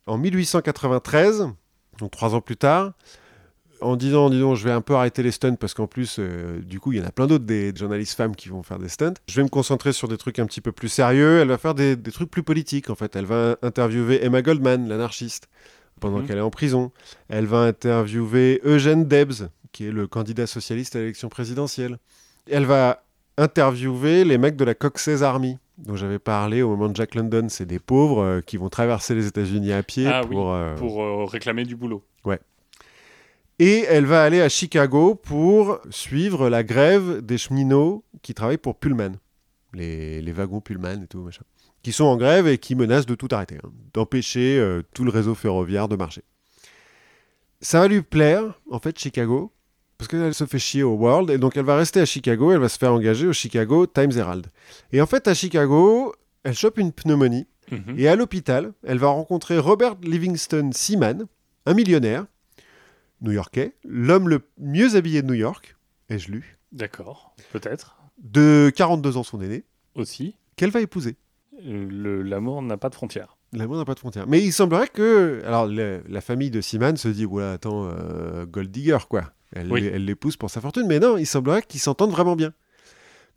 en 0.06 0.18
1893, 0.18 1.48
donc 1.98 2.10
trois 2.10 2.34
ans 2.34 2.40
plus 2.40 2.56
tard, 2.58 2.92
en 3.80 3.96
disant, 3.96 4.30
disons, 4.30 4.54
je 4.54 4.64
vais 4.64 4.72
un 4.72 4.80
peu 4.80 4.94
arrêter 4.94 5.22
les 5.22 5.30
stunts 5.30 5.56
parce 5.56 5.74
qu'en 5.74 5.86
plus, 5.86 6.16
euh, 6.18 6.60
du 6.60 6.80
coup, 6.80 6.92
il 6.92 6.98
y 6.98 7.02
en 7.02 7.04
a 7.06 7.10
plein 7.12 7.26
d'autres 7.26 7.44
des 7.44 7.74
journalistes 7.74 8.16
femmes 8.16 8.34
qui 8.36 8.48
vont 8.48 8.62
faire 8.62 8.78
des 8.78 8.88
stunts. 8.88 9.14
Je 9.28 9.36
vais 9.36 9.42
me 9.42 9.48
concentrer 9.48 9.92
sur 9.92 10.08
des 10.08 10.16
trucs 10.16 10.38
un 10.38 10.46
petit 10.46 10.60
peu 10.60 10.72
plus 10.72 10.88
sérieux. 10.88 11.40
Elle 11.40 11.48
va 11.48 11.58
faire 11.58 11.74
des, 11.74 11.96
des 11.96 12.10
trucs 12.12 12.30
plus 12.30 12.42
politiques, 12.42 12.90
en 12.90 12.94
fait. 12.94 13.14
Elle 13.16 13.26
va 13.26 13.56
interviewer 13.62 14.24
Emma 14.24 14.42
Goldman, 14.42 14.88
l'anarchiste, 14.88 15.48
pendant 16.00 16.18
Mhm. 16.18 16.26
qu'elle 16.26 16.38
est 16.38 16.42
en 16.42 16.50
prison. 16.50 16.92
Elle 17.28 17.46
va 17.46 17.58
interviewer 17.58 18.60
Eugène 18.64 19.06
Debs, 19.06 19.48
qui 19.72 19.86
est 19.86 19.92
le 19.92 20.06
candidat 20.06 20.46
socialiste 20.46 20.96
à 20.96 21.00
l'élection 21.00 21.28
présidentielle. 21.28 21.98
Elle 22.50 22.64
va 22.66 23.02
interviewer 23.36 24.24
les 24.24 24.38
mecs 24.38 24.56
de 24.56 24.64
la 24.64 24.74
Cox's 24.74 25.22
Army, 25.22 25.58
dont 25.78 25.96
j'avais 25.96 26.18
parlé 26.20 26.62
au 26.62 26.70
moment 26.70 26.88
de 26.88 26.96
Jack 26.96 27.14
London. 27.14 27.46
C'est 27.48 27.66
des 27.66 27.78
pauvres 27.80 28.22
euh, 28.22 28.40
qui 28.40 28.56
vont 28.56 28.68
traverser 28.68 29.14
les 29.14 29.26
États-Unis 29.26 29.72
à 29.72 29.82
pied 29.82 30.06
Ah 30.06 30.22
oui, 30.22 30.30
pour, 30.34 30.52
euh, 30.52 30.74
pour 30.76 31.30
réclamer 31.30 31.64
du 31.64 31.76
boulot. 31.76 32.02
Et 33.58 33.84
elle 33.88 34.04
va 34.06 34.22
aller 34.24 34.40
à 34.40 34.48
Chicago 34.48 35.14
pour 35.14 35.78
suivre 35.90 36.48
la 36.48 36.62
grève 36.64 37.20
des 37.20 37.38
cheminots 37.38 38.04
qui 38.22 38.34
travaillent 38.34 38.58
pour 38.58 38.76
Pullman. 38.76 39.12
Les, 39.72 40.20
les 40.22 40.32
wagons 40.32 40.60
Pullman 40.60 41.02
et 41.02 41.06
tout, 41.06 41.20
machin. 41.20 41.42
Qui 41.82 41.92
sont 41.92 42.04
en 42.04 42.16
grève 42.16 42.46
et 42.46 42.58
qui 42.58 42.74
menacent 42.74 43.06
de 43.06 43.14
tout 43.14 43.28
arrêter, 43.30 43.58
hein, 43.62 43.70
d'empêcher 43.92 44.58
euh, 44.58 44.82
tout 44.94 45.04
le 45.04 45.10
réseau 45.10 45.34
ferroviaire 45.34 45.88
de 45.88 45.96
marcher. 45.96 46.22
Ça 47.60 47.80
va 47.80 47.88
lui 47.88 48.02
plaire, 48.02 48.60
en 48.70 48.78
fait, 48.78 48.98
Chicago, 48.98 49.52
parce 49.98 50.08
qu'elle 50.08 50.34
se 50.34 50.44
fait 50.46 50.58
chier 50.58 50.82
au 50.82 50.94
World, 50.94 51.30
et 51.30 51.38
donc 51.38 51.56
elle 51.56 51.64
va 51.64 51.76
rester 51.76 52.00
à 52.00 52.06
Chicago, 52.06 52.52
elle 52.52 52.58
va 52.58 52.68
se 52.68 52.78
faire 52.78 52.92
engager 52.92 53.26
au 53.26 53.32
Chicago 53.32 53.86
Times 53.86 54.12
Herald. 54.16 54.46
Et 54.92 55.00
en 55.00 55.06
fait, 55.06 55.28
à 55.28 55.34
Chicago, 55.34 56.14
elle 56.42 56.54
chope 56.54 56.78
une 56.78 56.92
pneumonie, 56.92 57.46
Mhm. 57.70 57.94
et 57.98 58.08
à 58.08 58.16
l'hôpital, 58.16 58.72
elle 58.82 58.98
va 58.98 59.08
rencontrer 59.08 59.58
Robert 59.58 59.96
Livingston 60.02 60.70
Seaman, 60.74 61.24
un 61.64 61.72
millionnaire 61.74 62.26
new-yorkais, 63.24 63.74
l'homme 63.84 64.28
le 64.28 64.40
mieux 64.58 64.96
habillé 64.96 65.22
de 65.22 65.26
New 65.26 65.34
York, 65.34 65.76
ai-je 66.08 66.30
lu, 66.30 66.58
D'accord, 66.72 67.34
peut-être. 67.52 67.96
de 68.22 68.70
42 68.74 69.16
ans 69.16 69.22
son 69.22 69.40
aîné, 69.40 69.64
Aussi, 69.94 70.36
qu'elle 70.56 70.70
va 70.70 70.80
épouser? 70.80 71.16
Euh, 71.64 71.86
le- 71.88 72.22
l'amour 72.22 72.62
n'a 72.62 72.76
pas 72.76 72.88
de 72.88 72.94
frontières. 72.94 73.36
L'amour 73.52 73.76
n'a 73.76 73.84
pas 73.84 73.94
de 73.94 74.00
frontières. 74.00 74.26
Mais 74.26 74.42
il 74.42 74.52
semblerait 74.52 74.88
que. 74.88 75.40
Alors, 75.46 75.66
le- 75.66 76.02
la 76.08 76.20
famille 76.20 76.50
de 76.50 76.60
Seaman 76.60 76.96
se 76.96 77.06
dit 77.06 77.24
Ouais, 77.26 77.44
attends, 77.44 77.88
euh, 77.88 78.44
Gold 78.46 78.72
Digger, 78.72 78.98
quoi. 79.08 79.32
Elle 79.52 79.70
Oui. 79.70 79.84
elle 79.92 80.04
l'épouse 80.04 80.36
pour 80.36 80.50
sa 80.50 80.60
fortune. 80.60 80.86
Mais 80.88 80.98
non, 80.98 81.16
il 81.16 81.26
semblerait 81.26 81.62
qu'ils 81.62 81.78
s'entendent 81.78 82.10
vraiment 82.10 82.34
bien. 82.34 82.52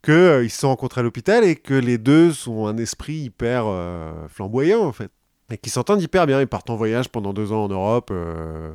Qu'ils 0.03 0.49
se 0.49 0.59
sont 0.61 0.69
rencontrés 0.69 1.01
à 1.01 1.03
l'hôpital 1.03 1.43
et 1.43 1.55
que 1.55 1.73
les 1.76 1.97
deux 1.99 2.31
sont 2.31 2.65
un 2.68 2.77
esprit 2.77 3.15
hyper 3.18 3.65
euh, 3.68 4.27
flamboyant, 4.27 4.84
en 4.84 4.91
fait. 4.91 5.11
Et 5.51 5.57
qu'ils 5.59 5.72
s'entendent 5.72 6.01
hyper 6.01 6.26
bien. 6.26 6.41
Ils 6.41 6.47
partent 6.47 6.69
en 6.72 6.76
voyage 6.76 7.09
pendant 7.09 7.34
deux 7.34 7.51
ans 7.51 7.65
en 7.65 7.69
Europe, 7.69 8.09
euh, 8.11 8.73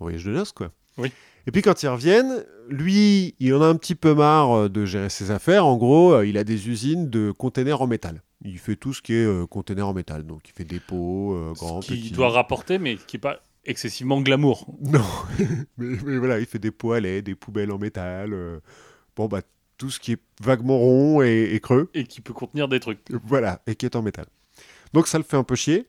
en 0.00 0.04
voyage 0.06 0.24
de 0.24 0.32
noces, 0.32 0.52
quoi. 0.52 0.70
Oui. 0.98 1.12
Et 1.46 1.50
puis 1.50 1.60
quand 1.62 1.82
ils 1.82 1.88
reviennent, 1.88 2.44
lui, 2.68 3.34
il 3.40 3.52
en 3.54 3.60
a 3.62 3.66
un 3.66 3.74
petit 3.76 3.94
peu 3.94 4.14
marre 4.14 4.52
euh, 4.56 4.68
de 4.68 4.84
gérer 4.86 5.10
ses 5.10 5.30
affaires. 5.30 5.66
En 5.66 5.76
gros, 5.76 6.12
euh, 6.14 6.26
il 6.26 6.38
a 6.38 6.44
des 6.44 6.68
usines 6.68 7.10
de 7.10 7.30
containers 7.32 7.82
en 7.82 7.86
métal. 7.86 8.22
Il 8.44 8.58
fait 8.58 8.76
tout 8.76 8.92
ce 8.94 9.02
qui 9.02 9.12
est 9.14 9.24
euh, 9.26 9.46
container 9.46 9.86
en 9.88 9.92
métal. 9.94 10.24
Donc 10.24 10.48
il 10.48 10.52
fait 10.52 10.64
des 10.64 10.80
pots, 10.80 11.34
euh, 11.34 11.52
grands, 11.52 11.82
Ce 11.82 11.88
qui 11.92 12.00
petits. 12.00 12.10
doit 12.12 12.30
rapporter, 12.30 12.78
mais 12.78 12.96
qui 12.96 13.16
n'est 13.16 13.20
pas 13.20 13.40
excessivement 13.64 14.20
glamour. 14.22 14.66
Non, 14.80 15.02
mais, 15.78 15.96
mais 16.04 16.18
voilà, 16.18 16.38
il 16.38 16.46
fait 16.46 16.58
des 16.58 16.70
poêlets, 16.70 17.22
des 17.22 17.34
poubelles 17.34 17.72
en 17.72 17.78
métal. 17.78 18.32
euh, 18.32 18.60
Bon, 19.16 19.26
bah, 19.26 19.42
tout 19.42 19.48
tout 19.76 19.90
ce 19.90 19.98
qui 19.98 20.12
est 20.12 20.18
vaguement 20.40 20.78
rond 20.78 21.20
et, 21.20 21.50
et 21.52 21.58
creux. 21.58 21.90
Et 21.94 22.04
qui 22.04 22.20
peut 22.20 22.32
contenir 22.32 22.68
des 22.68 22.78
trucs. 22.78 23.00
Voilà, 23.24 23.60
et 23.66 23.74
qui 23.74 23.84
est 23.86 23.96
en 23.96 24.02
métal. 24.02 24.26
Donc 24.92 25.08
ça 25.08 25.18
le 25.18 25.24
fait 25.24 25.36
un 25.36 25.42
peu 25.42 25.56
chier. 25.56 25.88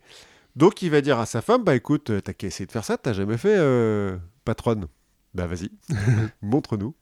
Donc 0.56 0.82
il 0.82 0.90
va 0.90 1.02
dire 1.02 1.20
à 1.20 1.26
sa 1.26 1.42
femme, 1.42 1.64
bah 1.64 1.76
écoute, 1.76 2.10
euh, 2.10 2.22
t'as 2.22 2.34
qu'à 2.34 2.48
essayer 2.48 2.66
de 2.66 2.72
faire 2.72 2.86
ça, 2.86 2.98
t'as 2.98 3.14
jamais 3.14 3.38
fait 3.38 3.56
euh, 3.56 4.18
patronne. 4.46 4.88
Bah 5.34 5.48
vas-y, 5.48 5.70
montre-nous. 6.42 6.96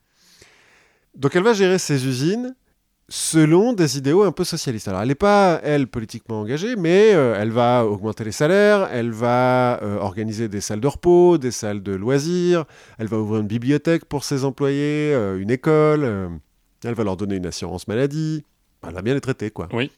Donc 1.16 1.36
elle 1.36 1.44
va 1.44 1.54
gérer 1.54 1.78
ses 1.78 2.08
usines 2.08 2.56
selon 3.10 3.74
des 3.74 3.98
idéaux 3.98 4.24
un 4.24 4.32
peu 4.32 4.44
socialistes. 4.44 4.88
Alors 4.88 5.02
elle 5.02 5.10
n'est 5.10 5.16
pas, 5.16 5.60
elle, 5.64 5.88
politiquement 5.88 6.42
engagée, 6.42 6.76
mais 6.76 7.14
euh, 7.14 7.36
elle 7.38 7.52
va 7.52 7.86
augmenter 7.86 8.24
les 8.24 8.32
salaires, 8.32 8.90
elle 8.92 9.12
va 9.12 9.82
euh, 9.84 9.98
organiser 9.98 10.48
des 10.48 10.62
salles 10.62 10.80
de 10.80 10.88
repos, 10.88 11.38
des 11.38 11.52
salles 11.52 11.84
de 11.84 11.94
loisirs, 11.94 12.66
elle 12.98 13.08
va 13.08 13.18
ouvrir 13.18 13.42
une 13.42 13.48
bibliothèque 13.48 14.06
pour 14.06 14.24
ses 14.24 14.46
employés, 14.46 15.14
euh, 15.14 15.40
une 15.40 15.52
école, 15.52 16.40
elle 16.84 16.94
va 16.94 17.04
leur 17.04 17.18
donner 17.18 17.36
une 17.36 17.46
assurance 17.46 17.88
maladie, 17.88 18.44
elle 18.88 18.94
va 18.94 19.02
bien 19.02 19.14
les 19.14 19.22
traiter, 19.22 19.52
quoi. 19.52 19.68
Oui. 19.74 19.92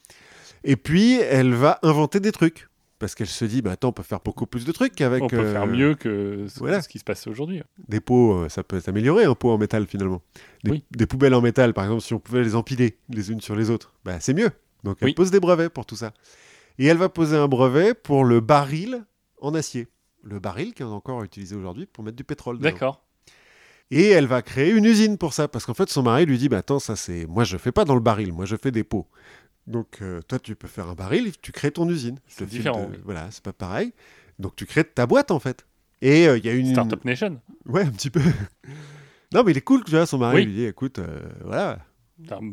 Et 0.64 0.76
puis 0.76 1.14
elle 1.20 1.54
va 1.54 1.78
inventer 1.82 2.20
des 2.20 2.32
trucs. 2.32 2.68
Parce 3.06 3.14
qu'elle 3.14 3.28
se 3.28 3.44
dit, 3.44 3.62
bah 3.62 3.70
attends, 3.70 3.90
on 3.90 3.92
peut 3.92 4.02
faire 4.02 4.18
beaucoup 4.18 4.46
plus 4.46 4.64
de 4.64 4.72
trucs 4.72 4.92
qu'avec 4.96 5.22
On 5.22 5.28
peut 5.28 5.38
euh, 5.38 5.52
faire 5.52 5.68
mieux 5.68 5.94
que 5.94 6.46
ce, 6.48 6.58
voilà. 6.58 6.82
ce 6.82 6.88
qui 6.88 6.98
se 6.98 7.04
passe 7.04 7.28
aujourd'hui. 7.28 7.62
des 7.86 8.00
pots, 8.00 8.32
euh, 8.32 8.48
ça 8.48 8.64
peut 8.64 8.80
s'améliorer 8.80 9.22
un 9.26 9.36
pot 9.36 9.50
en 9.52 9.58
métal 9.58 9.86
finalement. 9.86 10.22
Des, 10.64 10.72
Oui. 10.72 10.84
des 10.90 11.06
poubelles 11.06 11.34
en 11.34 11.40
métal, 11.40 11.72
par 11.72 11.84
exemple, 11.84 12.02
si 12.02 12.14
on 12.14 12.18
pouvait 12.18 12.42
les 12.42 12.56
empiler 12.56 12.98
les 13.08 13.30
unes 13.30 13.40
sur 13.40 13.54
les 13.54 13.70
autres, 13.70 13.92
bah, 14.04 14.18
c'est 14.18 14.34
mieux. 14.34 14.50
Donc 14.82 14.96
elle 15.02 15.06
Oui. 15.06 15.14
pose 15.14 15.30
des 15.30 15.38
brevets 15.38 15.68
pour 15.72 15.86
tout 15.86 15.94
ça. 15.94 16.14
Et 16.80 16.86
elle 16.86 16.96
va 16.96 17.08
poser 17.08 17.36
un 17.36 17.46
brevet 17.46 17.94
pour 17.94 18.24
le 18.24 18.40
baril 18.40 19.04
en 19.40 19.54
acier. 19.54 19.86
Le 20.24 20.40
baril 20.40 20.74
qui 20.74 20.82
est 20.82 20.86
encore 20.86 21.22
utilisé 21.22 21.54
aujourd'hui 21.54 21.86
pour 21.86 22.02
mettre 22.02 22.16
du 22.16 22.24
pétrole. 22.24 22.58
dedans. 22.58 22.68
D'accord. 22.68 23.04
Et 23.92 24.08
elle 24.08 24.26
va 24.26 24.42
créer 24.42 24.72
une 24.72 24.84
usine 24.84 25.16
pour 25.16 25.32
ça, 25.32 25.46
parce 25.46 25.64
qu'en 25.64 25.74
fait 25.74 25.88
son 25.88 26.02
mari 26.02 26.26
lui 26.26 26.38
dit, 26.38 26.48
bah 26.48 26.58
attends, 26.58 26.80
ça 26.80 26.96
c'est, 26.96 27.24
moi 27.26 27.44
je 27.44 27.56
fais 27.56 27.70
pas 27.70 27.84
dans 27.84 27.94
le 27.94 28.00
baril, 28.00 28.32
moi 28.32 28.44
je 28.44 28.56
fais 28.56 28.72
des 28.72 28.82
pots. 28.82 29.06
Donc 29.66 29.98
euh, 30.02 30.20
toi 30.22 30.38
tu 30.38 30.54
peux 30.54 30.68
faire 30.68 30.88
un 30.88 30.94
baril, 30.94 31.32
tu 31.42 31.52
crées 31.52 31.70
ton 31.72 31.88
usine. 31.88 32.18
C'est 32.28 32.46
différent, 32.46 32.86
de- 32.86 32.92
oui. 32.92 33.00
Voilà, 33.04 33.28
c'est 33.30 33.42
pas 33.42 33.52
pareil. 33.52 33.92
Donc 34.38 34.54
tu 34.56 34.66
crées 34.66 34.84
ta 34.84 35.06
boîte 35.06 35.30
en 35.30 35.38
fait. 35.40 35.66
Et 36.02 36.28
euh, 36.28 36.36
il 36.38 36.44
y 36.44 36.48
a 36.48 36.52
une 36.52 36.70
Startup 36.72 37.04
Nation. 37.04 37.40
Ouais, 37.66 37.82
un 37.82 37.90
petit 37.90 38.10
peu. 38.10 38.20
non, 39.32 39.42
mais 39.44 39.52
il 39.52 39.58
est 39.58 39.62
cool, 39.62 39.82
tu 39.84 39.90
vois, 39.92 40.06
son 40.06 40.18
mari 40.18 40.36
Oui. 40.36 40.44
lui 40.44 40.52
dit, 40.54 40.64
écoute, 40.64 40.98
euh, 40.98 41.20
voilà, 41.44 41.78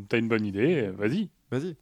T'as 0.09 0.17
une 0.17 0.27
bonne 0.27 0.45
idée, 0.45 0.89
vas-y. 0.97 1.29
vas-y. 1.51 1.75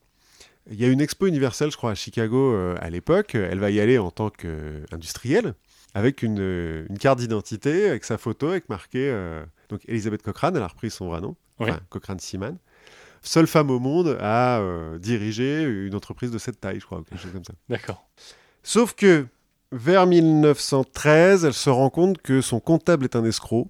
Il 0.70 0.80
y 0.80 0.86
a 0.86 0.88
une 0.90 1.02
expo 1.02 1.26
universelle, 1.28 1.72
je 1.72 1.78
crois, 1.78 1.92
à 1.92 1.96
Chicago 1.96 2.54
euh, 2.54 2.76
à 2.80 2.90
l'époque. 2.92 3.34
Elle 3.36 3.58
va 3.60 3.72
y 3.72 3.80
aller 3.80 3.98
en 3.98 4.12
tant 4.12 4.30
qu'industrielle, 4.30 5.54
avec 5.94 6.22
une, 6.24 6.40
euh, 6.40 6.86
une 6.90 6.98
carte 6.98 7.20
d'identité, 7.20 7.90
avec 7.90 8.04
sa 8.04 8.18
photo, 8.18 8.50
avec 8.50 8.70
marqué... 8.70 9.10
euh, 9.10 9.44
donc, 9.70 9.82
Elisabeth 9.88 10.22
Cochrane, 10.22 10.56
elle 10.56 10.62
a 10.64 10.68
repris 10.68 10.92
son 10.92 11.08
vrai 11.08 11.22
nom, 11.22 11.36
Oui. 11.60 11.70
enfin, 11.70 11.80
Cochrane 11.90 12.20
Seaman. 12.20 12.58
Seule 13.22 13.48
femme 13.48 13.70
au 13.70 13.80
monde 13.80 14.18
à 14.20 14.60
euh, 14.60 14.98
diriger 14.98 15.64
une 15.64 15.94
entreprise 15.96 16.32
de 16.32 16.38
cette 16.38 16.60
taille, 16.60 16.80
je 16.80 16.86
crois, 16.86 17.00
ou 17.00 17.04
quelque 17.04 17.22
chose 17.22 17.32
comme 17.32 17.44
ça. 17.46 17.54
D'accord. 17.70 18.08
Sauf 18.64 18.94
que 18.96 19.28
vers 19.72 20.08
1913, 20.08 21.46
elle 21.46 21.54
se 21.54 21.70
rend 21.70 21.90
compte 21.90 22.20
que 22.22 22.42
son 22.42 22.60
comptable 22.60 23.06
est 23.06 23.16
un 23.16 23.24
escroc 23.24 23.70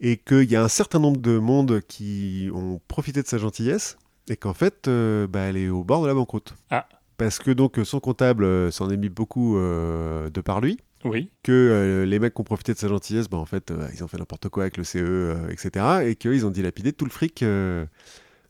et 0.00 0.16
qu'il 0.16 0.50
y 0.50 0.56
a 0.56 0.62
un 0.62 0.68
certain 0.68 0.98
nombre 0.98 1.20
de 1.20 1.38
monde 1.38 1.80
qui 1.86 2.50
ont 2.54 2.80
profité 2.88 3.22
de 3.22 3.26
sa 3.26 3.38
gentillesse 3.38 3.96
et 4.28 4.36
qu'en 4.36 4.54
fait, 4.54 4.88
euh, 4.88 5.26
bah, 5.26 5.40
elle 5.40 5.56
est 5.56 5.68
au 5.68 5.84
bord 5.84 6.02
de 6.02 6.06
la 6.08 6.14
banqueroute. 6.14 6.54
Ah. 6.70 6.88
Parce 7.16 7.38
que 7.38 7.50
donc 7.50 7.78
son 7.84 8.00
comptable 8.00 8.44
euh, 8.44 8.70
s'en 8.70 8.90
est 8.90 8.96
mis 8.96 9.08
beaucoup 9.08 9.56
de 9.56 10.40
par 10.40 10.60
lui, 10.60 10.78
Oui. 11.04 11.30
que 11.44 11.52
euh, 11.52 12.04
les 12.06 12.18
mecs 12.18 12.34
qui 12.34 12.40
ont 12.40 12.44
profité 12.44 12.72
de 12.74 12.78
sa 12.78 12.88
gentillesse, 12.88 13.28
bah, 13.28 13.36
en 13.38 13.44
fait, 13.44 13.70
euh, 13.70 13.86
ils 13.94 14.02
ont 14.02 14.08
fait 14.08 14.18
n'importe 14.18 14.48
quoi 14.48 14.64
avec 14.64 14.76
le 14.78 14.84
CE, 14.84 14.98
euh, 14.98 15.48
etc. 15.50 15.84
Et 16.06 16.16
qu'ils 16.16 16.44
ont 16.44 16.50
dilapidé 16.50 16.92
tout 16.92 17.04
le 17.04 17.10
fric 17.12 17.44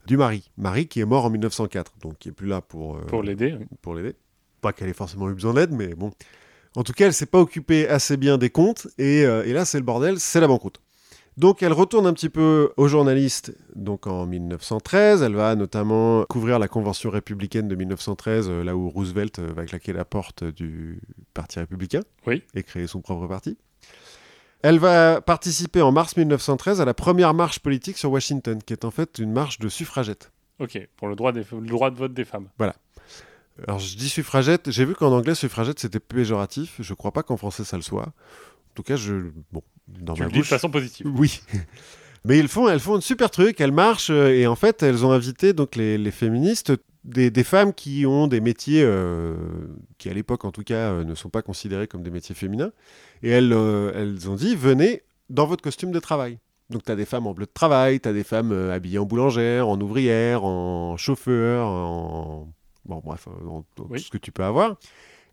du 0.06 0.16
mari. 0.16 0.50
Mari 0.56 0.86
qui 0.86 1.00
est 1.00 1.04
mort 1.04 1.24
en 1.24 1.30
1904, 1.30 1.92
donc 2.02 2.18
qui 2.18 2.28
est 2.28 2.32
plus 2.32 2.46
là 2.48 2.60
pour, 2.60 2.96
euh, 2.96 3.00
Pour 3.06 3.22
l'aider. 3.22 3.54
oui. 3.58 3.66
pour 3.82 3.94
l'aider. 3.94 4.14
Pas 4.60 4.72
qu'elle 4.72 4.88
ait 4.88 4.92
forcément 4.94 5.28
eu 5.30 5.34
besoin 5.34 5.54
d'aide, 5.54 5.72
mais 5.72 5.94
bon. 5.94 6.10
En 6.76 6.82
tout 6.82 6.92
cas, 6.92 7.06
elle 7.06 7.12
s'est 7.14 7.26
pas 7.26 7.40
occupée 7.40 7.86
assez 7.88 8.16
bien 8.16 8.36
des 8.38 8.50
comptes, 8.50 8.88
et, 8.98 9.24
euh, 9.24 9.44
et 9.44 9.52
là, 9.52 9.64
c'est 9.64 9.78
le 9.78 9.84
bordel, 9.84 10.18
c'est 10.18 10.40
la 10.40 10.48
banqueroute. 10.48 10.80
Donc, 11.36 11.64
elle 11.64 11.72
retourne 11.72 12.06
un 12.06 12.12
petit 12.12 12.28
peu 12.28 12.70
aux 12.76 12.86
journalistes, 12.86 13.56
donc 13.74 14.06
en 14.06 14.24
1913. 14.24 15.22
Elle 15.22 15.34
va 15.34 15.56
notamment 15.56 16.24
couvrir 16.28 16.60
la 16.60 16.68
convention 16.68 17.10
républicaine 17.10 17.66
de 17.66 17.74
1913, 17.74 18.46
euh, 18.48 18.62
là 18.64 18.76
où 18.76 18.88
Roosevelt 18.88 19.40
va 19.40 19.64
claquer 19.64 19.92
la 19.92 20.04
porte 20.04 20.44
du 20.44 21.00
Parti 21.32 21.58
républicain 21.58 22.00
Oui. 22.26 22.42
et 22.54 22.62
créer 22.62 22.86
son 22.86 23.00
propre 23.00 23.26
parti. 23.26 23.58
Elle 24.66 24.78
va 24.78 25.20
participer 25.20 25.82
en 25.82 25.92
mars 25.92 26.16
1913 26.16 26.80
à 26.80 26.86
la 26.86 26.94
première 26.94 27.34
marche 27.34 27.58
politique 27.58 27.98
sur 27.98 28.10
Washington, 28.10 28.58
qui 28.64 28.72
est 28.72 28.86
en 28.86 28.90
fait 28.90 29.18
une 29.18 29.30
marche 29.30 29.58
de 29.58 29.68
suffragettes. 29.68 30.32
Ok. 30.58 30.78
Pour 30.96 31.08
le 31.08 31.16
droit, 31.16 31.32
des... 31.32 31.42
le 31.52 31.66
droit 31.66 31.90
de 31.90 31.96
vote 31.96 32.14
des 32.14 32.24
femmes. 32.24 32.48
Alors 33.68 33.78
je 33.78 33.94
dis 33.94 34.08
suffragette, 34.08 34.70
j'ai 34.70 34.86
vu 34.86 34.94
qu'en 34.94 35.12
anglais 35.12 35.34
suffragette 35.34 35.78
c'était 35.78 36.00
péjoratif, 36.00 36.76
je 36.80 36.94
crois 36.94 37.12
pas 37.12 37.22
qu'en 37.22 37.36
français 37.36 37.62
ça 37.62 37.76
le 37.76 37.82
soit. 37.82 38.06
En 38.06 38.74
tout 38.74 38.82
cas, 38.82 38.96
je 38.96 39.12
bon, 39.52 39.62
dans 39.86 40.14
Tu 40.14 40.20
ma 40.20 40.26
le 40.26 40.32
dis 40.32 40.38
de 40.38 40.40
bouche. 40.40 40.48
façon 40.48 40.70
positive. 40.70 41.06
Oui. 41.14 41.42
Mais 42.24 42.38
ils 42.38 42.48
font, 42.48 42.66
elles 42.68 42.80
font 42.80 42.94
un 42.96 43.00
super 43.02 43.30
truc, 43.30 43.60
elles 43.60 43.70
marchent 43.70 44.08
euh, 44.10 44.30
et 44.34 44.46
en 44.46 44.56
fait 44.56 44.82
elles 44.82 45.04
ont 45.04 45.12
invité 45.12 45.52
donc 45.52 45.76
les, 45.76 45.98
les 45.98 46.10
féministes 46.10 46.72
des, 47.04 47.30
des 47.30 47.44
femmes 47.44 47.72
qui 47.74 48.06
ont 48.06 48.26
des 48.26 48.40
métiers 48.40 48.82
euh, 48.82 49.34
qui 49.98 50.08
à 50.08 50.14
l'époque 50.14 50.44
en 50.44 50.50
tout 50.52 50.62
cas 50.64 50.90
euh, 50.92 51.04
ne 51.04 51.14
sont 51.14 51.28
pas 51.30 51.42
considérés 51.42 51.86
comme 51.86 52.02
des 52.02 52.10
métiers 52.10 52.34
féminins 52.34 52.72
et 53.22 53.30
elles, 53.30 53.52
euh, 53.52 53.92
elles 53.94 54.28
ont 54.30 54.34
dit 54.34 54.56
venez 54.56 55.02
dans 55.30 55.46
votre 55.46 55.62
costume 55.62 55.90
de 55.92 55.98
travail. 56.00 56.38
Donc 56.70 56.82
tu 56.84 56.90
as 56.92 56.96
des 56.96 57.04
femmes 57.04 57.26
en 57.26 57.34
bleu 57.34 57.44
de 57.46 57.50
travail, 57.52 58.00
tu 58.00 58.08
as 58.08 58.12
des 58.14 58.24
femmes 58.24 58.52
habillées 58.70 58.98
en 58.98 59.04
boulangère, 59.04 59.68
en 59.68 59.78
ouvrière, 59.80 60.44
en 60.44 60.96
chauffeur, 60.96 61.66
en 61.66 62.48
bon 62.86 63.02
bref, 63.04 63.28
en- 63.28 63.56
en 63.58 63.64
Oui. 63.90 63.98
tout 63.98 64.04
ce 64.06 64.10
que 64.10 64.18
tu 64.18 64.32
peux 64.32 64.44
avoir. 64.44 64.76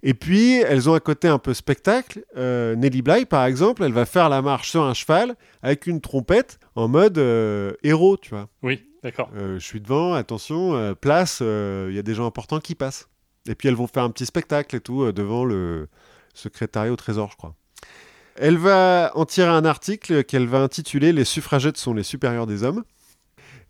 Et 0.03 0.13
puis, 0.15 0.55
elles 0.55 0.89
ont 0.89 0.95
un 0.95 0.99
côté 0.99 1.27
un 1.27 1.37
peu 1.37 1.53
spectacle. 1.53 2.25
Euh, 2.35 2.75
Nelly 2.75 3.03
Bly, 3.03 3.25
par 3.27 3.45
exemple, 3.45 3.83
elle 3.83 3.93
va 3.93 4.05
faire 4.07 4.29
la 4.29 4.41
marche 4.41 4.71
sur 4.71 4.81
un 4.83 4.95
cheval 4.95 5.35
avec 5.61 5.85
une 5.85 6.01
trompette 6.01 6.59
en 6.75 6.87
mode 6.87 7.19
euh, 7.19 7.73
héros, 7.83 8.17
tu 8.17 8.31
vois. 8.31 8.49
Oui, 8.63 8.83
d'accord. 9.03 9.29
Euh, 9.35 9.59
je 9.59 9.65
suis 9.65 9.81
devant, 9.81 10.13
attention, 10.13 10.75
euh, 10.75 10.93
place, 10.93 11.39
euh, 11.41 11.87
il 11.89 11.95
y 11.95 11.99
a 11.99 12.03
des 12.03 12.13
gens 12.15 12.25
importants 12.25 12.59
qui 12.59 12.75
passent. 12.75 13.07
Et 13.47 13.55
puis, 13.55 13.67
elles 13.67 13.75
vont 13.75 13.87
faire 13.87 14.03
un 14.03 14.09
petit 14.11 14.25
spectacle 14.25 14.75
et 14.75 14.79
tout 14.81 15.03
euh, 15.03 15.11
devant 15.13 15.45
le 15.45 15.87
secrétariat 16.33 16.91
au 16.91 16.95
trésor, 16.95 17.29
je 17.31 17.37
crois. 17.37 17.55
Elle 18.35 18.57
va 18.57 19.11
en 19.15 19.25
tirer 19.25 19.49
un 19.49 19.65
article 19.65 20.23
qu'elle 20.23 20.47
va 20.47 20.59
intituler 20.59 21.11
Les 21.11 21.25
suffragettes 21.25 21.77
sont 21.77 21.93
les 21.93 22.03
supérieurs 22.03 22.47
des 22.47 22.63
hommes 22.63 22.83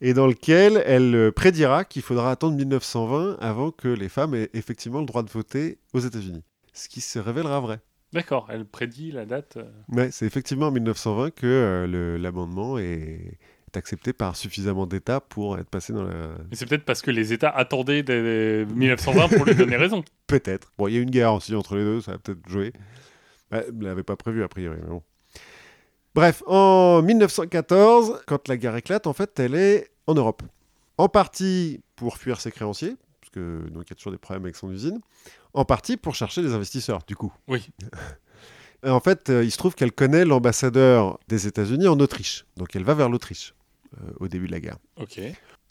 et 0.01 0.13
dans 0.13 0.27
lequel 0.27 0.81
elle 0.85 1.13
euh, 1.15 1.31
prédira 1.31 1.83
qu'il 1.85 2.01
faudra 2.01 2.31
attendre 2.31 2.55
1920 2.57 3.37
avant 3.39 3.71
que 3.71 3.87
les 3.87 4.09
femmes 4.09 4.33
aient 4.35 4.49
effectivement 4.53 4.99
le 4.99 5.05
droit 5.05 5.23
de 5.23 5.29
voter 5.29 5.79
aux 5.93 5.99
États-Unis. 5.99 6.43
Ce 6.73 6.89
qui 6.89 7.01
se 7.01 7.19
révélera 7.19 7.59
vrai. 7.59 7.79
D'accord. 8.13 8.47
Elle 8.49 8.65
prédit 8.65 9.11
la 9.11 9.25
date. 9.25 9.57
euh, 9.57 9.63
Ouais, 9.89 10.09
c'est 10.11 10.25
effectivement 10.25 10.67
en 10.67 10.71
1920 10.71 11.31
que 11.31 11.45
euh, 11.47 12.17
l'amendement 12.17 12.77
est, 12.77 13.37
est 13.73 13.77
accepté 13.77 14.13
par 14.13 14.35
suffisamment 14.35 14.85
d'États 14.85 15.19
pour 15.19 15.57
être 15.57 15.69
passé 15.69 15.93
dans 15.93 16.03
la... 16.03 16.13
Mais 16.49 16.55
c'est 16.55 16.65
peut-être 16.65 16.85
parce 16.85 17.01
que 17.01 17.11
les 17.11 17.33
États 17.33 17.49
attendaient 17.49 18.03
des 18.03 18.65
1920 18.73 19.27
pour 19.29 19.45
lui 19.45 19.55
donner 19.55 19.75
raison. 19.77 20.03
Peut-être. 20.27 20.71
Bon, 20.77 20.87
il 20.87 20.93
y 20.93 20.97
a 20.97 20.99
eu 20.99 21.03
une 21.03 21.11
guerre 21.11 21.33
aussi 21.33 21.55
entre 21.55 21.75
les 21.75 21.83
deux, 21.83 22.01
ça 22.01 22.13
a 22.13 22.17
peut-être 22.17 22.47
joué. 22.47 22.73
Bah, 23.49 23.61
ne 23.73 23.83
l'avait 23.83 24.03
pas 24.03 24.15
prévu 24.15 24.43
a 24.43 24.47
priori, 24.47 24.77
mais 24.81 24.89
bon. 24.89 25.03
Bref, 26.13 26.43
en 26.45 27.01
1914, 27.01 28.23
quand 28.27 28.47
la 28.47 28.57
guerre 28.57 28.75
éclate, 28.75 29.07
en 29.07 29.13
fait, 29.13 29.39
elle 29.39 29.55
est 29.55 29.91
en 30.07 30.13
Europe. 30.13 30.43
En 30.97 31.07
partie 31.07 31.79
pour 31.95 32.17
fuir 32.17 32.41
ses 32.41 32.51
créanciers, 32.51 32.95
parce 33.21 33.31
que 33.31 33.69
donc 33.69 33.83
il 33.87 33.91
y 33.91 33.93
a 33.93 33.95
toujours 33.95 34.11
des 34.11 34.17
problèmes 34.17 34.43
avec 34.43 34.57
son 34.57 34.71
usine. 34.71 34.99
En 35.53 35.63
partie 35.63 35.95
pour 35.95 36.15
chercher 36.15 36.41
des 36.41 36.53
investisseurs, 36.53 36.99
du 37.07 37.15
coup. 37.15 37.31
Oui. 37.47 37.69
Et 38.83 38.89
en 38.89 38.99
fait, 38.99 39.29
euh, 39.29 39.43
il 39.43 39.51
se 39.51 39.57
trouve 39.57 39.75
qu'elle 39.75 39.91
connaît 39.91 40.25
l'ambassadeur 40.25 41.19
des 41.27 41.45
États-Unis 41.45 41.87
en 41.87 41.99
Autriche. 41.99 42.45
Donc 42.57 42.75
elle 42.75 42.83
va 42.83 42.95
vers 42.95 43.09
l'Autriche 43.09 43.53
au 44.19 44.27
début 44.27 44.47
de 44.47 44.51
la 44.51 44.59
guerre. 44.59 44.77
Ok. 44.97 45.19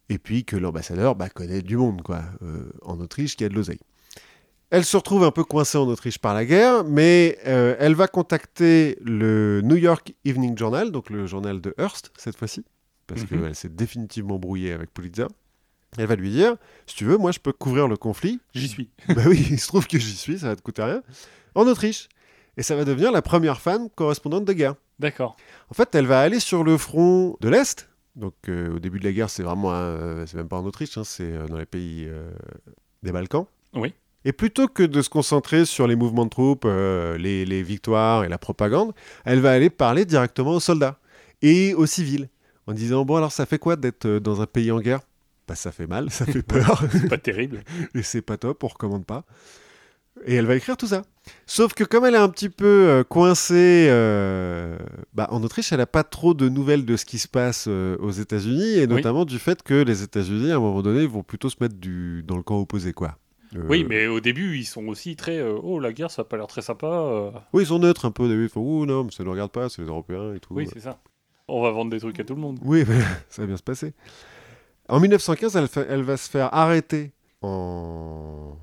Et 0.09 0.18
puis 0.18 0.44
que 0.44 0.56
l'ambassadeur 0.56 1.14
bah, 1.14 1.28
connaît 1.28 1.62
du 1.62 1.76
monde, 1.76 2.02
quoi, 2.02 2.22
euh, 2.42 2.70
en 2.82 2.98
Autriche, 3.01 3.36
qui 3.36 3.44
a 3.44 3.48
de 3.48 3.55
l'oseille. 3.55 3.78
Elle 4.70 4.84
se 4.84 4.97
retrouve 4.97 5.24
un 5.24 5.30
peu 5.32 5.42
coincée 5.44 5.78
en 5.78 5.86
Autriche 5.88 6.18
par 6.18 6.32
la 6.34 6.44
guerre, 6.44 6.84
mais 6.84 7.38
euh, 7.47 7.74
elle 7.78 7.94
va 7.94 8.06
contacter 8.06 8.97
le 9.02 9.60
New 9.64 9.76
York 9.76 10.12
Evening 10.24 10.56
Journal, 10.56 10.92
donc 10.92 11.10
le 11.10 11.26
journal 11.26 11.60
de 11.60 11.74
Hearst, 11.78 12.12
cette 12.16 12.36
fois-ci, 12.36 12.64
parce 13.09 13.22
Mhm. 13.22 13.26
qu'elle 13.42 13.55
s'est 13.56 13.68
définitivement 13.68 14.38
brouillée 14.38 14.72
avec 14.72 14.92
Pulitzer. 14.94 15.26
Elle 15.98 16.06
va 16.06 16.14
lui 16.14 16.30
dire, 16.30 16.55
si 16.86 16.94
tu 16.94 17.05
veux, 17.05 17.16
moi 17.18 17.32
je 17.32 17.40
peux 17.40 17.52
couvrir 17.52 17.88
le 17.88 17.97
conflit. 17.97 18.38
J'y 18.55 18.68
suis. 18.68 18.90
bah 19.09 19.22
oui, 19.26 19.44
il 19.51 19.59
se 19.59 19.66
trouve 19.66 19.88
que 19.88 19.98
j'y 19.98 20.14
suis, 20.16 20.38
ça 20.38 20.47
va 20.48 20.56
te 20.56 20.62
coûter 20.62 20.82
rien. 20.84 21.02
En 21.56 21.66
Autriche. 21.66 22.09
Et 22.56 22.62
ça 22.62 22.76
va 22.76 22.84
devenir 22.84 23.10
la 23.10 23.22
première 23.22 23.60
femme 23.60 23.88
correspondante 23.90 24.44
de 24.44 24.52
guerre. 24.52 24.74
D'accord. 25.01 25.36
En 25.70 25.74
fait, 25.74 25.92
elle 25.97 26.06
va 26.06 26.20
aller 26.20 26.38
sur 26.38 26.62
le 26.62 26.76
front 26.78 27.36
de 27.40 27.48
l'Est. 27.48 27.88
Donc, 28.16 28.35
euh, 28.49 28.74
au 28.74 28.78
début 28.78 28.99
de 28.99 29.05
la 29.05 29.12
guerre, 29.12 29.31
c'est 29.31 29.43
vraiment, 29.43 29.73
un- 29.73 30.27
c'est 30.27 30.37
même 30.37 30.49
pas 30.49 30.59
en 30.59 30.65
Autriche, 30.65 30.99
hein, 30.99 31.05
c'est 31.05 31.23
euh, 31.32 31.47
dans 31.47 31.59
les 31.59 31.66
pays 31.66 32.07
euh, 32.09 32.31
des 33.03 33.12
Balkans. 33.12 33.47
Oui. 33.74 33.95
Et 34.24 34.32
plutôt 34.32 34.69
que 34.69 34.82
de 34.82 35.01
se 35.01 35.09
concentrer 35.09 35.65
sur 35.65 35.87
les 35.87 35.97
mouvements 35.97 36.24
de 36.24 36.31
troupes, 36.31 36.65
euh, 36.66 37.16
les, 37.16 37.45
les 37.47 37.62
victoires 37.62 38.24
et 38.24 38.28
la 38.28 38.37
propagande, 38.37 38.93
elle 39.24 39.41
va 39.41 39.53
aller 39.53 39.70
parler 39.70 40.05
directement 40.05 40.51
aux 40.53 40.61
soldats 40.61 40.99
et 41.41 41.73
aux 41.74 41.87
civils, 41.87 42.28
en 42.66 42.73
disant 42.74 43.05
Bon, 43.05 43.16
alors 43.16 43.32
ça 43.32 43.47
fait 43.47 43.59
quoi 43.59 43.77
d'être 43.77 44.07
euh, 44.07 44.20
dans 44.20 44.43
un 44.43 44.47
pays 44.47 44.70
en 44.73 44.81
guerre? 44.81 45.01
Bah, 45.49 45.55
ça 45.55 45.73
fait 45.73 45.87
mal, 45.87 46.11
ça 46.11 46.27
fait 46.27 46.43
peur. 46.47 46.82
C'est 46.93 47.09
pas 47.09 47.16
terrible. 47.16 47.62
et 47.95 48.03
c'est 48.03 48.20
pas 48.23 48.37
top, 48.37 48.62
on 48.65 48.69
recommande 48.69 49.07
pas. 49.07 49.24
Et 50.26 50.34
elle 50.34 50.47
va 50.47 50.55
écrire 50.56 50.76
tout 50.76 50.86
ça. 50.86 51.02
Sauf 51.47 51.72
que 51.74 51.84
comme 51.84 52.05
elle 52.05 52.14
est 52.14 52.18
un 52.18 52.28
petit 52.28 52.48
peu 52.51 52.66
euh, 52.66 53.05
coincée 53.05 53.86
euh, 53.88 54.76
bah, 55.14 55.28
en 55.30 55.42
Autriche, 55.42 55.72
elle 55.72 55.78
n'a 55.78 55.86
pas 55.86 56.05
trop 56.05 56.34
de 56.34 56.48
nouvelles 56.48 56.84
de 56.84 56.97
ce 56.97 57.05
qui 57.05 57.18
se 57.18 57.28
passe 57.28 57.66
euh, 57.68 57.97
aux 58.01 58.10
États-Unis, 58.10 58.78
et 58.78 58.86
notamment 58.86 59.24
du 59.24 59.38
fait 59.38 59.62
que 59.62 59.74
les 59.82 60.02
États-Unis, 60.02 60.52
à 60.52 60.56
un 60.56 60.60
moment 60.60 60.82
donné, 60.82 61.06
vont 61.06 61.22
plutôt 61.22 61.48
se 61.48 61.56
mettre 61.60 61.76
du... 61.76 62.22
dans 62.26 62.36
le 62.36 62.42
camp 62.42 62.59
opposé. 62.60 62.92
quoi. 62.92 63.16
Oui, 63.68 63.84
mais 63.88 64.06
au 64.06 64.20
début, 64.20 64.56
ils 64.59 64.64
sont 64.64 64.86
aussi 64.88 65.16
très. 65.16 65.42
oh, 65.42 65.80
la 65.80 65.92
guerre, 65.92 66.10
ça 66.10 66.22
a 66.22 66.24
pas 66.24 66.36
l'air 66.36 66.47
très 66.47 66.62
sympa. 66.62 67.32
Oui, 67.52 67.64
ils 67.64 67.66
sont 67.66 67.80
neutres 67.80 68.05
un 68.05 68.12
peu 68.12 68.22
au 68.24 68.28
début. 68.28 68.44
Ils 68.44 68.48
font 68.48 68.60
Ouh, 68.60 68.86
non, 68.86 69.05
mais 69.05 69.10
ça 69.10 69.24
ne 69.24 69.28
regarde 69.28 69.51
pas, 69.51 69.68
c'est 69.68 69.82
les 69.82 69.88
Européens 69.88 70.34
et 70.34 70.38
tout. 70.40 70.55
Oui, 70.55 70.68
c'est 70.72 70.80
ça. 70.80 71.01
On 71.48 71.60
va 71.62 71.70
vendre 71.72 71.90
des 71.90 71.98
trucs 71.98 72.20
à 72.20 72.24
tout 72.24 72.34
le 72.36 72.40
monde. 72.40 72.60
Oui, 72.62 72.84
ça 73.28 73.42
va 73.42 73.47
bien 73.47 73.56
se 73.56 73.62
passer. 73.62 73.92
En 74.88 75.01
1915, 75.01 75.56
elle, 75.56 75.66
fait- 75.66 75.86
elle 75.90 76.02
va 76.02 76.16
se 76.16 76.30
faire 76.30 76.55
arrêter 76.55 77.10
en 77.42 78.56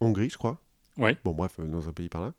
Hongrie, 0.00 0.30
je 0.30 0.38
crois. 0.38 0.58
Ouais. 0.98 1.16
Bon, 1.24 1.32
bref, 1.32 1.52
euh, 1.58 1.66
dans 1.66 1.88
un 1.88 1.92
pays 1.92 2.08
par 2.08 2.22
là. 2.22 2.32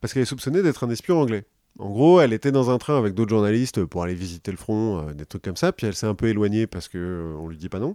Parce 0.00 0.12
qu'elle 0.12 0.22
est 0.22 0.26
soupçonnée 0.26 0.62
d'être 0.62 0.84
un 0.84 0.90
espion 0.90 1.20
anglais. 1.20 1.44
En 1.78 1.90
gros, 1.90 2.20
elle 2.20 2.32
était 2.32 2.52
dans 2.52 2.70
un 2.70 2.78
train 2.78 2.98
avec 2.98 3.14
d'autres 3.14 3.30
journalistes 3.30 3.84
pour 3.84 4.02
aller 4.02 4.14
visiter 4.14 4.50
le 4.50 4.56
front, 4.56 5.08
euh, 5.08 5.14
des 5.14 5.24
trucs 5.24 5.42
comme 5.42 5.56
ça, 5.56 5.72
puis 5.72 5.86
elle 5.86 5.94
s'est 5.94 6.06
un 6.06 6.14
peu 6.14 6.26
éloignée 6.26 6.66
parce 6.66 6.88
que 6.88 6.98
euh, 6.98 7.36
on 7.38 7.48
lui 7.48 7.56
dit 7.56 7.68
pas 7.68 7.78
non. 7.78 7.94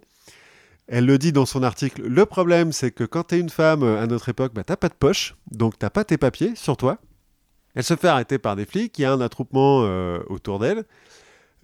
Elle 0.87 1.05
le 1.05 1.17
dit 1.17 1.31
dans 1.31 1.45
son 1.45 1.63
article. 1.63 2.03
Le 2.03 2.25
problème, 2.25 2.71
c'est 2.71 2.91
que 2.91 3.03
quand 3.03 3.23
t'es 3.23 3.39
une 3.39 3.49
femme 3.49 3.83
euh, 3.83 4.01
à 4.01 4.07
notre 4.07 4.29
époque, 4.29 4.53
bah, 4.53 4.63
t'as 4.63 4.77
pas 4.77 4.89
de 4.89 4.93
poche, 4.93 5.35
donc 5.51 5.77
t'as 5.77 5.89
pas 5.89 6.03
tes 6.03 6.17
papiers 6.17 6.55
sur 6.55 6.77
toi. 6.77 6.99
Elle 7.73 7.83
se 7.83 7.95
fait 7.95 8.07
arrêter 8.07 8.37
par 8.37 8.55
des 8.55 8.65
flics, 8.65 8.97
il 8.97 9.01
y 9.01 9.05
a 9.05 9.11
un 9.11 9.19
attroupement 9.19 9.79
autour 10.29 10.59
d'elle. 10.59 10.85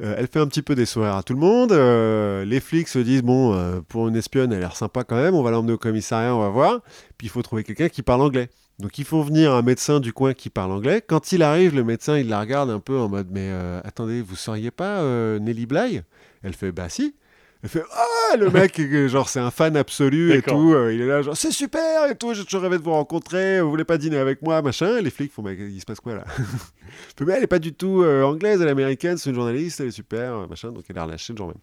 Euh, 0.02 0.16
elle 0.18 0.28
fait 0.28 0.40
un 0.40 0.48
petit 0.48 0.62
peu 0.62 0.74
des 0.74 0.86
sourires 0.86 1.16
à 1.16 1.24
tout 1.24 1.34
le 1.34 1.40
monde. 1.40 1.72
euh, 1.72 2.44
les 2.46 2.60
flics 2.60 2.88
se 2.88 3.00
disent 3.00 3.22
bon, 3.22 3.54
euh, 3.54 3.82
pour 3.88 4.08
une 4.08 4.16
espionne, 4.16 4.52
elle 4.52 4.58
a 4.58 4.62
l'air 4.62 4.76
sympa 4.76 5.04
quand 5.04 5.16
même. 5.16 5.36
On 5.36 5.44
va 5.44 5.52
l'emmener 5.52 5.74
au 5.74 5.78
commissariat, 5.78 6.36
on 6.36 6.40
va 6.40 6.50
voir. 6.50 6.82
Puis 7.18 7.28
il 7.28 7.30
faut 7.30 7.42
trouver 7.42 7.64
quelqu'un 7.64 7.90
qui 7.90 8.02
parle 8.02 8.22
anglais. 8.22 8.50
Donc 8.80 8.98
il 8.98 9.06
faut 9.06 9.22
venir 9.22 9.54
un 9.54 9.62
médecin 9.62 10.00
du 10.00 10.12
coin 10.12 10.34
qui 10.34 10.50
parle 10.50 10.72
anglais. 10.72 11.04
Quand 11.06 11.32
il 11.32 11.44
arrive, 11.44 11.76
le 11.76 11.84
médecin 11.84 12.18
il 12.18 12.30
la 12.30 12.40
regarde 12.40 12.72
un 12.72 12.80
peu 12.80 12.98
en 12.98 13.10
mode 13.10 13.28
mais 13.30 13.52
attendez, 13.84 14.22
vous 14.22 14.36
seriez 14.36 14.72
pas 14.72 15.04
Nelly 15.40 15.68
Bly? 15.68 16.02
Elle 16.42 16.54
fait 16.54 16.72
bah 16.72 16.90
si. 16.90 17.14
Elle 17.64 17.70
fait 17.70 17.84
ah 17.92 18.36
le 18.38 18.50
mec 18.50 18.82
genre 19.08 19.30
c'est 19.30 19.40
un 19.40 19.52
fan 19.52 19.78
absolu 19.78 20.34
et 20.34 20.42
tout. 20.42 20.74
euh, 20.74 20.94
il 20.94 21.02
est 21.02 21.06
là 21.06 21.22
genre 21.22 21.38
c'est 21.38 21.52
super 21.52 22.10
et 22.10 22.16
tout. 22.16 22.34
J'ai 22.34 22.44
toujours 22.44 22.62
rêvé 22.62 22.78
de 22.80 22.84
vous 22.84 22.92
rencontrer. 22.92 23.62
Vous 23.62 23.70
voulez 23.70 23.84
pas 23.84 23.98
dîner 24.00 24.18
avec 24.18 24.42
moi 24.42 24.62
machin. 24.64 25.00
Les 25.02 25.12
flics 25.12 25.32
font 25.32 25.44
mais 25.44 25.54
il 25.56 25.80
se 25.80 25.86
passe 25.86 26.00
quoi 26.00 26.16
là? 26.16 26.26
Fait, 27.18 27.24
mais 27.26 27.34
elle 27.34 27.44
est 27.44 27.48
pas 27.48 27.60
du 27.60 27.74
tout 27.74 28.02
euh, 28.02 28.24
anglaise, 28.24 28.62
elle 28.62 28.68
est 28.68 28.72
américaine, 28.72 29.18
c'est 29.18 29.30
une 29.30 29.36
journaliste, 29.36 29.80
elle 29.80 29.88
est 29.88 29.92
super, 29.92 30.34
euh, 30.34 30.48
machin, 30.48 30.72
donc 30.72 30.84
elle 30.90 30.98
est 30.98 31.02
relâchée 31.02 31.34
le 31.34 31.38
jour 31.38 31.48
même. 31.48 31.56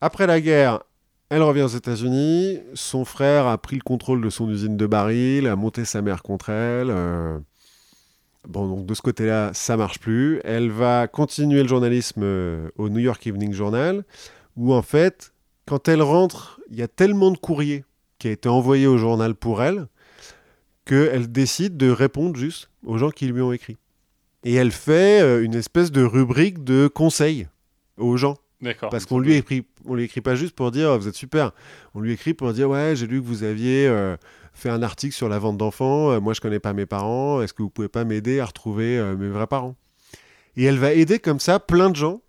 Après 0.00 0.26
la 0.26 0.40
guerre, 0.40 0.80
elle 1.30 1.42
revient 1.42 1.62
aux 1.62 1.68
États-Unis. 1.68 2.60
Son 2.74 3.04
frère 3.04 3.46
a 3.46 3.58
pris 3.58 3.76
le 3.76 3.82
contrôle 3.82 4.20
de 4.20 4.30
son 4.30 4.48
usine 4.50 4.76
de 4.76 4.86
barils, 4.86 5.46
a 5.48 5.56
monté 5.56 5.84
sa 5.84 6.02
mère 6.02 6.22
contre 6.22 6.50
elle. 6.50 6.90
euh, 6.90 7.38
Bon, 8.46 8.68
donc 8.68 8.86
de 8.86 8.94
ce 8.94 9.02
côté-là, 9.02 9.50
ça 9.54 9.76
marche 9.76 9.98
plus. 9.98 10.40
Elle 10.44 10.70
va 10.70 11.08
continuer 11.08 11.62
le 11.62 11.68
journalisme 11.68 12.22
au 12.76 12.88
New 12.88 13.00
York 13.00 13.26
Evening 13.26 13.52
Journal, 13.52 14.04
où 14.56 14.72
en 14.72 14.82
fait, 14.82 15.32
quand 15.66 15.88
elle 15.88 16.02
rentre, 16.02 16.60
il 16.70 16.76
y 16.76 16.82
a 16.82 16.88
tellement 16.88 17.30
de 17.30 17.38
courriers 17.38 17.84
qui 18.18 18.28
a 18.28 18.30
été 18.30 18.48
envoyé 18.48 18.86
au 18.86 18.98
journal 18.98 19.34
pour 19.34 19.62
elle 19.62 19.88
qu'elle 20.84 21.30
décide 21.30 21.76
de 21.76 21.90
répondre 21.90 22.36
juste 22.36 22.70
aux 22.84 22.96
gens 22.96 23.10
qui 23.10 23.26
lui 23.26 23.42
ont 23.42 23.52
écrit. 23.52 23.76
Et 24.44 24.54
elle 24.54 24.70
fait 24.70 25.20
euh, 25.20 25.42
une 25.42 25.54
espèce 25.54 25.90
de 25.90 26.02
rubrique 26.02 26.62
de 26.62 26.86
conseils 26.86 27.48
aux 27.96 28.16
gens. 28.16 28.36
D'accord. 28.60 28.90
Parce 28.90 29.04
qu'on 29.04 29.18
lui 29.18 29.34
écrit, 29.34 29.66
on 29.84 29.94
lui 29.94 30.04
écrit 30.04 30.20
pas 30.20 30.34
juste 30.34 30.54
pour 30.54 30.70
dire 30.70 30.90
oh, 30.92 30.98
vous 30.98 31.08
êtes 31.08 31.14
super. 31.14 31.52
On 31.94 32.00
lui 32.00 32.12
écrit 32.12 32.32
pour 32.32 32.52
dire 32.52 32.70
ouais 32.70 32.94
j'ai 32.96 33.06
lu 33.06 33.20
que 33.20 33.26
vous 33.26 33.42
aviez 33.42 33.86
euh, 33.86 34.16
fait 34.54 34.70
un 34.70 34.82
article 34.82 35.14
sur 35.14 35.28
la 35.28 35.38
vente 35.38 35.58
d'enfants. 35.58 36.12
euh, 36.12 36.20
moi 36.20 36.32
je 36.32 36.40
connais 36.40 36.60
pas 36.60 36.72
mes 36.72 36.86
parents. 36.86 37.42
Est-ce 37.42 37.52
que 37.52 37.62
vous 37.62 37.68
pouvez 37.68 37.88
pas 37.88 38.04
m'aider 38.04 38.40
à 38.40 38.46
retrouver 38.46 38.96
euh, 38.98 39.16
mes 39.16 39.28
vrais 39.28 39.46
parents? 39.46 39.74
Et 40.56 40.64
elle 40.64 40.78
va 40.78 40.92
aider 40.92 41.18
comme 41.18 41.40
ça 41.40 41.60
plein 41.60 41.90
de 41.90 41.96
gens. 41.96 42.22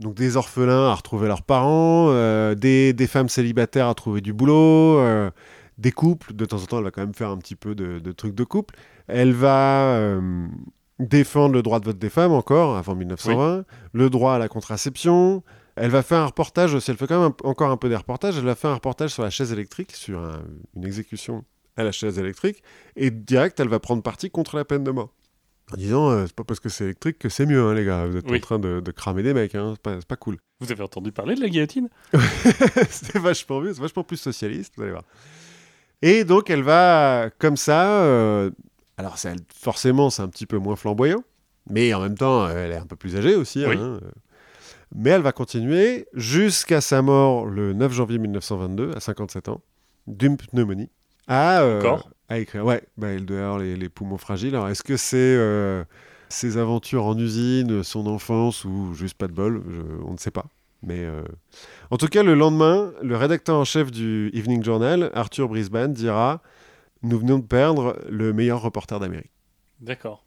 Donc 0.00 0.14
des 0.14 0.36
orphelins 0.36 0.88
à 0.90 0.94
retrouver 0.94 1.26
leurs 1.28 1.42
parents, 1.42 2.08
euh, 2.10 2.54
des, 2.54 2.92
des 2.92 3.06
femmes 3.06 3.28
célibataires 3.28 3.88
à 3.88 3.94
trouver 3.94 4.20
du 4.20 4.32
boulot, 4.32 4.98
euh, 5.00 5.30
des 5.78 5.90
couples. 5.92 6.34
De 6.34 6.44
temps 6.44 6.62
en 6.62 6.66
temps 6.66 6.78
elle 6.78 6.84
va 6.84 6.90
quand 6.92 7.00
même 7.00 7.14
faire 7.14 7.30
un 7.30 7.38
petit 7.38 7.56
peu 7.56 7.74
de, 7.74 8.12
trucs 8.12 8.34
de 8.34 8.44
couple. 8.44 8.76
Elle 9.08 9.32
va 9.32 9.94
euh, 9.96 10.46
défendre 11.00 11.54
le 11.54 11.62
droit 11.62 11.80
de 11.80 11.86
vote 11.86 11.98
des 11.98 12.10
femmes 12.10 12.32
encore 12.32 12.76
avant 12.76 12.94
1920, 12.94 13.64
le 13.92 14.10
droit 14.10 14.34
à 14.34 14.38
la 14.38 14.48
contraception. 14.48 15.42
Elle 15.80 15.90
va 15.90 16.02
faire 16.02 16.18
un 16.18 16.26
reportage 16.26 16.74
aussi, 16.74 16.90
elle 16.90 16.96
fait 16.96 17.06
quand 17.06 17.22
même 17.22 17.32
encore 17.44 17.70
un 17.70 17.76
peu 17.76 17.88
des 17.88 17.94
reportages, 17.96 18.36
elle 18.36 18.44
va 18.44 18.56
faire 18.56 18.70
un 18.70 18.74
reportage 18.74 19.10
sur 19.10 19.22
la 19.22 19.30
chaise 19.30 19.52
électrique, 19.52 19.92
sur 19.92 20.18
un- 20.18 20.42
une 20.74 20.84
exécution 20.84 21.44
à 21.76 21.84
la 21.84 21.92
chaise 21.92 22.18
électrique, 22.18 22.64
et 22.96 23.12
direct, 23.12 23.60
elle 23.60 23.68
va 23.68 23.78
prendre 23.78 24.02
parti 24.02 24.28
contre 24.28 24.56
la 24.56 24.64
peine 24.64 24.82
de 24.82 24.90
mort. 24.90 25.10
En 25.72 25.76
disant, 25.76 26.10
euh, 26.10 26.24
c'est 26.26 26.34
pas 26.34 26.44
parce 26.44 26.60
que 26.60 26.68
c'est 26.70 26.84
électrique 26.84 27.18
que 27.18 27.28
c'est 27.28 27.44
mieux, 27.44 27.62
hein, 27.62 27.74
les 27.74 27.84
gars, 27.84 28.06
vous 28.06 28.16
êtes 28.16 28.30
Oui. 28.30 28.38
en 28.38 28.40
train 28.40 28.58
de, 28.58 28.80
de 28.80 28.90
cramer 28.90 29.22
des 29.22 29.34
mecs, 29.34 29.54
hein, 29.54 29.74
c'est 29.74 29.82
pas, 29.82 29.98
pas 30.06 30.16
cool. 30.16 30.38
Vous 30.60 30.72
avez 30.72 30.82
entendu 30.82 31.12
parler 31.12 31.34
de 31.36 31.40
la 31.40 31.48
guillotine? 31.48 31.88
C'est 32.90 33.18
vachement 33.18 33.60
mieux, 33.60 33.74
c'est 33.74 33.80
vachement 33.80 34.02
plus 34.02 34.16
socialiste, 34.16 34.72
vous 34.76 34.82
allez 34.82 34.92
voir. 34.92 35.04
Et 36.02 36.24
donc, 36.24 36.48
elle 36.50 36.62
va, 36.62 37.30
comme 37.38 37.56
ça, 37.56 38.02
euh, 38.02 38.50
alors 38.96 39.16
forcément, 39.54 40.10
c'est 40.10 40.22
un 40.22 40.28
petit 40.28 40.46
peu 40.46 40.58
moins 40.58 40.74
flamboyant, 40.76 41.22
mais 41.70 41.92
en 41.94 42.00
même 42.00 42.16
temps, 42.16 42.48
elle 42.48 42.72
est 42.72 42.76
un 42.76 42.86
peu 42.86 42.96
plus 42.96 43.14
âgée 43.16 43.34
aussi. 43.36 43.64
Oui. 43.66 43.76
hein, 43.76 44.00
euh. 44.02 44.10
mais 44.94 45.10
elle 45.10 45.22
va 45.22 45.32
continuer 45.32 46.06
jusqu'à 46.14 46.80
sa 46.80 47.02
mort 47.02 47.46
le 47.46 47.72
9 47.74 47.92
janvier 47.92 48.18
1922, 48.18 48.92
à 48.96 49.00
57 49.00 49.48
ans, 49.48 49.60
d'une 50.06 50.36
pneumonie, 50.38 50.88
à, 51.28 51.60
euh, 51.62 51.78
Encore 51.78 52.08
à 52.28 52.38
écrire. 52.38 52.64
Ouais, 52.64 52.82
bah, 52.96 53.08
elle 53.08 53.24
doit 53.24 53.38
avoir 53.38 53.58
les, 53.58 53.76
les 53.76 53.88
poumons 53.88 54.18
fragiles. 54.18 54.54
Alors, 54.54 54.68
est-ce 54.68 54.82
que 54.82 54.96
c'est 54.96 55.16
euh, 55.16 55.84
ses 56.28 56.58
aventures 56.58 57.04
en 57.06 57.16
usine, 57.18 57.82
son 57.82 58.06
enfance, 58.06 58.64
ou 58.64 58.94
juste 58.94 59.14
pas 59.16 59.28
de 59.28 59.32
bol? 59.32 59.62
Je- 59.68 60.02
On 60.06 60.12
ne 60.12 60.18
sait 60.18 60.30
pas. 60.30 60.46
Mais 60.82 61.04
euh, 61.04 61.22
en 61.90 61.96
tout 61.96 62.06
cas, 62.06 62.22
le 62.22 62.34
lendemain, 62.34 62.92
le 63.02 63.16
rédacteur 63.16 63.56
en 63.56 63.64
chef 63.64 63.90
du 63.90 64.30
Evening 64.34 64.62
Journal, 64.62 65.10
Arthur 65.14 65.48
Brisbane, 65.48 65.92
dira 65.92 66.40
Nous 67.02 67.18
venons 67.18 67.38
de 67.38 67.44
perdre 67.46 67.98
le 68.08 68.32
meilleur 68.32 68.60
reporter 68.62 69.00
d'Amérique. 69.00 69.32
D'accord. 69.80 70.24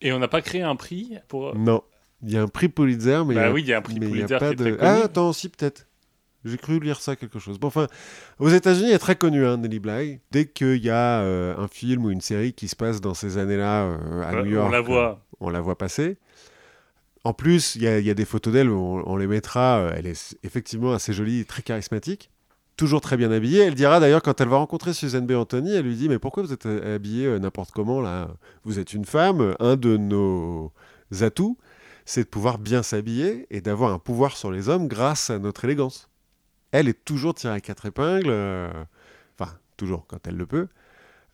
Et 0.00 0.12
on 0.12 0.18
n'a 0.18 0.28
pas 0.28 0.40
créé 0.42 0.62
un 0.62 0.76
prix 0.76 1.14
pour. 1.28 1.54
Non, 1.56 1.82
il 2.22 2.30
y 2.32 2.36
a 2.36 2.42
un 2.42 2.48
prix 2.48 2.68
Pulitzer, 2.68 3.22
mais 3.26 3.34
il 3.34 3.38
y 3.38 3.40
bah 3.40 3.46
a- 3.48 3.52
oui, 3.52 3.62
il 3.62 3.68
y 3.68 3.72
a 3.72 3.78
un 3.78 3.82
prix 3.82 3.98
mais 3.98 4.06
il 4.06 4.12
Pulitzer 4.12 4.34
est 4.52 4.54
de. 4.54 4.70
très 4.76 4.86
Ah, 4.86 5.04
attends, 5.04 5.32
si, 5.32 5.48
peut-être. 5.48 5.86
J'ai 6.44 6.56
cru 6.56 6.80
lire 6.80 7.00
ça 7.00 7.16
quelque 7.16 7.38
chose. 7.38 7.58
Bon, 7.58 7.66
enfin, 7.68 7.86
aux 8.38 8.48
États-Unis, 8.48 8.88
elle 8.88 8.94
est 8.94 8.98
très 8.98 9.16
connue, 9.16 9.44
hein, 9.46 9.58
Nellie 9.58 9.78
Bly. 9.78 10.20
Dès 10.30 10.46
qu'il 10.46 10.82
y 10.84 10.88
a 10.90 11.20
euh, 11.20 11.54
un 11.58 11.68
film 11.68 12.04
ou 12.06 12.10
une 12.10 12.22
série 12.22 12.52
qui 12.54 12.66
se 12.68 12.76
passe 12.76 13.00
dans 13.02 13.12
ces 13.14 13.36
années-là 13.36 13.84
euh, 13.84 14.22
à 14.22 14.32
New 14.42 14.52
York, 14.52 14.68
on 14.68 14.70
la 14.72 14.80
voit. 14.80 15.20
on 15.40 15.50
la 15.50 15.60
voit 15.60 15.76
passer. 15.76 16.16
En 17.24 17.34
plus, 17.34 17.76
il 17.76 17.82
y, 17.82 17.86
a- 17.86 17.98
il 17.98 18.06
y 18.06 18.10
a 18.10 18.14
des 18.14 18.24
photos 18.24 18.52
d'elle, 18.52 18.70
on, 18.70 19.02
on 19.06 19.16
les 19.16 19.26
mettra. 19.26 19.78
euh, 19.80 19.92
Elle 19.94 20.06
est 20.06 20.36
effectivement 20.42 20.92
assez 20.92 21.12
jolie, 21.12 21.44
très 21.44 21.60
charismatique, 21.60 22.30
toujours 22.78 23.02
très 23.02 23.18
bien 23.18 23.30
habillée. 23.30 23.60
Elle 23.64 23.74
dira 23.74 24.00
d'ailleurs, 24.00 24.22
quand 24.22 24.40
elle 24.40 24.48
va 24.48 24.56
rencontrer 24.56 24.94
Suzanne 24.94 25.26
B. 25.26 25.32
Anthony, 25.32 25.74
elle 25.74 25.84
lui 25.84 25.94
dit 25.96 26.08
Mais 26.08 26.18
pourquoi 26.18 26.42
vous 26.42 26.54
êtes 26.54 26.64
euh, 26.64 26.96
habillée 26.96 27.26
euh, 27.26 27.38
n'importe 27.38 27.72
comment 27.72 28.00
là? 28.00 28.28
Vous 28.64 28.78
êtes 28.78 28.94
une 28.94 29.04
femme. 29.04 29.54
Un 29.60 29.76
de 29.76 29.98
nos 29.98 30.72
atouts, 31.20 31.58
c'est 32.06 32.22
de 32.24 32.28
pouvoir 32.28 32.56
bien 32.58 32.82
s'habiller 32.82 33.46
et 33.50 33.60
d'avoir 33.60 33.92
un 33.92 33.98
pouvoir 33.98 34.38
sur 34.38 34.50
les 34.50 34.70
hommes 34.70 34.88
grâce 34.88 35.28
à 35.28 35.38
notre 35.38 35.66
élégance. 35.66 36.08
Elle 36.72 36.88
est 36.88 37.04
toujours 37.04 37.34
tirée 37.34 37.54
à 37.54 37.60
quatre 37.60 37.86
épingles, 37.86 38.28
euh, 38.28 38.70
enfin, 39.38 39.52
toujours 39.76 40.06
quand 40.06 40.26
elle 40.26 40.36
le 40.36 40.46
peut. 40.46 40.68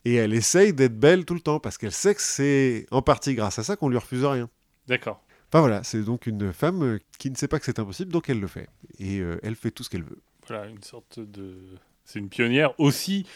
Et 0.05 0.15
elle 0.15 0.35
essaye 0.35 0.73
d'être 0.73 0.99
belle 0.99 1.25
tout 1.25 1.35
le 1.35 1.41
temps 1.41 1.59
parce 1.59 1.79
qu'elle 1.79 1.93
sait 1.93 2.15
que 2.15 2.23
c'est 2.23 2.87
en 2.91 3.03
partie 3.03 3.35
grâce 3.35 3.59
à 3.59 3.65
ça 3.65 3.77
qu'on 3.77 3.89
lui 3.89 3.99
refuse 3.99 4.25
rien. 4.25 4.49
D'accord. 4.87 5.21
Enfin 5.49 5.61
voilà, 5.61 5.83
c'est 5.85 6.03
donc 6.03 6.27
une 6.27 6.53
femme 6.53 6.83
euh, 6.83 6.99
qui 7.19 7.31
ne 7.31 7.37
sait 7.37 7.49
pas 7.49 7.59
que 7.59 7.65
c'est 7.65 7.79
impossible, 7.79 8.13
donc 8.13 8.29
elle 8.29 8.41
le 8.41 8.47
fait. 8.47 8.69
Et 8.99 9.21
euh, 9.21 9.39
elle 9.43 9.57
fait 9.57 9.71
tout 9.71 9.83
ce 9.83 9.91
qu'elle 9.91 10.03
veut. 10.03 10.21
Voilà, 10.47 10.67
une 10.67 10.83
sorte 10.83 11.21
de. 11.21 11.57
C'est 12.05 12.19
une 12.19 12.29
pionnière 12.29 12.79
aussi. 12.79 13.27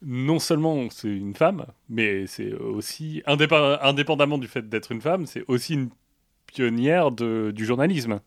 Non 0.00 0.38
seulement 0.38 0.88
c'est 0.90 1.08
une 1.08 1.34
femme, 1.34 1.66
mais 1.88 2.28
c'est 2.28 2.52
aussi, 2.52 3.20
indépendamment 3.26 4.38
du 4.38 4.46
fait 4.46 4.68
d'être 4.68 4.92
une 4.92 5.00
femme, 5.00 5.26
c'est 5.26 5.42
aussi 5.48 5.74
une 5.74 5.90
pionnière 6.46 7.10
de, 7.10 7.50
du 7.52 7.64
journalisme. 7.64 8.20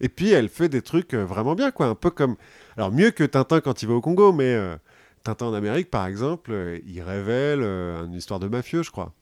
Et 0.00 0.08
puis 0.08 0.30
elle 0.30 0.48
fait 0.48 0.68
des 0.68 0.82
trucs 0.82 1.14
euh, 1.14 1.24
vraiment 1.24 1.54
bien, 1.54 1.70
quoi. 1.70 1.86
Un 1.86 1.94
peu 1.94 2.10
comme. 2.10 2.36
Alors 2.76 2.92
mieux 2.92 3.10
que 3.10 3.24
Tintin 3.24 3.60
quand 3.60 3.82
il 3.82 3.88
va 3.88 3.94
au 3.94 4.00
Congo, 4.00 4.32
mais 4.32 4.54
euh, 4.54 4.76
Tintin 5.22 5.46
en 5.46 5.54
Amérique, 5.54 5.90
par 5.90 6.06
exemple, 6.06 6.52
euh, 6.52 6.78
il 6.86 7.00
révèle 7.02 7.60
euh, 7.62 8.04
une 8.06 8.14
histoire 8.14 8.38
de 8.40 8.48
mafieux, 8.48 8.82
je 8.82 8.90
crois. 8.90 9.14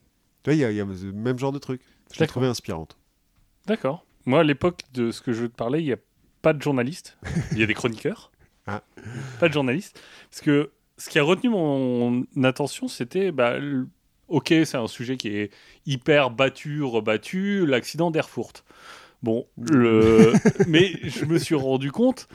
Tu 0.42 0.51
vois, 0.51 0.55
il 0.55 0.60
y, 0.60 0.64
a- 0.64 0.70
il 0.70 0.76
y 0.76 0.80
a 0.80 0.84
le 0.84 1.12
même 1.12 1.38
genre 1.38 1.52
de 1.52 1.59
truc. 1.59 1.80
Je 2.12 2.20
l'ai 2.20 2.26
trouvé 2.26 2.46
inspirante. 2.46 2.98
D'accord. 3.66 4.05
Moi, 4.26 4.40
à 4.40 4.42
l'époque 4.42 4.80
de 4.92 5.10
ce 5.10 5.20
que 5.22 5.32
je 5.32 5.42
veux 5.42 5.48
te 5.48 5.55
parler, 5.56 5.80
il 5.80 5.86
n'y 5.86 5.92
a 5.92 5.98
pas 6.42 6.52
de 6.52 6.60
journaliste. 6.62 7.16
Il 7.52 7.59
y 7.59 7.62
a 7.62 7.66
des 7.66 7.74
chroniqueurs. 7.74 8.30
Ah. 8.66 8.82
Pas 9.40 9.48
de 9.48 9.52
journaliste. 9.52 10.01
Parce 10.30 10.40
que 10.40 10.70
ce 10.96 11.10
qui 11.10 11.18
a 11.18 11.22
retenu 11.22 11.51
mon 11.51 12.24
attention, 12.44 12.88
c'était. 12.88 13.30
Bah, 13.30 13.59
le- 13.59 13.88
Ok, 14.28 14.48
c'est 14.64 14.78
un 14.78 14.86
sujet 14.86 15.18
qui 15.18 15.28
est 15.36 15.51
hyper 15.84 16.30
battu, 16.30 16.82
rebattu, 16.82 17.66
l'accident 17.66 18.10
d'Erfurt. 18.10 18.64
Bon, 19.24 19.46
le... 19.59 20.32
mais 20.68 20.92
je 21.02 21.24
me 21.24 21.38
suis 21.38 21.55
rendu 21.55 21.90
compte 21.90 22.28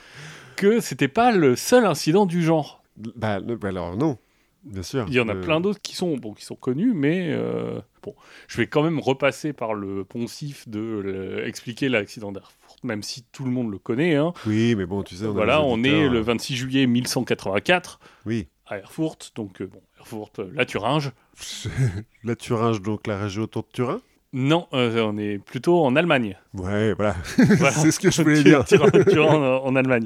que 0.55 0.79
c'était 0.79 1.07
pas 1.07 1.31
le 1.31 1.55
seul 1.55 1.85
incident 1.85 2.25
du 2.25 2.41
genre. 2.43 2.81
Bah, 3.15 3.39
le- 3.39 3.55
bah 3.57 3.67
alors 3.67 3.95
non, 3.95 4.17
bien 4.63 4.81
sûr. 4.81 5.05
Il 5.07 5.13
y 5.13 5.19
en 5.19 5.29
a 5.29 5.35
Euh, 5.35 5.41
plein 5.41 5.61
d'autres 5.61 5.79
qui 5.81 5.95
sont, 5.95 6.17
bon, 6.17 6.33
qui 6.33 6.43
sont 6.43 6.55
connus, 6.55 6.93
mais 6.95 7.27
euh, 7.31 7.79
bon, 8.01 8.15
je 8.47 8.57
vais 8.57 8.65
quand 8.65 8.81
même 8.81 8.99
repasser 8.99 9.53
par 9.53 9.75
le 9.75 10.03
poncif 10.03 10.67
de 10.67 11.43
expliquer 11.45 11.89
l'accident 11.89 12.31
d'Erfurt, 12.31 12.83
même 12.83 13.03
si 13.03 13.23
tout 13.31 13.45
le 13.45 13.51
monde 13.51 13.71
le 13.71 13.77
connaît. 13.77 14.15
hein. 14.15 14.33
Oui, 14.47 14.73
mais 14.75 14.87
bon, 14.87 15.03
tu 15.03 15.15
sais, 15.15 15.27
on 15.27 15.33
voilà, 15.33 15.61
on 15.61 15.83
est 15.83 16.09
le 16.09 16.17
euh, 16.17 16.21
26 16.23 16.55
juillet 16.55 16.87
1184 16.87 17.99
Oui, 18.25 18.47
à 18.65 18.79
Erfurt, 18.79 19.31
donc 19.35 19.61
euh, 19.61 19.67
bon, 19.67 19.81
Erfurt, 19.99 20.39
euh, 20.39 20.49
la 20.55 20.65
Thuringe. 20.65 21.11
la 22.23 22.35
Thuringe, 22.35 22.81
donc 22.81 23.05
la 23.07 23.17
région 23.19 23.43
autour 23.43 23.61
de 23.63 23.69
Turin. 23.71 24.01
Non, 24.31 24.67
euh, 24.73 25.01
on 25.01 25.17
est 25.17 25.39
plutôt 25.39 25.83
en 25.83 25.95
Allemagne. 25.95 26.37
Ouais, 26.53 26.93
voilà. 26.93 27.15
Voilà. 27.37 27.71
C'est 27.71 27.91
ce 27.91 27.99
que 27.99 28.11
je 28.11 28.21
voulais 28.21 28.43
dire. 28.43 28.63
Turin, 28.65 28.89
Turin 29.03 29.35
en, 29.35 29.65
en 29.65 29.75
Allemagne. 29.75 30.05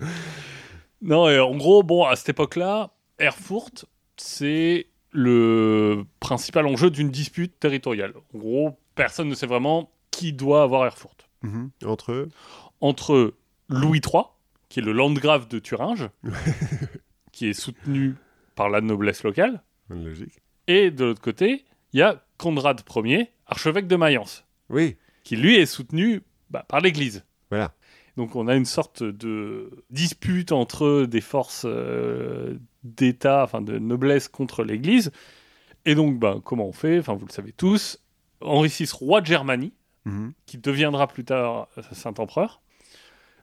Non, 1.02 1.28
et 1.30 1.40
en 1.40 1.56
gros, 1.58 1.84
bon, 1.84 2.06
à 2.06 2.16
cette 2.16 2.30
époque-là, 2.30 2.92
Erfurt, 3.20 3.86
c'est 4.16 4.88
le 5.12 6.06
principal 6.20 6.66
enjeu 6.66 6.90
d'une 6.90 7.10
dispute 7.10 7.60
territoriale. 7.60 8.14
En 8.34 8.38
gros, 8.38 8.78
personne 8.96 9.28
ne 9.28 9.36
sait 9.36 9.46
vraiment 9.48 9.92
qui 10.12 10.32
doit 10.34 10.64
avoir 10.64 10.86
Erfurt. 10.86 11.28
Mhm. 11.42 11.72
Entre. 11.86 12.30
Entre 12.80 13.34
Louis 13.70 14.02
III, 14.06 14.24
qui 14.70 14.80
est 14.80 14.84
le 14.84 14.92
landgrave 14.92 15.48
de 15.48 15.60
Thuringe, 15.60 16.10
qui 17.32 17.48
est 17.48 17.54
soutenu 17.54 18.16
par 18.56 18.70
la 18.70 18.82
noblesse 18.82 19.24
locale, 19.24 19.62
Logique. 19.90 20.42
et 20.68 20.92
de 20.92 21.06
l'autre 21.06 21.22
côté, 21.22 21.64
il 21.94 22.00
y 22.00 22.04
a 22.04 22.24
Conrad 22.38 22.82
Ier, 23.06 23.30
archevêque 23.54 23.88
de 23.88 23.96
Mayence, 23.96 24.46
Oui, 24.70 24.98
qui 25.24 25.36
lui 25.36 25.56
est 25.56 25.66
soutenu 25.66 26.22
bah, 26.50 26.66
par 26.68 26.82
l'Église. 26.82 27.24
voilà. 27.50 27.74
Donc 28.18 28.36
on 28.36 28.48
a 28.48 28.56
une 28.56 28.66
sorte 28.66 29.02
de 29.04 29.72
dispute 29.90 30.52
entre 30.52 31.06
des 31.06 31.22
forces 31.22 31.66
euh, 31.68 32.58
d'État, 32.84 33.44
enfin 33.44 33.62
de 33.62 33.80
noblesse 33.80 34.28
contre 34.28 34.64
l'Église. 34.64 35.12
Et 35.86 35.96
donc, 35.96 36.20
bah, 36.20 36.38
comment 36.44 36.68
on 36.68 36.72
fait? 36.74 37.00
Enfin, 37.00 37.14
vous 37.16 37.26
le 37.26 37.32
savez 37.32 37.52
tous. 37.52 38.00
Henri 38.42 38.70
VI, 38.70 38.88
roi 38.92 39.22
de 39.22 39.26
Germanie, 39.26 39.74
Mhm. 40.06 40.34
qui 40.46 40.58
deviendra 40.58 41.08
plus 41.08 41.24
tard 41.26 41.68
Saint-Empereur, 41.92 42.62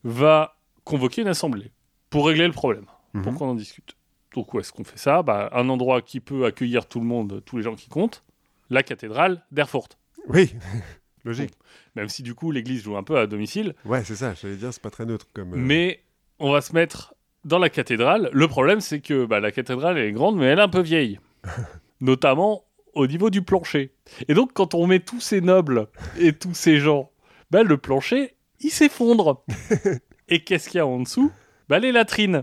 va 0.05 0.57
convoquer 0.85 1.23
une 1.23 1.29
assemblée 1.29 1.71
pour 2.11 2.27
régler 2.27 2.47
le 2.47 2.53
problème, 2.53 2.87
pour 3.13 3.33
Mhm. 3.33 3.39
qu'on 3.39 3.49
en 3.49 3.55
discute. 3.55 3.97
Donc 4.35 4.55
où 4.55 4.61
est-ce 4.61 4.73
qu'on 4.73 4.85
fait 4.85 4.99
ça? 4.99 5.23
Bah, 5.23 5.51
Un 5.53 5.69
endroit 5.69 6.01
qui 6.03 6.21
peut 6.21 6.45
accueillir 6.45 6.87
tout 6.87 7.01
le 7.01 7.07
monde, 7.07 7.43
tous 7.45 7.57
les 7.57 7.63
gens 7.63 7.75
qui 7.75 7.89
comptent, 7.89 8.23
la 8.69 8.83
cathédrale 8.83 9.43
d'Erfurt. 9.51 9.99
Oui, 10.29 10.55
logique. 11.25 11.55
Même 11.97 12.09
si 12.09 12.23
du 12.23 12.35
coup 12.35 12.51
l'église 12.53 12.83
joue 12.85 12.97
un 12.97 13.03
peu 13.03 13.19
à 13.19 13.27
domicile, 13.27 13.75
Ouais, 13.85 14.05
c'est 14.05 14.15
ça, 14.17 14.35
j'allais 14.35 14.57
dire, 14.57 14.73
c'est 14.73 14.83
pas 14.83 14.91
très 14.91 15.07
neutre 15.07 15.27
comme. 15.35 15.55
euh, 15.55 15.57
Mais 15.57 16.01
on 16.39 16.53
va 16.53 16.61
se 16.61 16.73
mettre 16.73 17.15
dans 17.45 17.59
la 17.59 17.71
cathédrale. 17.71 18.31
Le 18.33 18.49
problème, 18.49 18.81
c'est 18.81 19.01
que 19.01 19.25
bah, 19.25 19.41
la 19.41 19.51
cathédrale 19.53 19.99
elle 19.99 20.07
est 20.09 20.13
grande, 20.13 20.37
mais 20.37 20.47
elle 20.47 20.59
est 20.59 20.63
un 20.63 20.69
peu 20.69 20.81
vieille. 20.83 21.19
Notamment 22.01 22.65
au 22.95 23.07
niveau 23.07 23.31
du 23.31 23.43
plancher. 23.43 23.93
Et 24.29 24.35
donc, 24.35 24.53
quand 24.53 24.75
on 24.75 24.87
met 24.87 25.01
tous 25.01 25.21
ces 25.21 25.41
nobles 25.41 25.87
et 26.19 26.33
tous 26.33 26.55
ces 26.55 26.79
gens, 26.79 27.11
bah, 27.51 27.63
le 27.63 27.77
plancher, 27.77 28.35
il 28.61 28.71
s'effondre. 28.71 29.45
et 30.29 30.43
qu'est-ce 30.43 30.69
qu'il 30.69 30.79
y 30.79 30.81
a 30.81 30.87
en 30.87 31.01
dessous? 31.01 31.31
Bah, 31.69 31.79
Les 31.79 31.93
latrines. 31.93 32.43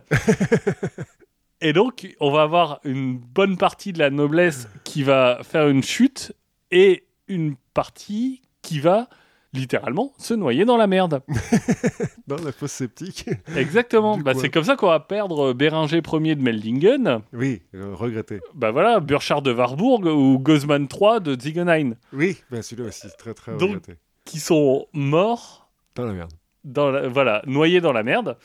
et 1.62 1.74
donc, 1.74 2.16
on 2.20 2.32
va 2.32 2.44
avoir 2.44 2.80
une 2.84 3.18
bonne 3.18 3.58
partie 3.58 3.91
de 3.94 3.99
la 3.99 4.10
noblesse 4.10 4.68
qui 4.84 5.04
va 5.04 5.40
faire 5.44 5.68
une 5.68 5.84
chute 5.84 6.34
et 6.72 7.04
une 7.28 7.56
partie 7.74 8.41
qui 8.62 8.80
va 8.80 9.08
littéralement 9.54 10.14
se 10.18 10.34
noyer 10.34 10.66
dans 10.66 10.78
la 10.78 10.88
merde. 10.88 11.22
Dans 12.28 12.36
la 12.44 12.52
fosse 12.52 12.74
sceptique. 12.74 13.26
Exactement. 13.56 14.18
Bah, 14.18 14.34
c'est 14.36 14.41
ouais. 14.41 14.49
comme 14.49 14.66
ça 14.66 14.76
qu'on 14.76 14.88
va 14.88 14.99
perdre 14.99 15.54
Bérenger 15.54 16.02
Ier 16.14 16.36
de 16.36 16.41
Meldingen. 16.41 17.22
oui, 17.34 17.62
euh, 17.74 17.95
regretté. 17.95 18.40
Bah 18.54 18.72
voilà, 18.72 18.99
Burchard 18.99 19.41
de 19.41 19.54
Warburg 19.54 20.06
ou 20.06 20.38
Gozman 20.38 20.88
III 20.94 21.22
de 21.22 21.40
Ziegenhain, 21.40 21.94
Oui, 22.12 22.38
bah 22.52 22.62
celui-là 22.62 22.90
aussi, 22.90 23.08
très 23.18 23.34
très 23.34 23.54
Donc- 23.54 23.62
regretté. 23.70 23.94
qui 24.26 24.40
sont 24.40 24.88
morts, 24.94 25.70
Dans 25.95 26.04
la 26.06 26.12
merde. 26.14 26.32
dans 26.66 26.91
la- 26.91 27.08
voilà, 27.08 27.41
noyés 27.48 27.80
dans 27.80 27.94
la 27.94 28.04
merde. 28.04 28.38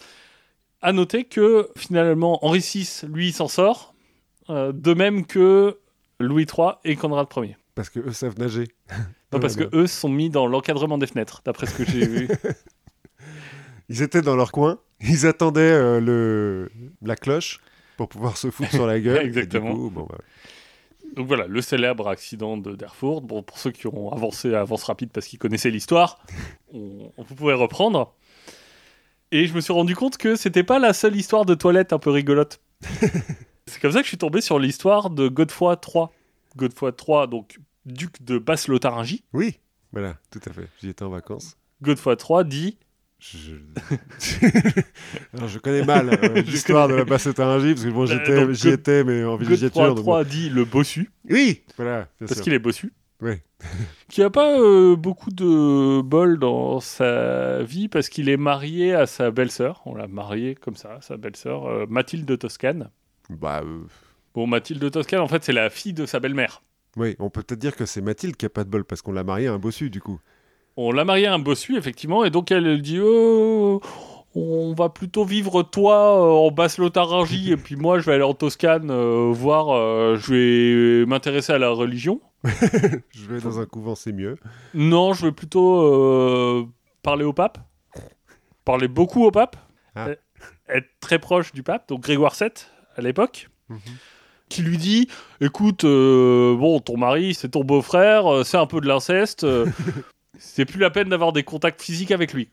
À 0.80 0.92
noter 0.92 1.24
que 1.24 1.68
finalement 1.76 2.44
Henri 2.46 2.60
VI, 2.60 3.02
lui, 3.12 3.32
s'en 3.32 3.48
sort, 3.48 3.94
euh, 4.48 4.72
de 4.72 4.94
même 4.94 5.26
que 5.26 5.78
Louis 6.20 6.44
III 6.46 6.74
et 6.84 6.94
Conrad 6.94 7.26
Ier. 7.36 7.56
Parce 7.74 7.88
que 7.90 8.00
eux 8.00 8.12
savent 8.12 8.38
nager. 8.38 8.68
Non, 9.32 9.40
parce 9.40 9.56
que 9.56 9.64
eux 9.74 9.86
sont 9.86 10.10
mis 10.10 10.28
dans 10.28 10.46
l'encadrement 10.46 10.98
des 10.98 11.06
fenêtres, 11.06 11.40
d'après 11.42 11.64
ce 11.66 11.74
que 11.74 11.84
j'ai 11.90 12.06
vu. 12.06 12.28
Ils 13.88 14.02
étaient 14.02 14.20
dans 14.22 14.36
leur 14.36 14.52
coin, 14.52 14.78
ils 15.00 15.26
attendaient 15.26 15.60
euh, 15.60 16.00
le... 16.00 16.70
la 17.02 17.16
cloche 17.16 17.60
pour 17.96 18.08
pouvoir 18.08 18.36
se 18.36 18.50
foutre 18.50 18.70
sur 18.70 18.86
la 18.86 19.00
gueule. 19.00 19.24
Exactement. 19.24 19.74
coup, 19.74 19.90
bon, 19.90 20.06
bah, 20.08 20.18
Donc 21.16 21.26
voilà, 21.26 21.46
le 21.46 21.60
célèbre 21.62 22.08
accident 22.08 22.56
de 22.56 22.74
D'Erfurt. 22.76 23.22
Bon, 23.22 23.42
pour 23.42 23.58
ceux 23.58 23.70
qui 23.70 23.86
ont 23.86 24.10
avancé 24.12 24.54
à 24.54 24.60
avance 24.60 24.84
rapide 24.84 25.10
parce 25.12 25.26
qu'ils 25.26 25.38
connaissaient 25.38 25.70
l'histoire, 25.70 26.22
on, 26.72 27.10
on- 27.16 27.22
vous 27.22 27.34
pouvez 27.34 27.54
reprendre. 27.54 28.14
Et 29.30 29.46
je 29.46 29.54
me 29.54 29.60
suis 29.62 29.72
rendu 29.72 29.96
compte 29.96 30.16
que 30.18 30.36
c'était 30.36 30.62
pas 30.62 30.78
la 30.78 30.92
seule 30.92 31.16
histoire 31.16 31.44
de 31.46 31.54
toilette 31.54 31.92
un 31.94 31.98
peu 31.98 32.10
rigolote. 32.10 32.60
C'est 33.66 33.80
comme 33.80 33.92
ça 33.92 33.98
que 34.00 34.04
je 34.04 34.08
suis 34.08 34.18
tombé 34.18 34.40
sur 34.42 34.58
l'histoire 34.58 35.08
de 35.10 35.28
Godefroy 35.28 35.76
III. 35.94 36.04
Godefroy 36.56 36.92
III, 37.08 37.28
donc 37.28 37.58
duc 37.86 38.22
de 38.22 38.38
Basse-Lotharingie. 38.38 39.24
Oui, 39.32 39.58
voilà, 39.92 40.16
tout 40.30 40.40
à 40.46 40.52
fait. 40.52 40.68
J'y 40.80 40.88
étais 40.88 41.02
en 41.04 41.10
vacances. 41.10 41.56
Godefroy 41.82 42.16
III 42.16 42.44
dit 42.44 42.78
Je... 43.18 43.54
Alors, 45.34 45.48
je 45.48 45.58
connais 45.58 45.84
mal 45.84 46.10
euh, 46.10 46.42
l'histoire 46.46 46.88
de 46.88 46.94
la 46.94 47.04
Basse-Lotharingie, 47.04 47.74
parce 47.74 47.84
que 47.86 47.90
bon, 47.90 48.06
j'étais, 48.06 48.40
donc, 48.46 48.50
j'y 48.52 48.70
God- 48.70 48.78
étais, 48.80 49.04
mais 49.04 49.24
en 49.24 49.36
villégiature. 49.36 49.94
Godefroy 49.94 50.22
III 50.22 50.30
dit 50.30 50.48
le 50.50 50.64
bossu, 50.64 51.10
Oui, 51.28 51.62
voilà, 51.76 52.08
parce 52.18 52.40
qu'il 52.40 52.52
est 52.52 52.58
bossu. 52.58 52.92
Oui. 53.20 53.34
qui 54.08 54.22
a 54.22 54.30
pas 54.30 54.58
euh, 54.58 54.96
beaucoup 54.96 55.30
de 55.30 56.00
bol 56.02 56.38
dans 56.40 56.80
sa 56.80 57.62
vie 57.62 57.86
parce 57.88 58.08
qu'il 58.08 58.28
est 58.28 58.36
marié 58.36 58.94
à 58.94 59.06
sa 59.06 59.30
belle-sœur. 59.30 59.80
On 59.86 59.94
l'a 59.94 60.08
marié 60.08 60.56
comme 60.56 60.74
ça, 60.74 60.98
sa 61.00 61.16
belle-sœur, 61.16 61.66
euh, 61.66 61.86
Mathilde 61.88 62.26
de 62.26 62.34
Toscane. 62.34 62.90
Bah, 63.30 63.62
euh, 63.64 63.82
Bon, 64.34 64.46
Mathilde 64.46 64.80
de 64.80 64.88
Toscane, 64.88 65.20
en 65.20 65.28
fait, 65.28 65.44
c'est 65.44 65.52
la 65.52 65.70
fille 65.70 65.92
de 65.92 66.06
sa 66.06 66.20
belle-mère. 66.20 66.62
oui, 66.96 67.16
on 67.18 67.30
peut 67.30 67.42
peut-être 67.42 67.60
dire 67.60 67.76
que 67.76 67.86
c'est 67.86 68.00
Mathilde 68.00 68.36
qui 68.36 68.46
a 68.46 68.50
pas 68.50 68.64
de 68.64 68.70
bol, 68.70 68.84
parce 68.84 69.02
qu'on 69.02 69.12
l'a 69.12 69.24
mariée 69.24 69.48
à 69.48 69.52
un 69.52 69.58
bossu, 69.58 69.90
du 69.90 70.00
coup. 70.00 70.20
On 70.76 70.90
l'a 70.90 71.04
marié 71.04 71.26
à 71.26 71.34
un 71.34 71.38
bossu, 71.38 71.76
effectivement, 71.76 72.24
et 72.24 72.30
donc 72.30 72.50
elle 72.50 72.80
dit 72.80 72.98
oh, 72.98 73.80
on 74.34 74.72
va 74.72 74.88
plutôt 74.88 75.24
vivre 75.24 75.62
toi 75.62 76.16
euh, 76.16 76.46
en 76.46 76.50
Basse-Lotharingie, 76.50 77.52
et 77.52 77.56
puis 77.56 77.76
moi, 77.76 77.98
je 77.98 78.06
vais 78.06 78.14
aller 78.14 78.22
en 78.22 78.34
Toscane 78.34 78.90
euh, 78.90 79.30
voir, 79.30 79.70
euh, 79.70 80.16
je 80.16 80.32
vais 81.00 81.06
m'intéresser 81.06 81.52
à 81.52 81.58
la 81.58 81.70
religion. 81.70 82.20
Je 83.10 83.26
vais 83.26 83.40
dans 83.40 83.60
un 83.60 83.66
couvent, 83.66 83.94
c'est 83.94 84.10
mieux. 84.10 84.36
Non, 84.74 85.12
je 85.12 85.26
vais 85.26 85.30
plutôt 85.30 86.68
parler 87.04 87.22
au 87.22 87.32
pape. 87.32 87.58
Parler 88.64 88.88
beaucoup 88.88 89.24
au 89.24 89.30
pape. 89.30 89.56
Ah. 89.94 90.08
Être 90.68 90.88
très 90.98 91.20
proche 91.20 91.52
du 91.52 91.62
pape, 91.62 91.88
donc 91.88 92.00
Grégoire 92.00 92.34
VII 92.34 92.50
à 92.96 93.00
l'époque. 93.00 93.48
Mhm. 93.68 93.78
Qui 94.52 94.62
lui 94.62 94.76
dit 94.76 95.08
Écoute, 95.40 95.84
euh, 95.84 96.54
bon, 96.56 96.78
ton 96.80 96.96
mari, 96.98 97.32
c'est 97.34 97.48
ton 97.50 97.64
beau-frère, 97.64 98.26
euh, 98.30 98.44
c'est 98.44 98.58
un 98.58 98.66
peu 98.66 98.80
de 98.80 98.86
l'inceste. 98.86 99.44
euh, 99.44 99.66
c'est 100.38 100.64
plus 100.66 100.78
la 100.78 100.90
peine 100.90 101.08
d'avoir 101.08 101.32
des 101.32 101.42
contacts 101.42 101.80
physiques 101.80 102.10
avec 102.10 102.32
lui. 102.34 102.50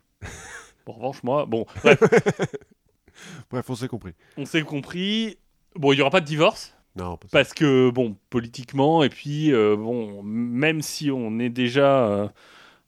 En 0.86 0.94
revanche, 0.94 1.22
moi, 1.24 1.46
bon, 1.46 1.66
bref, 1.84 2.00
Bref, 3.52 3.66
on 3.70 3.76
s'est 3.76 3.88
compris. 3.88 4.14
on 4.38 4.46
s'est 4.46 4.62
compris. 4.64 5.38
Bon, 5.76 5.92
il 5.92 5.98
n'y 5.98 6.02
aura 6.02 6.10
pas 6.12 6.22
de 6.22 6.26
divorce. 6.26 6.74
Non, 6.96 7.18
parce- 7.18 7.32
Parce 7.32 7.54
que, 7.54 7.90
bon, 7.92 8.16
politiquement, 8.30 9.04
et 9.04 9.10
puis, 9.10 9.52
bon, 9.52 10.24
même 10.24 10.82
si 10.82 11.12
on 11.12 11.38
est 11.40 11.50
déjà 11.50 12.32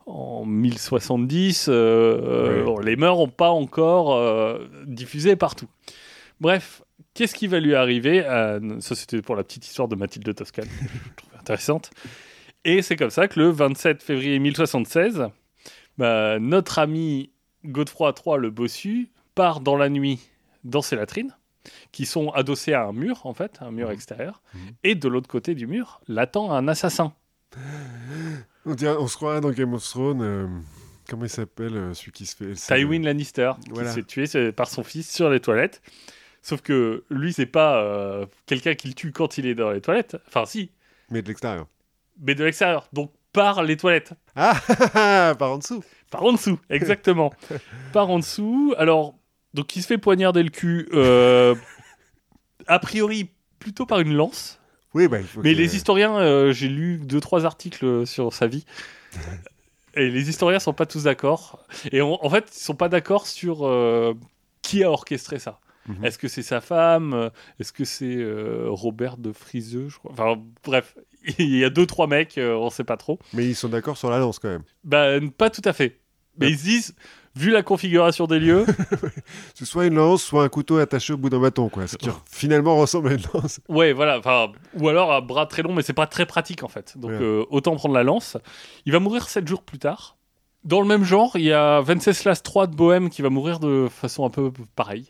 en 0.08 0.46
1070, 0.46 1.68
euh, 1.70 1.74
euh, 1.74 2.58
Oui. 2.60 2.66
bon, 2.66 2.80
les 2.80 2.96
mœurs 2.96 3.18
n'ont 3.18 3.28
pas 3.28 3.50
encore 3.50 4.16
euh, 4.16 4.68
diffusé 4.86 5.36
partout. 5.36 5.68
Bref, 6.40 6.82
qu'est-ce 7.14 7.36
qui 7.36 7.48
va 7.48 7.60
lui 7.60 7.76
arriver 7.76 8.24
à- 8.26 8.60
Ça, 8.80 8.96
c'était 8.96 9.22
pour 9.22 9.36
la 9.36 9.44
petite 9.44 9.66
histoire 9.66 9.88
de 9.88 9.96
Mathilde 9.96 10.26
de 10.26 10.32
Toscane, 10.32 10.66
que 10.66 10.72
je 11.10 11.16
trouve 11.16 11.40
intéressante. 11.40 11.92
Et 12.64 12.82
c'est 12.82 12.96
comme 12.96 13.10
ça 13.10 13.28
que 13.28 13.40
le 13.40 13.50
27 13.50 14.04
février 14.04 14.38
1076, 14.40 15.28
bah, 15.98 16.40
notre 16.40 16.80
ami 16.80 17.32
Godefroy 17.66 18.14
III 18.26 18.38
le 18.38 18.50
Bossu 18.50 19.10
part 19.36 19.60
dans 19.62 19.78
la 19.78 19.90
nuit 19.90 20.20
dans 20.64 20.82
ses 20.82 20.96
latrines 20.96 21.36
qui 21.92 22.06
sont 22.06 22.30
adossés 22.30 22.74
à 22.74 22.86
un 22.86 22.92
mur, 22.94 23.26
en 23.26 23.34
fait, 23.34 23.58
un 23.62 23.72
mur 23.72 23.88
Mhm. 23.88 23.94
extérieur. 23.94 24.42
Mhm. 24.54 24.60
Et 24.84 24.96
de 24.96 25.08
l'autre 25.08 25.28
côté 25.28 25.54
du 25.56 25.68
mur, 25.68 26.02
l'attend 26.08 26.52
un 26.52 26.68
assassin. 26.68 27.14
on, 28.66 28.74
dirait- 28.76 28.96
on 29.00 29.08
se 29.08 29.16
croirait 29.16 29.42
dans 29.42 29.52
Game 29.52 29.74
of 29.74 29.84
Thrones. 29.84 30.22
euh, 30.22 30.48
comment 31.10 31.26
il 31.26 31.30
s'appelle, 31.30 31.76
euh, 31.76 31.94
celui 31.94 32.12
qui 32.12 32.26
se 32.26 32.36
fait. 32.36 32.54
Tywin 32.54 33.02
Lannister, 33.04 33.52
Voilà. 33.70 33.90
qui 33.90 33.96
s'est 33.96 34.04
tué 34.28 34.52
par 34.52 34.68
son 34.70 34.84
fils 34.84 35.12
sur 35.14 35.30
les 35.30 35.40
toilettes. 35.40 35.82
Sauf 36.42 36.62
que 36.62 37.04
lui, 37.10 37.34
c'est 37.34 37.46
pas 37.46 37.82
euh, 37.84 38.26
quelqu'un 38.48 38.74
qui 38.76 38.88
le 38.88 38.94
tue 38.94 39.12
quand 39.12 39.38
il 39.38 39.46
est 39.46 39.56
dans 39.56 39.72
les 39.72 39.82
toilettes. 39.82 40.18
Enfin, 40.28 40.46
si, 40.46 40.72
Mais 41.12 41.22
de 41.22 41.28
l'extérieur. 41.28 41.68
mais 42.20 42.34
de 42.36 42.44
l'extérieur. 42.44 42.88
Donc, 42.94 43.12
par 43.34 43.64
les 43.64 43.78
toilettes. 43.78 44.14
Ah, 44.36 44.56
par 45.40 45.52
en 45.52 45.58
dessous. 45.60 45.84
Par 46.10 46.24
en 46.24 46.34
dessous, 46.34 46.60
exactement. 46.70 47.32
Par 47.94 48.10
en 48.10 48.20
dessous. 48.20 48.74
Alors, 48.78 49.16
donc 49.54 49.76
il 49.76 49.82
se 49.82 49.88
fait 49.88 49.98
poignarder 49.98 50.44
le 50.44 50.50
cul, 50.50 50.90
euh, 50.94 51.56
a 52.68 52.80
priori 52.80 53.30
plutôt 53.60 53.86
par 53.86 54.00
une 54.02 54.14
lance. 54.14 54.60
Oui, 54.94 55.08
bah, 55.08 55.20
il 55.22 55.26
faut 55.28 55.42
Mais 55.42 55.54
que- 55.54 55.58
les 55.60 55.76
historiens, 55.78 56.18
euh, 56.18 56.52
j'ai 56.52 56.68
lu 56.68 56.98
deux 56.98 57.22
trois 57.22 57.46
articles 57.46 58.06
sur 58.06 58.34
sa 58.34 58.48
vie. 58.48 58.66
Et 59.94 60.10
les 60.10 60.30
historiens 60.30 60.60
sont 60.60 60.74
pas 60.74 60.86
tous 60.86 61.04
d'accord. 61.04 61.66
Et 61.92 62.02
en, 62.02 62.18
en 62.22 62.30
fait, 62.30 62.50
ils 62.56 62.60
sont 62.64 62.76
pas 62.76 62.88
d'accord 62.90 63.28
sur 63.28 63.66
euh, 63.68 64.14
qui 64.62 64.84
a 64.84 64.92
orchestré 64.92 65.38
ça. 65.40 65.60
Mhm. 65.88 66.06
Est-ce 66.06 66.18
que 66.20 66.28
c'est 66.28 66.44
sa 66.44 66.62
femme? 66.62 67.14
Euh, 67.14 67.30
Est-ce 67.60 67.74
que 67.74 67.84
c'est 67.86 68.16
euh, 68.18 68.66
Robert 68.70 69.18
de 69.18 69.32
Friseux 69.32 69.90
je 69.90 69.98
crois? 69.98 70.12
Enfin, 70.12 70.40
bref, 70.64 70.96
il 71.40 71.58
y 71.58 71.64
a 71.66 71.70
deux 71.70 71.86
trois 71.86 72.08
mecs, 72.08 72.38
euh, 72.38 72.56
on 72.56 72.70
sait 72.70 72.84
pas 72.84 72.98
trop. 72.98 73.20
Mais 73.34 73.46
ils 73.48 73.56
sont 73.56 73.70
d'accord 73.70 73.98
sur 73.98 74.10
la 74.10 74.20
lance 74.20 74.40
quand 74.40 74.50
même. 74.50 74.64
Ben, 74.84 75.30
pas 75.32 75.50
tout 75.50 75.62
à 75.66 75.74
fait. 75.74 76.00
Mais 76.38 76.46
Ouais. 76.48 76.52
ils 76.54 76.58
se 76.60 76.64
disent, 76.64 76.96
vu 77.36 77.52
la 77.52 77.62
configuration 77.64 78.26
des 78.26 78.40
lieux, 78.40 78.66
C'est 79.56 79.66
soit 79.66 79.86
une 79.86 79.96
lance, 79.96 80.24
soit 80.24 80.44
un 80.44 80.50
couteau 80.50 80.78
attaché 80.78 81.14
au 81.14 81.18
bout 81.18 81.30
d'un 81.30 81.40
bâton, 81.42 81.68
quoi. 81.70 81.88
Ce 81.88 81.98
qui 81.98 82.10
finalement 82.32 82.78
ressemble 82.78 83.10
à 83.10 83.14
une 83.14 83.24
lance. 83.34 83.60
Ouais, 83.68 83.92
voilà. 83.92 84.18
Enfin, 84.20 84.52
ou 84.80 84.88
alors 84.88 85.12
un 85.12 85.22
bras 85.22 85.46
très 85.46 85.62
long, 85.62 85.74
mais 85.74 85.82
c'est 85.82 85.94
pas 85.94 86.08
très 86.08 86.26
pratique 86.26 86.64
en 86.64 86.68
fait. 86.70 86.94
Donc 86.98 87.12
Ouais. 87.12 87.18
euh, 87.22 87.44
autant 87.50 87.76
prendre 87.76 87.96
la 87.96 88.04
lance. 88.04 88.38
Il 88.86 88.92
va 88.94 89.00
mourir 89.00 89.28
7 89.28 89.48
jours 89.48 89.64
plus 89.64 89.80
tard. 89.80 90.16
Dans 90.64 90.80
le 90.80 90.88
même 90.88 91.04
genre, 91.04 91.32
il 91.36 91.42
y 91.44 91.52
a 91.54 91.82
Venceslas 91.82 92.42
III 92.48 92.68
de 92.68 92.76
Bohème 92.76 93.10
qui 93.10 93.22
va 93.24 93.30
mourir 93.30 93.60
de 93.60 93.88
façon 93.90 94.26
un 94.26 94.30
peu 94.30 94.52
pareille 94.76 95.08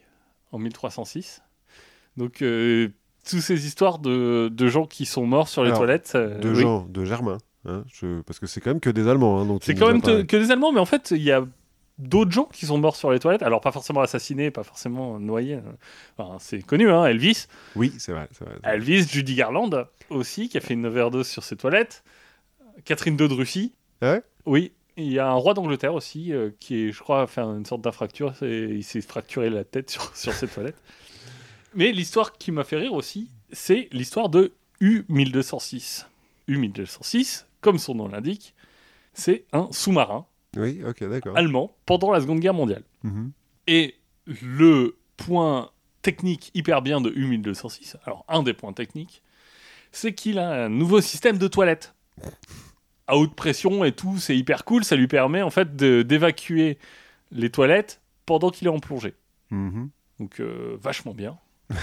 en 0.52 0.60
1306. 0.60 1.42
Donc 2.18 2.42
euh, 2.42 2.90
toutes 3.30 3.40
ces 3.42 3.66
histoires 3.66 4.00
de, 4.00 4.50
de 4.52 4.68
gens 4.68 4.86
qui 4.86 5.06
sont 5.06 5.26
morts 5.26 5.48
sur 5.48 5.64
les 5.64 5.70
Alors, 5.70 5.80
toilettes. 5.80 6.14
euh, 6.16 6.40
De 6.40 6.50
oui. 6.50 6.62
gens, 6.62 6.86
de 6.90 7.06
Germain. 7.06 7.38
hein, 7.66 7.84
je- 7.94 8.22
Parce 8.22 8.40
que 8.40 8.48
c'est 8.48 8.62
quand 8.62 8.72
même 8.72 8.80
que 8.80 8.90
des 8.90 9.08
Allemands. 9.08 9.42
hein, 9.42 9.58
C'est 9.62 9.76
quand 9.76 9.88
même 9.88 10.02
te- 10.02 10.22
que 10.24 10.38
des 10.38 10.52
Allemands, 10.52 10.72
mais 10.72 10.80
en 10.80 10.86
fait, 10.86 11.12
il 11.12 11.22
y 11.24 11.32
a 11.32 11.46
d'autres 12.00 12.32
gens 12.32 12.46
qui 12.46 12.66
sont 12.66 12.78
morts 12.80 12.96
sur 12.96 13.12
les 13.12 13.20
toilettes. 13.20 13.44
Alors 13.44 13.62
pas 13.62 13.72
forcément 13.72 14.02
assassinés, 14.02 14.50
pas 14.50 14.64
forcément 14.64 15.20
noyés. 15.20 15.60
Enfin, 16.18 16.38
c'est 16.40 16.62
connu, 16.64 16.90
hein, 16.90 17.06
Elvis. 17.06 17.46
Oui, 17.76 17.94
c'est 18.00 18.12
vrai. 18.12 18.28
vrai. 18.40 18.56
Elvis, 18.64 19.08
Judy 19.08 19.36
Garland 19.36 19.70
aussi, 20.10 20.50
qui 20.50 20.58
a 20.58 20.62
fait 20.62 20.74
une 20.74 20.86
overdose 20.88 21.28
sur 21.28 21.44
ses 21.44 21.56
toilettes. 21.56 22.04
Catherine 22.86 23.18
II 23.20 23.28
de 23.28 23.34
Russie. 23.34 23.74
Ah 24.02 24.14
ouais? 24.14 24.24
Oui. 24.48 24.72
Il 24.98 25.12
y 25.12 25.20
a 25.20 25.30
un 25.30 25.34
roi 25.34 25.54
d'Angleterre 25.54 25.94
aussi, 25.94 26.34
euh, 26.34 26.50
qui, 26.60 26.76
est, 26.76 26.92
je 26.92 27.00
crois, 27.00 27.24
a 27.24 27.28
fait 27.28 27.42
une 27.42 27.66
sorte 27.66 27.82
d'infracture. 27.82 28.34
Il 28.42 28.84
s'est 28.84 29.02
fracturé 29.02 29.50
la 29.50 29.64
tête 29.64 29.90
sur, 29.90 30.16
sur 30.16 30.34
ses 30.34 30.48
toilettes. 30.48 30.82
Mais 31.74 31.92
l'histoire 31.92 32.34
qui 32.34 32.52
m'a 32.52 32.64
fait 32.64 32.78
rire 32.78 32.94
aussi, 32.94 33.30
c'est 33.52 33.88
l'histoire 33.92 34.30
de 34.30 34.52
U-1206. 34.82 36.06
U-1206, 36.48 37.46
comme 37.62 37.78
son 37.78 37.96
nom 37.96 38.08
l'indique, 38.08 38.54
c'est 39.14 39.46
un 39.54 39.70
sous-marin 39.72 40.26
Oui, 40.58 40.82
allemand 41.36 41.76
pendant 41.86 42.12
la 42.12 42.20
Seconde 42.20 42.40
Guerre 42.40 42.54
mondiale. 42.54 42.84
Mhm. 43.04 43.32
Et 43.68 43.96
le 44.28 44.98
point 45.18 45.70
technique 46.02 46.52
hyper 46.54 46.82
bien 46.82 47.00
de 47.00 47.12
U1206, 47.12 47.96
alors 48.06 48.26
un 48.28 48.44
des 48.44 48.54
points 48.54 48.74
techniques, 48.74 49.22
c'est 49.92 50.14
qu'il 50.14 50.40
a 50.40 50.66
un 50.66 50.70
nouveau 50.70 51.02
système 51.02 51.38
de 51.38 51.48
toilette. 51.48 51.94
À 53.08 53.18
haute 53.18 53.36
pression 53.36 53.84
et 53.84 53.92
tout, 53.92 54.18
c'est 54.18 54.38
hyper 54.38 54.64
cool, 54.66 54.84
ça 54.84 54.96
lui 54.96 55.08
permet 55.08 55.42
en 55.42 55.50
fait 55.50 55.76
d'évacuer 55.76 56.78
les 57.32 57.50
toilettes 57.50 58.02
pendant 58.26 58.50
qu'il 58.50 58.68
est 58.68 58.72
en 58.72 58.80
plongée. 58.80 59.16
Mhm. 59.50 59.90
Donc 60.20 60.40
euh, 60.40 60.78
vachement 60.80 61.14
bien. 61.14 61.38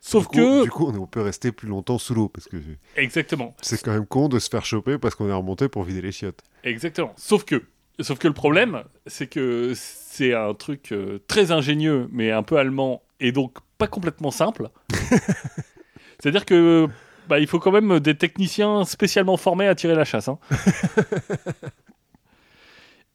Sauf 0.00 0.24
Du 0.30 0.38
coup- 0.38 0.44
que... 0.44 0.62
Du 0.64 0.70
coup, 0.70 0.86
on 0.94 1.06
peut 1.06 1.22
rester 1.22 1.50
plus 1.50 1.68
longtemps 1.68 1.98
sous 1.98 2.14
l'eau. 2.14 2.28
Parce 2.28 2.46
que 2.46 2.56
Exactement. 2.96 3.54
c'est 3.62 3.82
quand 3.82 3.92
même 3.92 4.06
con 4.06 4.28
de 4.28 4.38
se 4.38 4.48
faire 4.50 4.64
choper 4.66 4.98
parce 4.98 5.14
qu'on 5.14 5.28
est 5.28 5.32
remonté 5.32 5.68
pour 5.68 5.82
vider 5.82 6.02
les 6.02 6.12
chiottes. 6.12 6.42
Exactement. 6.62 7.12
Sauf 7.16 7.44
que, 7.44 7.62
sauf 8.00 8.18
que 8.18 8.28
le 8.28 8.34
problème, 8.34 8.84
c'est 9.06 9.26
que 9.26 9.72
c'est 9.74 10.34
un 10.34 10.52
truc 10.54 10.92
euh, 10.92 11.20
très 11.26 11.52
ingénieux, 11.52 12.08
mais 12.12 12.30
un 12.30 12.42
peu 12.42 12.58
allemand, 12.58 13.02
et 13.20 13.32
donc 13.32 13.56
pas 13.78 13.86
complètement 13.88 14.30
simple. 14.30 14.68
C'est-à-dire 16.20 16.44
que 16.44 16.86
bah, 17.28 17.38
il 17.38 17.46
faut 17.46 17.58
quand 17.58 17.72
même 17.72 18.00
des 18.00 18.16
techniciens 18.16 18.84
spécialement 18.84 19.36
formés 19.36 19.66
à 19.66 19.74
tirer 19.74 19.94
la 19.94 20.04
chasse. 20.04 20.28
hein. 20.28 20.38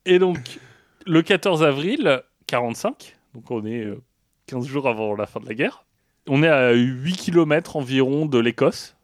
et 0.05 0.19
donc, 0.19 0.59
le 1.05 1.21
14 1.21 1.63
avril 1.63 2.21
45, 2.47 3.17
donc 3.35 3.49
on 3.51 3.65
est 3.65 3.83
euh, 3.83 4.01
15 4.47 4.65
jours 4.67 4.87
avant 4.87 5.15
la 5.15 5.25
fin 5.25 5.39
de 5.39 5.47
la 5.47 5.53
guerre, 5.53 5.85
on 6.27 6.43
est 6.43 6.47
à 6.47 6.71
8 6.71 7.15
km 7.15 7.75
environ 7.75 8.25
de 8.25 8.39
l'Écosse, 8.39 8.95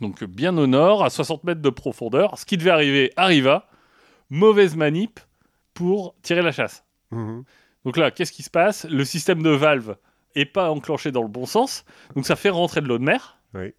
donc 0.00 0.24
bien 0.24 0.56
au 0.58 0.66
nord, 0.66 1.04
à 1.04 1.10
60 1.10 1.44
mètres 1.44 1.62
de 1.62 1.70
profondeur. 1.70 2.38
Ce 2.38 2.44
qui 2.44 2.56
devait 2.56 2.70
arriver 2.70 3.12
arriva 3.16 3.68
mauvaise 4.28 4.76
manip 4.76 5.20
pour 5.72 6.14
tirer 6.22 6.42
la 6.42 6.52
chasse. 6.52 6.84
Mhm. 7.12 7.44
Donc 7.84 7.96
là, 7.96 8.10
qu'est-ce 8.10 8.32
qui 8.32 8.42
se 8.42 8.50
passe? 8.50 8.84
Le 8.90 9.04
système 9.04 9.42
de 9.42 9.50
valve 9.50 9.96
est 10.34 10.44
pas 10.44 10.70
enclenché 10.70 11.12
dans 11.12 11.22
le 11.22 11.28
bon 11.28 11.46
sens, 11.46 11.84
donc 12.14 12.26
ça 12.26 12.36
fait 12.36 12.50
rentrer 12.50 12.80
de 12.80 12.88
l'eau 12.88 12.98
de 12.98 13.04
mer. 13.04 13.38
Oui. 13.54 13.72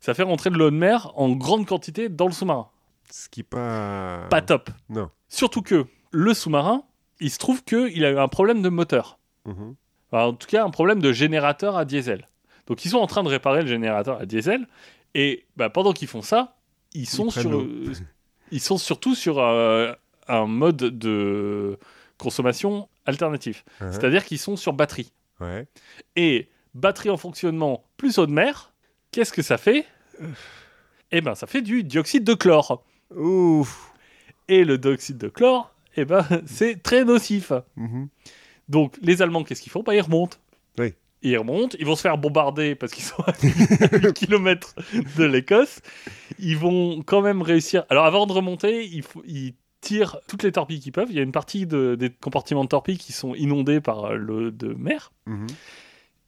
Ça 0.00 0.14
fait 0.14 0.22
rentrer 0.22 0.50
de 0.50 0.56
l'eau 0.56 0.70
de 0.70 0.76
mer 0.76 1.12
en 1.16 1.30
grande 1.30 1.66
quantité 1.66 2.08
dans 2.08 2.26
le 2.26 2.32
sous-marin. 2.32 2.68
Ce 3.10 3.28
qui 3.28 3.42
pas. 3.42 4.26
Pas 4.30 4.42
top. 4.42 4.70
Non. 4.88 5.10
Surtout 5.28 5.62
que 5.62 5.86
le 6.10 6.34
sous-marin, 6.34 6.84
il 7.20 7.30
se 7.30 7.38
trouve 7.38 7.62
qu'il 7.64 8.04
a 8.04 8.10
eu 8.10 8.18
un 8.18 8.28
problème 8.28 8.62
de 8.62 8.68
moteur. 8.68 9.18
Mhm. 9.44 9.74
Enfin, 10.10 10.24
en 10.24 10.32
tout 10.32 10.46
cas, 10.46 10.64
un 10.64 10.70
problème 10.70 11.00
de 11.00 11.12
générateur 11.12 11.76
à 11.76 11.84
diesel. 11.84 12.26
Donc 12.66 12.84
ils 12.84 12.90
sont 12.90 12.98
en 12.98 13.06
train 13.06 13.22
de 13.22 13.28
réparer 13.28 13.62
le 13.62 13.68
générateur 13.68 14.20
à 14.20 14.26
diesel, 14.26 14.66
et 15.14 15.46
bah, 15.56 15.70
pendant 15.70 15.92
qu'ils 15.92 16.08
font 16.08 16.22
ça, 16.22 16.56
ils 16.92 17.08
sont, 17.08 17.30
sur, 17.30 17.54
euh, 17.54 17.92
ils 18.50 18.60
sont 18.60 18.78
surtout 18.78 19.14
sur 19.14 19.38
euh, 19.38 19.92
un 20.28 20.46
mode 20.46 20.76
de 20.76 21.78
consommation 22.18 22.88
alternatif. 23.04 23.64
C'est-à-dire 23.78 24.24
qu'ils 24.24 24.38
sont 24.38 24.56
sur 24.56 24.72
batterie. 24.72 25.12
Ouais. 25.40 25.66
Et 26.16 26.48
batterie 26.74 27.10
en 27.10 27.16
fonctionnement 27.16 27.84
plus 27.96 28.18
eau 28.18 28.26
de 28.26 28.32
mer, 28.32 28.72
qu'est-ce 29.16 29.32
que 29.32 29.40
ça 29.40 29.56
fait? 29.56 29.86
Eh 31.10 31.22
ben, 31.22 31.34
ça 31.34 31.46
fait 31.46 31.62
du 31.62 31.82
dioxyde 31.84 32.22
de 32.22 32.34
chlore. 32.34 32.84
Ouf. 33.16 33.92
Et 34.48 34.62
le 34.64 34.76
dioxyde 34.76 35.16
de 35.16 35.28
chlore, 35.28 35.72
eh 35.96 36.04
ben, 36.04 36.26
c'est 36.46 36.82
très 36.82 37.02
nocif. 37.04 37.50
Mhm. 37.76 38.08
Donc, 38.68 38.96
les 39.00 39.22
Allemands, 39.22 39.42
qu'est-ce 39.42 39.62
qu'ils 39.62 39.72
font? 39.72 39.82
Bah, 39.82 39.94
Ils 39.94 40.02
remontent. 40.02 40.36
Oui. 40.78 40.92
Ils 41.22 41.38
remontent, 41.38 41.74
ils 41.80 41.86
vont 41.86 41.96
se 41.96 42.02
faire 42.02 42.18
bombarder 42.18 42.74
parce 42.74 42.92
qu'ils 42.92 43.04
sont 43.04 43.22
à 43.22 43.32
8 43.42 44.12
km 44.12 44.74
de 45.16 45.24
l'Écosse. 45.24 45.80
Ils 46.38 46.58
vont 46.58 47.02
quand 47.02 47.22
même 47.22 47.40
réussir. 47.40 47.86
Alors, 47.88 48.04
avant 48.04 48.26
de 48.26 48.32
remonter, 48.32 48.84
ils, 49.24 49.54
tirent 49.80 50.18
toutes 50.28 50.42
les 50.42 50.52
torpilles 50.52 50.80
qu'ils 50.80 50.92
peuvent. 50.92 51.08
Il 51.10 51.16
y 51.16 51.20
a 51.20 51.22
une 51.22 51.32
partie 51.32 51.64
de- 51.66 51.94
des 51.98 52.10
compartiments 52.10 52.64
de 52.64 52.68
torpilles 52.68 52.98
qui 52.98 53.12
sont 53.12 53.34
inondés 53.34 53.80
par 53.80 54.14
l'eau 54.14 54.50
de 54.50 54.74
mer. 54.74 55.12
Mhm. 55.26 55.46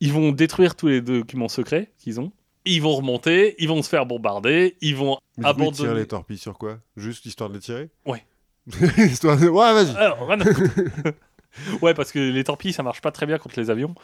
Ils 0.01 0.13
vont 0.13 0.33
détruire 0.33 0.75
tous 0.75 0.87
les 0.87 1.01
documents 1.03 1.49
secrets 1.49 1.91
qu'ils 1.99 2.19
ont. 2.21 2.31
Ils 2.71 2.83
vont 2.83 2.95
remonter, 2.95 3.55
ils 3.59 3.67
vont 3.69 3.83
se 3.83 3.89
faire 3.89 4.05
bombarder, 4.05 4.77
ils 4.83 4.95
vont 4.95 5.17
Mais 5.39 5.45
coup, 5.45 5.51
ils 5.51 5.55
tirent 5.55 5.65
abandonner. 5.65 5.95
les 5.95 6.07
torpilles 6.07 6.39
sur 6.39 6.59
quoi? 6.59 6.79
Juste 6.97 7.25
histoire 7.25 7.49
de 7.49 7.55
les 7.55 7.61
tirer? 7.61 7.89
Ouais. 8.05 8.23
histoire 8.99 9.39
de. 9.39 9.49
Ouais, 9.49 9.73
vas-y. 9.73 9.97
Alors, 9.97 10.29
rien 10.29 10.41
à 10.41 10.45
foutre. 10.45 11.83
ouais, 11.83 11.95
parce 11.95 12.13
que 12.13 12.19
les 12.19 12.45
torpilles, 12.45 12.75
ça 12.75 12.83
marche 12.83 13.01
pas 13.01 13.11
très 13.11 13.25
bien 13.25 13.39
contre 13.39 13.59
les 13.59 13.71
avions. 13.71 13.95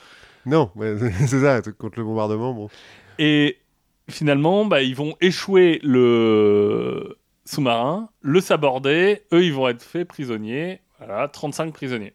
Non, 0.47 0.71
c'est 1.27 1.41
ça, 1.41 1.61
contre 1.79 1.99
le 1.99 2.05
bombardement, 2.05 2.55
bon. 2.55 2.71
Et 3.19 3.59
finalement, 4.09 4.65
bah, 4.65 4.83
ils 4.83 4.97
vont 4.97 5.15
échouer 5.21 5.81
le 5.83 7.19
sous-marin, 7.45 8.09
le 8.23 8.41
saborder, 8.41 9.23
eux, 9.33 9.45
ils 9.45 9.53
vont 9.53 9.69
être 9.69 9.83
faits 9.83 10.09
prisonniers. 10.09 10.81
Voilà, 10.99 11.29
35 11.29 11.73
prisonniers. 11.73 12.15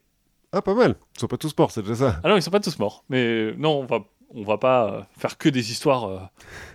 Ah, 0.51 0.63
pas 0.63 0.73
mal. 0.73 0.95
Ils 1.15 1.19
sont 1.19 1.27
pas 1.27 1.37
tous 1.37 1.55
morts, 1.55 1.69
c'est 1.69 1.83
déjà 1.83 1.95
ça. 1.95 2.21
Ah 2.23 2.29
non, 2.29 2.35
ils 2.35 2.41
sont 2.41 2.49
pas 2.49 2.59
tous 2.59 2.79
morts. 2.79 3.03
Mais 3.09 3.53
non, 3.57 3.81
on 3.81 3.85
va, 3.85 3.99
on 4.35 4.43
va 4.43 4.57
pas 4.57 4.93
euh, 4.93 5.01
faire 5.17 5.37
que 5.37 5.49
des 5.49 5.71
histoires. 5.71 6.05
euh, 6.07 6.19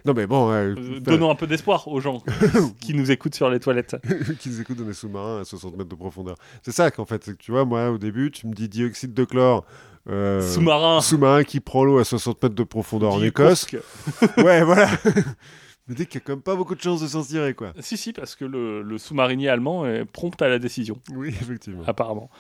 Non, 0.05 0.13
mais 0.15 0.27
bon, 0.27 0.51
euh, 0.51 0.75
donnons 1.01 1.31
un 1.31 1.35
peu 1.35 1.47
d'espoir 1.47 1.87
aux 1.89 2.01
gens 2.01 2.23
qui 2.81 2.95
nous 2.95 3.11
écoutent 3.11 3.35
sur 3.35 3.49
les 3.51 3.61
toilettes. 3.61 3.97
qu'ils 4.41 4.61
écoutent 4.61 4.79
dans 4.79 4.85
des 4.85 4.93
sous-marins 4.95 5.41
à 5.41 5.45
60 5.45 5.77
mètres 5.77 5.91
de 5.91 5.95
profondeur. 5.95 6.37
C'est 6.63 6.73
ça 6.73 6.91
qu'en 6.91 7.05
fait, 7.05 7.25
que 7.25 7.31
tu 7.33 7.53
vois, 7.53 7.65
moi, 7.65 7.91
au 7.91 7.99
début, 7.99 8.31
tu 8.31 8.47
me 8.47 8.53
dis 8.55 8.69
dioxyde 8.69 9.15
de 9.15 9.25
chlore. 9.25 9.65
euh, 10.09 10.41
Sous-marin. 10.43 11.01
Sous-marin 11.01 11.45
qui 11.45 11.61
prend 11.61 11.85
l'eau 11.85 11.99
à 11.99 12.05
60 12.05 12.43
mètres 12.43 12.55
de 12.55 12.65
profondeur 12.65 13.15
en 13.15 13.23
Écosse. 13.23 13.67
Ouais, 14.39 14.63
voilà. 14.65 14.89
Mais 15.87 15.95
dès 15.95 16.07
qu'il 16.07 16.15
y 16.21 16.23
a 16.23 16.27
quand 16.27 16.33
même 16.33 16.43
pas 16.43 16.57
beaucoup 16.57 16.75
de 16.75 16.81
chances 16.81 17.03
de 17.03 17.07
s'en 17.07 17.23
tirer, 17.23 17.53
quoi. 17.55 17.73
Si, 17.81 17.97
si, 17.99 18.13
parce 18.15 18.35
que 18.37 18.45
le, 18.47 18.81
le 18.83 18.97
sous-marinier 18.99 19.49
allemand 19.51 19.87
est 19.87 20.05
prompt 20.07 20.41
à 20.41 20.49
la 20.49 20.59
décision, 20.59 20.97
Oui, 21.15 21.29
effectivement. 21.29 21.83
apparemment. 21.87 22.31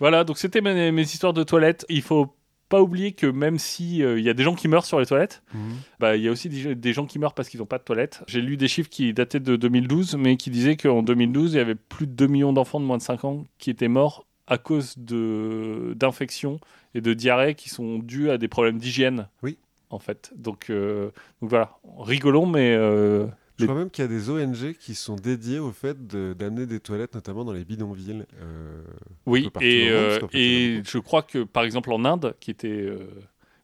Voilà, 0.00 0.24
donc 0.24 0.38
c'était 0.38 0.60
mes, 0.60 0.90
mes 0.90 1.02
histoires 1.02 1.32
de 1.32 1.42
toilettes. 1.44 1.86
Il 1.88 2.02
faut 2.02 2.34
pas 2.70 2.80
oublier 2.80 3.12
que 3.12 3.26
même 3.26 3.58
si 3.58 4.02
euh, 4.02 4.18
il 4.18 4.24
y 4.24 4.30
a 4.30 4.34
des 4.34 4.42
gens 4.42 4.54
qui 4.54 4.66
meurent 4.68 4.86
sur 4.86 4.98
les 4.98 5.04
toilettes, 5.06 5.42
Mhm. 5.52 5.60
bah, 5.98 6.16
il 6.16 6.22
y 6.22 6.28
a 6.28 6.30
aussi 6.30 6.48
des, 6.48 6.74
des 6.74 6.92
gens 6.94 7.04
qui 7.04 7.18
meurent 7.18 7.34
parce 7.34 7.48
qu'ils 7.50 7.60
n'ont 7.60 7.66
pas 7.66 7.76
de 7.78 7.82
toilettes. 7.84 8.22
J'ai 8.26 8.40
lu 8.40 8.56
des 8.56 8.68
chiffres 8.68 8.88
qui 8.88 9.12
dataient 9.12 9.40
de 9.40 9.56
2012, 9.56 10.16
mais 10.16 10.36
qui 10.38 10.48
disaient 10.50 10.76
qu'en 10.78 11.02
2012, 11.02 11.52
il 11.52 11.56
y 11.58 11.60
avait 11.60 11.74
plus 11.74 12.06
de 12.06 12.12
2 12.12 12.26
millions 12.28 12.52
d'enfants 12.54 12.80
de 12.80 12.86
moins 12.86 12.96
de 12.96 13.02
5 13.02 13.24
ans 13.24 13.44
qui 13.58 13.68
étaient 13.70 13.88
morts 13.88 14.24
à 14.46 14.56
cause 14.58 14.94
de 14.98 15.92
d'infections 15.96 16.58
et 16.94 17.00
de 17.00 17.12
diarrhées 17.14 17.54
qui 17.54 17.68
sont 17.68 17.98
dues 17.98 18.30
à 18.30 18.38
des 18.38 18.48
problèmes 18.48 18.78
d'hygiène. 18.78 19.28
Oui. 19.42 19.58
En 19.90 19.98
fait. 19.98 20.32
Donc, 20.36 20.70
euh, 20.70 21.10
donc 21.42 21.50
voilà, 21.50 21.76
rigolons, 21.98 22.46
mais 22.46 22.72
euh, 22.74 23.26
Je 23.60 23.66
crois 23.66 23.78
même 23.78 23.90
qu'il 23.90 24.02
y 24.02 24.04
a 24.04 24.08
des 24.08 24.30
ONG 24.30 24.74
qui 24.74 24.94
sont 24.94 25.16
dédiées 25.16 25.58
au 25.58 25.72
fait 25.72 26.06
de- 26.06 26.34
d'amener 26.38 26.66
des 26.66 26.80
toilettes, 26.80 27.14
notamment 27.14 27.44
dans 27.44 27.52
les 27.52 27.64
bidonvilles. 27.64 28.24
euh, 28.40 28.82
Oui, 29.26 29.48
et, 29.60 29.84
monde, 29.84 29.92
euh, 29.92 30.20
et 30.32 30.82
je 30.84 30.98
crois 30.98 31.22
que 31.22 31.44
par 31.44 31.64
exemple 31.64 31.92
en 31.92 32.04
Inde, 32.04 32.34
qui 32.40 32.50
était 32.50 32.68
euh, 32.68 33.08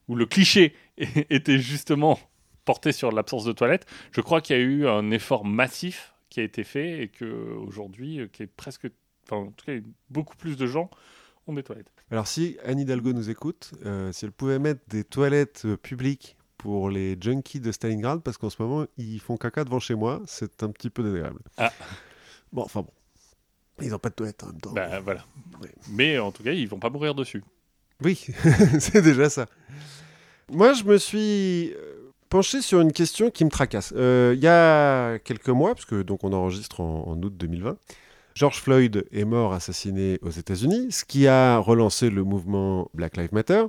où 0.07 0.15
le 0.15 0.25
cliché 0.25 0.73
était 0.97 1.59
justement 1.59 2.19
porté 2.65 2.91
sur 2.91 3.11
l'absence 3.11 3.45
de 3.45 3.51
toilettes, 3.51 3.85
je 4.11 4.21
crois 4.21 4.41
qu'il 4.41 4.55
y 4.55 4.59
a 4.59 4.63
eu 4.63 4.87
un 4.87 5.11
effort 5.11 5.45
massif 5.45 6.13
qui 6.29 6.39
a 6.39 6.43
été 6.43 6.63
fait 6.63 7.01
et 7.03 7.07
que 7.07 7.25
aujourd'hui, 7.55 8.19
qui 8.31 8.43
est 8.43 8.47
presque, 8.47 8.87
enfin 9.25 9.41
en 9.43 9.51
tout 9.51 9.65
cas, 9.65 9.73
beaucoup 10.09 10.35
plus 10.37 10.55
de 10.57 10.65
gens 10.67 10.89
ont 11.47 11.53
des 11.53 11.63
toilettes. 11.63 11.91
Alors 12.11 12.27
si 12.27 12.57
Anne 12.65 12.79
Hidalgo 12.79 13.11
nous 13.13 13.29
écoute, 13.29 13.71
si 14.11 14.25
elle 14.25 14.31
pouvait 14.31 14.59
mettre 14.59 14.81
des 14.87 15.03
toilettes 15.03 15.67
publiques 15.81 16.36
pour 16.57 16.89
les 16.89 17.17
junkies 17.19 17.59
de 17.59 17.71
Stalingrad, 17.71 18.21
parce 18.21 18.37
qu'en 18.37 18.49
ce 18.49 18.61
moment, 18.61 18.85
ils 18.97 19.19
font 19.19 19.37
caca 19.37 19.63
devant 19.63 19.79
chez 19.79 19.95
moi, 19.95 20.21
c'est 20.25 20.63
un 20.63 20.69
petit 20.69 20.89
peu 20.89 21.03
désagréable. 21.03 21.39
Ah. 21.57 21.71
Bon, 22.51 22.63
enfin 22.63 22.81
bon. 22.81 22.91
Ils 23.81 23.89
n'ont 23.89 23.99
pas 23.99 24.09
de 24.09 24.15
toilette 24.15 24.43
en 24.43 24.47
même 24.47 24.59
temps. 24.59 24.71
Bah, 24.73 24.99
voilà. 24.99 25.23
Ouais. 25.61 25.69
Mais 25.91 26.17
en 26.17 26.31
tout 26.31 26.43
cas, 26.43 26.51
ils 26.51 26.67
vont 26.67 26.79
pas 26.79 26.89
mourir 26.89 27.13
dessus. 27.13 27.43
Oui, 28.03 28.25
c'est 28.79 29.01
déjà 29.01 29.29
ça. 29.29 29.45
Moi, 30.51 30.73
je 30.73 30.83
me 30.83 30.97
suis 30.97 31.73
euh, 31.73 32.11
penché 32.29 32.61
sur 32.61 32.81
une 32.81 32.91
question 32.91 33.29
qui 33.29 33.45
me 33.45 33.49
tracasse. 33.49 33.93
Euh, 33.95 34.33
Il 34.35 34.41
y 34.41 34.47
a 34.47 35.19
quelques 35.19 35.49
mois, 35.49 35.75
parce 35.75 35.85
que 35.85 36.01
donc 36.01 36.23
on 36.23 36.33
enregistre 36.33 36.81
en, 36.81 37.07
en 37.07 37.21
août 37.21 37.35
2020, 37.37 37.77
George 38.33 38.61
Floyd 38.61 39.05
est 39.11 39.25
mort 39.25 39.53
assassiné 39.53 40.19
aux 40.21 40.29
États-Unis, 40.29 40.91
ce 40.91 41.05
qui 41.05 41.27
a 41.27 41.57
relancé 41.57 42.09
le 42.09 42.23
mouvement 42.23 42.89
Black 42.93 43.17
Lives 43.17 43.33
Matter, 43.33 43.65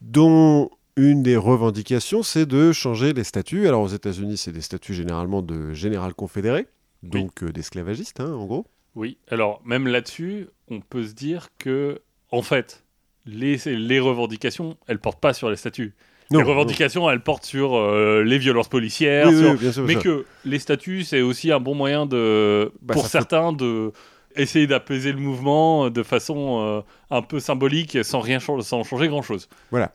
dont 0.00 0.70
une 0.96 1.22
des 1.22 1.36
revendications, 1.36 2.22
c'est 2.22 2.46
de 2.46 2.72
changer 2.72 3.12
les 3.12 3.24
statuts. 3.24 3.68
Alors 3.68 3.82
aux 3.82 3.88
États-Unis, 3.88 4.36
c'est 4.36 4.52
des 4.52 4.62
statuts 4.62 4.94
généralement 4.94 5.42
de 5.42 5.72
général 5.74 6.14
confédéré, 6.14 6.66
donc 7.02 7.42
euh, 7.42 7.52
d'esclavagistes, 7.52 8.20
hein, 8.20 8.32
en 8.32 8.46
gros. 8.46 8.66
Oui. 8.94 9.18
Alors 9.28 9.60
même 9.64 9.86
là-dessus, 9.86 10.48
on 10.68 10.80
peut 10.80 11.04
se 11.04 11.12
dire 11.12 11.48
que 11.58 12.00
en 12.30 12.42
fait, 12.42 12.84
les, 13.26 13.56
les 13.66 14.00
revendications, 14.00 14.76
elles 14.86 14.98
portent 14.98 15.20
pas 15.20 15.34
sur 15.34 15.50
les 15.50 15.56
statuts. 15.56 15.94
Non, 16.32 16.40
les 16.40 16.44
revendications, 16.44 17.08
elles 17.08 17.22
portent 17.22 17.44
sur 17.44 17.76
euh, 17.76 18.24
les 18.24 18.38
violences 18.38 18.68
policières, 18.68 19.30
non. 19.30 19.32
Oui, 19.32 19.38
sur- 19.44 19.50
oui, 19.52 19.58
bien 19.58 19.72
sûr. 19.72 19.84
mais 19.84 19.94
que 19.96 20.24
les 20.44 20.58
statuts, 20.58 21.02
c'est 21.04 21.20
aussi 21.20 21.52
un 21.52 21.60
bon 21.60 21.74
moyen 21.74 22.04
de, 22.06 22.72
Bah, 22.82 22.94
pour 22.94 23.02
ça 23.02 23.08
fait- 23.08 23.12
certains, 23.18 23.52
de 23.52 23.92
essayer 24.34 24.66
d'apaiser 24.66 25.12
le 25.12 25.18
mouvement 25.18 25.88
de 25.88 26.02
façon 26.02 26.60
euh, 26.60 26.80
un 27.10 27.22
peu 27.22 27.38
symbolique, 27.38 27.98
sans 28.04 28.20
rien 28.20 28.38
changer, 28.38 28.64
sans 28.64 28.82
changer 28.82 29.06
grand 29.08 29.22
chose. 29.22 29.48
Voilà. 29.70 29.94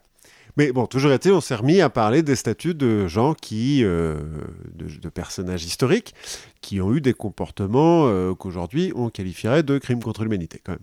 Mais 0.56 0.72
bon, 0.72 0.86
toujours 0.86 1.12
été, 1.12 1.30
on 1.30 1.40
s'est 1.40 1.54
remis 1.54 1.80
à 1.80 1.88
parler 1.88 2.22
des 2.22 2.36
statuts 2.36 2.74
de 2.74 3.06
gens 3.06 3.34
qui, 3.34 3.82
euh, 3.84 4.20
de, 4.74 4.86
de 4.86 5.08
personnages 5.08 5.64
historiques, 5.64 6.14
qui 6.60 6.80
ont 6.80 6.94
eu 6.94 7.00
des 7.00 7.14
comportements 7.14 8.06
euh, 8.06 8.34
qu'aujourd'hui 8.34 8.92
on 8.94 9.08
qualifierait 9.08 9.62
de 9.62 9.78
crimes 9.78 10.02
contre 10.02 10.22
l'humanité, 10.24 10.60
quand 10.64 10.72
même. 10.72 10.82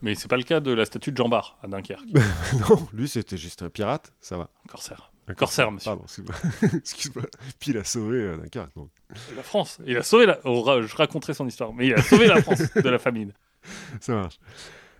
Mais 0.00 0.16
c'est 0.16 0.28
pas 0.28 0.36
le 0.36 0.42
cas 0.42 0.60
de 0.60 0.72
la 0.72 0.84
statue 0.84 1.12
de 1.12 1.16
Jean 1.16 1.28
Bart 1.28 1.58
à 1.62 1.68
Dunkerque. 1.68 2.08
non, 2.70 2.88
lui 2.92 3.08
c'était 3.08 3.36
juste 3.36 3.62
un 3.62 3.68
pirate, 3.68 4.12
ça 4.20 4.36
va. 4.36 4.50
Un 4.64 4.68
corsaire. 4.68 5.12
Un 5.28 5.34
corsaire, 5.34 5.70
monsieur. 5.70 5.90
Pardon, 5.90 6.04
excuse-moi. 6.04 6.34
Excuse-moi. 6.74 7.24
Puis 7.60 7.70
il 7.70 7.78
a 7.78 7.84
sauvé 7.84 8.18
euh, 8.18 8.36
Dunkerque. 8.38 8.74
donc. 8.74 8.88
La 9.36 9.42
France. 9.42 9.78
Il 9.86 9.96
a 9.96 10.02
sauvé 10.02 10.26
la. 10.26 10.40
oh, 10.44 10.80
je 10.82 10.96
raconterai 10.96 11.34
son 11.34 11.46
histoire, 11.46 11.72
mais 11.72 11.86
il 11.86 11.94
a 11.94 12.02
sauvé 12.02 12.26
la 12.26 12.42
France 12.42 12.74
de 12.74 12.88
la 12.88 12.98
famine. 12.98 13.32
Ça 14.00 14.14
marche. 14.14 14.40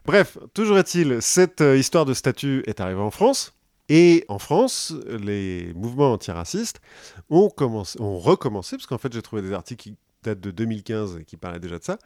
Bref, 0.04 0.38
toujours 0.54 0.78
est-il, 0.78 1.20
cette 1.20 1.60
euh, 1.60 1.76
histoire 1.76 2.04
de 2.04 2.14
statut 2.14 2.62
est 2.66 2.80
arrivée 2.80 3.00
en 3.00 3.10
France. 3.10 3.54
Et 3.94 4.24
en 4.28 4.39
France, 4.39 4.94
les 5.06 5.74
mouvements 5.74 6.14
antiracistes 6.14 6.81
ont, 7.28 7.51
commencé, 7.51 8.01
ont 8.01 8.19
recommencé, 8.19 8.77
parce 8.78 8.86
qu'en 8.86 8.97
fait 8.97 9.12
j'ai 9.12 9.20
trouvé 9.20 9.43
des 9.43 9.52
articles 9.52 9.82
qui 9.82 9.97
datent 10.23 10.40
de 10.40 10.51
2015 10.51 11.19
et 11.20 11.24
qui 11.24 11.36
parlaient 11.36 11.60
déjà 11.60 11.78
de 11.78 11.85
ça, 11.85 11.98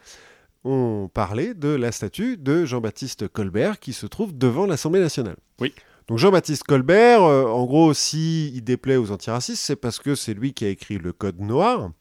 ont 0.64 1.08
parlé 1.14 1.54
de 1.54 1.68
la 1.68 1.92
statue 1.92 2.38
de 2.38 2.64
Jean-Baptiste 2.64 3.28
Colbert 3.28 3.78
qui 3.78 3.92
se 3.92 4.06
trouve 4.06 4.36
devant 4.36 4.66
l'Assemblée 4.66 4.98
nationale. 4.98 5.36
Oui. 5.60 5.72
Donc 6.08 6.18
Jean-Baptiste 6.18 6.64
Colbert, 6.64 7.22
euh, 7.22 7.44
en 7.44 7.64
gros, 7.66 7.94
s'il 7.94 8.64
déplaît 8.64 8.96
aux 8.96 9.12
antiracistes, 9.12 9.62
c'est 9.62 9.76
parce 9.76 10.00
que 10.00 10.16
c'est 10.16 10.34
lui 10.34 10.54
qui 10.54 10.64
a 10.64 10.70
écrit 10.70 10.98
le 10.98 11.12
Code 11.12 11.38
noir. 11.38 11.92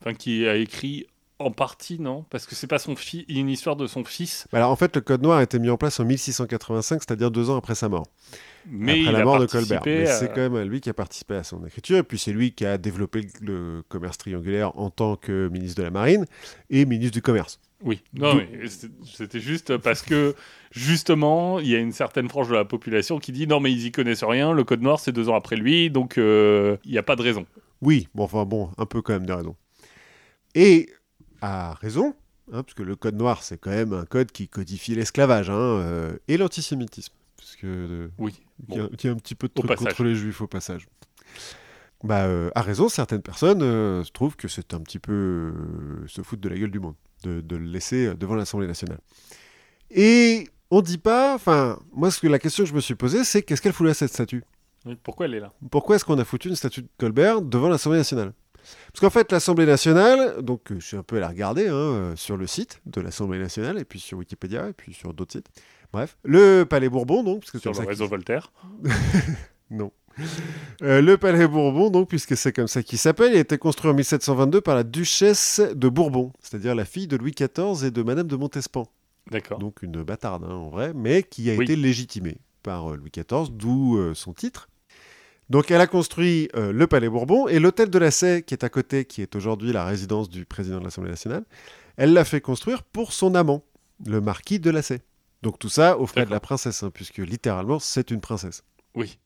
Enfin, 0.00 0.14
qui 0.14 0.48
a 0.48 0.56
écrit 0.56 1.06
en 1.38 1.50
partie, 1.50 2.00
non? 2.00 2.24
Parce 2.30 2.46
que 2.46 2.54
c'est 2.54 2.66
pas 2.66 2.78
son 2.78 2.96
fils. 2.96 3.24
Une 3.28 3.48
histoire 3.48 3.76
de 3.76 3.86
son 3.86 4.04
fils, 4.04 4.46
Alors 4.52 4.70
en 4.70 4.76
fait, 4.76 4.94
le 4.96 5.02
Code 5.02 5.22
noir 5.22 5.38
a 5.38 5.42
été 5.42 5.58
mis 5.58 5.70
en 5.70 5.76
place 5.76 6.00
en 6.00 6.04
1685, 6.04 7.02
c'est-à-dire 7.02 7.30
deux 7.30 7.50
ans 7.50 7.56
après 7.56 7.74
sa 7.74 7.88
mort. 7.88 8.06
mais 8.66 8.92
après 8.92 9.04
il 9.04 9.12
la 9.12 9.24
mort 9.24 9.38
de 9.38 9.46
Colbert. 9.46 9.82
Mais 9.86 10.08
à- 10.08 10.18
c'est 10.18 10.28
quand 10.28 10.48
même 10.48 10.60
lui 10.62 10.80
qui 10.80 10.90
a 10.90 10.94
participé 10.94 11.34
à 11.34 11.44
son 11.44 11.64
écriture, 11.64 11.98
et 11.98 12.02
puis 12.02 12.18
c'est 12.18 12.32
lui 12.32 12.52
qui 12.52 12.66
a 12.66 12.76
développé 12.76 13.26
le, 13.40 13.82
commerce 13.88 14.18
triangulaire 14.18 14.76
en 14.78 14.90
tant 14.90 15.16
que 15.16 15.48
ministre 15.48 15.78
de 15.78 15.84
la 15.84 15.90
Marine 15.90 16.26
et 16.70 16.84
ministre 16.84 17.14
du 17.14 17.22
Commerce. 17.22 17.60
Oui, 17.84 18.02
non, 18.12 18.34
mais 18.34 18.48
c'était 19.04 19.38
juste 19.38 19.76
parce 19.76 20.02
que, 20.02 20.34
justement, 20.72 21.60
il 21.60 21.68
y 21.68 21.76
a 21.76 21.78
une 21.78 21.92
certaine 21.92 22.28
frange 22.28 22.48
de 22.48 22.54
la 22.54 22.64
population 22.64 23.20
qui 23.20 23.30
dit 23.30 23.46
non, 23.46 23.60
mais 23.60 23.70
ils 23.70 23.86
y 23.86 23.92
connaissent 23.92 24.24
rien, 24.24 24.52
le 24.52 24.64
code 24.64 24.82
noir 24.82 24.98
c'est 24.98 25.12
deux 25.12 25.28
ans 25.28 25.36
après 25.36 25.54
lui, 25.54 25.88
donc 25.88 26.18
euh, 26.18 26.76
il 26.84 26.90
n'y 26.90 26.98
a 26.98 27.04
pas 27.04 27.14
de 27.14 27.22
raison. 27.22 27.46
Oui, 27.80 28.08
bon, 28.16 28.24
enfin 28.24 28.44
bon, 28.44 28.70
un 28.76 28.86
peu 28.86 29.00
quand 29.02 29.12
même 29.12 29.26
de 29.26 29.32
raison. 29.32 29.54
Et 30.56 30.88
à 31.40 31.74
raison, 31.74 32.14
hein, 32.52 32.62
parce 32.62 32.74
que 32.74 32.82
le 32.82 32.96
Code 32.96 33.14
noir, 33.16 33.42
c'est 33.42 33.58
quand 33.58 33.70
même 33.70 33.92
un 33.92 34.04
code 34.04 34.32
qui 34.32 34.48
codifie 34.48 34.94
l'esclavage 34.94 35.50
hein, 35.50 35.54
euh, 35.56 36.12
et 36.28 36.36
l'antisémitisme, 36.36 37.12
parce 37.36 37.56
que 37.56 37.66
euh, 37.66 38.08
Oui. 38.18 38.40
il 38.68 38.74
y, 38.76 38.78
a- 38.78 38.82
Bon. 38.84 38.90
il 38.92 39.04
y 39.06 39.08
a 39.08 39.12
un 39.12 39.16
petit 39.16 39.34
peu 39.34 39.48
de 39.48 39.52
trucs 39.52 39.74
contre 39.76 40.04
les 40.04 40.14
juifs 40.14 40.40
au 40.40 40.46
passage. 40.46 40.86
Bah, 42.04 42.26
euh, 42.26 42.50
à 42.54 42.62
raison, 42.62 42.88
certaines 42.88 43.22
personnes 43.22 44.04
trouvent 44.12 44.36
que 44.36 44.46
c'est 44.46 44.72
un 44.72 44.80
petit 44.80 45.00
peu 45.00 45.52
se 46.06 46.22
foutre 46.22 46.42
de 46.42 46.48
la 46.48 46.56
gueule 46.56 46.70
du 46.70 46.78
monde, 46.78 46.94
de, 47.24 47.40
de 47.40 47.56
le 47.56 47.64
laisser 47.64 48.14
devant 48.14 48.36
l'Assemblée 48.36 48.68
nationale. 48.68 48.98
Et 49.90 50.48
on 50.70 50.80
dit 50.80 50.98
pas, 50.98 51.34
enfin, 51.34 51.80
moi, 51.92 52.10
ce 52.12 52.20
que 52.20 52.28
la 52.28 52.38
question 52.38 52.62
que 52.64 52.70
je 52.70 52.74
me 52.74 52.80
suis 52.80 52.94
posée, 52.94 53.24
c'est 53.24 53.42
qu'est-ce 53.42 53.60
qu'elle 53.62 53.72
fout 53.72 53.86
là, 53.86 53.94
cette 53.94 54.12
statue? 54.12 54.44
Pourquoi 55.02 55.26
elle 55.26 55.34
est 55.34 55.40
là? 55.40 55.52
Pourquoi 55.72 55.96
est-ce 55.96 56.04
qu'on 56.04 56.18
a 56.18 56.24
foutu 56.24 56.48
une 56.48 56.54
statue 56.56 56.82
de 56.82 56.88
Colbert 56.98 57.42
devant 57.42 57.68
l'Assemblée 57.68 57.98
nationale? 57.98 58.32
Parce 58.92 59.00
qu'en 59.00 59.10
fait, 59.10 59.30
l'Assemblée 59.32 59.66
nationale, 59.66 60.42
donc 60.42 60.70
euh, 60.72 60.76
je 60.80 60.86
suis 60.86 60.96
un 60.96 61.02
peu 61.02 61.16
allé 61.16 61.26
regarder 61.26 61.68
hein, 61.68 61.72
euh, 61.74 62.16
sur 62.16 62.36
le 62.36 62.46
site 62.46 62.80
de 62.86 63.00
l'Assemblée 63.00 63.38
nationale, 63.38 63.78
et 63.78 63.84
puis 63.84 64.00
sur 64.00 64.18
Wikipédia, 64.18 64.68
et 64.68 64.72
puis 64.72 64.92
sur 64.94 65.12
d'autres 65.14 65.32
sites. 65.32 65.48
Bref, 65.92 66.16
le 66.22 66.64
Palais 66.64 66.88
Bourbon, 66.88 67.22
donc, 67.22 67.40
parce 67.40 67.50
que 67.52 67.58
Sur 67.58 67.72
le 67.72 67.86
réseau 67.86 68.06
Voltaire. 68.08 68.52
non. 69.70 69.90
Euh, 70.82 71.00
le 71.00 71.16
Palais 71.16 71.46
Bourbon, 71.46 71.90
donc, 71.90 72.08
puisque 72.08 72.36
c'est 72.36 72.52
comme 72.52 72.66
ça 72.68 72.82
qu'il 72.82 72.98
s'appelle, 72.98 73.34
a 73.34 73.38
été 73.38 73.56
construit 73.58 73.90
en 73.90 73.94
1722 73.94 74.60
par 74.60 74.74
la 74.74 74.82
duchesse 74.84 75.60
de 75.74 75.88
Bourbon, 75.88 76.32
c'est-à-dire 76.40 76.74
la 76.74 76.84
fille 76.84 77.06
de 77.06 77.16
Louis 77.16 77.32
XIV 77.32 77.84
et 77.86 77.90
de 77.90 78.02
Madame 78.02 78.26
de 78.26 78.36
Montespan. 78.36 78.86
D'accord. 79.30 79.58
Donc 79.58 79.82
une 79.82 80.02
bâtarde, 80.02 80.44
hein, 80.44 80.54
en 80.54 80.70
vrai, 80.70 80.92
mais 80.94 81.22
qui 81.22 81.50
a 81.50 81.54
Oui. 81.54 81.64
été 81.64 81.76
légitimée 81.76 82.38
par 82.62 82.92
euh, 82.92 82.96
Louis 82.96 83.10
XIV, 83.10 83.50
d'où 83.52 83.96
euh, 83.98 84.14
son 84.14 84.32
titre. 84.32 84.68
Donc 85.50 85.70
elle 85.70 85.80
a 85.80 85.86
construit 85.86 86.48
euh, 86.54 86.72
le 86.72 86.86
Palais 86.86 87.08
Bourbon 87.08 87.48
et 87.48 87.58
l'hôtel 87.58 87.88
de 87.88 87.98
la 87.98 88.10
Sey, 88.10 88.42
qui 88.42 88.54
est 88.54 88.64
à 88.64 88.68
côté, 88.68 89.04
qui 89.06 89.22
est 89.22 89.34
aujourd'hui 89.34 89.72
la 89.72 89.84
résidence 89.84 90.28
du 90.28 90.44
président 90.44 90.78
de 90.78 90.84
l'Assemblée 90.84 91.10
nationale, 91.10 91.44
elle 91.96 92.12
l'a 92.12 92.24
fait 92.24 92.40
construire 92.40 92.82
pour 92.82 93.12
son 93.12 93.34
amant, 93.34 93.64
le 94.04 94.20
marquis 94.20 94.60
de 94.60 94.70
la 94.70 94.82
Sey. 94.82 95.00
Donc 95.42 95.58
tout 95.58 95.68
ça 95.68 95.98
aux 95.98 96.06
frais 96.06 96.26
de 96.26 96.30
la 96.30 96.40
princesse, 96.40 96.82
hein, 96.82 96.90
puisque 96.92 97.18
littéralement 97.18 97.78
c'est 97.78 98.10
une 98.10 98.20
princesse. 98.20 98.62
Oui. 98.94 99.18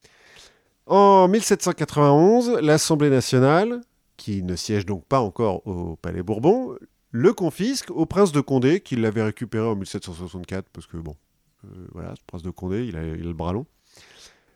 En 0.87 1.27
1791, 1.29 2.59
l'Assemblée 2.61 3.11
nationale, 3.11 3.81
qui 4.17 4.43
ne 4.43 4.55
siège 4.55 4.87
donc 4.87 5.05
pas 5.07 5.21
encore 5.21 5.67
au 5.67 5.97
Palais 5.97 6.23
Bourbon, 6.23 6.77
le 7.11 7.33
confisque 7.33 7.91
au 7.91 8.07
prince 8.07 8.33
de 8.33 8.41
Condé, 8.41 8.81
qui 8.81 8.97
l'avait 8.97 9.23
récupéré 9.23 9.67
en 9.67 9.75
1764, 9.75 10.69
parce 10.73 10.87
que 10.87 10.97
bon, 10.97 11.15
euh, 11.65 11.87
voilà, 11.93 12.15
ce 12.17 12.23
prince 12.27 12.43
de 12.43 12.51
Condé, 12.51 12.87
il 12.87 12.97
a, 12.97 13.05
il 13.05 13.23
a 13.23 13.25
le 13.25 13.33
bras 13.33 13.53
long. 13.53 13.67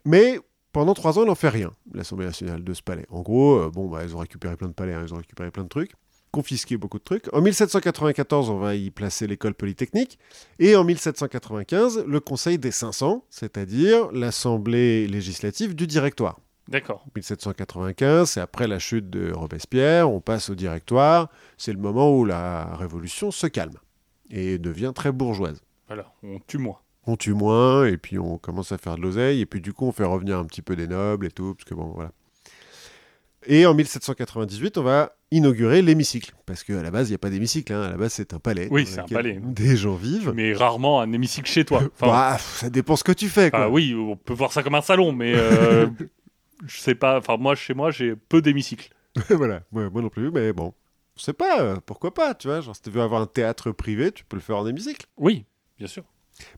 Mais 0.04 0.38
pendant 0.76 0.92
trois 0.92 1.18
ans, 1.18 1.22
il 1.22 1.28
n'en 1.28 1.34
fait 1.34 1.48
rien, 1.48 1.72
l'Assemblée 1.94 2.26
nationale 2.26 2.62
de 2.62 2.74
ce 2.74 2.82
palais. 2.82 3.06
En 3.08 3.22
gros, 3.22 3.60
euh, 3.60 3.70
bon, 3.70 3.88
bah, 3.88 4.00
ils 4.04 4.14
ont 4.14 4.18
récupéré 4.18 4.58
plein 4.58 4.68
de 4.68 4.74
palais, 4.74 4.92
hein, 4.92 5.02
ils 5.06 5.14
ont 5.14 5.16
récupéré 5.16 5.50
plein 5.50 5.62
de 5.62 5.70
trucs, 5.70 5.92
confisqué 6.32 6.76
beaucoup 6.76 6.98
de 6.98 7.02
trucs. 7.02 7.32
En 7.32 7.40
1794, 7.40 8.50
on 8.50 8.58
va 8.58 8.74
y 8.74 8.90
placer 8.90 9.26
l'école 9.26 9.54
polytechnique. 9.54 10.18
Et 10.58 10.76
en 10.76 10.84
1795, 10.84 12.04
le 12.06 12.20
Conseil 12.20 12.58
des 12.58 12.72
500, 12.72 13.24
c'est-à-dire 13.30 14.12
l'Assemblée 14.12 15.06
législative 15.06 15.74
du 15.74 15.86
Directoire. 15.86 16.40
D'accord. 16.68 17.06
1795, 17.14 18.32
c'est 18.32 18.40
après 18.42 18.68
la 18.68 18.78
chute 18.78 19.08
de 19.08 19.32
Robespierre, 19.32 20.10
on 20.10 20.20
passe 20.20 20.50
au 20.50 20.54
Directoire, 20.54 21.30
c'est 21.56 21.72
le 21.72 21.78
moment 21.78 22.14
où 22.14 22.26
la 22.26 22.76
Révolution 22.76 23.30
se 23.30 23.46
calme 23.46 23.78
et 24.28 24.58
devient 24.58 24.92
très 24.94 25.10
bourgeoise. 25.10 25.62
Voilà. 25.86 26.12
On 26.22 26.38
tue 26.46 26.58
moins. 26.58 26.80
On 27.06 27.16
tue 27.16 27.34
moins, 27.34 27.86
et 27.86 27.96
puis 27.96 28.18
on 28.18 28.36
commence 28.38 28.72
à 28.72 28.78
faire 28.78 28.96
de 28.96 29.02
l'oseille, 29.02 29.40
et 29.40 29.46
puis 29.46 29.60
du 29.60 29.72
coup 29.72 29.86
on 29.86 29.92
fait 29.92 30.04
revenir 30.04 30.38
un 30.38 30.44
petit 30.44 30.62
peu 30.62 30.74
des 30.76 30.88
nobles 30.88 31.26
et 31.26 31.30
tout, 31.30 31.54
parce 31.54 31.64
que 31.64 31.74
bon, 31.74 31.92
voilà. 31.94 32.10
Et 33.48 33.64
en 33.64 33.74
1798, 33.74 34.76
on 34.78 34.82
va 34.82 35.12
inaugurer 35.30 35.80
l'hémicycle, 35.82 36.34
parce 36.46 36.64
qu'à 36.64 36.82
la 36.82 36.90
base, 36.90 37.08
il 37.08 37.12
n'y 37.12 37.14
a 37.14 37.18
pas 37.18 37.30
d'hémicycle, 37.30 37.72
hein, 37.72 37.82
à 37.82 37.90
la 37.90 37.96
base 37.96 38.12
c'est 38.14 38.34
un 38.34 38.40
palais. 38.40 38.66
Oui, 38.72 38.86
c'est 38.86 38.98
un 38.98 39.04
palais. 39.04 39.38
Des 39.40 39.76
gens 39.76 39.94
vivent. 39.94 40.32
Mais 40.34 40.52
rarement 40.52 41.00
un 41.00 41.12
hémicycle 41.12 41.48
chez 41.48 41.64
toi. 41.64 41.82
Enfin, 41.94 42.06
Bah, 42.08 42.38
ça 42.38 42.70
dépend 42.70 42.96
ce 42.96 43.04
que 43.04 43.12
tu 43.12 43.28
fais, 43.28 43.50
quoi. 43.50 43.64
ah 43.64 43.70
oui, 43.70 43.94
on 43.94 44.16
peut 44.16 44.34
voir 44.34 44.52
ça 44.52 44.64
comme 44.64 44.74
un 44.74 44.82
salon, 44.82 45.12
mais 45.12 45.32
euh, 45.36 45.86
je 46.66 46.76
sais 46.80 46.96
pas. 46.96 47.18
Enfin, 47.18 47.36
moi, 47.36 47.54
chez 47.54 47.74
moi, 47.74 47.92
j'ai 47.92 48.16
peu 48.16 48.42
d'hémicycles. 48.42 48.90
voilà, 49.30 49.62
moi, 49.70 49.88
moi 49.90 50.02
non 50.02 50.08
plus, 50.08 50.30
mais 50.32 50.52
bon. 50.52 50.74
Je 51.16 51.22
sais 51.22 51.32
pas, 51.32 51.60
euh, 51.62 51.76
pourquoi 51.86 52.12
pas, 52.12 52.34
tu 52.34 52.48
vois. 52.48 52.60
Genre, 52.60 52.74
si 52.74 52.82
tu 52.82 52.90
veux 52.90 53.00
avoir 53.00 53.22
un 53.22 53.26
théâtre 53.26 53.70
privé, 53.70 54.10
tu 54.12 54.24
peux 54.24 54.36
le 54.36 54.42
faire 54.42 54.58
en 54.58 54.66
hémicycle. 54.66 55.06
Oui, 55.16 55.44
bien 55.78 55.86
sûr. 55.86 56.02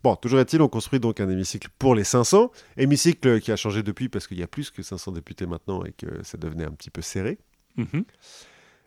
Bon, 0.02 0.16
toujours 0.16 0.40
est-il, 0.40 0.60
on 0.62 0.68
construit 0.68 1.00
donc 1.00 1.20
un 1.20 1.28
hémicycle 1.28 1.68
pour 1.78 1.94
les 1.94 2.04
500. 2.04 2.50
Hémicycle 2.76 3.40
qui 3.40 3.52
a 3.52 3.56
changé 3.56 3.82
depuis 3.82 4.08
parce 4.08 4.26
qu'il 4.26 4.38
y 4.38 4.42
a 4.42 4.46
plus 4.48 4.70
que 4.70 4.82
500 4.82 5.12
députés 5.12 5.46
maintenant 5.46 5.84
et 5.84 5.92
que 5.92 6.22
ça 6.24 6.36
devenait 6.38 6.64
un 6.64 6.72
petit 6.72 6.90
peu 6.90 7.02
serré. 7.02 7.38
Mhm. 7.76 8.04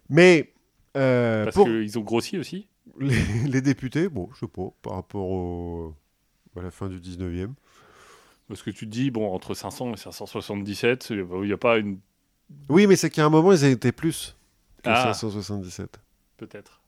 Mais 0.09 0.53
euh, 0.97 1.45
Parce 1.45 1.55
pour 1.55 1.65
qu'ils 1.67 1.97
ont 1.97 2.01
grossi 2.01 2.37
aussi. 2.37 2.67
les, 2.99 3.15
les 3.47 3.61
députés, 3.61 4.09
bon, 4.09 4.29
je 4.33 4.39
sais 4.41 4.47
pas, 4.47 4.69
par 4.81 4.93
rapport 4.95 5.29
au, 5.29 5.95
à 6.57 6.61
la 6.61 6.71
fin 6.71 6.89
du 6.89 6.99
19e. 6.99 7.53
Parce 8.49 8.63
que 8.63 8.69
tu 8.71 8.85
te 8.85 8.91
dis, 8.91 9.11
bon, 9.11 9.33
entre 9.33 9.53
500 9.53 9.93
et 9.93 9.97
577, 9.97 11.07
il 11.11 11.23
n'y 11.23 11.53
a 11.53 11.57
pas 11.57 11.77
une. 11.77 11.99
Oui, 12.67 12.85
mais 12.85 12.97
c'est 12.97 13.09
qu'à 13.09 13.25
un 13.25 13.29
moment, 13.29 13.53
ils 13.53 13.63
étaient 13.63 13.93
plus 13.93 14.35
que 14.83 14.89
Ah. 14.89 15.13
577. 15.13 15.99
Peut-être. 16.35 16.80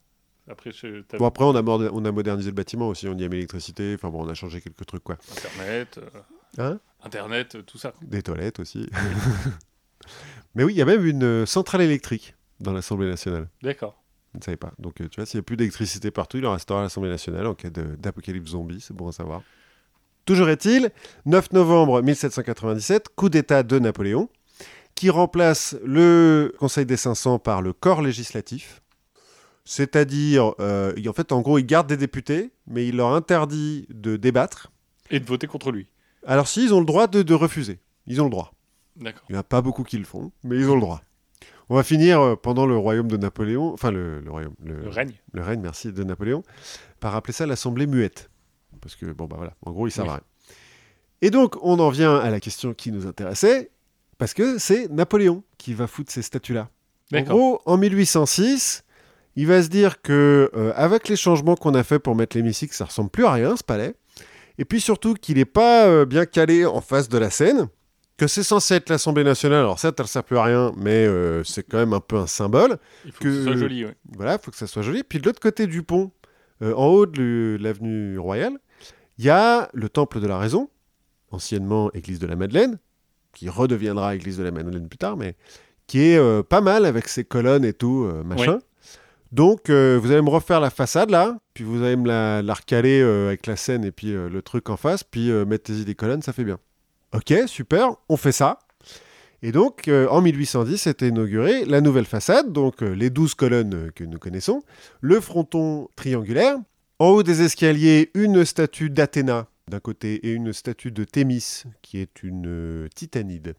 Après, 0.49 0.71
je- 0.71 1.03
Bon, 1.17 1.25
après, 1.25 1.45
on 1.45 1.55
a, 1.55 1.61
morde- 1.61 1.89
on 1.93 2.03
a 2.05 2.11
modernisé 2.11 2.49
le 2.49 2.55
bâtiment 2.55 2.89
aussi, 2.89 3.07
on 3.07 3.17
y 3.17 3.23
a 3.23 3.27
mis 3.29 3.35
l'électricité, 3.35 3.93
enfin 3.95 4.09
bon, 4.09 4.25
on 4.25 4.29
a 4.29 4.33
changé 4.33 4.59
quelques 4.61 4.85
trucs, 4.85 5.03
quoi. 5.03 5.17
Internet, 5.31 5.99
euh, 5.99 6.19
Hein? 6.57 6.79
Internet, 7.03 7.55
euh, 7.55 7.61
tout 7.63 7.77
ça. 7.77 7.93
Des 8.01 8.21
toilettes 8.21 8.59
aussi. 8.59 8.87
mais 10.55 10.63
oui, 10.63 10.73
il 10.73 10.77
y 10.77 10.81
a 10.81 10.85
même 10.85 11.05
une 11.05 11.23
euh, 11.23 11.45
centrale 11.45 11.81
électrique 11.81 12.35
dans 12.59 12.73
l'Assemblée 12.73 13.07
nationale. 13.09 13.47
D'accord. 13.61 13.99
Je 14.33 14.39
ne 14.39 14.43
savais 14.43 14.57
pas. 14.57 14.71
Donc, 14.79 14.95
tu 14.95 15.07
vois, 15.15 15.25
s'il 15.25 15.37
n'y 15.37 15.41
a 15.41 15.43
plus 15.43 15.57
d'électricité 15.57 16.11
partout, 16.11 16.37
il 16.37 16.45
en 16.45 16.53
restera 16.53 16.79
à 16.79 16.83
l'Assemblée 16.83 17.09
nationale 17.09 17.47
en 17.47 17.53
cas 17.55 17.69
d'apocalypse 17.69 18.51
zombie, 18.51 18.81
c'est 18.81 18.93
bon 18.95 19.07
à 19.07 19.11
savoir. 19.11 19.41
Toujours 20.25 20.49
est-il, 20.49 20.91
9 21.25 21.51
novembre 21.53 22.01
1797, 22.01 23.09
coup 23.15 23.29
d'État 23.29 23.61
de 23.63 23.77
Napoléon, 23.79 24.29
qui 24.95 25.09
remplace 25.09 25.75
le 25.83 26.53
Conseil 26.59 26.85
des 26.85 26.97
500 26.97 27.39
par 27.39 27.61
le 27.61 27.73
corps 27.73 28.01
législatif. 28.01 28.81
C'est-à-dire, 29.65 30.53
euh, 30.59 30.93
en 31.07 31.13
fait, 31.13 31.31
en 31.31 31.41
gros, 31.41 31.57
il 31.57 31.65
garde 31.65 31.87
des 31.87 31.97
députés, 31.97 32.51
mais 32.67 32.87
il 32.87 32.97
leur 32.97 33.13
interdit 33.13 33.87
de 33.89 34.17
débattre. 34.17 34.71
Et 35.09 35.19
de 35.19 35.25
voter 35.25 35.47
contre 35.47 35.71
lui. 35.71 35.87
Alors, 36.25 36.47
si, 36.47 36.63
ils 36.63 36.73
ont 36.73 36.79
le 36.79 36.85
droit 36.85 37.07
de, 37.07 37.21
de 37.21 37.33
refuser. 37.33 37.79
Ils 38.07 38.21
ont 38.21 38.25
le 38.25 38.29
droit. 38.29 38.53
D'accord. 38.97 39.23
Il 39.29 39.33
n'y 39.33 39.37
en 39.37 39.41
a 39.41 39.43
pas 39.43 39.61
beaucoup 39.61 39.83
qui 39.83 39.97
le 39.97 40.03
font, 40.03 40.31
mais 40.43 40.57
ils 40.57 40.69
ont 40.69 40.75
le 40.75 40.81
droit. 40.81 41.01
On 41.69 41.75
va 41.75 41.83
finir 41.83 42.19
euh, 42.19 42.35
pendant 42.35 42.65
le 42.65 42.77
royaume 42.77 43.07
de 43.07 43.15
Napoléon, 43.17 43.73
enfin 43.73 43.89
le, 43.89 44.19
le 44.19 44.29
royaume, 44.29 44.53
le, 44.63 44.81
Le 44.83 44.89
règne. 44.89 45.13
le 45.31 45.41
règne, 45.41 45.61
merci, 45.61 45.91
de 45.93 46.03
Napoléon, 46.03 46.43
par 46.99 47.15
appeler 47.15 47.33
ça 47.33 47.45
l'Assemblée 47.45 47.87
muette. 47.87 48.29
Parce 48.81 48.95
que, 48.95 49.05
bon, 49.07 49.25
bah 49.25 49.35
voilà, 49.37 49.53
en 49.65 49.71
gros, 49.71 49.87
il 49.87 49.91
servent 49.91 50.07
Oui. 50.09 50.13
à 50.13 50.15
rien. 50.15 50.23
Et 51.21 51.29
donc, 51.31 51.55
on 51.63 51.79
en 51.79 51.89
vient 51.89 52.17
à 52.17 52.29
la 52.29 52.41
question 52.41 52.73
qui 52.73 52.91
nous 52.91 53.07
intéressait, 53.07 53.71
parce 54.17 54.33
que 54.33 54.57
c'est 54.57 54.89
Napoléon 54.91 55.43
qui 55.57 55.73
va 55.73 55.87
foutre 55.87 56.11
ces 56.11 56.21
statuts-là. 56.21 56.63
En 57.13 57.17
D'accord. 57.17 57.37
gros, 57.37 57.61
en 57.65 57.77
1806, 57.77 58.83
il 59.35 59.47
va 59.47 59.61
se 59.63 59.67
dire 59.69 60.01
que, 60.01 60.49
euh, 60.55 60.71
avec 60.75 61.07
les 61.09 61.15
changements 61.15 61.55
qu'on 61.55 61.73
a 61.75 61.83
fait 61.83 61.99
pour 61.99 62.15
mettre 62.15 62.37
l'hémicycle, 62.37 62.73
ça 62.73 62.85
ressemble 62.85 63.09
plus 63.09 63.25
à 63.25 63.31
rien, 63.31 63.55
ce 63.57 63.63
palais. 63.63 63.95
Et 64.57 64.65
puis 64.65 64.79
surtout 64.81 65.13
qu'il 65.15 65.37
n'est 65.37 65.45
pas 65.45 65.87
euh, 65.87 66.05
bien 66.05 66.25
calé 66.25 66.65
en 66.65 66.81
face 66.81 67.09
de 67.09 67.17
la 67.17 67.29
Seine, 67.31 67.67
que 68.17 68.27
c'est 68.27 68.43
censé 68.43 68.75
être 68.75 68.89
l'Assemblée 68.89 69.23
nationale. 69.23 69.59
Alors 69.61 69.79
certes, 69.79 69.99
elle 69.99 70.03
ne 70.05 70.07
sert 70.09 70.23
plus 70.23 70.37
à 70.37 70.43
rien, 70.43 70.71
mais 70.77 71.05
euh, 71.07 71.43
c'est 71.43 71.63
quand 71.63 71.77
même 71.79 71.93
un 71.93 71.99
peu 71.99 72.17
un 72.17 72.27
symbole. 72.27 72.77
Il 73.05 73.11
faut 73.11 73.23
que- 73.23 73.27
que, 73.29 73.35
ce 73.35 73.43
soit 73.43 73.55
joli, 73.57 73.85
ouais. 73.85 73.95
Voilà, 74.15 74.33
il 74.33 74.39
faut 74.43 74.51
que 74.51 74.57
ça 74.57 74.67
soit 74.67 74.83
joli. 74.83 75.03
Puis 75.03 75.19
de 75.19 75.25
l'autre 75.25 75.39
côté 75.39 75.65
du 75.67 75.81
pont, 75.83 76.11
en 76.61 76.85
haut 76.85 77.05
de 77.05 77.57
l'avenue 77.59 78.17
Royale, 78.19 78.57
il 79.17 79.25
y 79.25 79.29
a 79.29 79.67
le 79.73 79.89
Temple 79.89 80.21
de 80.21 80.27
la 80.27 80.37
Raison, 80.37 80.69
anciennement 81.31 81.91
Église 81.93 82.19
de 82.19 82.27
la 82.27 82.35
Madeleine, 82.35 82.77
qui 83.33 83.49
redeviendra 83.49 84.15
Église 84.15 84.37
de 84.37 84.43
la 84.43 84.51
Madeleine 84.51 84.87
plus 84.87 84.97
tard, 84.97 85.17
mais 85.17 85.35
qui 85.87 85.99
est 85.99 86.17
euh, 86.17 86.43
pas 86.43 86.61
mal 86.61 86.85
avec 86.85 87.07
ses 87.07 87.23
colonnes 87.25 87.65
et 87.65 87.73
tout, 87.73 88.05
euh, 88.05 88.23
machin. 88.23 88.59
Donc, 89.33 89.71
euh, 89.71 89.97
vous 89.99 90.11
allez 90.11 90.21
me 90.21 90.29
refaire 90.29 90.59
la 90.59 90.69
façade 90.69 91.09
là, 91.09 91.39
puis 91.55 91.63
vous 91.63 91.81
allez 91.81 91.95
me 91.95 92.07
la, 92.07 92.43
la 92.43 92.53
recaler 92.53 93.01
euh, 93.01 93.29
avec 93.29 93.47
la 93.47 93.55
scène 93.55 93.83
et 93.83 93.91
puis 93.91 94.13
euh, 94.13 94.29
le 94.29 94.43
truc 94.43 94.69
en 94.69 94.77
face, 94.77 95.03
puis 95.03 95.31
mettez-y 95.31 95.85
des 95.85 95.95
colonnes, 95.95 96.21
ça 96.21 96.33
fait 96.33 96.43
bien. 96.43 96.59
Ok, 97.15 97.33
super, 97.47 97.95
on 98.09 98.15
fait 98.17 98.31
ça. 98.31 98.59
Et 99.41 99.51
donc, 99.51 99.89
en 99.89 100.21
1810, 100.21 100.87
était 100.87 101.09
inaugurée 101.09 101.65
la 101.65 101.81
nouvelle 101.81 102.05
façade, 102.05 102.53
donc 102.53 102.81
les 102.81 103.09
12 103.09 103.33
colonnes 103.33 103.91
que 103.93 104.03
nous 104.03 104.17
connaissons, 104.17 104.61
le 105.01 105.19
fronton 105.19 105.89
triangulaire, 105.95 106.55
en 106.99 107.07
haut 107.07 107.23
des 107.23 107.41
escaliers, 107.41 108.11
une 108.13 108.45
statue 108.45 108.89
d'Athéna 108.89 109.47
d'un 109.67 109.79
côté 109.79 110.27
et 110.27 110.31
une 110.31 110.53
statue 110.53 110.91
de 110.91 111.03
Thémis, 111.03 111.63
qui 111.81 111.97
est 111.97 112.23
une 112.23 112.87
titanide, 112.95 113.55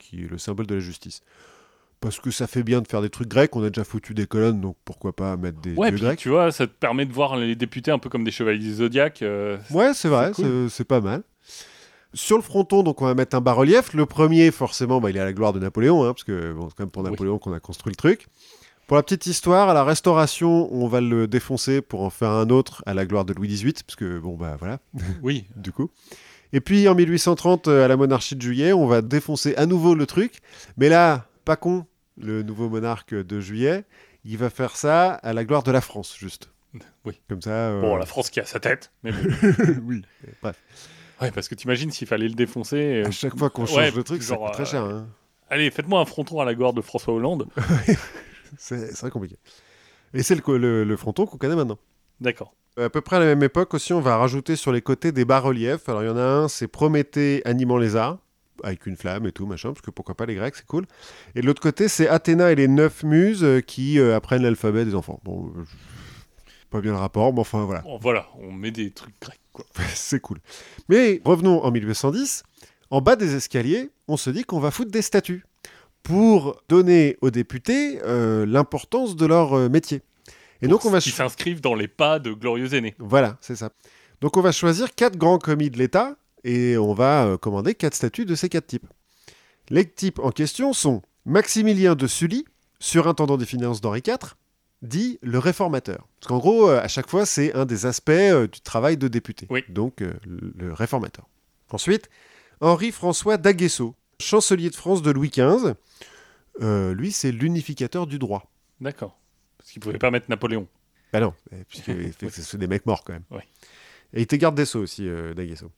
qui 0.00 0.24
est 0.24 0.28
le 0.28 0.38
symbole 0.38 0.66
de 0.66 0.74
la 0.74 0.80
justice. 0.80 1.20
Parce 2.02 2.18
que 2.20 2.30
ça 2.30 2.46
fait 2.46 2.62
bien 2.64 2.82
de 2.82 2.88
faire 2.88 3.00
des 3.00 3.08
trucs 3.10 3.28
grecs, 3.28 3.54
on 3.56 3.62
a 3.64 3.68
déjà 3.70 3.84
foutu 3.84 4.12
des 4.12 4.26
colonnes, 4.26 4.60
donc 4.60 4.76
pourquoi 4.84 5.14
pas 5.14 5.36
mettre 5.38 5.60
des 5.60 5.74
Ouais, 5.74 5.88
dieux 5.88 5.96
puis 5.98 6.04
grecs 6.06 6.18
tu 6.18 6.28
vois, 6.28 6.50
ça 6.52 6.66
te 6.66 6.72
permet 6.72 7.06
de 7.06 7.12
voir 7.12 7.36
les 7.36 7.54
députés 7.54 7.90
un 7.92 7.98
peu 7.98 8.10
comme 8.10 8.24
des 8.24 8.30
chevaliers 8.32 8.72
zodiaques. 8.72 9.22
euh, 9.22 9.56
Ouais, 9.70 9.92
c'est 9.94 10.08
vrai, 10.08 10.32
C'est 10.34 10.42
cool. 10.42 10.84
pas 10.86 11.00
mal. 11.00 11.22
Sur 12.14 12.36
le 12.36 12.42
fronton, 12.42 12.82
donc 12.82 13.00
on 13.00 13.06
va 13.06 13.14
mettre 13.14 13.34
un 13.36 13.40
bas-relief. 13.40 13.94
Le 13.94 14.04
premier, 14.04 14.50
forcément, 14.50 15.00
bah, 15.00 15.08
il 15.08 15.16
est 15.16 15.20
à 15.20 15.24
la 15.24 15.32
gloire 15.32 15.54
de 15.54 15.58
Napoléon, 15.60 16.02
hein, 16.04 16.12
parce 16.12 16.24
que 16.24 16.52
bon, 16.52 16.68
c'est 16.68 16.74
quand 16.76 16.82
même 16.84 16.90
pour 16.90 17.02
Oui. 17.04 17.10
Napoléon 17.10 17.38
qu'on 17.38 17.54
a 17.54 17.60
construit 17.60 17.90
le 17.92 17.96
truc. 17.96 18.26
Pour 18.88 18.96
la 18.96 19.02
petite 19.02 19.24
histoire, 19.26 19.70
à 19.70 19.74
la 19.74 19.84
Restauration, 19.84 20.68
on 20.74 20.88
va 20.88 21.00
le 21.00 21.26
défoncer 21.28 21.80
pour 21.80 22.02
en 22.02 22.10
faire 22.10 22.30
un 22.30 22.50
autre 22.50 22.82
à 22.84 22.92
la 22.94 23.06
gloire 23.06 23.24
de 23.24 23.32
Louis 23.32 23.48
XVIII, 23.48 23.72
parce 23.86 23.96
que 23.96 24.18
bon 24.18 24.36
bah 24.36 24.56
voilà, 24.58 24.80
Oui. 25.22 25.44
du 25.56 25.72
coup. 25.72 25.88
Et 26.52 26.60
puis 26.60 26.86
en 26.88 26.94
1830, 26.94 27.68
euh, 27.68 27.84
à 27.84 27.88
la 27.88 27.96
monarchie 27.96 28.36
de 28.36 28.42
Juillet, 28.42 28.72
on 28.74 28.86
va 28.86 29.00
défoncer 29.00 29.54
à 29.56 29.64
nouveau 29.64 29.94
le 29.94 30.04
truc. 30.04 30.40
Mais 30.76 30.90
là, 30.90 31.26
pas 31.46 31.56
con, 31.56 31.86
le 32.18 32.42
nouveau 32.42 32.68
monarque 32.68 33.14
de 33.14 33.40
Juillet, 33.40 33.84
il 34.24 34.38
va 34.38 34.50
faire 34.50 34.76
ça 34.76 35.12
à 35.14 35.32
la 35.32 35.44
gloire 35.44 35.62
de 35.62 35.70
la 35.72 35.80
France, 35.80 36.16
juste. 36.18 36.50
Oui. 37.04 37.20
Comme 37.28 37.42
ça. 37.42 37.50
euh, 37.50 37.80
Bon, 37.80 37.96
la 37.96 38.06
France 38.06 38.30
qui 38.30 38.38
a 38.40 38.44
sa 38.44 38.60
tête. 38.60 38.92
Mais 39.02 39.10
oui. 39.84 40.02
Bref. 40.42 40.56
ouais, 41.20 41.30
parce 41.32 41.48
que 41.48 41.54
t'imagines 41.54 41.90
s'il 41.90 42.06
fallait 42.08 42.28
le 42.28 42.34
défoncer. 42.34 43.02
euh, 43.02 43.06
À 43.06 43.10
chaque 43.10 43.36
fois 43.36 43.50
qu'on 43.50 43.66
change 43.66 43.76
ouais, 43.78 43.90
le 43.90 44.02
truc, 44.04 44.22
ça 44.22 44.36
coûte 44.36 44.52
très 44.52 44.62
euh, 44.62 44.66
cher. 44.66 44.82
hein. 44.84 45.06
Allez, 45.50 45.70
faites-moi 45.70 46.00
un 46.00 46.04
fronton 46.06 46.40
à 46.40 46.44
la 46.44 46.54
gloire 46.54 46.72
de 46.72 46.80
François 46.80 47.12
Hollande. 47.12 47.46
C'est 48.58 48.92
très 48.92 49.10
compliqué. 49.10 49.36
Et 50.14 50.22
c'est 50.22 50.34
le- 50.46 50.84
le 50.84 50.96
fronton 50.96 51.26
qu'on 51.26 51.38
connaît 51.38 51.56
maintenant. 51.56 51.78
D'accord. 52.20 52.54
À 52.78 52.88
peu 52.88 53.00
près 53.00 53.16
à 53.16 53.18
la 53.18 53.26
même 53.26 53.42
époque 53.42 53.74
aussi, 53.74 53.92
on 53.92 54.00
va 54.00 54.16
rajouter 54.16 54.56
sur 54.56 54.72
les 54.72 54.80
côtés 54.82 55.12
des 55.12 55.24
bas-reliefs. 55.24 55.88
Alors 55.88 56.02
il 56.02 56.06
y 56.06 56.10
en 56.10 56.16
a 56.16 56.22
un, 56.22 56.48
c'est 56.48 56.68
Prométhée 56.68 57.42
animant 57.44 57.78
les 57.78 57.96
arts, 57.96 58.18
avec 58.62 58.86
une 58.86 58.96
flamme 58.96 59.26
et 59.26 59.32
tout, 59.32 59.46
machin, 59.46 59.70
parce 59.72 59.82
que 59.82 59.90
pourquoi 59.90 60.14
pas 60.14 60.26
les 60.26 60.34
Grecs, 60.34 60.54
c'est 60.56 60.66
cool. 60.66 60.86
Et 61.34 61.40
de 61.40 61.46
l'autre 61.46 61.62
côté, 61.62 61.88
c'est 61.88 62.08
Athéna 62.08 62.52
et 62.52 62.54
les 62.54 62.68
neuf 62.68 63.02
muses 63.02 63.44
euh, 63.44 63.60
qui 63.60 63.98
euh, 63.98 64.16
apprennent 64.16 64.42
l'alphabet 64.42 64.84
des 64.84 64.94
enfants. 64.94 65.20
Bon, 65.24 65.52
euh, 65.56 65.64
pas 66.70 66.80
bien 66.80 66.92
le 66.92 66.98
rapport, 66.98 67.32
mais 67.32 67.40
enfin 67.40 67.64
voilà. 67.64 67.80
Bon, 67.82 67.98
voilà, 67.98 68.28
on 68.38 68.52
met 68.52 68.70
des 68.70 68.90
trucs 68.90 69.14
grecs, 69.20 69.40
quoi. 69.52 69.64
c'est 69.94 70.20
cool. 70.20 70.38
Mais 70.88 71.20
revenons 71.24 71.62
en 71.62 71.70
1810. 71.70 72.42
En 72.90 73.00
bas 73.00 73.16
des 73.16 73.34
escaliers, 73.34 73.90
on 74.06 74.18
se 74.18 74.28
dit 74.28 74.44
qu'on 74.44 74.60
va 74.60 74.70
foutre 74.70 74.90
des 74.90 75.00
statues 75.00 75.44
pour 76.02 76.60
donner 76.68 77.16
aux 77.20 77.30
députés 77.30 78.00
euh, 78.04 78.44
l'importance 78.46 79.16
de 79.16 79.26
leur 79.26 79.54
euh, 79.54 79.68
métier. 79.68 80.02
Et 80.60 80.68
donc 80.68 80.84
on 80.84 80.90
va 80.90 81.00
Qui 81.00 81.10
s'inscrivent 81.10 81.60
dans 81.60 81.74
les 81.74 81.88
pas 81.88 82.18
de 82.18 82.32
glorieux 82.32 82.74
aînés. 82.74 82.94
voilà, 82.98 83.36
c'est 83.40 83.56
ça. 83.56 83.70
Donc 84.20 84.36
on 84.36 84.40
va 84.40 84.52
choisir 84.52 84.94
quatre 84.94 85.16
grands 85.16 85.38
commis 85.38 85.70
de 85.70 85.78
l'État 85.78 86.16
et 86.44 86.76
on 86.76 86.94
va 86.94 87.26
euh, 87.26 87.36
commander 87.36 87.74
quatre 87.74 87.94
statuts 87.94 88.24
de 88.24 88.34
ces 88.34 88.48
quatre 88.48 88.66
types. 88.66 88.86
Les 89.70 89.88
types 89.88 90.18
en 90.18 90.30
question 90.30 90.72
sont 90.72 91.02
Maximilien 91.24 91.94
de 91.94 92.06
Sully, 92.06 92.44
surintendant 92.80 93.36
des 93.36 93.46
finances 93.46 93.80
d'Henri 93.80 94.02
IV, 94.06 94.34
dit 94.82 95.18
le 95.22 95.38
réformateur. 95.38 96.08
Parce 96.18 96.28
qu'en 96.28 96.38
gros, 96.38 96.68
euh, 96.68 96.80
à 96.80 96.88
chaque 96.88 97.08
fois, 97.08 97.26
c'est 97.26 97.54
un 97.54 97.64
des 97.64 97.86
aspects 97.86 98.10
euh, 98.10 98.48
du 98.48 98.60
travail 98.60 98.96
de 98.96 99.08
député. 99.08 99.46
Oui. 99.50 99.64
Donc 99.68 100.00
le, 100.00 100.72
réformateur. 100.72 101.28
Ensuite, 101.70 102.10
Henri-François 102.60 103.38
d'Aguesseau, 103.38 103.94
chancelier 104.20 104.70
de 104.70 104.76
France 104.76 105.02
de 105.02 105.10
Louis 105.10 105.30
XV. 105.30 105.74
Euh, 106.60 106.94
lui, 106.94 107.12
c'est 107.12 107.32
l'unificateur 107.32 108.06
du 108.06 108.18
droit. 108.18 108.50
D'accord. 108.80 109.18
Parce 109.58 109.70
qu'ils 109.70 109.80
pouvaient 109.80 109.98
pas 109.98 110.10
mettre 110.10 110.26
Napoléon. 110.28 110.68
Bah 111.12 111.20
non, 111.20 111.34
puisque 111.68 111.92
c'est 112.30 112.58
des 112.58 112.66
mecs 112.66 112.86
morts 112.86 113.04
quand 113.04 113.12
même. 113.12 113.24
Ouais. 113.30 113.44
Et 114.14 114.20
il 114.20 114.22
était 114.22 114.38
garde 114.38 114.54
des 114.54 114.64
Sceaux 114.64 114.80
aussi, 114.80 115.08
euh, 115.08 115.34
d'Aguesseau. 115.34 115.70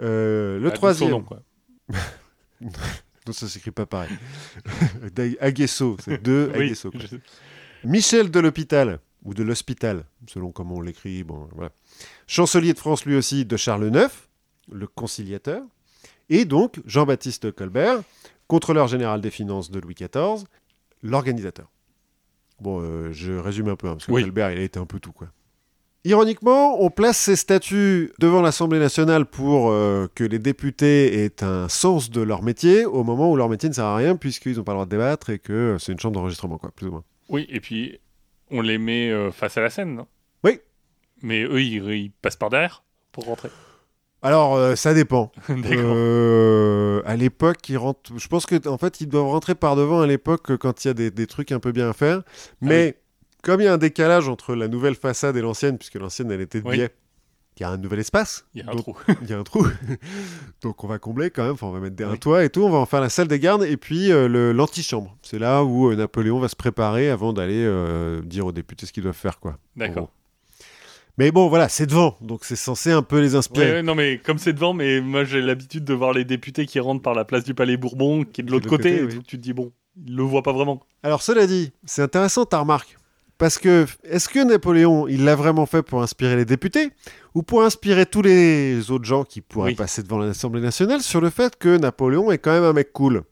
Euh, 0.00 0.58
le 0.58 0.68
Ah, 0.68 0.72
troisième. 0.72 1.10
nom, 1.10 1.22
quoi. 1.22 1.40
Non, 3.26 3.32
ça 3.32 3.48
s'écrit 3.48 3.70
pas 3.70 3.86
pareil. 3.86 4.10
Aguesseau, 5.40 5.96
c'est 6.02 6.20
deux 6.22 6.50
Oui, 6.56 6.74
je- 6.74 7.16
Michel 7.84 8.30
de 8.30 8.40
l'Hôpital, 8.40 8.98
ou 9.24 9.32
de 9.34 9.44
l'Hospital, 9.44 10.04
selon 10.26 10.50
comment 10.50 10.76
on 10.76 10.80
l'écrit. 10.80 11.22
Bon, 11.22 11.48
voilà. 11.54 11.70
Chancelier 12.26 12.72
de 12.72 12.78
France, 12.78 13.04
lui 13.04 13.14
aussi, 13.14 13.44
de 13.44 13.56
Charles 13.56 13.94
IX, 13.94 14.08
le 14.72 14.86
conciliateur. 14.88 15.62
Et 16.30 16.44
donc, 16.44 16.80
Jean-Baptiste 16.84 17.52
Colbert, 17.52 18.02
contrôleur 18.48 18.88
général 18.88 19.20
des 19.20 19.30
finances 19.30 19.70
de 19.70 19.78
Louis 19.78 19.94
XIV, 19.94 20.44
l'organisateur. 21.02 21.70
Bon, 22.60 22.80
euh, 22.80 23.12
je 23.12 23.32
résume 23.32 23.68
un 23.68 23.76
peu, 23.76 23.86
hein, 23.88 23.92
parce 23.94 24.06
que 24.06 24.12
Oui. 24.12 24.22
Colbert, 24.22 24.50
il 24.52 24.58
a 24.58 24.62
été 24.62 24.78
un 24.80 24.86
peu 24.86 24.98
tout, 24.98 25.12
quoi. 25.12 25.28
Ironiquement, 26.04 26.82
on 26.82 26.90
place 26.90 27.16
ces 27.16 27.36
statuts 27.36 28.12
devant 28.18 28.42
l'Assemblée 28.42 28.80
nationale 28.80 29.24
pour 29.24 29.70
euh, 29.70 30.08
que 30.16 30.24
les 30.24 30.40
députés 30.40 31.24
aient 31.24 31.44
un 31.44 31.68
sens 31.68 32.10
de 32.10 32.20
leur 32.20 32.42
métier 32.42 32.84
au 32.84 33.04
moment 33.04 33.30
où 33.30 33.36
leur 33.36 33.48
métier 33.48 33.68
ne 33.68 33.74
sert 33.74 33.84
à 33.84 33.96
rien 33.96 34.16
puisqu'ils 34.16 34.56
n'ont 34.56 34.64
pas 34.64 34.72
le 34.72 34.76
droit 34.76 34.86
de 34.86 34.90
débattre 34.90 35.30
et 35.30 35.38
que 35.38 35.76
c'est 35.78 35.92
une 35.92 36.00
chambre 36.00 36.14
d'enregistrement, 36.14 36.58
quoi, 36.58 36.72
plus 36.74 36.88
ou 36.88 36.90
moins. 36.90 37.04
Oui, 37.28 37.46
et 37.48 37.60
puis 37.60 38.00
on 38.50 38.62
les 38.62 38.78
met 38.78 39.10
euh, 39.10 39.30
face 39.30 39.56
à 39.56 39.60
la 39.60 39.70
scène, 39.70 39.94
non? 39.94 40.06
Oui. 40.42 40.58
Mais 41.22 41.44
eux, 41.44 41.62
ils, 41.62 41.84
ils 41.92 42.10
passent 42.10 42.36
par 42.36 42.50
derrière 42.50 42.82
pour 43.12 43.26
rentrer. 43.26 43.50
Alors, 44.22 44.54
euh, 44.54 44.76
ça 44.76 44.94
dépend. 44.94 45.32
Euh, 45.50 47.02
à 47.04 47.16
l'époque, 47.16 47.68
ils 47.68 47.76
rentrent. 47.76 48.12
Je 48.16 48.28
pense 48.28 48.46
que 48.46 48.68
en 48.68 48.78
fait, 48.78 49.00
ils 49.00 49.08
doivent 49.08 49.26
rentrer 49.26 49.54
par 49.54 49.74
devant 49.74 50.00
à 50.00 50.06
l'époque 50.06 50.50
euh, 50.50 50.56
quand 50.56 50.84
il 50.84 50.88
y 50.88 50.90
a 50.90 50.94
des, 50.94 51.10
des 51.10 51.26
trucs 51.26 51.50
un 51.50 51.58
peu 51.58 51.72
bien 51.72 51.90
à 51.90 51.92
faire. 51.92 52.22
Mais 52.60 52.96
comme 53.42 53.60
il 53.60 53.64
y 53.64 53.66
a 53.66 53.72
un 53.74 53.78
décalage 53.78 54.28
entre 54.28 54.54
la 54.54 54.68
nouvelle 54.68 54.94
façade 54.94 55.36
et 55.36 55.40
l'ancienne, 55.40 55.76
puisque 55.78 55.96
l'ancienne 55.96 56.30
elle 56.30 56.40
était 56.40 56.60
de 56.60 56.68
Oui. 56.68 56.76
biais, 56.76 56.90
il 57.58 57.62
y 57.62 57.64
a 57.64 57.68
un 57.70 57.76
nouvel 57.76 57.98
espace. 57.98 58.46
Il 58.54 58.62
y 58.64 58.66
a 58.66 58.70
un 58.70 58.74
Donc, 58.74 58.82
trou. 58.84 58.96
Il 59.22 59.28
y 59.28 59.32
a 59.34 59.38
un 59.38 59.42
trou. 59.42 59.66
Donc 60.62 60.82
on 60.84 60.86
va 60.86 60.98
combler 60.98 61.30
quand 61.30 61.42
même. 61.44 61.52
Enfin, 61.52 61.66
on 61.66 61.72
va 61.72 61.80
mettre 61.80 61.96
des, 61.96 62.04
un 62.04 62.12
Oui. 62.12 62.18
toit 62.18 62.44
et 62.44 62.50
tout. 62.50 62.62
On 62.62 62.70
va 62.70 62.78
en 62.78 62.86
faire 62.86 63.00
la 63.02 63.08
salle 63.10 63.28
des 63.28 63.38
gardes 63.38 63.64
et 63.64 63.76
puis 63.76 64.10
euh, 64.10 64.52
l'antichambre. 64.52 65.16
C'est 65.22 65.38
là 65.38 65.62
où 65.62 65.90
euh, 65.90 65.96
Napoléon 65.96 66.38
va 66.38 66.48
se 66.48 66.56
préparer 66.56 67.10
avant 67.10 67.32
d'aller 67.34 67.62
euh, 67.64 68.22
dire 68.22 68.46
aux 68.46 68.52
députés 68.52 68.86
ce 68.86 68.92
qu'ils 68.92 69.02
doivent 69.02 69.14
faire, 69.14 69.38
quoi. 69.38 69.58
D'accord. 69.76 70.10
Mais 71.18 71.30
bon, 71.30 71.48
voilà, 71.48 71.68
c'est 71.68 71.84
devant, 71.84 72.16
donc 72.22 72.42
c'est 72.46 72.56
censé 72.56 72.90
un 72.90 73.02
peu 73.02 73.20
les 73.20 73.34
inspirer. 73.34 73.70
ouais, 73.70 73.82
non, 73.82 73.94
mais 73.94 74.16
comme 74.24 74.38
c'est 74.38 74.54
devant, 74.54 74.72
mais 74.72 75.02
moi 75.02 75.24
j'ai 75.24 75.42
l'habitude 75.42 75.84
de 75.84 75.92
voir 75.92 76.14
les 76.14 76.24
députés 76.24 76.64
qui 76.64 76.80
rentrent 76.80 77.02
par 77.02 77.12
la 77.12 77.26
place 77.26 77.44
du 77.44 77.52
Palais 77.52 77.76
Bourbon, 77.76 78.24
qui 78.24 78.40
est 78.40 78.44
de 78.44 78.50
l'autre 78.50 78.66
côté, 78.66 78.92
côté, 79.00 79.02
et 79.02 79.16
oui. 79.18 79.22
tu 79.26 79.36
te 79.36 79.42
dis, 79.42 79.52
bon, 79.52 79.72
ils 80.06 80.16
le 80.16 80.22
voient 80.22 80.42
pas 80.42 80.54
vraiment. 80.54 80.80
Alors 81.02 81.20
cela 81.20 81.46
dit, 81.46 81.70
c'est 81.84 82.00
intéressant 82.00 82.46
ta 82.46 82.60
remarque. 82.60 82.96
Parce 83.42 83.58
que, 83.58 83.86
est-ce 84.04 84.28
que 84.28 84.38
Napoléon, 84.44 85.08
il 85.08 85.24
l'a 85.24 85.34
vraiment 85.34 85.66
fait 85.66 85.82
pour 85.82 86.00
inspirer 86.00 86.36
les 86.36 86.44
députés 86.44 86.90
ou 87.34 87.42
pour 87.42 87.64
inspirer 87.64 88.06
tous 88.06 88.22
les 88.22 88.88
autres 88.92 89.04
gens 89.04 89.24
qui 89.24 89.40
pourraient 89.40 89.70
Oui. 89.70 89.74
passer 89.74 90.04
devant 90.04 90.18
l'Assemblée 90.18 90.60
nationale 90.60 91.02
sur 91.02 91.20
le 91.20 91.28
fait 91.28 91.58
que 91.58 91.76
Napoléon 91.76 92.30
est 92.30 92.38
quand 92.38 92.52
même 92.52 92.62
un 92.62 92.72
mec 92.72 92.92
cool? 92.92 93.22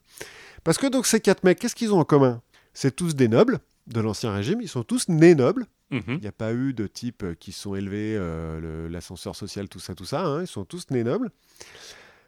Parce 0.64 0.78
que 0.78 0.88
donc 0.88 1.06
ces 1.06 1.20
quatre 1.20 1.44
mecs, 1.44 1.60
qu'est-ce 1.60 1.76
qu'ils 1.76 1.94
ont 1.94 2.00
en 2.00 2.04
commun? 2.04 2.42
C'est 2.74 2.96
tous 2.96 3.14
des 3.14 3.28
nobles 3.28 3.60
de 3.86 4.00
l'Ancien 4.00 4.32
Régime, 4.32 4.60
ils 4.60 4.68
sont 4.68 4.82
tous 4.82 5.08
nés 5.08 5.36
nobles. 5.36 5.66
Mhm. 5.92 6.02
Il 6.08 6.18
n'y 6.22 6.26
a 6.26 6.32
pas 6.32 6.52
eu 6.54 6.72
de 6.74 6.88
types 6.88 7.22
euh, 7.22 7.34
qui 7.38 7.52
sont 7.52 7.76
élevés, 7.76 8.16
euh, 8.18 8.88
l'ascenseur 8.88 9.36
social, 9.36 9.68
tout 9.68 9.78
ça, 9.78 9.94
tout 9.94 10.04
ça. 10.04 10.22
hein, 10.24 10.40
Ils 10.42 10.48
sont 10.48 10.64
tous 10.64 10.90
nés 10.90 11.04
nobles. 11.04 11.30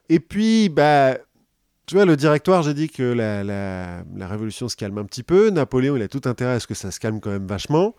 Et 0.09 0.21
puis, 0.21 0.69
bah, 0.69 1.19
tu 1.93 1.97
vois, 1.97 2.06
le 2.06 2.16
directoire, 2.16 2.62
j'ai 2.62 2.73
dit 2.73 2.89
que 2.89 3.02
la, 3.02 3.44
la- 3.44 4.02
la 4.16 4.27
révolution 4.27 4.66
se 4.66 4.77
calme 4.77 4.97
un 4.97 5.05
petit 5.05 5.23
peu. 5.23 5.51
Napoléon, 5.51 5.94
il 5.94 6.01
a 6.02 6.09
tout 6.09 6.23
intérêt 6.24 6.52
à 6.55 6.59
ce 6.60 6.66
que 6.66 6.73
ça 6.73 6.90
se 6.90 6.98
calme 6.98 7.20
quand 7.20 7.28
même 7.28 7.47
vachement 7.47 7.94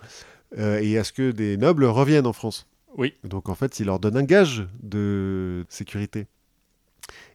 euh, 0.57 0.79
et 0.81 0.97
à 0.97 1.03
ce 1.03 1.13
que 1.13 1.29
des 1.29 1.57
nobles 1.57 1.85
reviennent 1.85 2.25
en 2.25 2.33
France. 2.33 2.65
Oui. 2.97 3.13
Donc, 3.23 3.49
en 3.49 3.53
fait, 3.53 3.79
il 3.79 3.85
leur 3.85 3.99
donne 3.99 4.17
un 4.17 4.23
gage 4.23 4.67
de 4.81 5.63
sécurité. 5.69 6.25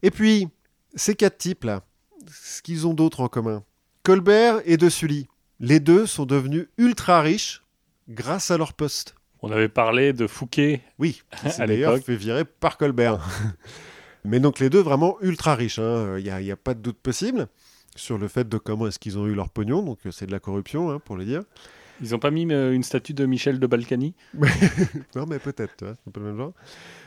Et 0.02 0.10
puis, 0.10 0.48
ces 0.97 1.14
quatre 1.14 1.39
types-là, 1.39 1.82
ce 2.28 2.60
qu'ils 2.60 2.89
ont 2.89 2.94
d'autre 2.94 3.20
en 3.20 3.28
commun? 3.28 3.62
Colbert 4.02 4.60
et 4.64 4.76
De 4.78 4.89
Sully. 4.89 5.28
Les 5.60 5.78
deux 5.78 6.06
sont 6.06 6.26
devenus 6.26 6.66
ultra 6.76 7.20
riches 7.22 7.62
grâce 8.09 8.51
à 8.51 8.59
leur 8.59 8.72
poste. 8.72 9.14
On 9.43 9.52
avait 9.52 9.68
parlé 9.68 10.12
de 10.12 10.26
Fouquet. 10.26 10.82
Oui, 10.98 11.22
qui 11.40 11.51
s'est 11.52 11.64
d'ailleurs 11.68 11.97
fait 11.98 12.16
virer 12.16 12.44
par 12.44 12.78
Colbert. 12.78 13.20
Mais 14.29 14.41
donc 14.41 14.59
les 14.59 14.71
deux 14.71 14.81
vraiment 14.81 15.17
ultra 15.23 15.55
riches, 15.55 15.79
il 15.79 16.23
n'y 16.23 16.31
a, 16.31 16.41
y 16.41 16.51
a 16.51 16.57
pas 16.57 16.75
de 16.75 16.81
doute 16.81 16.99
possible 16.99 17.49
sur 17.97 18.19
le 18.19 18.29
fait 18.29 18.49
de 18.49 18.59
comment 18.59 18.87
est-ce 18.87 18.99
qu'ils 18.99 19.19
ont 19.19 19.27
eu 19.27 19.35
leur 19.35 19.49
pognon, 19.51 19.83
donc 19.83 19.99
euh, 20.07 20.11
c'est 20.11 20.27
de 20.27 20.31
la 20.33 20.39
corruption 20.39 20.91
hein, 20.91 21.01
pour 21.05 21.17
le 21.17 21.25
dire. 21.25 21.43
Ils 22.01 22.15
ont 22.15 22.19
pas 22.21 22.31
mis 22.31 22.47
euh, 22.53 22.73
une 22.73 22.85
statue 22.85 23.13
de 23.15 23.27
Michel 23.27 23.59
de 23.59 23.67
Balkany? 23.67 24.15
Non 25.17 25.27
mais 25.29 25.39
peut-être, 25.39 25.73
c'est 25.81 25.87
un 25.87 25.97
peu 26.13 26.21
le 26.21 26.27
même 26.27 26.37
genre. 26.37 26.53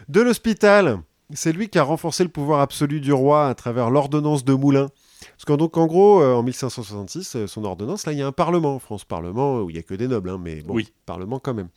De 0.10 0.20
l'hôpital, 0.22 1.00
c'est 1.34 1.54
lui 1.54 1.70
qui 1.70 1.80
a 1.80 1.84
renforcé 1.84 2.24
le 2.24 2.30
pouvoir 2.30 2.60
absolu 2.60 3.00
du 3.00 3.14
roi 3.14 3.48
à 3.48 3.56
travers 3.56 3.90
l'ordonnance 3.90 4.44
de 4.44 4.54
Moulins. 4.54 4.90
Parce 5.22 5.46
qu'en 5.46 5.56
donc 5.58 5.78
en 5.78 5.86
gros, 5.86 6.22
euh, 6.22 6.34
en 6.34 6.44
1566, 6.44 7.36
euh, 7.36 7.48
son 7.48 7.64
ordonnance, 7.64 8.06
là 8.06 8.12
il 8.12 8.18
y 8.20 8.22
a 8.22 8.28
un 8.28 8.32
parlement 8.32 8.76
en 8.76 8.80
France, 8.80 9.06
parlement 9.06 9.62
où 9.62 9.70
il 9.70 9.76
y 9.76 9.80
a 9.80 9.84
que 9.84 9.94
des 9.94 10.08
nobles, 10.08 10.30
hein, 10.32 10.40
mais 10.44 10.62
bon, 10.62 10.74
Oui. 10.74 10.92
parlement 11.06 11.40
quand 11.40 11.54
même. 11.54 11.70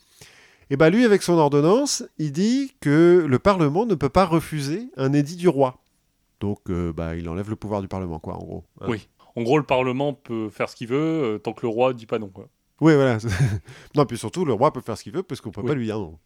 Et 0.70 0.77
bah 0.77 0.91
lui, 0.91 1.05
avec 1.05 1.23
son 1.23 1.35
ordonnance, 1.35 2.03
il 2.19 2.32
dit 2.32 2.73
que 2.81 3.24
le 3.28 3.39
Parlement 3.39 3.86
ne 3.86 3.95
peut 3.95 4.09
pas 4.09 4.24
refuser 4.24 4.89
un 4.97 5.12
édit 5.12 5.36
du 5.36 5.49
roi. 5.49 5.78
Donc 6.41 6.61
euh, 6.70 6.93
bah, 6.93 7.15
il 7.16 7.28
enlève 7.28 7.51
le 7.51 7.57
pouvoir 7.57 7.81
du 7.82 7.89
Parlement, 7.89 8.19
quoi, 8.19 8.35
en 8.35 8.45
gros. 8.45 8.65
hein. 8.81 8.86
Oui. 8.89 9.09
En 9.36 9.43
gros, 9.43 9.59
le 9.59 9.65
Parlement 9.65 10.12
peut 10.12 10.49
faire 10.49 10.69
ce 10.69 10.77
qu'il 10.77 10.89
veut 10.89 10.97
euh, 11.35 11.39
tant 11.39 11.53
que 11.53 11.62
le 11.62 11.69
roi 11.69 11.93
dit 11.93 12.07
pas 12.07 12.19
non. 12.19 12.28
Quoi. 12.28 12.49
Oui, 12.81 12.95
voilà. 12.95 13.19
non, 13.97 14.07
puis 14.07 14.16
surtout, 14.19 14.45
le 14.45 14.53
roi 14.53 14.73
peut 14.73 14.81
faire 14.81 14.97
ce 14.97 15.03
qu'il 15.03 15.12
veut 15.12 15.23
parce 15.23 15.41
qu'on 15.41 15.51
peut 15.51 15.61
Oui. 15.62 15.69
pas 15.69 15.74
lui 15.74 15.86
dire 15.86 15.99
non. 15.99 16.19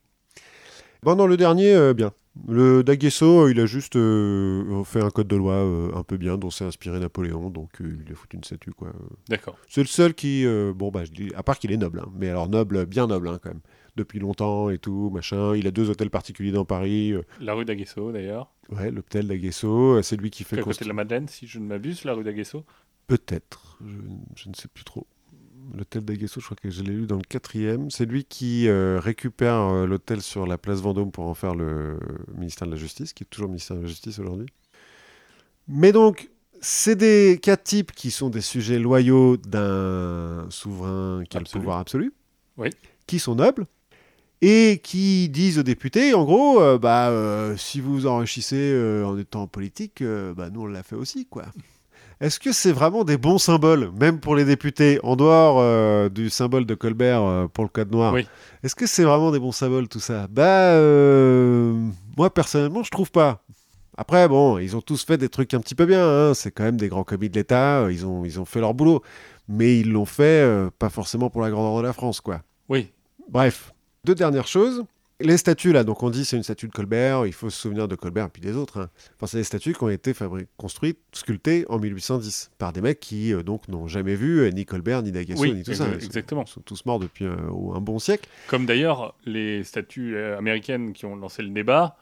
Bon, 1.02 1.14
non, 1.14 1.26
le 1.26 1.36
dernier, 1.36 1.72
euh, 1.74 1.94
bien. 1.94 2.12
Le 2.48 2.82
Daguesso, 2.84 3.48
il 3.48 3.58
a 3.60 3.66
juste 3.66 3.96
euh, 3.96 4.82
fait 4.84 5.00
un 5.02 5.10
code 5.10 5.26
de 5.28 5.36
loi 5.36 5.54
euh, 5.54 5.90
un 5.94 6.02
peu 6.02 6.16
bien 6.16 6.36
dont 6.38 6.50
s'est 6.50 6.64
inspiré 6.64 6.98
Napoléon, 7.00 7.50
donc 7.50 7.70
euh, 7.80 7.96
il 8.04 8.12
a 8.12 8.14
foutu 8.16 8.36
une 8.36 8.44
statue, 8.44 8.72
quoi. 8.72 8.92
D'accord. 9.28 9.56
C'est 9.68 9.80
le 9.80 9.86
seul 9.88 10.14
qui, 10.14 10.44
euh, 10.44 10.72
bon, 10.74 10.90
bah, 10.90 11.04
je 11.04 11.10
dis, 11.12 11.32
à 11.36 11.42
part 11.42 11.58
qu'il 11.58 11.72
est 11.72 11.76
noble, 11.76 12.00
hein, 12.00 12.08
mais 12.16 12.28
alors 12.28 12.48
noble, 12.48 12.84
bien 12.86 13.06
noble, 13.06 13.28
hein, 13.28 13.38
quand 13.42 13.50
même. 13.50 13.60
Depuis 13.98 14.20
longtemps 14.20 14.70
et 14.70 14.78
tout, 14.78 15.10
machin. 15.12 15.54
Il 15.56 15.66
a 15.66 15.70
deux 15.72 15.90
hôtels 15.90 16.08
particuliers 16.10 16.52
dans 16.52 16.64
Paris. 16.64 17.12
euh, 17.12 17.22
La 17.40 17.54
rue 17.54 17.64
d'Aguesso, 17.64 18.12
d'ailleurs. 18.12 18.50
ouais, 18.70 18.90
l'hôtel 18.92 19.26
Daguesso, 19.26 19.96
euh, 19.96 20.02
c'est 20.02 20.16
lui 20.16 20.30
qui 20.30 20.44
fait 20.44 20.58
À 20.58 20.62
côté 20.62 20.84
de 20.84 20.88
la 20.88 20.94
Madeleine, 20.94 21.26
si 21.26 21.46
je 21.48 21.58
ne 21.58 21.66
m'abuse, 21.66 22.04
la 22.04 22.14
rue 22.14 22.22
d'Aguesso. 22.24 22.64
Peut-être, 23.08 23.78
je, 23.84 23.96
je 24.42 24.48
ne 24.48 24.54
sais 24.54 24.68
plus 24.68 24.84
trop. 24.84 25.06
L'hôtel 25.76 26.04
d'Aguesso, 26.04 26.40
je 26.40 26.44
crois 26.46 26.56
que 26.56 26.70
je 26.70 26.82
l'ai 26.82 26.92
lu 26.92 27.06
dans 27.06 27.16
le 27.16 27.22
quatrième. 27.28 27.90
C'est 27.90 28.06
lui 28.06 28.24
qui 28.24 28.68
euh, 28.68 29.00
récupère 29.02 29.56
euh, 29.60 29.86
l'hôtel 29.86 30.22
sur 30.22 30.46
la 30.46 30.56
place 30.58 30.80
Vendôme 30.80 31.10
pour 31.10 31.26
en 31.26 31.34
faire 31.34 31.54
le 31.54 31.98
ministère 32.36 32.66
de 32.68 32.72
la 32.72 32.78
Justice, 32.78 33.12
qui 33.12 33.24
est 33.24 33.26
toujours 33.28 33.48
ministère 33.48 33.76
de 33.76 33.82
la 33.82 33.88
Justice 33.88 34.18
aujourd'hui. 34.18 34.46
Mais 35.66 35.92
donc, 35.92 36.30
c'est 36.60 36.96
des 36.96 37.38
quatre 37.42 37.64
types 37.64 37.92
qui 37.92 38.10
sont 38.10 38.30
des 38.30 38.40
sujets 38.40 38.78
loyaux 38.78 39.36
d'un 39.36 40.46
souverain 40.50 41.24
qui 41.28 41.36
a 41.36 41.40
le 41.40 41.46
pouvoir 41.50 41.78
absolu, 41.78 42.12
Oui. 42.56 42.70
qui 43.06 43.18
sont 43.18 43.34
nobles, 43.34 43.66
et 44.40 44.80
qui 44.82 45.28
disent 45.28 45.58
aux 45.58 45.62
députés, 45.64 46.14
en 46.14 46.24
gros, 46.24 46.60
euh, 46.60 46.78
bah, 46.78 47.08
euh, 47.08 47.56
si 47.56 47.80
vous 47.80 47.92
vous 47.92 48.06
enrichissez 48.06 48.70
euh, 48.72 49.04
en 49.04 49.18
étant 49.18 49.46
politique, 49.46 50.02
bah, 50.36 50.48
nous 50.52 50.62
on 50.62 50.66
l'a 50.66 50.82
fait 50.82 50.96
aussi, 50.96 51.26
quoi. 51.26 51.44
Est-ce 52.20 52.40
que 52.40 52.50
c'est 52.50 52.72
vraiment 52.72 53.04
des 53.04 53.16
bons 53.16 53.38
symboles, 53.38 53.92
même 53.98 54.18
pour 54.18 54.34
les 54.34 54.44
députés, 54.44 54.98
en 55.04 55.14
dehors 55.14 56.10
du 56.10 56.30
symbole 56.30 56.66
de 56.66 56.74
Colbert 56.74 57.48
pour 57.52 57.62
le 57.62 57.70
Code 57.70 57.92
Noir? 57.92 58.12
Oui. 58.12 58.26
Est-ce 58.64 58.74
que 58.74 58.86
c'est 58.86 59.04
vraiment 59.04 59.30
des 59.30 59.38
bons 59.38 59.52
symboles 59.52 59.86
tout 59.86 60.00
ça? 60.00 60.26
Bah, 60.28 60.72
moi 62.16 62.34
personnellement, 62.34 62.82
je 62.82 62.90
trouve 62.90 63.12
pas. 63.12 63.44
Après, 63.96 64.28
bon, 64.28 64.58
ils 64.58 64.76
ont 64.76 64.80
tous 64.80 65.04
fait 65.04 65.16
des 65.16 65.28
trucs 65.28 65.54
un 65.54 65.60
petit 65.60 65.76
peu 65.76 65.86
bien. 65.86 66.04
hein. 66.04 66.34
C'est 66.34 66.50
quand 66.50 66.64
même 66.64 66.76
des 66.76 66.88
grands 66.88 67.04
commis 67.04 67.28
de 67.28 67.34
l'État. 67.34 67.86
Ils 67.90 68.04
ont, 68.04 68.24
ils 68.24 68.40
ont 68.40 68.44
fait 68.44 68.60
leur 68.60 68.74
boulot, 68.74 69.02
mais 69.48 69.78
ils 69.78 69.90
l'ont 69.90 70.04
fait 70.04 70.44
pas 70.78 70.88
forcément 70.88 71.30
pour 71.30 71.40
la 71.40 71.50
grandeur 71.50 71.80
de 71.80 71.86
la 71.86 71.92
France, 71.92 72.20
quoi. 72.20 72.42
Oui. 72.68 72.90
Bref, 73.28 73.72
deux 74.04 74.14
dernières 74.14 74.46
choses. 74.46 74.84
Les 75.20 75.36
statues, 75.36 75.72
là, 75.72 75.82
donc 75.82 76.04
on 76.04 76.10
dit 76.10 76.24
c'est 76.24 76.36
une 76.36 76.44
statue 76.44 76.68
de 76.68 76.72
Colbert, 76.72 77.26
il 77.26 77.32
faut 77.32 77.50
se 77.50 77.60
souvenir 77.60 77.88
de 77.88 77.96
Colbert 77.96 78.26
et 78.26 78.28
puis 78.28 78.40
des 78.40 78.54
autres. 78.54 78.78
hein. 78.82 78.90
Enfin, 79.16 79.26
c'est 79.26 79.38
des 79.38 79.42
statues 79.44 79.72
qui 79.74 79.82
ont 79.82 79.88
été 79.88 80.12
construites, 80.56 81.00
sculptées 81.12 81.64
en 81.68 81.80
1810 81.80 82.52
par 82.56 82.72
des 82.72 82.80
mecs 82.80 83.00
qui 83.00 83.32
euh, 83.34 83.42
donc 83.42 83.66
n'ont 83.66 83.88
jamais 83.88 84.14
vu 84.14 84.38
euh, 84.42 84.50
ni 84.50 84.64
Colbert, 84.64 85.02
ni 85.02 85.10
Daguesso, 85.10 85.40
Oui, 85.42 85.52
ni 85.54 85.64
tout 85.64 85.74
ça. 85.74 85.86
exa- 85.88 85.94
Ils 85.96 86.00
sont- 86.02 86.06
exactement. 86.06 86.44
Ils 86.46 86.50
sont 86.50 86.60
tous 86.60 86.86
morts 86.86 87.00
depuis 87.00 87.24
euh, 87.24 87.34
un 87.74 87.80
bon 87.80 87.98
siècle. 87.98 88.28
Comme 88.46 88.64
d'ailleurs 88.64 89.16
les 89.24 89.64
statues 89.64 90.16
américaines 90.16 90.92
qui 90.92 91.04
ont 91.04 91.16
lancé 91.16 91.42
le 91.42 91.48
débat, 91.50 91.96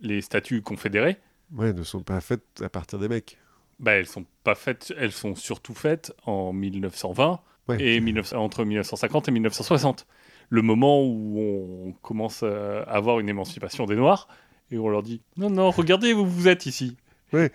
les 0.00 0.20
statues 0.20 0.60
confédérées, 0.62 1.18
Ouais, 1.56 1.72
ne 1.72 1.84
sont 1.84 2.00
pas 2.02 2.20
faites 2.20 2.42
à 2.64 2.68
partir 2.68 2.98
des 2.98 3.06
mecs. 3.08 3.38
bah, 3.78 3.92
elles 3.92 4.08
sont 4.08 4.24
pas 4.42 4.56
faites, 4.56 4.92
elles 4.98 5.12
sont 5.12 5.36
surtout 5.36 5.74
faites 5.74 6.12
en 6.24 6.52
1920 6.52 7.38
Ouais. 7.68 7.80
et 7.80 8.00
19 8.00 8.32
entre 8.34 8.64
1950 8.64 9.28
et 9.28 9.30
1960. 9.30 10.06
Le 10.48 10.62
moment 10.62 11.02
où 11.02 11.38
on 11.40 11.92
commence 12.02 12.42
à 12.42 12.82
avoir 12.82 13.18
une 13.20 13.28
émancipation 13.28 13.86
des 13.86 13.96
Noirs 13.96 14.28
et 14.70 14.78
on 14.78 14.88
leur 14.88 15.02
dit 15.02 15.20
non 15.36 15.50
non 15.50 15.70
regardez 15.70 16.12
où 16.12 16.24
vous 16.26 16.48
êtes 16.48 16.66
ici. 16.66 16.96
Ouais. 17.32 17.50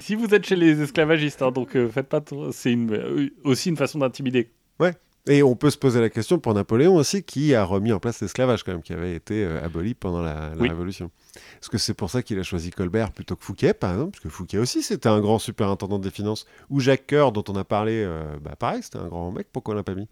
Si 0.00 0.14
vous 0.14 0.32
êtes 0.34 0.46
chez 0.46 0.54
les 0.56 0.80
esclavagistes, 0.80 1.42
hein, 1.42 1.50
donc 1.50 1.74
euh, 1.76 1.88
faites 1.88 2.08
pas. 2.08 2.20
trop- 2.20 2.52
C'est 2.52 2.72
une, 2.72 2.92
euh, 2.92 3.28
aussi 3.42 3.68
une 3.70 3.76
façon 3.76 3.98
d'intimider. 3.98 4.50
Et 5.28 5.42
on 5.42 5.56
peut 5.56 5.70
se 5.70 5.76
poser 5.76 6.00
la 6.00 6.08
question 6.08 6.38
pour 6.38 6.54
Napoléon 6.54 6.94
aussi, 6.94 7.24
qui 7.24 7.52
a 7.52 7.64
remis 7.64 7.92
en 7.92 7.98
place 7.98 8.20
l'esclavage 8.20 8.62
quand 8.62 8.70
même, 8.70 8.82
qui 8.82 8.92
avait 8.92 9.16
été 9.16 9.42
euh, 9.44 9.60
aboli 9.60 9.94
pendant 9.94 10.22
la, 10.22 10.50
la 10.54 10.62
Oui. 10.62 10.68
Révolution. 10.68 11.10
Est-ce 11.60 11.68
que 11.68 11.78
c'est 11.78 11.94
pour 11.94 12.10
ça 12.10 12.22
qu'il 12.22 12.38
a 12.38 12.44
choisi 12.44 12.70
Colbert 12.70 13.10
plutôt 13.10 13.34
que 13.34 13.42
Fouquet, 13.44 13.74
par 13.74 13.90
exemple? 13.90 14.12
Parce 14.12 14.22
que 14.22 14.28
Fouquet 14.28 14.58
aussi, 14.58 14.84
c'était 14.84 15.08
un 15.08 15.20
grand 15.20 15.40
superintendant 15.40 15.98
des 15.98 16.10
finances. 16.12 16.46
Ou 16.70 16.78
Jacques 16.78 17.08
Coeur, 17.08 17.32
dont 17.32 17.42
on 17.48 17.56
a 17.56 17.64
parlé, 17.64 18.04
euh, 18.04 18.22
bah 18.40 18.54
pareil, 18.56 18.84
c'était 18.84 18.98
un 18.98 19.08
grand 19.08 19.32
mec, 19.32 19.48
pourquoi 19.52 19.74
on 19.74 19.76
l'a 19.76 19.82
pas 19.82 19.96
mis? 19.96 20.06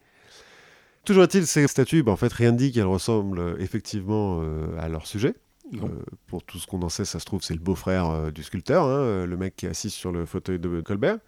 Toujours 1.04 1.24
est-il, 1.24 1.46
ces 1.46 1.66
statues, 1.66 2.02
bah, 2.02 2.12
en 2.12 2.16
fait, 2.16 2.32
rien 2.32 2.52
ne 2.52 2.56
dit 2.56 2.72
qu'elles 2.72 2.84
ressemblent 2.84 3.38
euh, 3.38 3.56
effectivement 3.58 4.40
euh, 4.42 4.66
à 4.78 4.88
leur 4.88 5.06
sujet. 5.06 5.34
Euh, 5.74 5.88
pour 6.26 6.42
tout 6.42 6.58
ce 6.58 6.66
qu'on 6.66 6.82
en 6.82 6.88
sait, 6.88 7.04
ça 7.04 7.18
se 7.18 7.24
trouve, 7.24 7.42
c'est 7.42 7.54
le 7.54 7.60
beau-frère 7.60 8.10
euh, 8.10 8.30
du 8.30 8.42
sculpteur, 8.42 8.84
hein, 8.84 9.24
le 9.24 9.36
mec 9.36 9.56
qui 9.56 9.66
est 9.66 9.70
assis 9.70 9.90
sur 9.90 10.12
le 10.12 10.26
fauteuil 10.26 10.58
de 10.58 10.80
Colbert. 10.82 11.18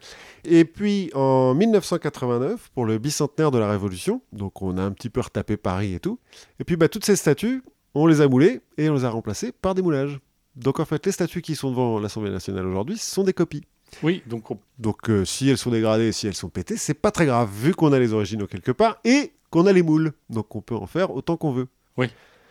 Et 0.45 0.65
puis 0.65 1.11
en 1.15 1.55
1989, 1.55 2.71
pour 2.75 2.85
le 2.85 2.99
bicentenaire 2.99 3.51
de 3.51 3.59
la 3.59 3.71
Révolution, 3.71 4.21
donc 4.33 4.61
on 4.61 4.77
a 4.77 4.83
un 4.83 4.93
petit 4.93 5.09
peu 5.09 5.21
retapé 5.21 5.57
Paris 5.57 5.95
et 5.95 6.01
tout. 6.01 6.19
Et 6.61 6.65
puis 6.65 6.77
bah, 6.77 6.89
toutes 6.89 7.07
ces 7.07 7.17
statues 7.17 7.63
on 7.97 8.07
les 8.07 8.21
a 8.21 8.29
moulés 8.29 8.61
et 8.77 8.91
on 8.91 8.95
les 8.95 9.05
a 9.05 9.11
remplacés 9.11 9.53
par 9.53 9.75
des 9.75 9.83
moulages. 9.83 10.21
Donc 10.55 10.81
en 10.81 10.85
fait, 10.85 11.05
les 11.07 11.13
statues 11.13 11.43
qui 11.43 11.57
sont 11.57 11.71
devant 11.71 11.99
l'Assemblée 11.99 12.31
nationale 12.31 12.67
aujourd'hui 12.67 12.99
sont 12.99 13.25
des 13.25 13.33
copies. 13.33 13.63
Oui, 14.03 14.23
donc 14.27 14.51
on- 14.51 14.59
Donc 14.79 15.09
euh, 15.11 15.25
si 15.25 15.49
elles 15.49 15.59
sont 15.59 15.71
dégradées, 15.71 16.13
si 16.13 16.27
elles 16.27 16.35
sont 16.35 16.49
pétées, 16.49 16.77
c'est 16.77 16.95
pas 16.95 17.11
très 17.11 17.27
grave 17.27 17.49
vu 17.53 17.75
qu'on 17.75 17.93
a 17.93 17.99
les 17.99 18.13
originaux 18.13 18.47
quelque 18.47 18.73
part 18.73 18.99
et 19.05 19.33
qu'on 19.51 19.67
a 19.67 19.73
les 19.73 19.83
moules. 19.83 20.13
Donc 20.31 20.55
on 20.57 20.61
peut 20.61 20.75
en 20.77 20.87
faire 20.87 21.11
autant 21.15 21.37
qu'on 21.37 21.53
veut. 21.53 21.69
Oui. 21.97 22.07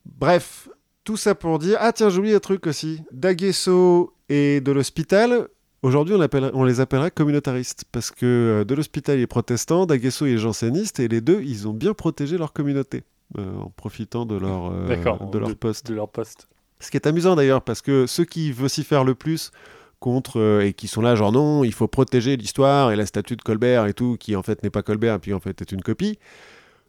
Bref, 0.06 0.70
tout 1.04 1.18
ça 1.18 1.36
pour 1.36 1.60
dire 1.60 1.78
ah 1.80 1.94
tiens, 1.94 2.10
j'ai 2.10 2.20
oublié 2.20 2.36
un 2.36 2.40
truc 2.40 2.68
aussi. 2.68 3.02
Daguesso 3.12 4.14
et 4.30 4.62
de 4.62 4.72
l'Hospital, 4.72 5.48
aujourd'hui 5.84 6.16
on, 6.16 6.22
appelle- 6.22 6.52
on 6.54 6.64
les 6.64 6.80
appellerait 6.80 7.12
communautaristes 7.12 7.84
parce 7.92 8.12
que 8.12 8.26
euh, 8.26 8.64
de 8.66 8.74
l'Hospital 8.76 9.20
est 9.20 9.28
protestant, 9.28 9.86
Daguesso 9.86 10.26
est 10.26 10.38
janséniste 10.38 11.00
et 11.00 11.08
les 11.08 11.22
deux, 11.22 11.42
ils 11.44 11.68
ont 11.68 11.74
bien 11.74 11.94
protégé 11.94 12.38
leur 12.38 12.54
communauté 12.54 13.04
euh, 13.38 13.56
en 13.58 13.70
profitant 13.70 14.26
de 14.26 14.36
leur 14.36 14.72
euh, 14.72 14.88
de 15.32 15.38
leur 15.40 15.50
de- 15.50 15.54
poste. 15.54 15.88
de 15.88 15.94
leur 15.96 16.10
poste. 16.10 16.48
Ce 16.80 16.92
qui 16.92 16.98
est 16.98 17.08
amusant 17.08 17.36
d'ailleurs, 17.36 17.62
parce 17.62 17.82
que 17.82 18.06
ceux 18.06 18.26
qui 18.26 18.52
vocifèrent 18.52 19.04
le 19.06 19.16
plus 19.16 19.52
contre 20.00 20.40
euh, 20.40 20.66
et 20.66 20.74
qui 20.74 20.88
sont 20.88 21.02
là, 21.02 21.16
genre 21.16 21.32
non, 21.32 21.64
il 21.64 21.74
faut 21.74 21.88
protéger 21.88 22.38
l'histoire 22.38 22.92
et 22.92 22.96
la 22.96 23.06
statue 23.06 23.36
de 23.36 23.42
Colbert 23.42 23.86
et 23.86 23.94
tout, 23.94 24.18
qui 24.18 24.36
en 24.36 24.44
fait 24.44 24.64
n'est 24.64 24.70
pas 24.70 24.84
Colbert, 24.84 25.20
puis 25.20 25.34
en 25.34 25.40
fait 25.40 25.62
est 25.62 25.72
une 25.72 25.82
copie, 25.82 26.20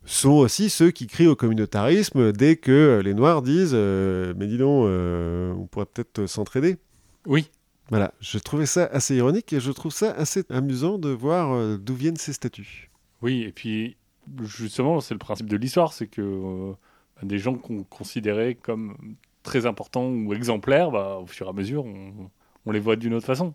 sont 0.05 0.33
aussi 0.33 0.71
ceux 0.71 0.91
qui 0.91 1.07
crient 1.07 1.27
au 1.27 1.37
communautarisme 1.37 2.33
dès 2.33 2.57
que 2.57 3.01
les 3.05 3.15
Noirs 3.15 3.43
disent 3.43 3.73
euh, 3.75 4.35
Mais 4.37 4.47
dis 4.47 4.59
donc, 4.59 4.87
euh, 4.87 5.53
on 5.55 5.67
pourrait 5.67 5.87
peut-être 5.87 6.27
s'entraider. 6.27 6.77
Oui, 7.27 7.51
Voilà, 7.91 8.15
je 8.21 8.39
trouvais 8.39 8.67
ça 8.67 8.85
assez 8.85 9.17
ironique 9.17 9.53
et 9.53 9.61
je 9.61 9.73
trouve 9.73 9.93
ça 9.93 10.13
assez 10.13 10.45
amusant 10.49 10.99
de 10.99 11.09
voir 11.09 11.79
d'où 11.79 11.95
viennent 11.95 12.17
ces 12.17 12.33
statues. 12.33 12.91
oui, 13.21 13.43
et 13.43 13.53
puis 13.53 13.97
justement, 14.43 15.01
c'est 15.01 15.15
le 15.15 15.19
principe 15.19 15.49
de 15.49 15.57
l'histoire, 15.57 15.93
c'est 15.93 16.07
que 16.07 16.23
euh, 16.23 16.73
bah, 17.17 17.23
des 17.23 17.39
gens 17.39 17.55
qu'on 17.55 17.85
considérait 17.85 18.55
comme 18.55 18.97
très 19.43 19.67
importants 19.67 20.09
ou 20.09 20.35
exemplaires, 20.35 20.91
bah, 20.91 21.19
au 21.19 21.27
fur 21.27 21.47
et 21.47 21.51
à 21.51 21.53
mesure, 21.53 21.85
on, 21.85 22.31
on 22.67 22.73
les 22.73 22.81
voit 22.81 22.97
d'une 22.97 23.15
autre 23.15 23.27
façon. 23.27 23.55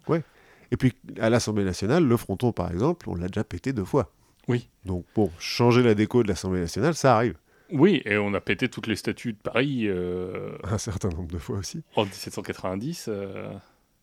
Et 0.72 0.78
puis 0.78 0.94
à 1.20 1.30
l'Assemblée 1.30 1.64
nationale, 1.66 2.06
le 2.08 2.18
fronton 2.18 2.52
par 2.52 2.72
exemple, 2.72 3.10
on 3.10 3.16
l'a 3.16 3.28
déjà 3.28 3.44
pété 3.44 3.74
deux 3.74 3.86
fois. 3.86 4.12
Oui. 4.48 4.70
Donc 4.86 5.06
bon, 5.16 5.30
changer 5.38 5.84
la 5.84 5.94
déco 5.94 6.24
de 6.24 6.28
l'Assemblée 6.30 6.62
nationale, 6.62 6.96
ça 6.96 7.16
arrive. 7.16 7.36
Oui, 7.74 8.02
et 8.06 8.18
on 8.18 8.34
a 8.34 8.42
pété 8.42 8.68
toutes 8.68 8.88
les 8.88 8.96
statues 8.98 9.32
de 9.34 9.38
Paris 9.38 9.84
euh, 9.88 10.50
Un 10.64 10.78
certain 10.78 11.08
nombre 11.10 11.32
de 11.32 11.38
fois 11.38 11.58
aussi. 11.60 11.84
en 11.96 12.04
1790. 12.04 13.06
euh, 13.08 13.54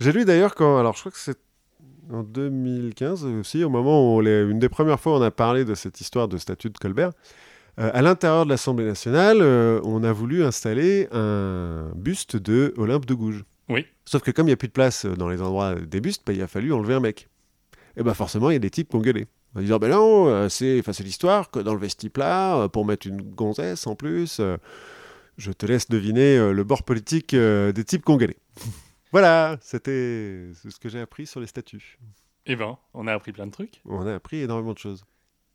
J'ai 0.01 0.13
lu 0.13 0.25
d'ailleurs 0.25 0.55
quand, 0.55 0.79
alors 0.79 0.95
je 0.95 1.01
crois 1.01 1.13
que 1.13 1.19
c'est 1.19 1.39
en 2.11 2.23
2015 2.23 3.25
aussi, 3.27 3.65
au 3.65 3.69
moment 3.69 4.01
où 4.01 4.17
on 4.17 4.21
les- 4.21 4.43
une 4.43 4.59
des 4.59 4.71
premières 4.71 4.99
fois 5.01 5.19
on 5.19 5.23
a 5.23 5.31
parlé 5.31 5.65
de 5.67 5.75
cette 5.75 6.01
histoire 6.01 6.29
de 6.29 6.39
statue 6.39 6.71
de 6.71 6.79
Colbert, 6.79 7.11
euh, 7.79 7.91
à 7.93 8.01
l'intérieur 8.01 8.45
de 8.47 8.51
l'Assemblée 8.51 8.87
nationale, 8.87 9.39
euh, 9.43 9.81
on 9.85 10.03
a 10.03 10.13
voulu 10.13 10.43
installer 10.45 11.07
un 11.13 11.91
buste 11.95 12.37
de 12.37 12.73
Olympe 12.79 13.05
de 13.05 13.15
Gouges. 13.15 13.45
Oui. 13.69 13.87
Sauf 14.05 14.23
que 14.23 14.31
comme 14.31 14.47
il 14.47 14.51
n'y 14.51 14.55
a 14.55 14.57
plus 14.57 14.69
de 14.69 14.73
place 14.73 15.07
dans 15.07 15.29
les 15.29 15.43
endroits 15.43 15.75
des 15.75 16.01
bustes, 16.01 16.23
bah, 16.27 16.33
il 16.33 16.43
a 16.43 16.47
fallu 16.47 16.73
enlever 16.73 16.95
un 16.95 17.01
mec. 17.01 17.29
Et 17.97 18.03
bah 18.03 18.15
forcément, 18.15 18.51
il 18.51 18.55
y 18.55 18.57
a 18.57 18.61
des 18.61 18.71
types 18.71 18.89
qui 18.89 18.97
ont 18.97 19.01
gueulé. 19.01 19.27
En 19.55 19.61
disant, 19.61 19.79
ben 19.79 19.91
non, 19.91 20.29
euh, 20.29 20.49
c'est 20.49 20.83
l'histoire 21.01 21.51
que 21.51 21.59
dans 21.59 21.75
le 21.75 21.81
vestiplat, 21.81 22.59
euh, 22.59 22.69
pour 22.69 22.85
mettre 22.85 23.07
une 23.07 23.23
gonzesse 23.23 23.87
en 23.87 23.97
plus, 23.97 24.39
euh, 24.41 24.57
je 25.39 25.53
te 25.53 25.65
laisse 25.67 25.89
deviner 25.89 26.37
euh, 26.37 26.53
le 26.53 26.65
bord 26.65 26.83
politique 26.83 27.33
euh, 27.33 27.73
des 27.73 27.85
types 27.85 28.05
qui 28.05 28.11
ont 28.11 28.17
gueulé. 28.17 28.37
voilà, 29.13 29.57
c'était 29.63 30.51
ce 30.53 30.79
que 30.79 30.89
j'ai 30.89 31.01
appris 31.01 31.27
sur 31.27 31.41
les 31.41 31.47
statues. 31.47 31.99
Eh 32.47 32.57
ben, 32.57 32.77
on 32.93 33.07
a 33.07 33.15
appris 33.15 33.33
plein 33.33 33.47
de 33.47 33.53
trucs. 33.53 33.81
On 33.85 34.07
a 34.07 34.15
appris 34.15 34.41
énormément 34.41 34.73
de 34.73 34.79
choses. 34.79 35.05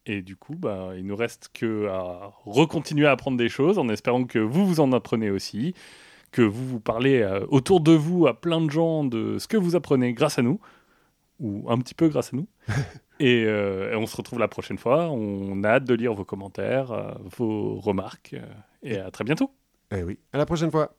Et 0.06 0.22
du 0.22 0.36
coup, 0.36 0.56
bah, 0.56 0.92
il 0.98 1.06
nous 1.06 1.16
reste 1.16 1.50
que 1.54 1.88
à 1.88 2.34
recontinuer 2.46 3.06
à 3.06 3.12
apprendre 3.12 3.38
des 3.38 3.50
choses 3.50 3.78
en 3.78 3.88
espérant 3.90 4.26
que 4.26 4.40
vous 4.40 4.66
vous 4.66 4.80
en 4.80 4.92
apprenez 4.92 5.30
aussi, 5.30 5.74
que 6.34 6.42
vous 6.42 6.68
vous 6.68 6.80
parlez 6.82 7.22
euh, 7.22 7.46
autour 7.48 7.80
de 7.80 7.94
vous 7.94 8.28
à 8.28 8.40
plein 8.40 8.60
de 8.60 8.70
gens 8.70 9.06
de 9.06 9.38
ce 9.38 9.48
que 9.48 9.56
vous 9.56 9.78
apprenez 9.78 10.14
grâce 10.14 10.38
à 10.40 10.42
nous, 10.42 10.60
ou 11.40 11.64
un 11.70 11.78
petit 11.78 11.94
peu 11.94 12.10
grâce 12.10 12.34
à 12.34 12.38
nous. 12.38 12.48
et, 13.20 13.46
euh, 13.46 13.94
et 13.94 13.96
on 13.96 14.06
se 14.06 14.18
retrouve 14.18 14.40
la 14.40 14.50
prochaine 14.50 14.78
fois. 14.78 15.10
On 15.10 15.64
a 15.64 15.70
hâte 15.70 15.86
de 15.86 15.94
lire 15.94 16.14
vos 16.14 16.26
commentaires, 16.26 16.92
euh, 16.92 17.14
vos 17.38 17.80
remarques, 17.80 18.36
et 18.82 18.98
à 18.98 19.12
très 19.12 19.24
bientôt. 19.24 19.52
Eh 19.96 20.04
oui, 20.04 20.18
à 20.34 20.38
la 20.38 20.46
prochaine 20.46 20.72
fois. 20.72 20.90